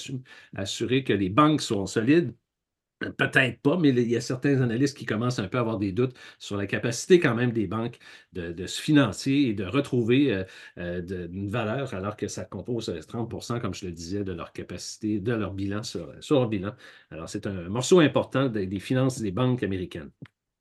assurer 0.54 1.02
que 1.02 1.12
les 1.12 1.28
banques 1.28 1.60
sont 1.60 1.86
solides? 1.86 2.32
Peut-être 3.10 3.60
pas, 3.60 3.76
mais 3.78 3.90
il 3.90 4.10
y 4.10 4.16
a 4.16 4.20
certains 4.20 4.60
analystes 4.60 4.96
qui 4.96 5.06
commencent 5.06 5.38
un 5.38 5.48
peu 5.48 5.58
à 5.58 5.60
avoir 5.60 5.78
des 5.78 5.92
doutes 5.92 6.14
sur 6.38 6.56
la 6.56 6.66
capacité 6.66 7.20
quand 7.20 7.34
même 7.34 7.52
des 7.52 7.66
banques 7.66 7.98
de, 8.32 8.66
se 8.66 8.80
financer 8.80 9.32
et 9.32 9.54
de 9.54 9.64
retrouver 9.64 10.32
euh, 10.32 10.44
euh, 10.78 11.28
une 11.32 11.48
valeur 11.48 11.94
alors 11.94 12.16
que 12.16 12.28
ça 12.28 12.44
compose 12.44 12.88
30% 12.88 13.56
euh, 13.56 13.58
comme 13.60 13.74
je 13.74 13.86
le 13.86 13.92
disais, 13.92 14.24
de 14.24 14.32
leur 14.32 14.52
capacité, 14.52 15.20
de 15.20 15.32
leur 15.32 15.52
bilan 15.52 15.82
sur, 15.82 16.12
leur 16.30 16.48
bilan. 16.48 16.74
Alors, 17.10 17.28
c'est 17.28 17.46
un 17.46 17.68
morceau 17.68 18.00
important 18.00 18.48
des 18.48 18.80
finances 18.80 19.20
des 19.20 19.32
banques 19.32 19.62
américaines. 19.62 20.10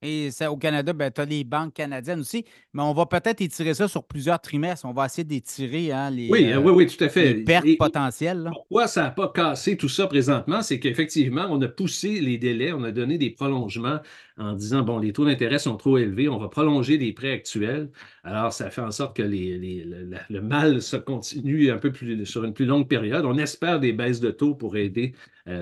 Et 0.04 0.32
ça, 0.32 0.52
au 0.52 0.58
Canada, 0.58 0.93
ben, 0.93 1.12
tu 1.12 1.22
as 1.22 1.26
les 1.26 1.43
banques 1.43 1.76
canadiennes 1.76 2.22
aussi, 2.22 2.43
mais 2.74 2.82
on 2.82 2.93
va 2.93 3.06
peut-être 3.06 3.39
étirer 3.39 3.76
ça 3.76 3.88
sur 3.88 4.04
plusieurs 4.04 4.41
trimestres. 4.41 4.86
On 4.86 4.93
va 4.93 5.06
essayer 5.06 5.24
d'étirer 5.24 5.91
hein, 5.91 6.10
les, 6.10 6.28
oui, 6.28 6.52
oui, 6.56 6.72
oui, 6.72 6.88
tout 6.88 7.04
à 7.04 7.10
fait. 7.10 7.36
pertes 7.36 7.78
potentielles. 7.78 8.49
Pourquoi 8.52 8.88
ça 8.88 9.04
n'a 9.04 9.12
pas 9.12 9.32
cassé 9.34 9.78
tout 9.78 9.89
ça 9.89 10.08
présentement? 10.08 10.64
C'est 10.64 10.80
qu'effectivement, 10.80 11.45
on 11.52 11.62
a 11.62 11.68
poussé 11.68 12.20
les 12.20 12.39
délais, 12.39 12.74
on 12.74 12.84
a 12.84 12.91
donné 12.91 13.20
des 13.20 13.30
prolongements 13.30 13.99
en 14.38 14.54
disant, 14.54 14.82
bon, 14.82 14.97
les 14.97 15.14
taux 15.14 15.26
d'intérêt 15.26 15.60
sont 15.60 15.78
trop 15.78 15.99
élevés, 15.99 16.28
on 16.30 16.39
va 16.39 16.47
prolonger 16.47 16.97
les 16.97 17.14
prêts 17.14 17.32
actuels. 17.32 17.89
Alors, 18.24 18.54
ça 18.54 18.72
fait 18.72 18.82
en 18.82 18.91
sorte 18.91 19.16
que 19.16 19.22
les, 19.22 19.86
le, 20.30 20.41
mal 20.41 20.82
se 20.82 20.95
continue 20.97 21.70
un 21.70 21.78
peu 21.78 21.91
plus 21.91 22.26
sur 22.26 22.43
une 22.43 22.54
plus 22.54 22.66
longue 22.66 22.88
période. 22.88 23.26
On 23.26 23.38
espère 23.38 23.80
des 23.80 23.93
baisses 23.93 24.20
de 24.20 24.32
taux 24.32 24.56
pour 24.56 24.78
aider 24.78 25.14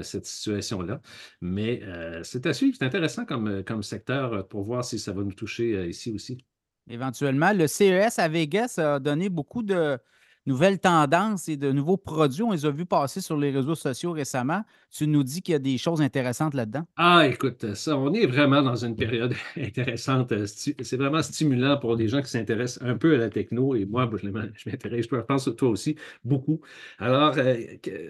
cette 0.03 0.25
situation-là. 0.25 1.01
Mais 1.41 1.81
c'est 2.23 2.45
à 2.45 2.53
suivre. 2.53 2.75
C'est 2.79 2.85
intéressant 2.85 3.25
comme, 3.25 3.63
comme 3.63 3.83
secteur 3.83 4.47
pour 4.47 4.63
voir 4.63 4.83
si 4.83 4.99
ça 4.99 5.13
va 5.13 5.23
nous 5.23 5.33
toucher 5.33 5.87
ici 5.87 6.11
aussi. 6.11 6.45
Éventuellement, 6.89 7.53
le 7.53 7.67
CES 7.67 8.17
à 8.17 8.27
Vegas 8.27 8.75
a 8.77 8.99
donné 8.99 9.29
beaucoup 9.29 9.61
de 9.61 9.99
nouvelles 10.45 10.79
tendances 10.79 11.47
et 11.47 11.57
de 11.57 11.71
nouveaux 11.71 11.97
produits. 11.97 12.43
On 12.43 12.51
les 12.51 12.65
a 12.65 12.71
vus 12.71 12.85
passer 12.85 13.21
sur 13.21 13.37
les 13.37 13.51
réseaux 13.51 13.75
sociaux 13.75 14.11
récemment. 14.11 14.63
Tu 14.91 15.07
nous 15.07 15.23
dis 15.23 15.41
qu'il 15.41 15.53
y 15.53 15.55
a 15.55 15.59
des 15.59 15.77
choses 15.77 16.01
intéressantes 16.01 16.53
là-dedans? 16.53 16.85
Ah, 16.97 17.27
écoute, 17.27 17.75
ça, 17.75 17.97
on 17.97 18.13
est 18.13 18.25
vraiment 18.25 18.61
dans 18.61 18.75
une 18.75 18.95
période 18.95 19.33
intéressante. 19.57 20.33
C'est 20.45 20.97
vraiment 20.97 21.21
stimulant 21.21 21.77
pour 21.77 21.95
les 21.95 22.07
gens 22.07 22.21
qui 22.21 22.29
s'intéressent 22.29 22.81
un 22.83 22.97
peu 22.97 23.15
à 23.15 23.17
la 23.17 23.29
techno. 23.29 23.75
Et 23.75 23.85
moi, 23.85 24.09
je 24.21 24.29
m'intéresse, 24.69 25.07
je 25.11 25.15
pense, 25.17 25.49
toi 25.55 25.69
aussi, 25.69 25.95
beaucoup. 26.23 26.61
Alors, 26.97 27.35
euh, 27.37 27.55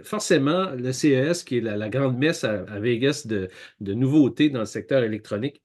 forcément, 0.04 0.70
le 0.72 0.92
CES, 0.92 1.44
qui 1.44 1.58
est 1.58 1.62
la, 1.62 1.90
grande 1.90 2.18
messe 2.18 2.44
à, 2.44 2.64
Vegas 2.80 3.28
de 3.28 3.94
nouveautés 3.94 4.50
dans 4.50 4.60
le 4.60 4.66
secteur 4.66 5.04
électronique, 5.04 5.62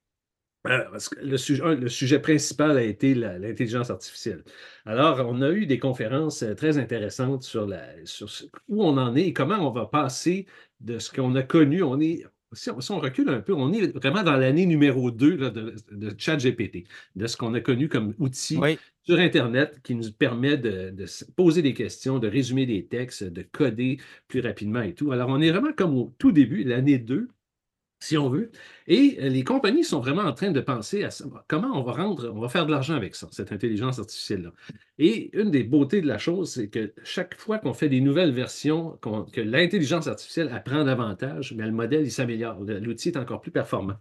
euh, 0.66 0.84
le 1.22 1.36
sujet, 1.36 1.76
le 1.76 1.88
sujet, 1.88 2.18
principal 2.18 2.78
a 2.78 2.82
été 2.82 3.14
l'intelligence 3.14 3.90
artificielle. 3.90 4.44
Alors, 4.86 5.26
on 5.28 5.42
a 5.42 5.50
eu 5.50 5.66
des 5.66 5.78
conférences 5.78 6.42
euh, 6.42 6.54
très 6.54 6.78
intéressantes 6.78 7.42
sur, 7.42 7.66
la, 7.66 7.82
sur 8.04 8.28
où 8.68 8.82
on 8.82 8.96
en 8.96 9.14
est 9.14 9.26
et 9.26 9.32
comment 9.34 9.58
on 9.58 9.72
va 9.72 9.84
passer 9.86 10.46
de 10.80 10.98
ce 10.98 11.12
qu'on 11.12 11.34
a 11.34 11.42
connu. 11.42 11.82
On 11.82 12.00
est, 12.00 12.24
si 12.54 12.70
on, 12.70 12.98
recule 12.98 13.28
un 13.28 13.40
peu, 13.40 13.52
on 13.52 13.74
est 13.74 13.94
vraiment 13.94 14.22
dans 14.22 14.36
l'année 14.36 14.64
numéro 14.64 15.10
2 15.10 15.50
de, 15.50 15.74
de 15.90 16.14
ChatGPT, 16.16 16.84
de 17.14 17.26
ce 17.26 17.36
qu'on 17.36 17.52
a 17.52 17.60
connu 17.60 17.90
comme 17.90 18.14
outil 18.18 18.58
sur 19.02 19.18
Internet 19.18 19.80
qui 19.82 19.94
nous 19.94 20.12
permet 20.12 20.56
de, 20.56 20.88
de, 20.90 21.04
poser 21.36 21.60
des 21.60 21.74
questions, 21.74 22.18
de 22.18 22.28
résumer 22.28 22.64
des 22.64 22.86
textes, 22.86 23.24
de 23.24 23.42
coder 23.42 23.98
plus 24.28 24.40
rapidement 24.40 24.80
et 24.80 24.94
tout. 24.94 25.12
Alors, 25.12 25.28
on 25.28 25.42
est 25.42 25.50
vraiment 25.50 25.74
comme 25.76 25.94
au 25.98 26.14
tout 26.18 26.32
début, 26.32 26.64
l'année 26.64 26.98
2 26.98 27.28
si 28.04 28.18
on 28.18 28.28
veut. 28.28 28.50
Et 28.86 29.18
euh, 29.20 29.28
les 29.28 29.44
compagnies 29.44 29.84
sont 29.84 30.00
vraiment 30.00 30.22
en 30.22 30.32
train 30.32 30.50
de 30.50 30.60
penser 30.60 31.04
à 31.04 31.08
comment 31.48 31.78
on 31.78 31.82
va 31.82 31.92
rendre, 31.92 32.30
on 32.34 32.40
va 32.40 32.48
faire 32.48 32.66
de 32.66 32.70
l'argent 32.70 32.94
avec 32.94 33.14
ça, 33.14 33.28
cette 33.32 33.52
intelligence 33.52 33.98
artificielle-là? 33.98 34.52
Et 34.98 35.36
une 35.38 35.50
des 35.50 35.64
beautés 35.64 36.00
de 36.00 36.06
la 36.06 36.18
chose, 36.18 36.52
c'est 36.52 36.68
que 36.68 36.92
chaque 37.02 37.38
fois 37.40 37.58
qu'on 37.58 37.74
fait 37.74 37.88
des 37.88 38.00
nouvelles 38.00 38.32
versions, 38.32 38.98
que 39.32 39.40
l'intelligence 39.40 40.06
artificielle 40.06 40.50
apprend 40.52 40.84
davantage, 40.84 41.54
mais 41.56 41.66
le 41.66 41.72
modèle, 41.72 42.10
s'améliore. 42.10 42.60
L'outil 42.60 43.08
est 43.08 43.16
encore 43.16 43.40
plus 43.40 43.50
performant. 43.50 43.94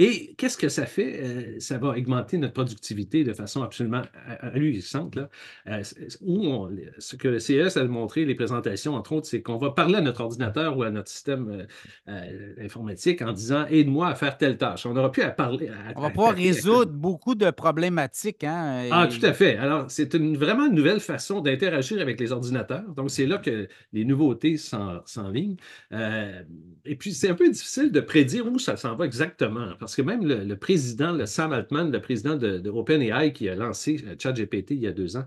Et 0.00 0.36
qu'est-ce 0.38 0.56
que 0.56 0.68
ça 0.68 0.86
fait? 0.86 1.20
Euh, 1.20 1.56
ça 1.58 1.76
va 1.76 1.88
augmenter 1.88 2.38
notre 2.38 2.52
productivité 2.52 3.24
de 3.24 3.32
façon 3.32 3.64
absolument 3.64 4.02
ahurissante. 4.42 5.16
Là. 5.16 5.28
Euh, 5.66 5.82
où 6.20 6.68
ce 6.98 7.16
que 7.16 7.26
le 7.26 7.40
CES 7.40 7.76
a 7.76 7.84
montré, 7.84 8.24
les 8.24 8.36
présentations, 8.36 8.94
entre 8.94 9.12
autres, 9.12 9.26
c'est 9.26 9.42
qu'on 9.42 9.56
va 9.56 9.72
parler 9.72 9.96
à 9.96 10.00
notre 10.00 10.20
ordinateur 10.20 10.78
ou 10.78 10.84
à 10.84 10.92
notre 10.92 11.08
système 11.08 11.66
euh, 12.08 12.54
informatique 12.62 13.22
en 13.22 13.32
disant 13.32 13.66
Aide-moi 13.66 14.06
à 14.06 14.14
faire 14.14 14.38
telle 14.38 14.56
tâche. 14.56 14.86
On 14.86 14.94
n'aura 14.94 15.10
plus 15.10 15.22
à 15.22 15.30
parler. 15.30 15.68
On 15.96 16.02
va 16.02 16.10
pouvoir 16.10 16.34
résoudre 16.36 16.92
beaucoup 16.92 17.34
de 17.34 17.50
problématiques. 17.50 18.44
Hein, 18.44 18.88
Ah, 18.92 19.08
tout 19.08 19.24
à 19.26 19.32
fait. 19.32 19.56
Alors, 19.56 19.86
c'est 19.90 20.14
une, 20.14 20.36
vraiment 20.36 20.66
une 20.66 20.76
nouvelle 20.76 21.00
façon 21.00 21.40
d'interagir 21.40 22.00
avec 22.00 22.20
les 22.20 22.30
ordinateurs. 22.30 22.88
Donc, 22.94 23.10
c'est 23.10 23.26
là 23.26 23.38
que 23.38 23.66
les 23.92 24.04
nouveautés 24.04 24.58
s'enlignent. 24.58 25.56
et 25.90 26.94
puis, 26.96 27.14
c'est 27.14 27.30
un 27.30 27.34
peu 27.34 27.50
difficile 27.50 27.90
de 27.90 28.00
prédire 28.00 28.46
où 28.46 28.60
ça 28.60 28.76
s'en 28.76 28.94
va 28.94 29.04
exactement 29.04 29.72
parce 29.87 29.87
que 29.96 30.02
même 30.02 30.24
le, 30.24 30.56
président, 30.56 31.12
le 31.12 31.26
Sam 31.26 31.52
Altman, 31.52 31.90
le 31.90 32.00
président 32.00 32.36
de, 32.36 32.68
OpenAI 32.68 33.32
qui 33.32 33.48
a 33.48 33.54
lancé 33.54 34.04
euh, 34.06 34.16
ChatGPT 34.18 34.72
il 34.72 34.80
y 34.80 34.86
a 34.86 34.92
deux 34.92 35.16
ans, 35.16 35.24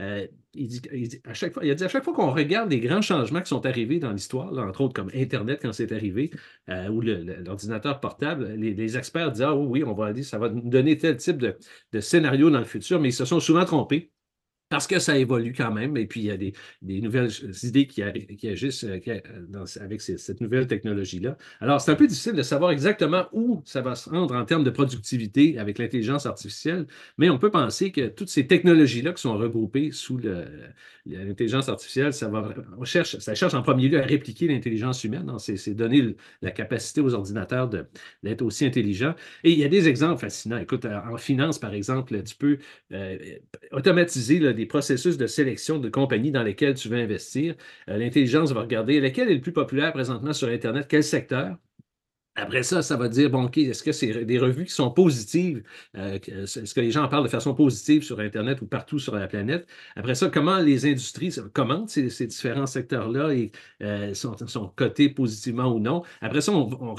euh, 0.00 0.26
il, 0.54 0.68
dit, 0.68 1.20
à 1.24 1.34
chaque 1.34 1.52
fois, 1.52 1.64
il 1.64 1.70
a 1.70 1.74
dit 1.74 1.84
à 1.84 1.88
chaque 1.88 2.04
fois 2.04 2.14
qu'on 2.14 2.30
regarde 2.30 2.70
les 2.70 2.80
grands 2.80 3.02
changements 3.02 3.40
qui 3.40 3.48
sont 3.48 3.66
arrivés 3.66 3.98
dans 3.98 4.12
l'histoire, 4.12 4.56
entre 4.58 4.82
autres 4.82 4.94
comme 4.94 5.10
Internet 5.14 5.60
quand 5.60 5.72
c'est 5.72 5.92
arrivé, 5.92 6.30
euh, 6.68 6.88
ou 6.88 7.00
l'ordinateur 7.00 7.98
portable, 8.00 8.46
les, 8.56 8.96
experts 8.96 9.32
disent 9.32 9.42
Ah 9.42 9.56
oui, 9.56 9.82
on 9.84 9.94
va 9.94 10.12
dire, 10.12 10.24
ça 10.24 10.38
va 10.38 10.48
nous 10.48 10.68
donner 10.68 10.96
tel 10.96 11.16
type 11.16 11.38
de, 11.38 11.56
de 11.92 12.00
scénario 12.00 12.50
dans 12.50 12.60
le 12.60 12.64
futur, 12.64 13.00
mais 13.00 13.08
ils 13.08 13.12
se 13.12 13.24
sont 13.24 13.40
souvent 13.40 13.64
trompés 13.64 14.12
parce 14.68 14.86
que 14.86 14.98
ça 14.98 15.16
évolue 15.16 15.54
quand 15.56 15.72
même, 15.72 15.96
et 15.96 16.06
puis 16.06 16.20
il 16.20 16.26
y 16.26 16.30
a 16.30 16.36
des, 16.36 16.52
nouvelles 16.82 17.30
idées 17.62 17.86
qui, 17.86 18.02
agissent 18.02 18.84
euh, 18.84 19.00
euh, 19.08 19.64
avec 19.80 20.00
cette 20.00 20.40
nouvelle 20.40 20.66
technologie-là. 20.66 21.36
Alors, 21.60 21.80
c'est 21.80 21.90
un 21.90 21.94
peu 21.94 22.06
difficile 22.06 22.34
de 22.34 22.42
savoir 22.42 22.70
exactement 22.70 23.26
où 23.32 23.62
ça 23.64 23.80
va 23.80 23.94
se 23.94 24.10
rendre 24.10 24.34
en 24.34 24.44
termes 24.44 24.64
de 24.64 24.70
productivité 24.70 25.58
avec 25.58 25.78
l'intelligence 25.78 26.26
artificielle, 26.26 26.86
mais 27.16 27.30
on 27.30 27.38
peut 27.38 27.50
penser 27.50 27.92
que 27.92 28.08
toutes 28.08 28.28
ces 28.28 28.46
technologies-là 28.46 29.12
qui 29.12 29.22
sont 29.22 29.36
regroupées 29.38 29.90
sous 29.92 30.18
l'intelligence 31.06 31.68
artificielle, 31.68 32.12
ça 32.12 32.28
va, 32.28 32.54
on 32.78 32.84
cherche, 32.84 33.18
ça 33.18 33.34
cherche 33.34 33.54
en 33.54 33.62
premier 33.62 33.88
lieu 33.88 34.00
à 34.00 34.04
répliquer 34.04 34.48
l'intelligence 34.48 35.04
humaine. 35.04 35.32
C'est 35.38 35.74
donner 35.74 36.16
la 36.42 36.50
capacité 36.50 37.00
aux 37.00 37.14
ordinateurs 37.14 37.70
d'être 38.22 38.42
aussi 38.42 38.66
intelligents. 38.66 39.14
Et 39.44 39.52
il 39.52 39.58
y 39.58 39.64
a 39.64 39.68
des 39.68 39.88
exemples 39.88 40.20
fascinants. 40.20 40.58
Écoute, 40.58 40.84
en 40.84 41.16
finance, 41.16 41.58
par 41.58 41.74
exemple, 41.74 42.22
tu 42.22 42.34
peux 42.36 42.58
euh, 42.92 43.18
automatiser 43.72 44.40
des 44.58 44.66
processus 44.66 45.16
de 45.16 45.26
sélection 45.26 45.78
de 45.78 45.88
compagnies 45.88 46.32
dans 46.32 46.42
lesquelles 46.42 46.74
tu 46.74 46.88
veux 46.88 46.98
investir. 46.98 47.54
Euh, 47.88 47.96
l'intelligence 47.96 48.52
va 48.52 48.60
regarder 48.62 49.00
lequel 49.00 49.30
est 49.30 49.34
le 49.34 49.40
plus 49.40 49.52
populaire 49.52 49.92
présentement 49.92 50.32
sur 50.34 50.48
Internet, 50.48 50.86
quel 50.88 51.04
secteur. 51.04 51.56
Après 52.38 52.62
ça, 52.62 52.82
ça 52.82 52.96
va 52.96 53.08
dire, 53.08 53.30
bon, 53.30 53.46
OK, 53.46 53.58
est-ce 53.58 53.82
que 53.82 53.90
c'est 53.90 54.24
des 54.24 54.38
revues 54.38 54.64
qui 54.64 54.72
sont 54.72 54.92
positives? 54.92 55.64
Euh, 55.96 56.20
est-ce 56.28 56.72
que 56.72 56.80
les 56.80 56.92
gens 56.92 57.02
en 57.02 57.08
parlent 57.08 57.24
de 57.24 57.28
façon 57.28 57.52
positive 57.52 58.04
sur 58.04 58.20
Internet 58.20 58.62
ou 58.62 58.66
partout 58.66 59.00
sur 59.00 59.16
la 59.16 59.26
planète? 59.26 59.66
Après 59.96 60.14
ça, 60.14 60.28
comment 60.28 60.58
les 60.58 60.86
industries 60.86 61.34
commentent 61.52 61.90
ces, 61.90 62.26
différents 62.28 62.66
secteurs-là 62.66 63.34
et 63.34 63.50
euh, 63.82 64.14
sont, 64.14 64.36
cotés 64.76 65.08
positivement 65.08 65.66
ou 65.74 65.80
non? 65.80 66.02
Après 66.20 66.40
ça, 66.40 66.52
on, 66.52 66.94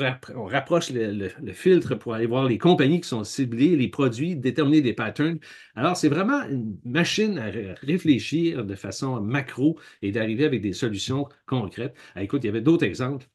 rapproche 0.45 0.91
le, 0.91 1.29
filtre 1.53 1.95
pour 1.95 2.13
aller 2.15 2.25
voir 2.25 2.43
les 2.45 2.57
compagnies 2.57 2.99
qui 2.99 3.07
sont 3.07 3.23
ciblées, 3.23 3.77
les 3.77 3.87
produits, 3.87 4.35
déterminer 4.35 4.81
des 4.81 4.93
patterns. 4.93 5.39
Alors, 5.75 5.95
c'est 5.95 6.09
vraiment 6.09 6.43
une 6.49 6.77
machine 6.83 7.37
à 7.37 7.49
réfléchir 7.81 8.65
de 8.65 8.75
façon 8.75 9.21
macro 9.21 9.79
et 10.01 10.11
d'arriver 10.11 10.43
avec 10.43 10.61
des 10.61 10.73
solutions 10.73 11.29
concrètes. 11.45 11.95
Ah, 12.15 12.23
écoute, 12.23 12.43
il 12.43 12.47
y 12.47 12.49
avait 12.49 12.61
d'autres 12.61 12.85
exemples. 12.85 13.25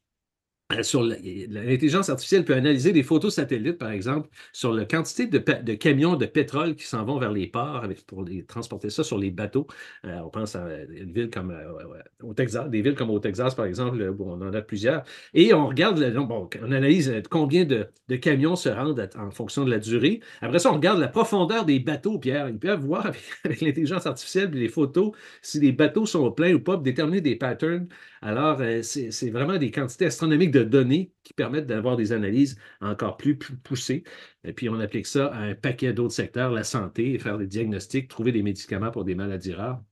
Euh, 0.73 0.81
sur 0.81 1.03
l'intelligence 1.03 2.09
artificielle 2.09 2.43
peut 2.43 2.55
analyser 2.55 2.91
des 2.91 3.03
photos 3.03 3.35
satellites, 3.35 3.77
par 3.77 3.91
exemple, 3.91 4.29
sur 4.51 4.73
la 4.73 4.85
quantité 4.85 5.27
de, 5.27 5.73
camions 5.75 6.15
de 6.15 6.25
pétrole 6.25 6.75
qui 6.75 6.85
s'en 6.85 7.05
vont 7.05 7.19
vers 7.19 7.31
les 7.31 7.45
ports 7.45 7.83
pour 8.07 8.23
les, 8.23 8.43
transporter 8.43 8.89
ça 8.89 9.03
sur 9.03 9.19
les 9.19 9.29
bateaux. 9.29 9.67
Euh, 10.05 10.21
on 10.25 10.29
pense 10.29 10.55
à 10.55 10.65
une 10.89 11.11
ville 11.11 11.29
comme 11.29 11.51
euh, 11.51 12.01
au 12.23 12.33
Texas, 12.33 12.67
des 12.67 12.81
villes 12.81 12.95
comme 12.95 13.11
au 13.11 13.19
Texas, 13.19 13.53
par 13.53 13.67
exemple, 13.67 14.01
où 14.17 14.23
on 14.23 14.41
en 14.41 14.53
a 14.55 14.61
plusieurs. 14.63 15.03
Et 15.35 15.53
on 15.53 15.67
regarde, 15.67 15.99
on 16.31 16.71
analyse 16.71 17.13
combien 17.29 17.63
de, 17.63 17.87
camions 18.15 18.55
se 18.55 18.69
rendent 18.69 19.07
en 19.19 19.29
fonction 19.29 19.65
de 19.65 19.69
la 19.69 19.77
durée. 19.77 20.19
Après 20.41 20.57
ça, 20.57 20.71
on 20.71 20.75
regarde 20.75 20.99
la 20.99 21.09
profondeur 21.09 21.65
des 21.65 21.79
bateaux, 21.79 22.17
Pierre. 22.17 22.49
Ils 22.49 22.57
peuvent 22.57 22.83
voir 22.83 23.05
avec, 23.05 23.21
l'intelligence 23.61 24.07
artificielle 24.07 24.49
et 24.55 24.61
les 24.61 24.69
photos 24.69 25.11
si 25.43 25.59
les 25.59 25.71
bateaux 25.73 26.07
sont 26.07 26.31
pleins 26.31 26.55
ou 26.55 26.59
pas, 26.59 26.75
déterminer 26.77 27.21
des 27.21 27.35
patterns. 27.35 27.87
Alors, 28.23 28.59
c'est 28.81 29.29
vraiment 29.29 29.57
des 29.57 29.69
quantités 29.69 30.05
astronomiques 30.05 30.54
de 30.63 30.69
données 30.69 31.13
qui 31.23 31.33
permettent 31.33 31.67
d'avoir 31.67 31.97
des 31.97 32.11
analyses 32.11 32.57
encore 32.81 33.17
plus 33.17 33.37
poussées. 33.37 34.03
Et 34.43 34.53
puis, 34.53 34.69
on 34.69 34.79
applique 34.79 35.07
ça 35.07 35.27
à 35.27 35.39
un 35.39 35.55
paquet 35.55 35.93
d'autres 35.93 36.13
secteurs, 36.13 36.51
la 36.51 36.63
santé, 36.63 37.17
faire 37.19 37.37
des 37.37 37.47
diagnostics, 37.47 38.07
trouver 38.07 38.31
des 38.31 38.43
médicaments 38.43 38.91
pour 38.91 39.05
des 39.05 39.15
maladies 39.15 39.53
rares. 39.53 39.83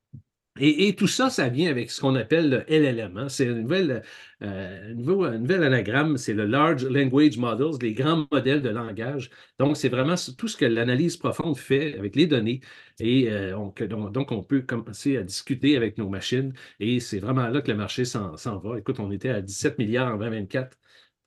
Et, 0.60 0.96
tout 0.96 1.08
ça, 1.08 1.32
ça 1.32 1.50
vient 1.50 1.72
avec 1.72 1.90
ce 1.90 2.00
qu'on 2.00 2.14
appelle 2.14 2.50
le 2.50 2.64
LLM. 2.68 3.18
Hein. 3.18 3.28
C'est 3.28 3.48
euh, 3.48 4.94
nouvel, 4.94 5.64
anagramme, 5.64 6.18
c'est 6.18 6.34
le 6.34 6.46
Large 6.46 6.86
Language 6.86 7.38
Models, 7.38 7.80
les 7.82 7.94
grands 7.96 8.28
modèles 8.32 8.62
de 8.62 8.70
langage. 8.70 9.32
Donc, 9.58 9.78
c'est 9.78 9.90
vraiment 9.90 10.14
tout 10.38 10.48
ce 10.48 10.56
que 10.56 10.66
l'analyse 10.66 11.18
profonde 11.18 11.58
fait 11.58 11.98
avec 11.98 12.16
les 12.16 12.28
données. 12.28 12.62
Et 13.00 13.32
euh, 13.32 13.56
donc, 13.88 14.32
on 14.32 14.44
peut 14.44 14.62
commencer 14.62 15.18
à 15.18 15.24
discuter 15.24 15.76
avec 15.76 15.98
nos 15.98 16.08
machines. 16.08 16.54
Et 16.80 17.00
c'est 17.00 17.20
vraiment 17.20 17.48
là 17.48 17.62
que 17.62 17.72
le 17.72 17.78
marché 17.78 18.06
s'en 18.06 18.36
va. 18.36 18.78
Écoute, 18.78 19.00
on 19.00 19.12
était 19.12 19.30
à 19.30 19.42
17 19.42 19.80
milliards 19.80 20.14
en 20.14 20.18
2024 20.18 20.78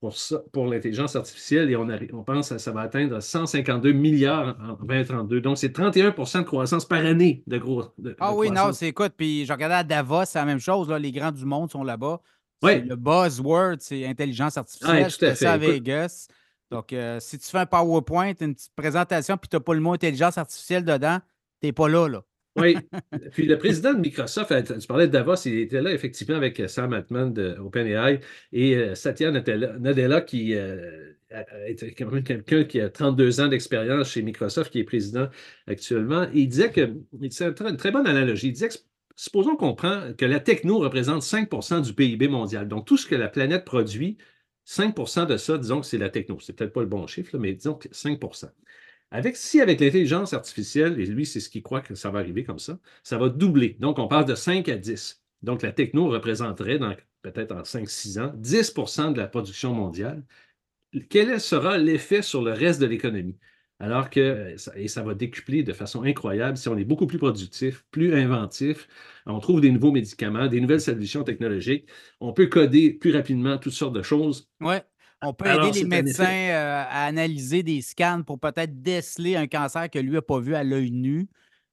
pour, 0.01 0.14
pour 0.53 0.66
l'intelligence 0.66 1.16
artificielle 1.16 1.70
et 1.70 1.76
on, 1.76 1.88
on 2.12 2.22
pense 2.22 2.51
que 2.51 2.59
ça 2.59 2.70
va 2.72 2.82
atteindre 2.82 3.20
152 3.20 3.92
milliards 3.92 4.57
en 4.61 4.74
2032. 4.74 5.40
Donc, 5.40 5.59
c'est 5.59 5.76
31% 5.76 6.38
de 6.38 6.42
croissance 6.42 6.84
par 6.84 7.05
année 7.05 7.42
de 7.47 7.59
gros. 7.59 7.84
ah 8.20 8.34
oui, 8.34 8.51
non, 8.51 8.72
c'est 8.72 8.88
écoute, 8.88 9.12
puis 9.16 9.47
je 9.47 9.53
regardais 9.53 9.76
à 9.76 9.84
Davos, 9.84 10.26
c'est 10.26 10.38
la 10.38 10.44
même 10.44 10.61
chose. 10.61 10.88
Là, 10.88 10.99
les 10.99 11.12
grands 11.12 11.32
du 11.32 11.44
monde 11.44 11.70
sont 11.70 11.82
là-bas. 11.84 12.20
Le 12.62 12.94
buzzword, 12.94 13.76
c'est 13.80 14.07
intelligence 14.07 14.57
artificielle. 14.57 15.12
tout 15.12 15.24
à 15.24 15.34
fait. 15.34 15.47
à 15.47 15.57
Vegas. 15.57 16.28
Donc, 16.70 16.92
euh, 16.92 17.20
si 17.20 17.38
tu 17.38 17.49
fais 17.49 17.59
un 17.59 17.66
PowerPoint, 17.66 18.32
une 18.40 18.55
petite 18.55 18.74
présentation, 18.74 19.36
puis 19.36 19.49
tu 19.49 19.57
n'as 19.57 19.61
pas 19.61 19.74
le 19.74 19.80
mot 19.80 19.92
intelligence 19.92 20.36
artificielle 20.36 20.84
dedans, 20.84 21.18
tu 21.61 21.68
n'es 21.68 21.72
pas 21.72 21.88
là, 21.88 22.09
là. 22.09 22.22
Oui. 22.57 22.76
Puis 23.32 23.46
le 23.46 23.59
président 23.59 23.94
de 23.94 24.00
Microsoft, 24.00 24.52
tu 24.80 24.86
parlais 24.86 25.07
de 25.07 25.12
Davos, 25.12 25.34
il 25.44 25.59
était 25.59 25.82
là 25.82 25.92
effectivement 25.92 26.36
avec 26.36 26.62
Sam 26.68 26.92
Altman 26.92 27.32
de 27.32 27.57
OpenAI 27.59 28.20
et 28.52 28.76
euh, 28.76 28.94
Satya 28.94 29.30
Nadella, 29.30 30.20
qui 30.22 30.54
euh, 30.54 31.12
est 31.30 31.94
quand 31.96 32.11
même 32.11 32.22
quelqu'un 32.22 32.64
qui 32.64 32.80
a 32.80 32.88
32 32.88 33.40
ans 33.40 33.48
d'expérience 33.48 34.11
chez 34.11 34.22
Microsoft, 34.22 34.72
qui 34.72 34.80
est 34.80 34.84
président 34.84 35.28
actuellement. 35.66 36.26
il 36.32 36.48
disait 36.48 36.70
que, 36.70 36.94
c'est 37.30 37.61
une 37.61 37.76
très 37.76 37.90
bonne 37.90 38.07
analogie, 38.07 38.48
il 38.48 38.52
disait 38.52 38.68
que 38.68 38.74
supposons 39.16 39.57
qu'on 39.57 39.74
prend 39.74 40.12
que 40.16 40.24
la 40.24 40.40
techno 40.40 40.78
représente 40.78 41.22
5% 41.22 41.82
du 41.82 41.94
PIB 41.94 42.28
mondial. 42.28 42.68
Donc, 42.68 42.86
tout 42.86 42.96
ce 42.96 43.07
que 43.07 43.14
la 43.14 43.28
planète 43.28 43.64
produit, 43.64 44.18
5% 44.66 45.26
de 45.26 45.36
ça, 45.36 45.59
disons 45.59 45.80
que 45.80 45.86
c'est 45.86 45.98
la 45.98 46.11
techno. 46.11 46.38
C'est 46.40 46.52
peut-être 46.52 46.72
pas 46.72 46.80
le 46.80 46.86
bon 46.86 47.07
chiffre, 47.07 47.38
mais 47.38 47.54
disons 47.54 47.74
que 47.74 47.88
5 47.90 48.20
avec, 49.16 49.36
si 49.36 49.60
avec 49.62 49.80
l'intelligence 49.80 50.34
artificielle, 50.34 51.00
et 51.00 51.06
lui, 51.06 51.24
c'est 51.24 51.40
ce 51.40 51.48
qu'il 51.48 51.62
croit 51.62 51.80
que 51.80 51.94
ça 51.94 52.10
va 52.10 52.18
arriver 52.18 52.44
comme 52.44 52.58
ça, 52.58 52.78
ça 53.02 53.16
va 53.16 53.30
doubler. 53.30 53.76
Donc, 53.80 53.98
on 53.98 54.08
passe 54.08 54.26
de 54.26 54.34
5 54.34 54.68
à 54.68 54.76
10. 54.76 55.22
Donc, 55.42 55.62
la 55.62 55.72
techno 55.72 56.08
représenterait, 56.08 56.78
peut-être 57.22 57.52
en 57.52 57.62
5-6 57.62 58.20
ans, 58.20 58.32
10 58.36 58.74
de 59.14 59.18
la 59.18 59.26
production 59.26 59.72
mondiale. 59.72 60.22
Quel 61.08 61.40
sera 61.40 61.78
l'effet 61.78 62.20
sur 62.20 62.42
le 62.42 62.52
reste 62.52 62.78
de 62.78 62.86
l'économie? 62.86 63.38
Alors 63.78 64.10
que, 64.10 64.54
et 64.74 64.88
ça 64.88 65.02
va 65.02 65.14
décupler 65.14 65.62
de 65.62 65.72
façon 65.72 66.02
incroyable 66.02 66.56
si 66.56 66.68
on 66.68 66.76
est 66.76 66.84
beaucoup 66.84 67.06
plus 67.06 67.18
productif, 67.18 67.84
plus 67.90 68.14
inventif, 68.14 68.88
on 69.26 69.38
trouve 69.38 69.60
des 69.60 69.70
nouveaux 69.70 69.92
médicaments, 69.92 70.46
des 70.46 70.60
nouvelles 70.60 70.80
solutions 70.80 71.24
technologiques, 71.24 71.86
on 72.20 72.32
peut 72.32 72.46
coder 72.46 72.92
plus 72.92 73.12
rapidement 73.12 73.58
toutes 73.58 73.74
sortes 73.74 73.94
de 73.94 74.02
choses. 74.02 74.48
Oui. 74.60 74.76
On 75.22 75.32
peut 75.32 75.46
aider 75.46 75.70
les 75.80 75.84
médecins 75.84 76.24
euh, 76.24 76.84
à 76.88 77.06
analyser 77.06 77.62
des 77.62 77.80
scans 77.80 78.22
pour 78.22 78.38
peut-être 78.38 78.82
déceler 78.82 79.36
un 79.36 79.46
cancer 79.46 79.88
que 79.90 79.98
lui 79.98 80.12
n'a 80.12 80.22
pas 80.22 80.38
vu 80.38 80.54
à 80.54 80.62
l'œil 80.62 80.90
nu. 80.90 81.28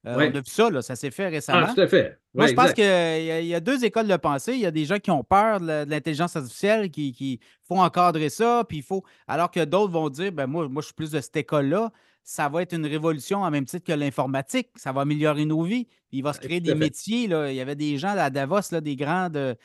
Euh, 0.05 0.15
on 0.17 0.19
a 0.19 0.39
vu 0.39 0.41
ça, 0.45 0.69
là, 0.69 0.81
ça 0.81 0.95
s'est 0.95 1.11
fait 1.11 1.29
récemment. 1.29 1.67
Ah, 1.69 1.73
tout 1.73 1.81
à 1.81 1.87
fait. 1.87 2.19
Moi, 2.33 2.47
je 2.47 2.53
pense 2.53 2.73
qu'il 2.73 2.83
y, 2.83 3.55
a 3.55 3.59
deux 3.59 3.85
écoles 3.85 4.07
de 4.07 4.17
pensée. 4.17 4.53
Il 4.53 4.59
y 4.59 4.65
a 4.65 4.71
des 4.71 4.85
gens 4.85 4.99
qui 4.99 5.11
ont 5.11 5.23
peur 5.23 5.61
de 5.61 5.89
l'intelligence 5.89 6.35
artificielle, 6.35 6.89
qui, 6.89 7.13
qui, 7.13 7.39
font 7.65 7.81
encadrer 7.81 8.29
ça, 8.29 8.65
puis 8.67 8.79
il 8.79 8.83
faut. 8.83 9.03
Alors 9.27 9.49
que 9.49 9.63
d'autres 9.63 9.93
vont 9.93 10.09
dire 10.09 10.31
ben 10.33 10.47
moi, 10.47 10.67
moi, 10.67 10.81
je 10.81 10.87
suis 10.87 10.93
plus 10.93 11.11
de 11.11 11.21
cette 11.21 11.37
école-là. 11.37 11.91
Ça 12.25 12.49
va 12.49 12.61
être 12.61 12.73
une 12.73 12.85
révolution 12.85 13.43
en 13.43 13.51
même 13.51 13.65
titre 13.65 13.85
que 13.85 13.93
l'informatique. 13.93 14.69
Ça 14.75 14.91
va 14.91 15.01
améliorer 15.01 15.45
nos 15.45 15.63
vies. 15.63 15.87
Il 16.11 16.23
va 16.23 16.33
se 16.33 16.39
créer 16.39 16.61
des 16.61 16.75
métiers. 16.75 17.27
Là. 17.27 17.51
Il 17.51 17.55
y 17.55 17.61
avait 17.61 17.75
des 17.75 17.97
gens 17.97 18.15
à 18.17 18.29
Davos, 18.29 18.71
là, 18.71 18.81
des 18.81 18.95
grands 18.95 19.29
de 19.29 19.55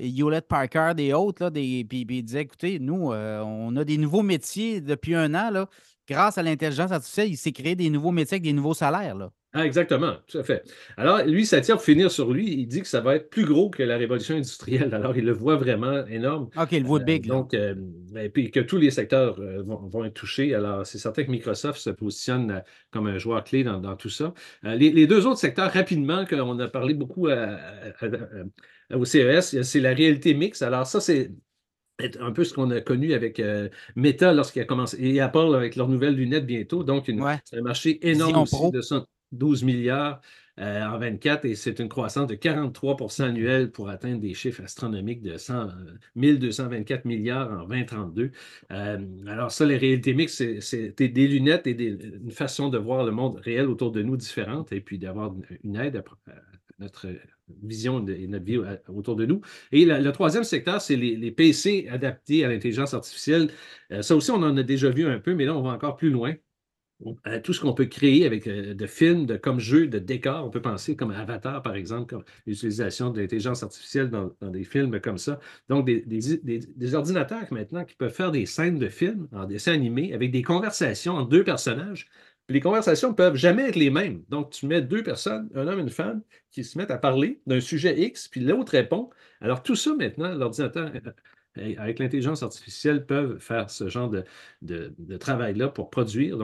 Hewlett 0.00 0.46
Packard 0.48 0.98
et 0.98 1.12
autres, 1.12 1.44
là, 1.44 1.50
des, 1.50 1.84
puis, 1.88 2.06
ils 2.08 2.22
disaient 2.22 2.42
écoutez, 2.42 2.78
nous, 2.78 3.12
euh, 3.12 3.40
on 3.42 3.76
a 3.76 3.84
des 3.84 3.98
nouveaux 3.98 4.22
métiers 4.22 4.80
depuis 4.80 5.14
un 5.14 5.34
an. 5.34 5.50
Là, 5.50 5.68
grâce 6.08 6.38
à 6.38 6.42
l'intelligence 6.42 6.90
artificielle, 6.90 7.28
il 7.28 7.36
s'est 7.36 7.52
créé 7.52 7.74
des 7.74 7.90
nouveaux 7.90 8.12
métiers 8.12 8.36
avec 8.36 8.44
des 8.44 8.52
nouveaux 8.52 8.74
salaires. 8.74 9.14
Là. 9.16 9.30
Ah, 9.52 9.66
exactement, 9.66 10.12
tout 10.28 10.38
à 10.38 10.44
fait. 10.44 10.62
Alors, 10.96 11.24
lui, 11.24 11.44
ça 11.44 11.60
tire 11.60 11.74
pour 11.74 11.84
finir 11.84 12.08
sur 12.12 12.32
lui. 12.32 12.52
Il 12.52 12.66
dit 12.68 12.82
que 12.82 12.86
ça 12.86 13.00
va 13.00 13.16
être 13.16 13.30
plus 13.30 13.44
gros 13.44 13.68
que 13.68 13.82
la 13.82 13.96
révolution 13.96 14.36
industrielle. 14.36 14.94
Alors, 14.94 15.16
il 15.16 15.24
le 15.24 15.32
voit 15.32 15.56
vraiment 15.56 16.06
énorme. 16.06 16.50
OK, 16.56 16.68
il 16.70 16.82
le 16.82 16.86
voit 16.86 17.00
big. 17.00 17.26
donc, 17.26 17.52
euh, 17.52 17.74
et 18.16 18.28
puis 18.28 18.52
que 18.52 18.60
tous 18.60 18.76
les 18.76 18.92
secteurs 18.92 19.40
euh, 19.40 19.64
vont, 19.64 20.04
être 20.04 20.14
touchés. 20.14 20.54
Alors, 20.54 20.86
c'est 20.86 20.98
certain 20.98 21.24
que 21.24 21.32
Microsoft 21.32 21.80
se 21.80 21.90
positionne 21.90 22.62
comme 22.92 23.08
un 23.08 23.18
joueur 23.18 23.42
clé 23.42 23.64
dans, 23.64 23.96
tout 23.96 24.08
ça. 24.08 24.32
Les, 24.62 25.06
deux 25.08 25.26
autres 25.26 25.40
secteurs, 25.40 25.72
rapidement, 25.72 26.24
qu'on 26.26 26.56
a 26.60 26.68
parlé 26.68 26.94
beaucoup 26.94 27.26
au 28.94 29.04
CES, 29.04 29.62
c'est 29.62 29.80
la 29.80 29.94
réalité 29.94 30.34
mixte. 30.34 30.62
Alors, 30.62 30.86
ça, 30.86 31.00
c'est 31.00 31.30
un 32.20 32.32
peu 32.32 32.44
ce 32.44 32.54
qu'on 32.54 32.70
a 32.70 32.80
connu 32.80 33.12
avec 33.12 33.40
euh, 33.40 33.68
Meta 33.96 34.32
lorsqu'il 34.32 34.62
a 34.62 34.64
commencé 34.64 34.96
et 35.00 35.20
Apple 35.20 35.54
avec 35.54 35.76
leurs 35.76 35.88
nouvelles 35.88 36.14
lunettes 36.14 36.46
bientôt. 36.46 36.82
Donc, 36.84 37.10
c'est 37.44 37.58
un 37.58 37.62
marché 37.62 38.06
énorme 38.08 38.42
aussi 38.42 38.70
de 38.70 38.80
112 38.80 39.64
milliards 39.64 40.20
euh, 40.58 40.84
en 40.84 40.98
24 40.98 41.46
et 41.46 41.54
c'est 41.54 41.78
une 41.78 41.88
croissance 41.88 42.26
de 42.26 42.34
43 42.34 43.22
annuelle 43.22 43.70
pour 43.70 43.88
atteindre 43.88 44.20
des 44.20 44.34
chiffres 44.34 44.62
astronomiques 44.62 45.22
de 45.22 45.36
100, 45.36 45.68
1224 46.16 47.04
milliards 47.04 47.50
en 47.50 47.66
2032. 47.66 48.30
Euh, 48.72 48.98
alors, 49.26 49.50
ça, 49.50 49.64
les 49.64 49.76
réalités 49.76 50.14
mixtes, 50.14 50.60
c'est 50.60 50.94
des 50.98 51.28
lunettes 51.28 51.66
et 51.66 51.72
une 51.72 52.30
façon 52.30 52.68
de 52.68 52.78
voir 52.78 53.04
le 53.04 53.12
monde 53.12 53.38
réel 53.38 53.68
autour 53.68 53.90
de 53.92 54.02
nous 54.02 54.16
différente 54.16 54.72
et 54.72 54.80
puis 54.80 54.98
d'avoir 54.98 55.34
une 55.64 55.76
aide 55.76 55.96
à, 55.96 56.32
notre 56.78 57.08
vision 57.62 58.06
et 58.06 58.26
notre 58.26 58.44
vie 58.44 58.58
euh, 58.58 58.76
autour 58.88 59.16
de 59.16 59.26
nous. 59.26 59.40
Et 59.72 59.84
le 59.84 60.10
troisième 60.12 60.44
secteur, 60.44 60.80
c'est 60.80 60.96
les, 60.96 61.30
PC 61.30 61.88
adaptés 61.90 62.44
à 62.44 62.48
l'intelligence 62.48 62.94
artificielle. 62.94 63.50
Euh, 63.92 64.02
ça 64.02 64.16
aussi, 64.16 64.30
on 64.30 64.42
en 64.42 64.56
a 64.56 64.62
déjà 64.62 64.90
vu 64.90 65.06
un 65.06 65.18
peu, 65.18 65.34
mais 65.34 65.44
là, 65.44 65.56
on 65.56 65.62
va 65.62 65.70
encore 65.70 65.96
plus 65.96 66.10
loin. 66.10 66.34
Euh, 67.26 67.40
tout 67.40 67.54
ce 67.54 67.60
qu'on 67.60 67.72
peut 67.72 67.86
créer 67.86 68.26
avec 68.26 68.46
de 68.46 68.86
films, 68.86 69.38
comme 69.38 69.58
jeux, 69.58 69.86
de 69.86 69.98
décors, 69.98 70.44
on 70.44 70.50
peut 70.50 70.60
penser 70.60 70.96
comme 70.96 71.12
Avatar, 71.12 71.62
par 71.62 71.74
exemple, 71.74 72.06
comme 72.10 72.24
l'utilisation 72.46 73.10
de 73.10 73.20
l'intelligence 73.20 73.62
artificielle 73.62 74.10
dans, 74.10 74.34
des 74.50 74.64
films 74.64 75.00
comme 75.00 75.16
ça. 75.16 75.40
Donc, 75.68 75.86
des, 75.86 76.02
des, 76.02 76.94
ordinateurs 76.94 77.46
maintenant 77.52 77.84
qui 77.84 77.94
peuvent 77.94 78.12
faire 78.12 78.30
des 78.32 78.44
scènes 78.44 78.78
de 78.78 78.88
films 78.88 79.28
en 79.32 79.46
dessin 79.46 79.72
animé 79.72 80.12
avec 80.12 80.30
des 80.30 80.42
conversations 80.42 81.14
entre 81.14 81.30
deux 81.30 81.44
personnages 81.44 82.06
les 82.50 82.60
conversations 82.60 83.10
ne 83.10 83.14
peuvent 83.14 83.36
jamais 83.36 83.68
être 83.68 83.76
les 83.76 83.90
mêmes. 83.90 84.24
Donc, 84.28 84.50
tu 84.50 84.66
mets 84.66 84.82
deux 84.82 85.02
personnes, 85.02 85.48
un 85.54 85.66
homme 85.68 85.78
et 85.78 85.82
une 85.82 85.90
femme, 85.90 86.22
qui 86.50 86.64
se 86.64 86.76
mettent 86.76 86.90
à 86.90 86.98
parler 86.98 87.40
d'un 87.46 87.60
sujet 87.60 87.98
X, 87.98 88.28
puis 88.28 88.40
l'autre 88.40 88.72
répond. 88.72 89.08
Alors, 89.40 89.62
tout 89.62 89.76
ça, 89.76 89.94
maintenant, 89.94 90.34
l'ordinateur, 90.34 90.90
euh, 91.58 91.74
avec 91.78 92.00
l'intelligence 92.00 92.42
artificielle, 92.42 93.06
peuvent 93.06 93.38
faire 93.38 93.70
ce 93.70 93.88
genre 93.88 94.10
de, 94.62 95.16
travail-là 95.16 95.68
pour 95.68 95.90
produire 95.90 96.36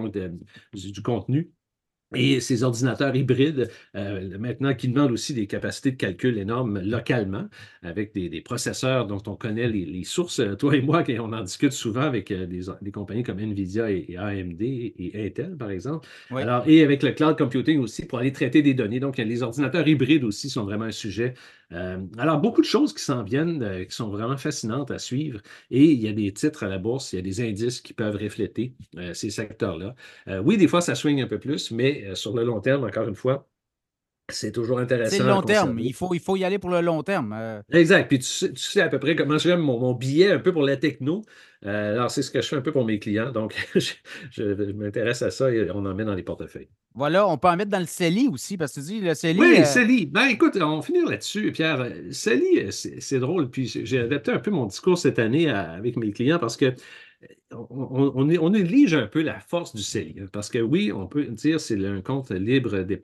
du 0.72 1.02
contenu 1.02 1.50
et 2.14 2.40
ces 2.40 2.62
ordinateurs 2.62 3.16
hybrides, 3.16 3.68
euh, 3.96 4.38
maintenant, 4.38 4.74
qui 4.74 4.88
demandent 4.88 5.10
aussi 5.10 5.34
des 5.34 5.46
capacités 5.46 5.90
de 5.90 5.96
calcul 5.96 6.38
énormes 6.38 6.80
localement, 6.80 7.48
avec 7.82 8.14
des, 8.14 8.40
processeurs 8.40 9.06
dont 9.06 9.22
on 9.26 9.34
connaît 9.34 9.68
les, 9.68 10.04
sources. 10.04 10.40
Toi 10.58 10.76
et 10.76 10.82
moi, 10.82 11.02
on 11.18 11.32
en 11.32 11.42
discute 11.42 11.72
souvent 11.72 12.02
avec 12.02 12.30
euh, 12.30 12.46
des, 12.46 12.90
compagnies 12.92 13.24
comme 13.24 13.40
NVIDIA 13.40 13.90
et, 13.90 14.16
AMD 14.16 14.62
et, 14.62 15.12
Intel, 15.14 15.56
par 15.56 15.70
exemple. 15.70 16.06
Alors, 16.30 16.62
et 16.68 16.84
avec 16.84 17.02
le 17.02 17.10
cloud 17.10 17.36
computing 17.36 17.80
aussi, 17.80 18.06
pour 18.06 18.20
aller 18.20 18.32
traiter 18.32 18.62
des 18.62 18.74
données. 18.74 19.00
Donc, 19.00 19.18
les 19.18 19.42
ordinateurs 19.42 19.86
hybrides 19.88 20.24
aussi 20.24 20.48
sont 20.48 20.64
vraiment 20.64 20.84
un 20.84 20.92
sujet 20.92 21.34
euh, 21.72 21.98
alors, 22.18 22.40
beaucoup 22.40 22.60
de 22.60 22.66
choses 22.66 22.92
qui 22.94 23.02
s'en 23.02 23.22
viennent, 23.22 23.62
euh, 23.62 23.84
qui 23.84 23.94
sont 23.94 24.08
vraiment 24.08 24.36
fascinantes 24.36 24.90
à 24.90 24.98
suivre. 24.98 25.40
Et 25.70 25.84
il 25.84 26.00
y 26.00 26.08
a 26.08 26.12
des 26.12 26.32
titres 26.32 26.62
à 26.64 26.68
la 26.68 26.78
bourse, 26.78 27.12
il 27.12 27.16
y 27.16 27.18
a 27.18 27.22
des 27.22 27.40
indices 27.40 27.80
qui 27.80 27.92
peuvent 27.92 28.16
refléter 28.16 28.74
euh, 28.96 29.14
ces 29.14 29.30
secteurs-là. 29.30 29.94
oui, 30.44 30.56
des 30.56 30.68
fois, 30.68 30.80
ça 30.80 30.94
swing 30.94 31.20
un 31.22 31.26
peu 31.26 31.38
plus, 31.38 31.70
mais 31.70 32.14
sur 32.14 32.34
le 32.34 32.44
long 32.44 32.60
terme, 32.60 32.84
encore 32.84 33.08
une 33.08 33.14
fois, 33.14 33.48
c'est 34.28 34.52
toujours 34.52 34.78
intéressant. 34.80 35.16
C'est 35.16 35.22
le 35.22 35.28
long 35.28 35.42
terme. 35.42 35.78
Il 35.78 35.94
faut, 35.94 36.12
il 36.12 36.20
faut 36.20 36.36
y 36.36 36.44
aller 36.44 36.58
pour 36.58 36.70
le 36.70 36.80
long 36.80 37.02
terme. 37.02 37.62
Exact. 37.72 38.08
Puis 38.08 38.18
tu 38.18 38.56
sais, 38.56 38.80
à 38.80 38.88
peu 38.88 38.98
près 38.98 39.14
comment 39.14 39.38
j'aime 39.38 39.60
mon, 39.60 39.78
mon, 39.78 39.94
billet 39.94 40.32
un 40.32 40.38
peu 40.38 40.52
pour 40.52 40.62
la 40.62 40.76
techno. 40.76 41.22
alors, 41.64 42.10
c'est 42.10 42.22
ce 42.22 42.30
que 42.30 42.40
je 42.40 42.48
fais 42.48 42.56
un 42.56 42.60
peu 42.60 42.72
pour 42.72 42.84
mes 42.84 42.98
clients. 42.98 43.30
Donc, 43.30 43.54
je, 44.30 44.72
m'intéresse 44.72 45.22
à 45.22 45.30
ça 45.30 45.50
et 45.50 45.70
on 45.70 45.84
en 45.86 45.94
met 45.94 46.04
dans 46.04 46.14
les 46.14 46.22
portefeuilles. 46.24 46.68
Voilà, 46.94 47.28
on 47.28 47.36
peut 47.36 47.48
en 47.48 47.56
mettre 47.56 47.70
dans 47.70 47.78
le 47.78 47.86
CELI 47.86 48.28
aussi, 48.28 48.56
parce 48.56 48.72
que 48.72 48.80
tu 48.80 48.86
dis 48.86 49.00
le 49.00 49.14
CELI. 49.14 49.38
Oui, 49.38 49.58
le 49.58 49.64
CELI. 49.64 50.06
Ben 50.06 50.28
écoute, 50.28 50.56
on 50.58 50.76
va 50.76 50.82
finir 50.82 51.06
là-dessus, 51.06 51.52
Pierre. 51.52 51.86
CELI, 52.10 52.72
c'est 52.72 53.18
drôle. 53.18 53.50
Puis 53.50 53.66
j'ai 53.66 54.00
adapté 54.00 54.32
un 54.32 54.38
peu 54.38 54.50
mon 54.50 54.64
discours 54.64 54.96
cette 54.96 55.18
année 55.18 55.50
avec 55.50 55.96
mes 55.96 56.10
clients 56.10 56.38
parce 56.38 56.56
que 56.56 56.74
on, 57.52 58.12
on, 58.16 58.54
un 58.54 59.06
peu 59.06 59.22
la 59.22 59.40
force 59.40 59.74
du 59.74 59.82
CELI. 59.82 60.22
Parce 60.32 60.48
que 60.48 60.58
oui, 60.58 60.92
on 60.92 61.06
peut 61.06 61.24
dire 61.24 61.60
c'est 61.60 61.84
un 61.84 62.00
compte 62.00 62.30
libre 62.30 62.82
des, 62.82 63.00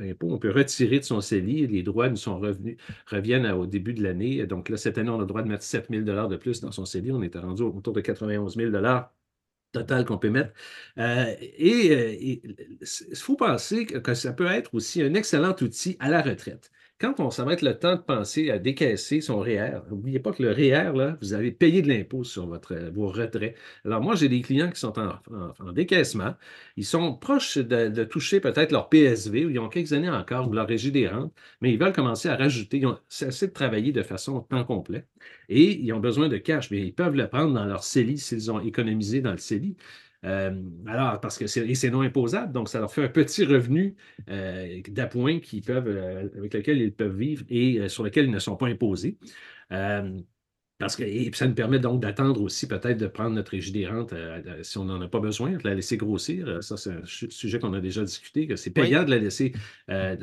impôts. 0.00 0.32
On 0.32 0.38
peut 0.38 0.50
retirer 0.50 0.98
de 1.00 1.04
son 1.04 1.20
CELI. 1.20 1.66
Les 1.66 1.82
droits 1.82 2.08
nous 2.08 2.16
sont 2.16 2.38
revenus, 2.38 2.76
reviennent 3.06 3.46
au 3.46 3.66
début 3.66 3.94
de 3.94 4.02
l'année. 4.02 4.46
Donc 4.46 4.68
là, 4.68 4.76
cette 4.76 4.98
année, 4.98 5.10
on 5.10 5.16
a 5.16 5.20
le 5.20 5.26
droit 5.26 5.42
de 5.42 5.48
mettre 5.48 5.64
7 5.64 5.88
000 5.90 6.02
de 6.02 6.36
plus 6.36 6.60
dans 6.60 6.72
son 6.72 6.84
CELI. 6.84 7.12
On 7.12 7.22
était 7.22 7.38
rendu 7.38 7.62
autour 7.62 7.92
de 7.92 8.00
91 8.00 8.56
000 8.56 8.70
total 9.72 10.04
qu'on 10.04 10.18
peut 10.18 10.30
mettre. 10.30 10.52
Euh, 10.98 11.34
et 11.40 11.90
euh, 11.90 12.16
il 12.20 13.16
faut 13.16 13.36
penser 13.36 13.86
que, 13.86 14.14
ça 14.14 14.32
peut 14.32 14.46
être 14.46 14.74
aussi 14.74 15.02
un 15.02 15.14
excellent 15.14 15.54
outil 15.60 15.96
à 16.00 16.08
la 16.08 16.22
retraite. 16.22 16.70
Quand 16.98 17.20
on, 17.20 17.28
être 17.50 17.60
le 17.60 17.78
temps 17.78 17.96
de 17.96 18.00
penser 18.00 18.50
à 18.50 18.58
décaisser 18.58 19.20
son 19.20 19.40
REER, 19.40 19.80
n'oubliez 19.90 20.18
pas 20.18 20.32
que 20.32 20.42
le 20.42 20.50
REER, 20.50 21.16
vous 21.20 21.34
avez 21.34 21.52
payé 21.52 21.82
de 21.82 21.88
l'impôt 21.88 22.24
sur 22.24 22.46
votre, 22.46 22.74
vos 22.94 23.08
retraits. 23.08 23.54
Alors, 23.84 24.00
moi, 24.00 24.14
j'ai 24.14 24.30
des 24.30 24.40
clients 24.40 24.70
qui 24.70 24.80
sont 24.80 24.94
en, 24.98 25.72
décaissement. 25.72 26.34
Ils 26.78 26.86
sont 26.86 27.14
proches 27.14 27.58
de, 27.58 28.04
toucher 28.04 28.40
peut-être 28.40 28.72
leur 28.72 28.88
PSV, 28.88 29.44
ou 29.44 29.50
ils 29.50 29.58
ont 29.58 29.68
quelques 29.68 29.92
années 29.92 30.08
encore, 30.08 30.48
ou 30.48 30.54
leur 30.54 30.66
régie 30.66 30.90
des 30.90 31.06
rentes, 31.06 31.34
mais 31.60 31.70
ils 31.70 31.78
veulent 31.78 31.92
commencer 31.92 32.30
à 32.30 32.36
rajouter. 32.36 32.78
Ils 32.78 32.86
ont 32.86 32.98
cessé 33.10 33.48
de 33.48 33.52
travailler 33.52 33.92
de 33.92 34.02
façon 34.02 34.40
temps 34.40 34.64
complet 34.64 35.04
et 35.50 35.78
ils 35.78 35.92
ont 35.92 36.00
besoin 36.00 36.30
de 36.30 36.38
cash. 36.38 36.70
Mais 36.70 36.80
ils 36.80 36.94
peuvent 36.94 37.14
le 37.14 37.28
prendre 37.28 37.52
dans 37.52 37.66
leur 37.66 37.84
CELI 37.84 38.16
s'ils 38.16 38.50
ont 38.50 38.60
économisé 38.60 39.20
dans 39.20 39.32
le 39.32 39.38
CELI. 39.38 39.76
Euh, 40.26 40.62
alors, 40.86 41.20
parce 41.20 41.38
que 41.38 41.46
c'est 41.46 41.90
non 41.90 42.00
imposable, 42.00 42.52
donc 42.52 42.68
ça 42.68 42.80
leur 42.80 42.92
fait 42.92 43.04
un 43.04 43.08
petit 43.08 43.44
revenu 43.44 43.96
euh, 44.28 44.80
d'appoint 44.88 45.38
euh, 45.68 46.28
avec 46.36 46.54
lequel 46.54 46.78
ils 46.78 46.92
peuvent 46.92 47.16
vivre 47.16 47.44
et 47.48 47.88
sur 47.88 48.02
lequel 48.02 48.26
ils 48.26 48.30
ne 48.32 48.38
sont 48.40 48.56
pas 48.56 48.66
imposés. 48.66 49.18
Parce 50.78 50.96
que 50.96 51.02
et 51.02 51.30
ça 51.34 51.46
nous 51.46 51.54
permet 51.54 51.78
donc 51.78 52.00
d'attendre 52.00 52.42
aussi 52.42 52.68
peut-être 52.68 52.98
de 52.98 53.06
prendre 53.06 53.30
notre 53.30 53.52
régie 53.52 53.72
des 53.72 53.86
rentes 53.86 54.12
si 54.62 54.78
on 54.78 54.84
n'en 54.84 55.00
a 55.00 55.08
pas 55.08 55.20
besoin, 55.20 55.52
de 55.52 55.64
la 55.64 55.74
laisser 55.74 55.96
grossir. 55.96 56.62
Ça, 56.62 56.76
c'est 56.76 56.90
un 56.90 57.04
sujet 57.04 57.58
qu'on 57.58 57.72
a 57.72 57.80
déjà 57.80 58.02
discuté, 58.02 58.46
que 58.46 58.56
c'est 58.56 58.70
payant 58.70 59.04
de 59.04 59.10
la 59.10 59.18
laisser 59.18 59.52
euh, 59.90 60.16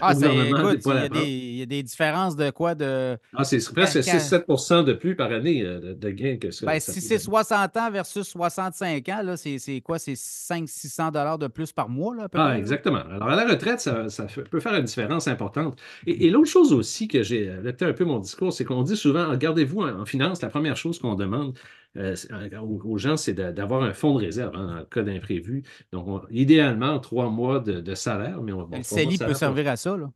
ah, 0.00 0.12
écoute, 0.12 0.80
il, 1.26 1.56
y 1.56 1.62
a 1.62 1.66
des, 1.66 1.82
différences 1.82 2.36
de 2.36 2.50
quoi 2.50 2.74
de. 2.74 3.18
Ah, 3.34 3.44
c'est 3.44 3.58
presque 3.72 3.98
6-7% 3.98 4.84
de 4.84 4.92
plus 4.94 5.14
par 5.14 5.30
année 5.30 5.62
euh, 5.62 5.94
de, 5.94 6.10
gains 6.10 6.36
que 6.38 6.50
ça. 6.50 6.66
Ben, 6.66 6.80
si 6.80 7.00
c'est 7.00 7.18
60 7.18 7.76
ans 7.76 7.90
versus 7.90 8.26
65 8.26 9.08
ans, 9.08 9.34
c'est 9.36 9.80
quoi? 9.82 9.98
C'est 9.98 10.14
500-600 10.14 11.38
de 11.38 11.46
plus 11.48 11.72
par 11.72 11.88
mois? 11.88 12.14
Là, 12.14 12.28
ah, 12.34 12.58
exactement. 12.58 13.02
Alors, 13.10 13.28
à 13.28 13.36
la 13.36 13.46
retraite, 13.46 13.80
ça, 13.80 14.06
peut 14.50 14.60
faire 14.60 14.74
une 14.74 14.84
différence 14.84 15.28
importante. 15.28 15.78
Et, 16.06 16.26
et 16.26 16.30
l'autre 16.30 16.50
chose 16.50 16.72
aussi 16.72 17.08
que 17.08 17.22
j'ai 17.22 17.50
adapté 17.50 17.84
un 17.84 17.92
peu 17.92 18.04
mon 18.04 18.18
discours, 18.18 18.52
c'est 18.52 18.64
qu'on 18.64 18.82
dit 18.82 18.96
souvent, 18.96 19.28
regardez-vous 19.28 19.82
en 20.00 20.06
finance, 20.06 20.42
la 20.42 20.48
première 20.48 20.76
chose 20.76 20.98
qu'on 20.98 21.14
demande 21.14 21.56
euh, 21.96 22.14
aux, 22.62 22.98
gens, 22.98 23.16
c'est 23.16 23.34
d'avoir 23.34 23.82
un 23.82 23.92
fonds 23.92 24.14
de 24.14 24.20
réserve 24.20 24.54
hein, 24.56 24.80
en 24.80 24.84
cas 24.84 25.02
d'imprévu. 25.02 25.62
Donc, 25.92 26.22
idéalement, 26.30 26.98
trois 27.00 27.30
mois 27.30 27.60
de, 27.60 27.94
salaire, 27.94 28.40
mais 28.42 28.52
on 28.52 28.68
Le 28.68 28.82
CELI 28.82 29.18
peut 29.18 29.34
servir 29.34 29.68
à 29.68 29.76
ça, 29.76 29.96
là. 29.96 30.10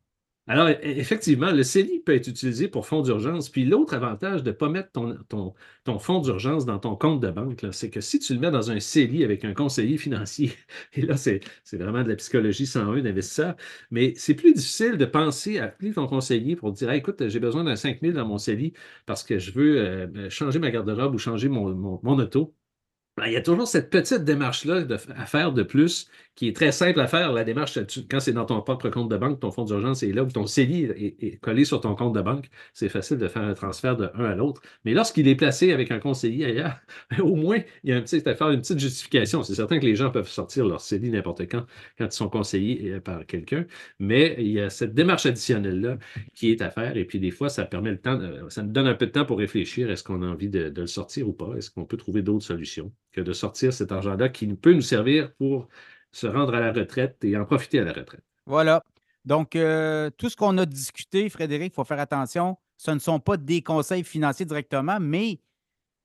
Alors, 0.47 0.69
e-, 0.69 0.77
effectivement, 0.83 1.53
le 1.53 1.63
CELI 1.63 2.01
peut 2.01 2.15
être 2.15 2.29
utilisé 2.29 2.69
pour 2.69 2.87
fonds 2.87 3.01
d'urgence. 3.03 3.49
Puis 3.49 3.65
l'autre 3.65 3.95
avantage 3.95 4.43
de 4.43 4.51
ne 4.51 4.55
pas 4.55 4.69
mettre 4.69 4.91
ton, 4.93 5.99
fonds 5.99 6.21
d'urgence 6.21 6.67
dans 6.67 6.79
ton 6.79 6.97
compte 6.97 7.21
de 7.21 7.31
banque, 7.31 7.65
c'est 7.73 7.91
que 7.91 8.01
si 8.01 8.19
tu 8.19 8.35
le 8.35 8.41
mets 8.41 8.51
dans 8.51 8.71
un 8.71 8.79
CELI 8.81 9.25
avec 9.25 9.45
un 9.45 9.55
conseiller 9.55 9.97
financier, 9.97 10.53
et 10.95 11.03
là, 11.03 11.17
c'est 11.17 11.41
vraiment 11.73 12.03
de 12.03 12.09
la 12.11 12.17
psychologie 12.17 12.67
101 12.67 13.03
d'investisseur, 13.03 13.57
mais 13.91 14.13
c'est 14.17 14.35
plus 14.35 14.53
difficile 14.53 14.99
de 14.99 15.05
penser 15.07 15.59
à 15.59 15.65
appeler 15.65 15.93
ton 15.93 16.07
conseiller 16.07 16.57
pour 16.57 16.73
dire 16.73 16.91
écoute, 16.93 17.29
j'ai 17.29 17.41
besoin 17.41 17.65
d'un 17.65 17.77
5 17.77 18.01
000 18.03 18.13
dans 18.15 18.27
mon 18.27 18.39
CELI 18.39 18.75
parce 19.07 19.23
que 19.23 19.39
je 19.39 19.51
veux 19.53 19.81
euh, 19.81 20.31
changer 20.31 20.59
ma 20.59 20.71
garde-robe 20.71 21.15
ou 21.15 21.19
changer 21.19 21.49
mon, 21.49 21.75
mon 22.03 22.19
auto. 22.19 22.55
Ben, 23.17 23.27
il 23.27 23.33
y 23.33 23.37
a 23.37 23.43
toujours 23.43 23.69
cette 23.69 23.91
petite 23.91 24.25
démarche-là 24.25 24.85
à 25.17 25.27
faire 25.27 25.53
de 25.53 25.63
plus 25.63 26.09
qui 26.35 26.49
est 26.49 26.57
très 26.57 26.73
simple 26.73 27.01
à 27.01 27.07
faire. 27.07 27.33
La 27.33 27.45
démarche, 27.45 27.79
quand 28.11 28.21
c'est 28.21 28.33
dans 28.33 28.45
ton 28.45 28.61
propre 28.61 28.89
compte 28.89 29.11
de 29.11 29.17
banque, 29.17 29.41
ton 29.41 29.51
fonds 29.51 29.65
d'urgence 29.65 30.03
est 30.03 30.13
là, 30.13 30.25
ou 30.25 30.31
ton 30.31 30.47
CELI 30.47 30.85
est, 31.21 31.41
collé 31.41 31.65
sur 31.65 31.81
ton 31.81 31.95
compte 31.95 32.15
de 32.15 32.21
banque, 32.21 32.49
c'est 32.73 32.89
facile 32.89 33.19
de 33.19 33.29
faire 33.29 33.43
un 33.43 33.55
transfert 33.55 33.97
de 33.97 34.11
un 34.15 34.25
à 34.25 34.35
l'autre. 34.35 34.61
Mais 34.85 34.95
lorsqu'il 34.95 35.29
est 35.29 35.37
placé 35.37 35.73
avec 35.73 35.91
un 35.91 35.99
conseiller 35.99 36.47
ailleurs, 36.47 36.77
au 37.21 37.37
moins, 37.37 37.59
il 37.85 37.91
y 37.91 37.93
a 37.93 37.97
un 37.97 38.01
petit, 38.01 38.27
à 38.29 38.35
faire 38.35 38.51
une 38.51 38.61
petite 38.61 38.79
justification. 38.79 39.43
C'est 39.43 39.55
certain 39.55 39.79
que 39.79 39.85
les 39.85 39.97
gens 39.97 40.11
peuvent 40.11 40.29
sortir 40.29 40.67
leur 40.67 40.81
CELI 40.81 41.11
n'importe 41.11 41.43
quand, 41.43 41.65
quand 41.99 42.07
ils 42.07 42.13
sont 42.13 42.29
conseillés 42.29 42.95
euh, 42.95 43.01
par 43.01 43.25
quelqu'un, 43.27 43.67
mais 43.99 44.35
il 44.39 44.51
y 44.51 44.61
a 44.61 44.71
cette 44.71 44.95
démarche 44.95 45.27
additionnelle-là 45.27 45.99
qui 46.35 46.51
est 46.51 46.63
à 46.63 46.71
faire. 46.71 46.97
Et 46.97 47.05
puis, 47.05 47.21
des 47.21 47.31
fois, 47.31 47.49
ça 47.49 47.65
permet 47.65 47.91
le 47.91 47.99
temps, 47.99 48.19
ça 48.49 48.63
nous 48.63 48.73
donne 48.73 48.87
un 48.87 48.95
peu 48.95 49.07
de 49.07 49.13
temps 49.13 49.25
pour 49.25 49.39
réfléchir. 49.39 49.91
Est-ce 49.91 50.03
qu'on 50.03 50.23
a 50.23 50.27
envie 50.27 50.49
de 50.49 50.73
le 50.75 50.87
sortir 50.87 51.29
ou 51.29 51.33
pas? 51.33 51.55
Est-ce 51.57 51.71
qu'on 51.71 51.85
peut 51.85 51.97
trouver 51.97 52.23
d'autres 52.23 52.45
solutions 52.45 52.93
que 53.13 53.21
de 53.21 53.33
sortir 53.33 53.73
cet 53.73 53.93
argent-là 53.93 54.29
qui 54.29 54.47
peut 54.49 54.73
nous 54.73 54.81
servir 54.81 55.33
pour 55.35 55.69
se 56.15 56.27
rendre 56.29 56.55
à 56.55 56.61
la 56.61 56.73
retraite 56.73 57.23
et 57.25 57.37
en 57.37 57.45
profiter 57.45 57.81
à 57.81 57.85
la 57.85 57.93
retraite. 57.93 58.23
Voilà. 58.47 58.83
Donc, 59.25 59.57
euh, 59.57 60.11
tout 60.17 60.31
ce 60.31 60.37
qu'on 60.37 60.57
a 60.59 60.67
discuté, 60.67 61.29
Frédéric, 61.29 61.73
il 61.73 61.75
faut 61.75 61.85
faire 61.85 61.99
attention. 61.99 62.57
Ce 62.77 62.91
ne 62.91 62.99
sont 62.99 63.19
pas 63.19 63.37
des 63.37 63.63
conseils 63.63 64.05
financiers 64.05 64.47
directement, 64.47 64.99
mais 65.01 65.41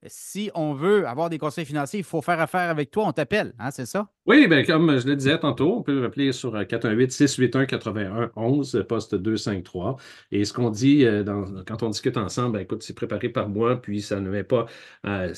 si 0.07 0.49
on 0.55 0.73
veut 0.73 1.05
avoir 1.07 1.30
des 1.30 1.38
conseils 1.38 1.65
financiers, 1.65 1.99
il 1.99 2.05
faut 2.05 2.21
faire 2.21 2.39
affaire 2.39 2.69
avec 2.69 2.91
toi, 2.91 3.07
on 3.07 3.11
t'appelle, 3.11 3.53
hein, 3.59 3.71
c'est 3.71 3.85
ça? 3.85 4.07
Oui, 4.26 4.47
bien, 4.47 4.63
comme 4.63 4.97
je 4.99 5.07
le 5.07 5.15
disais 5.15 5.39
tantôt, 5.39 5.77
on 5.77 5.81
peut 5.81 6.03
appeler 6.05 6.31
sur 6.31 6.55
418-681-8111, 6.55 8.77
euh, 8.77 8.84
poste 8.84 9.15
253. 9.15 9.97
Et 10.31 10.45
ce 10.45 10.53
qu'on 10.53 10.69
dit 10.69 11.03
euh, 11.03 11.23
quand 11.65 11.84
on 11.84 11.89
discute 11.89 12.15
ensemble, 12.15 12.53
ben, 12.53 12.59
écoute, 12.59 12.84
c'est 12.84 12.93
préparé 12.93 13.30
par 13.30 13.49
moi, 13.49 13.81
puis 13.81 14.01
ça 14.01 14.19
ne 14.19 14.30
met 14.30 14.43
pas 14.43 14.67
euh, 15.05 15.34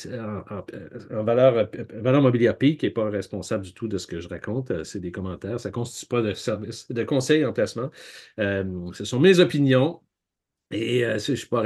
en, 1.12 1.24
valeur, 1.24 1.70
valeur 1.94 2.22
mobilière 2.22 2.58
PIC, 2.58 2.82
qui 2.82 2.86
n'est 2.86 2.92
pas 2.92 3.10
responsable 3.10 3.64
du 3.64 3.74
tout 3.74 3.88
de 3.88 3.98
ce 3.98 4.08
que 4.08 4.20
je 4.20 4.28
raconte. 4.28 4.84
c'est 4.84 5.00
des 5.00 5.12
commentaires. 5.12 5.60
Ça 5.60 5.70
ne 5.70 5.74
constitue 5.74 6.08
pas 6.08 6.22
de 6.22 6.34
service, 6.34 6.92
de 6.92 7.04
conseil 7.04 7.46
en 7.46 7.54
placement. 7.54 7.90
ce 8.38 9.06
sont 9.06 9.20
mes 9.20 9.40
opinions. 9.40 10.02
Et 10.72 11.06
euh, 11.06 11.20
je 11.20 11.34
suis 11.34 11.48
pas 11.48 11.62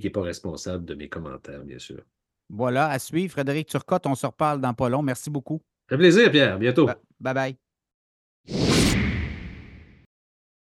qui 0.00 0.06
n'est 0.06 0.10
pas 0.10 0.22
responsable 0.22 0.84
de 0.84 0.94
mes 0.94 1.08
commentaires, 1.08 1.64
bien 1.64 1.78
sûr. 1.78 2.02
Voilà, 2.48 2.88
à 2.88 2.98
suivre. 2.98 3.32
Frédéric 3.32 3.68
Turcotte, 3.68 4.06
on 4.06 4.14
se 4.14 4.26
reparle 4.26 4.60
dans 4.60 4.74
pas 4.74 4.88
long. 4.88 5.02
Merci 5.02 5.30
beaucoup. 5.30 5.62
Ça 5.88 5.96
fait 5.96 5.98
plaisir, 5.98 6.30
Pierre. 6.30 6.58
Bientôt. 6.58 6.88
Bye 7.20 7.56
bye. 8.46 8.79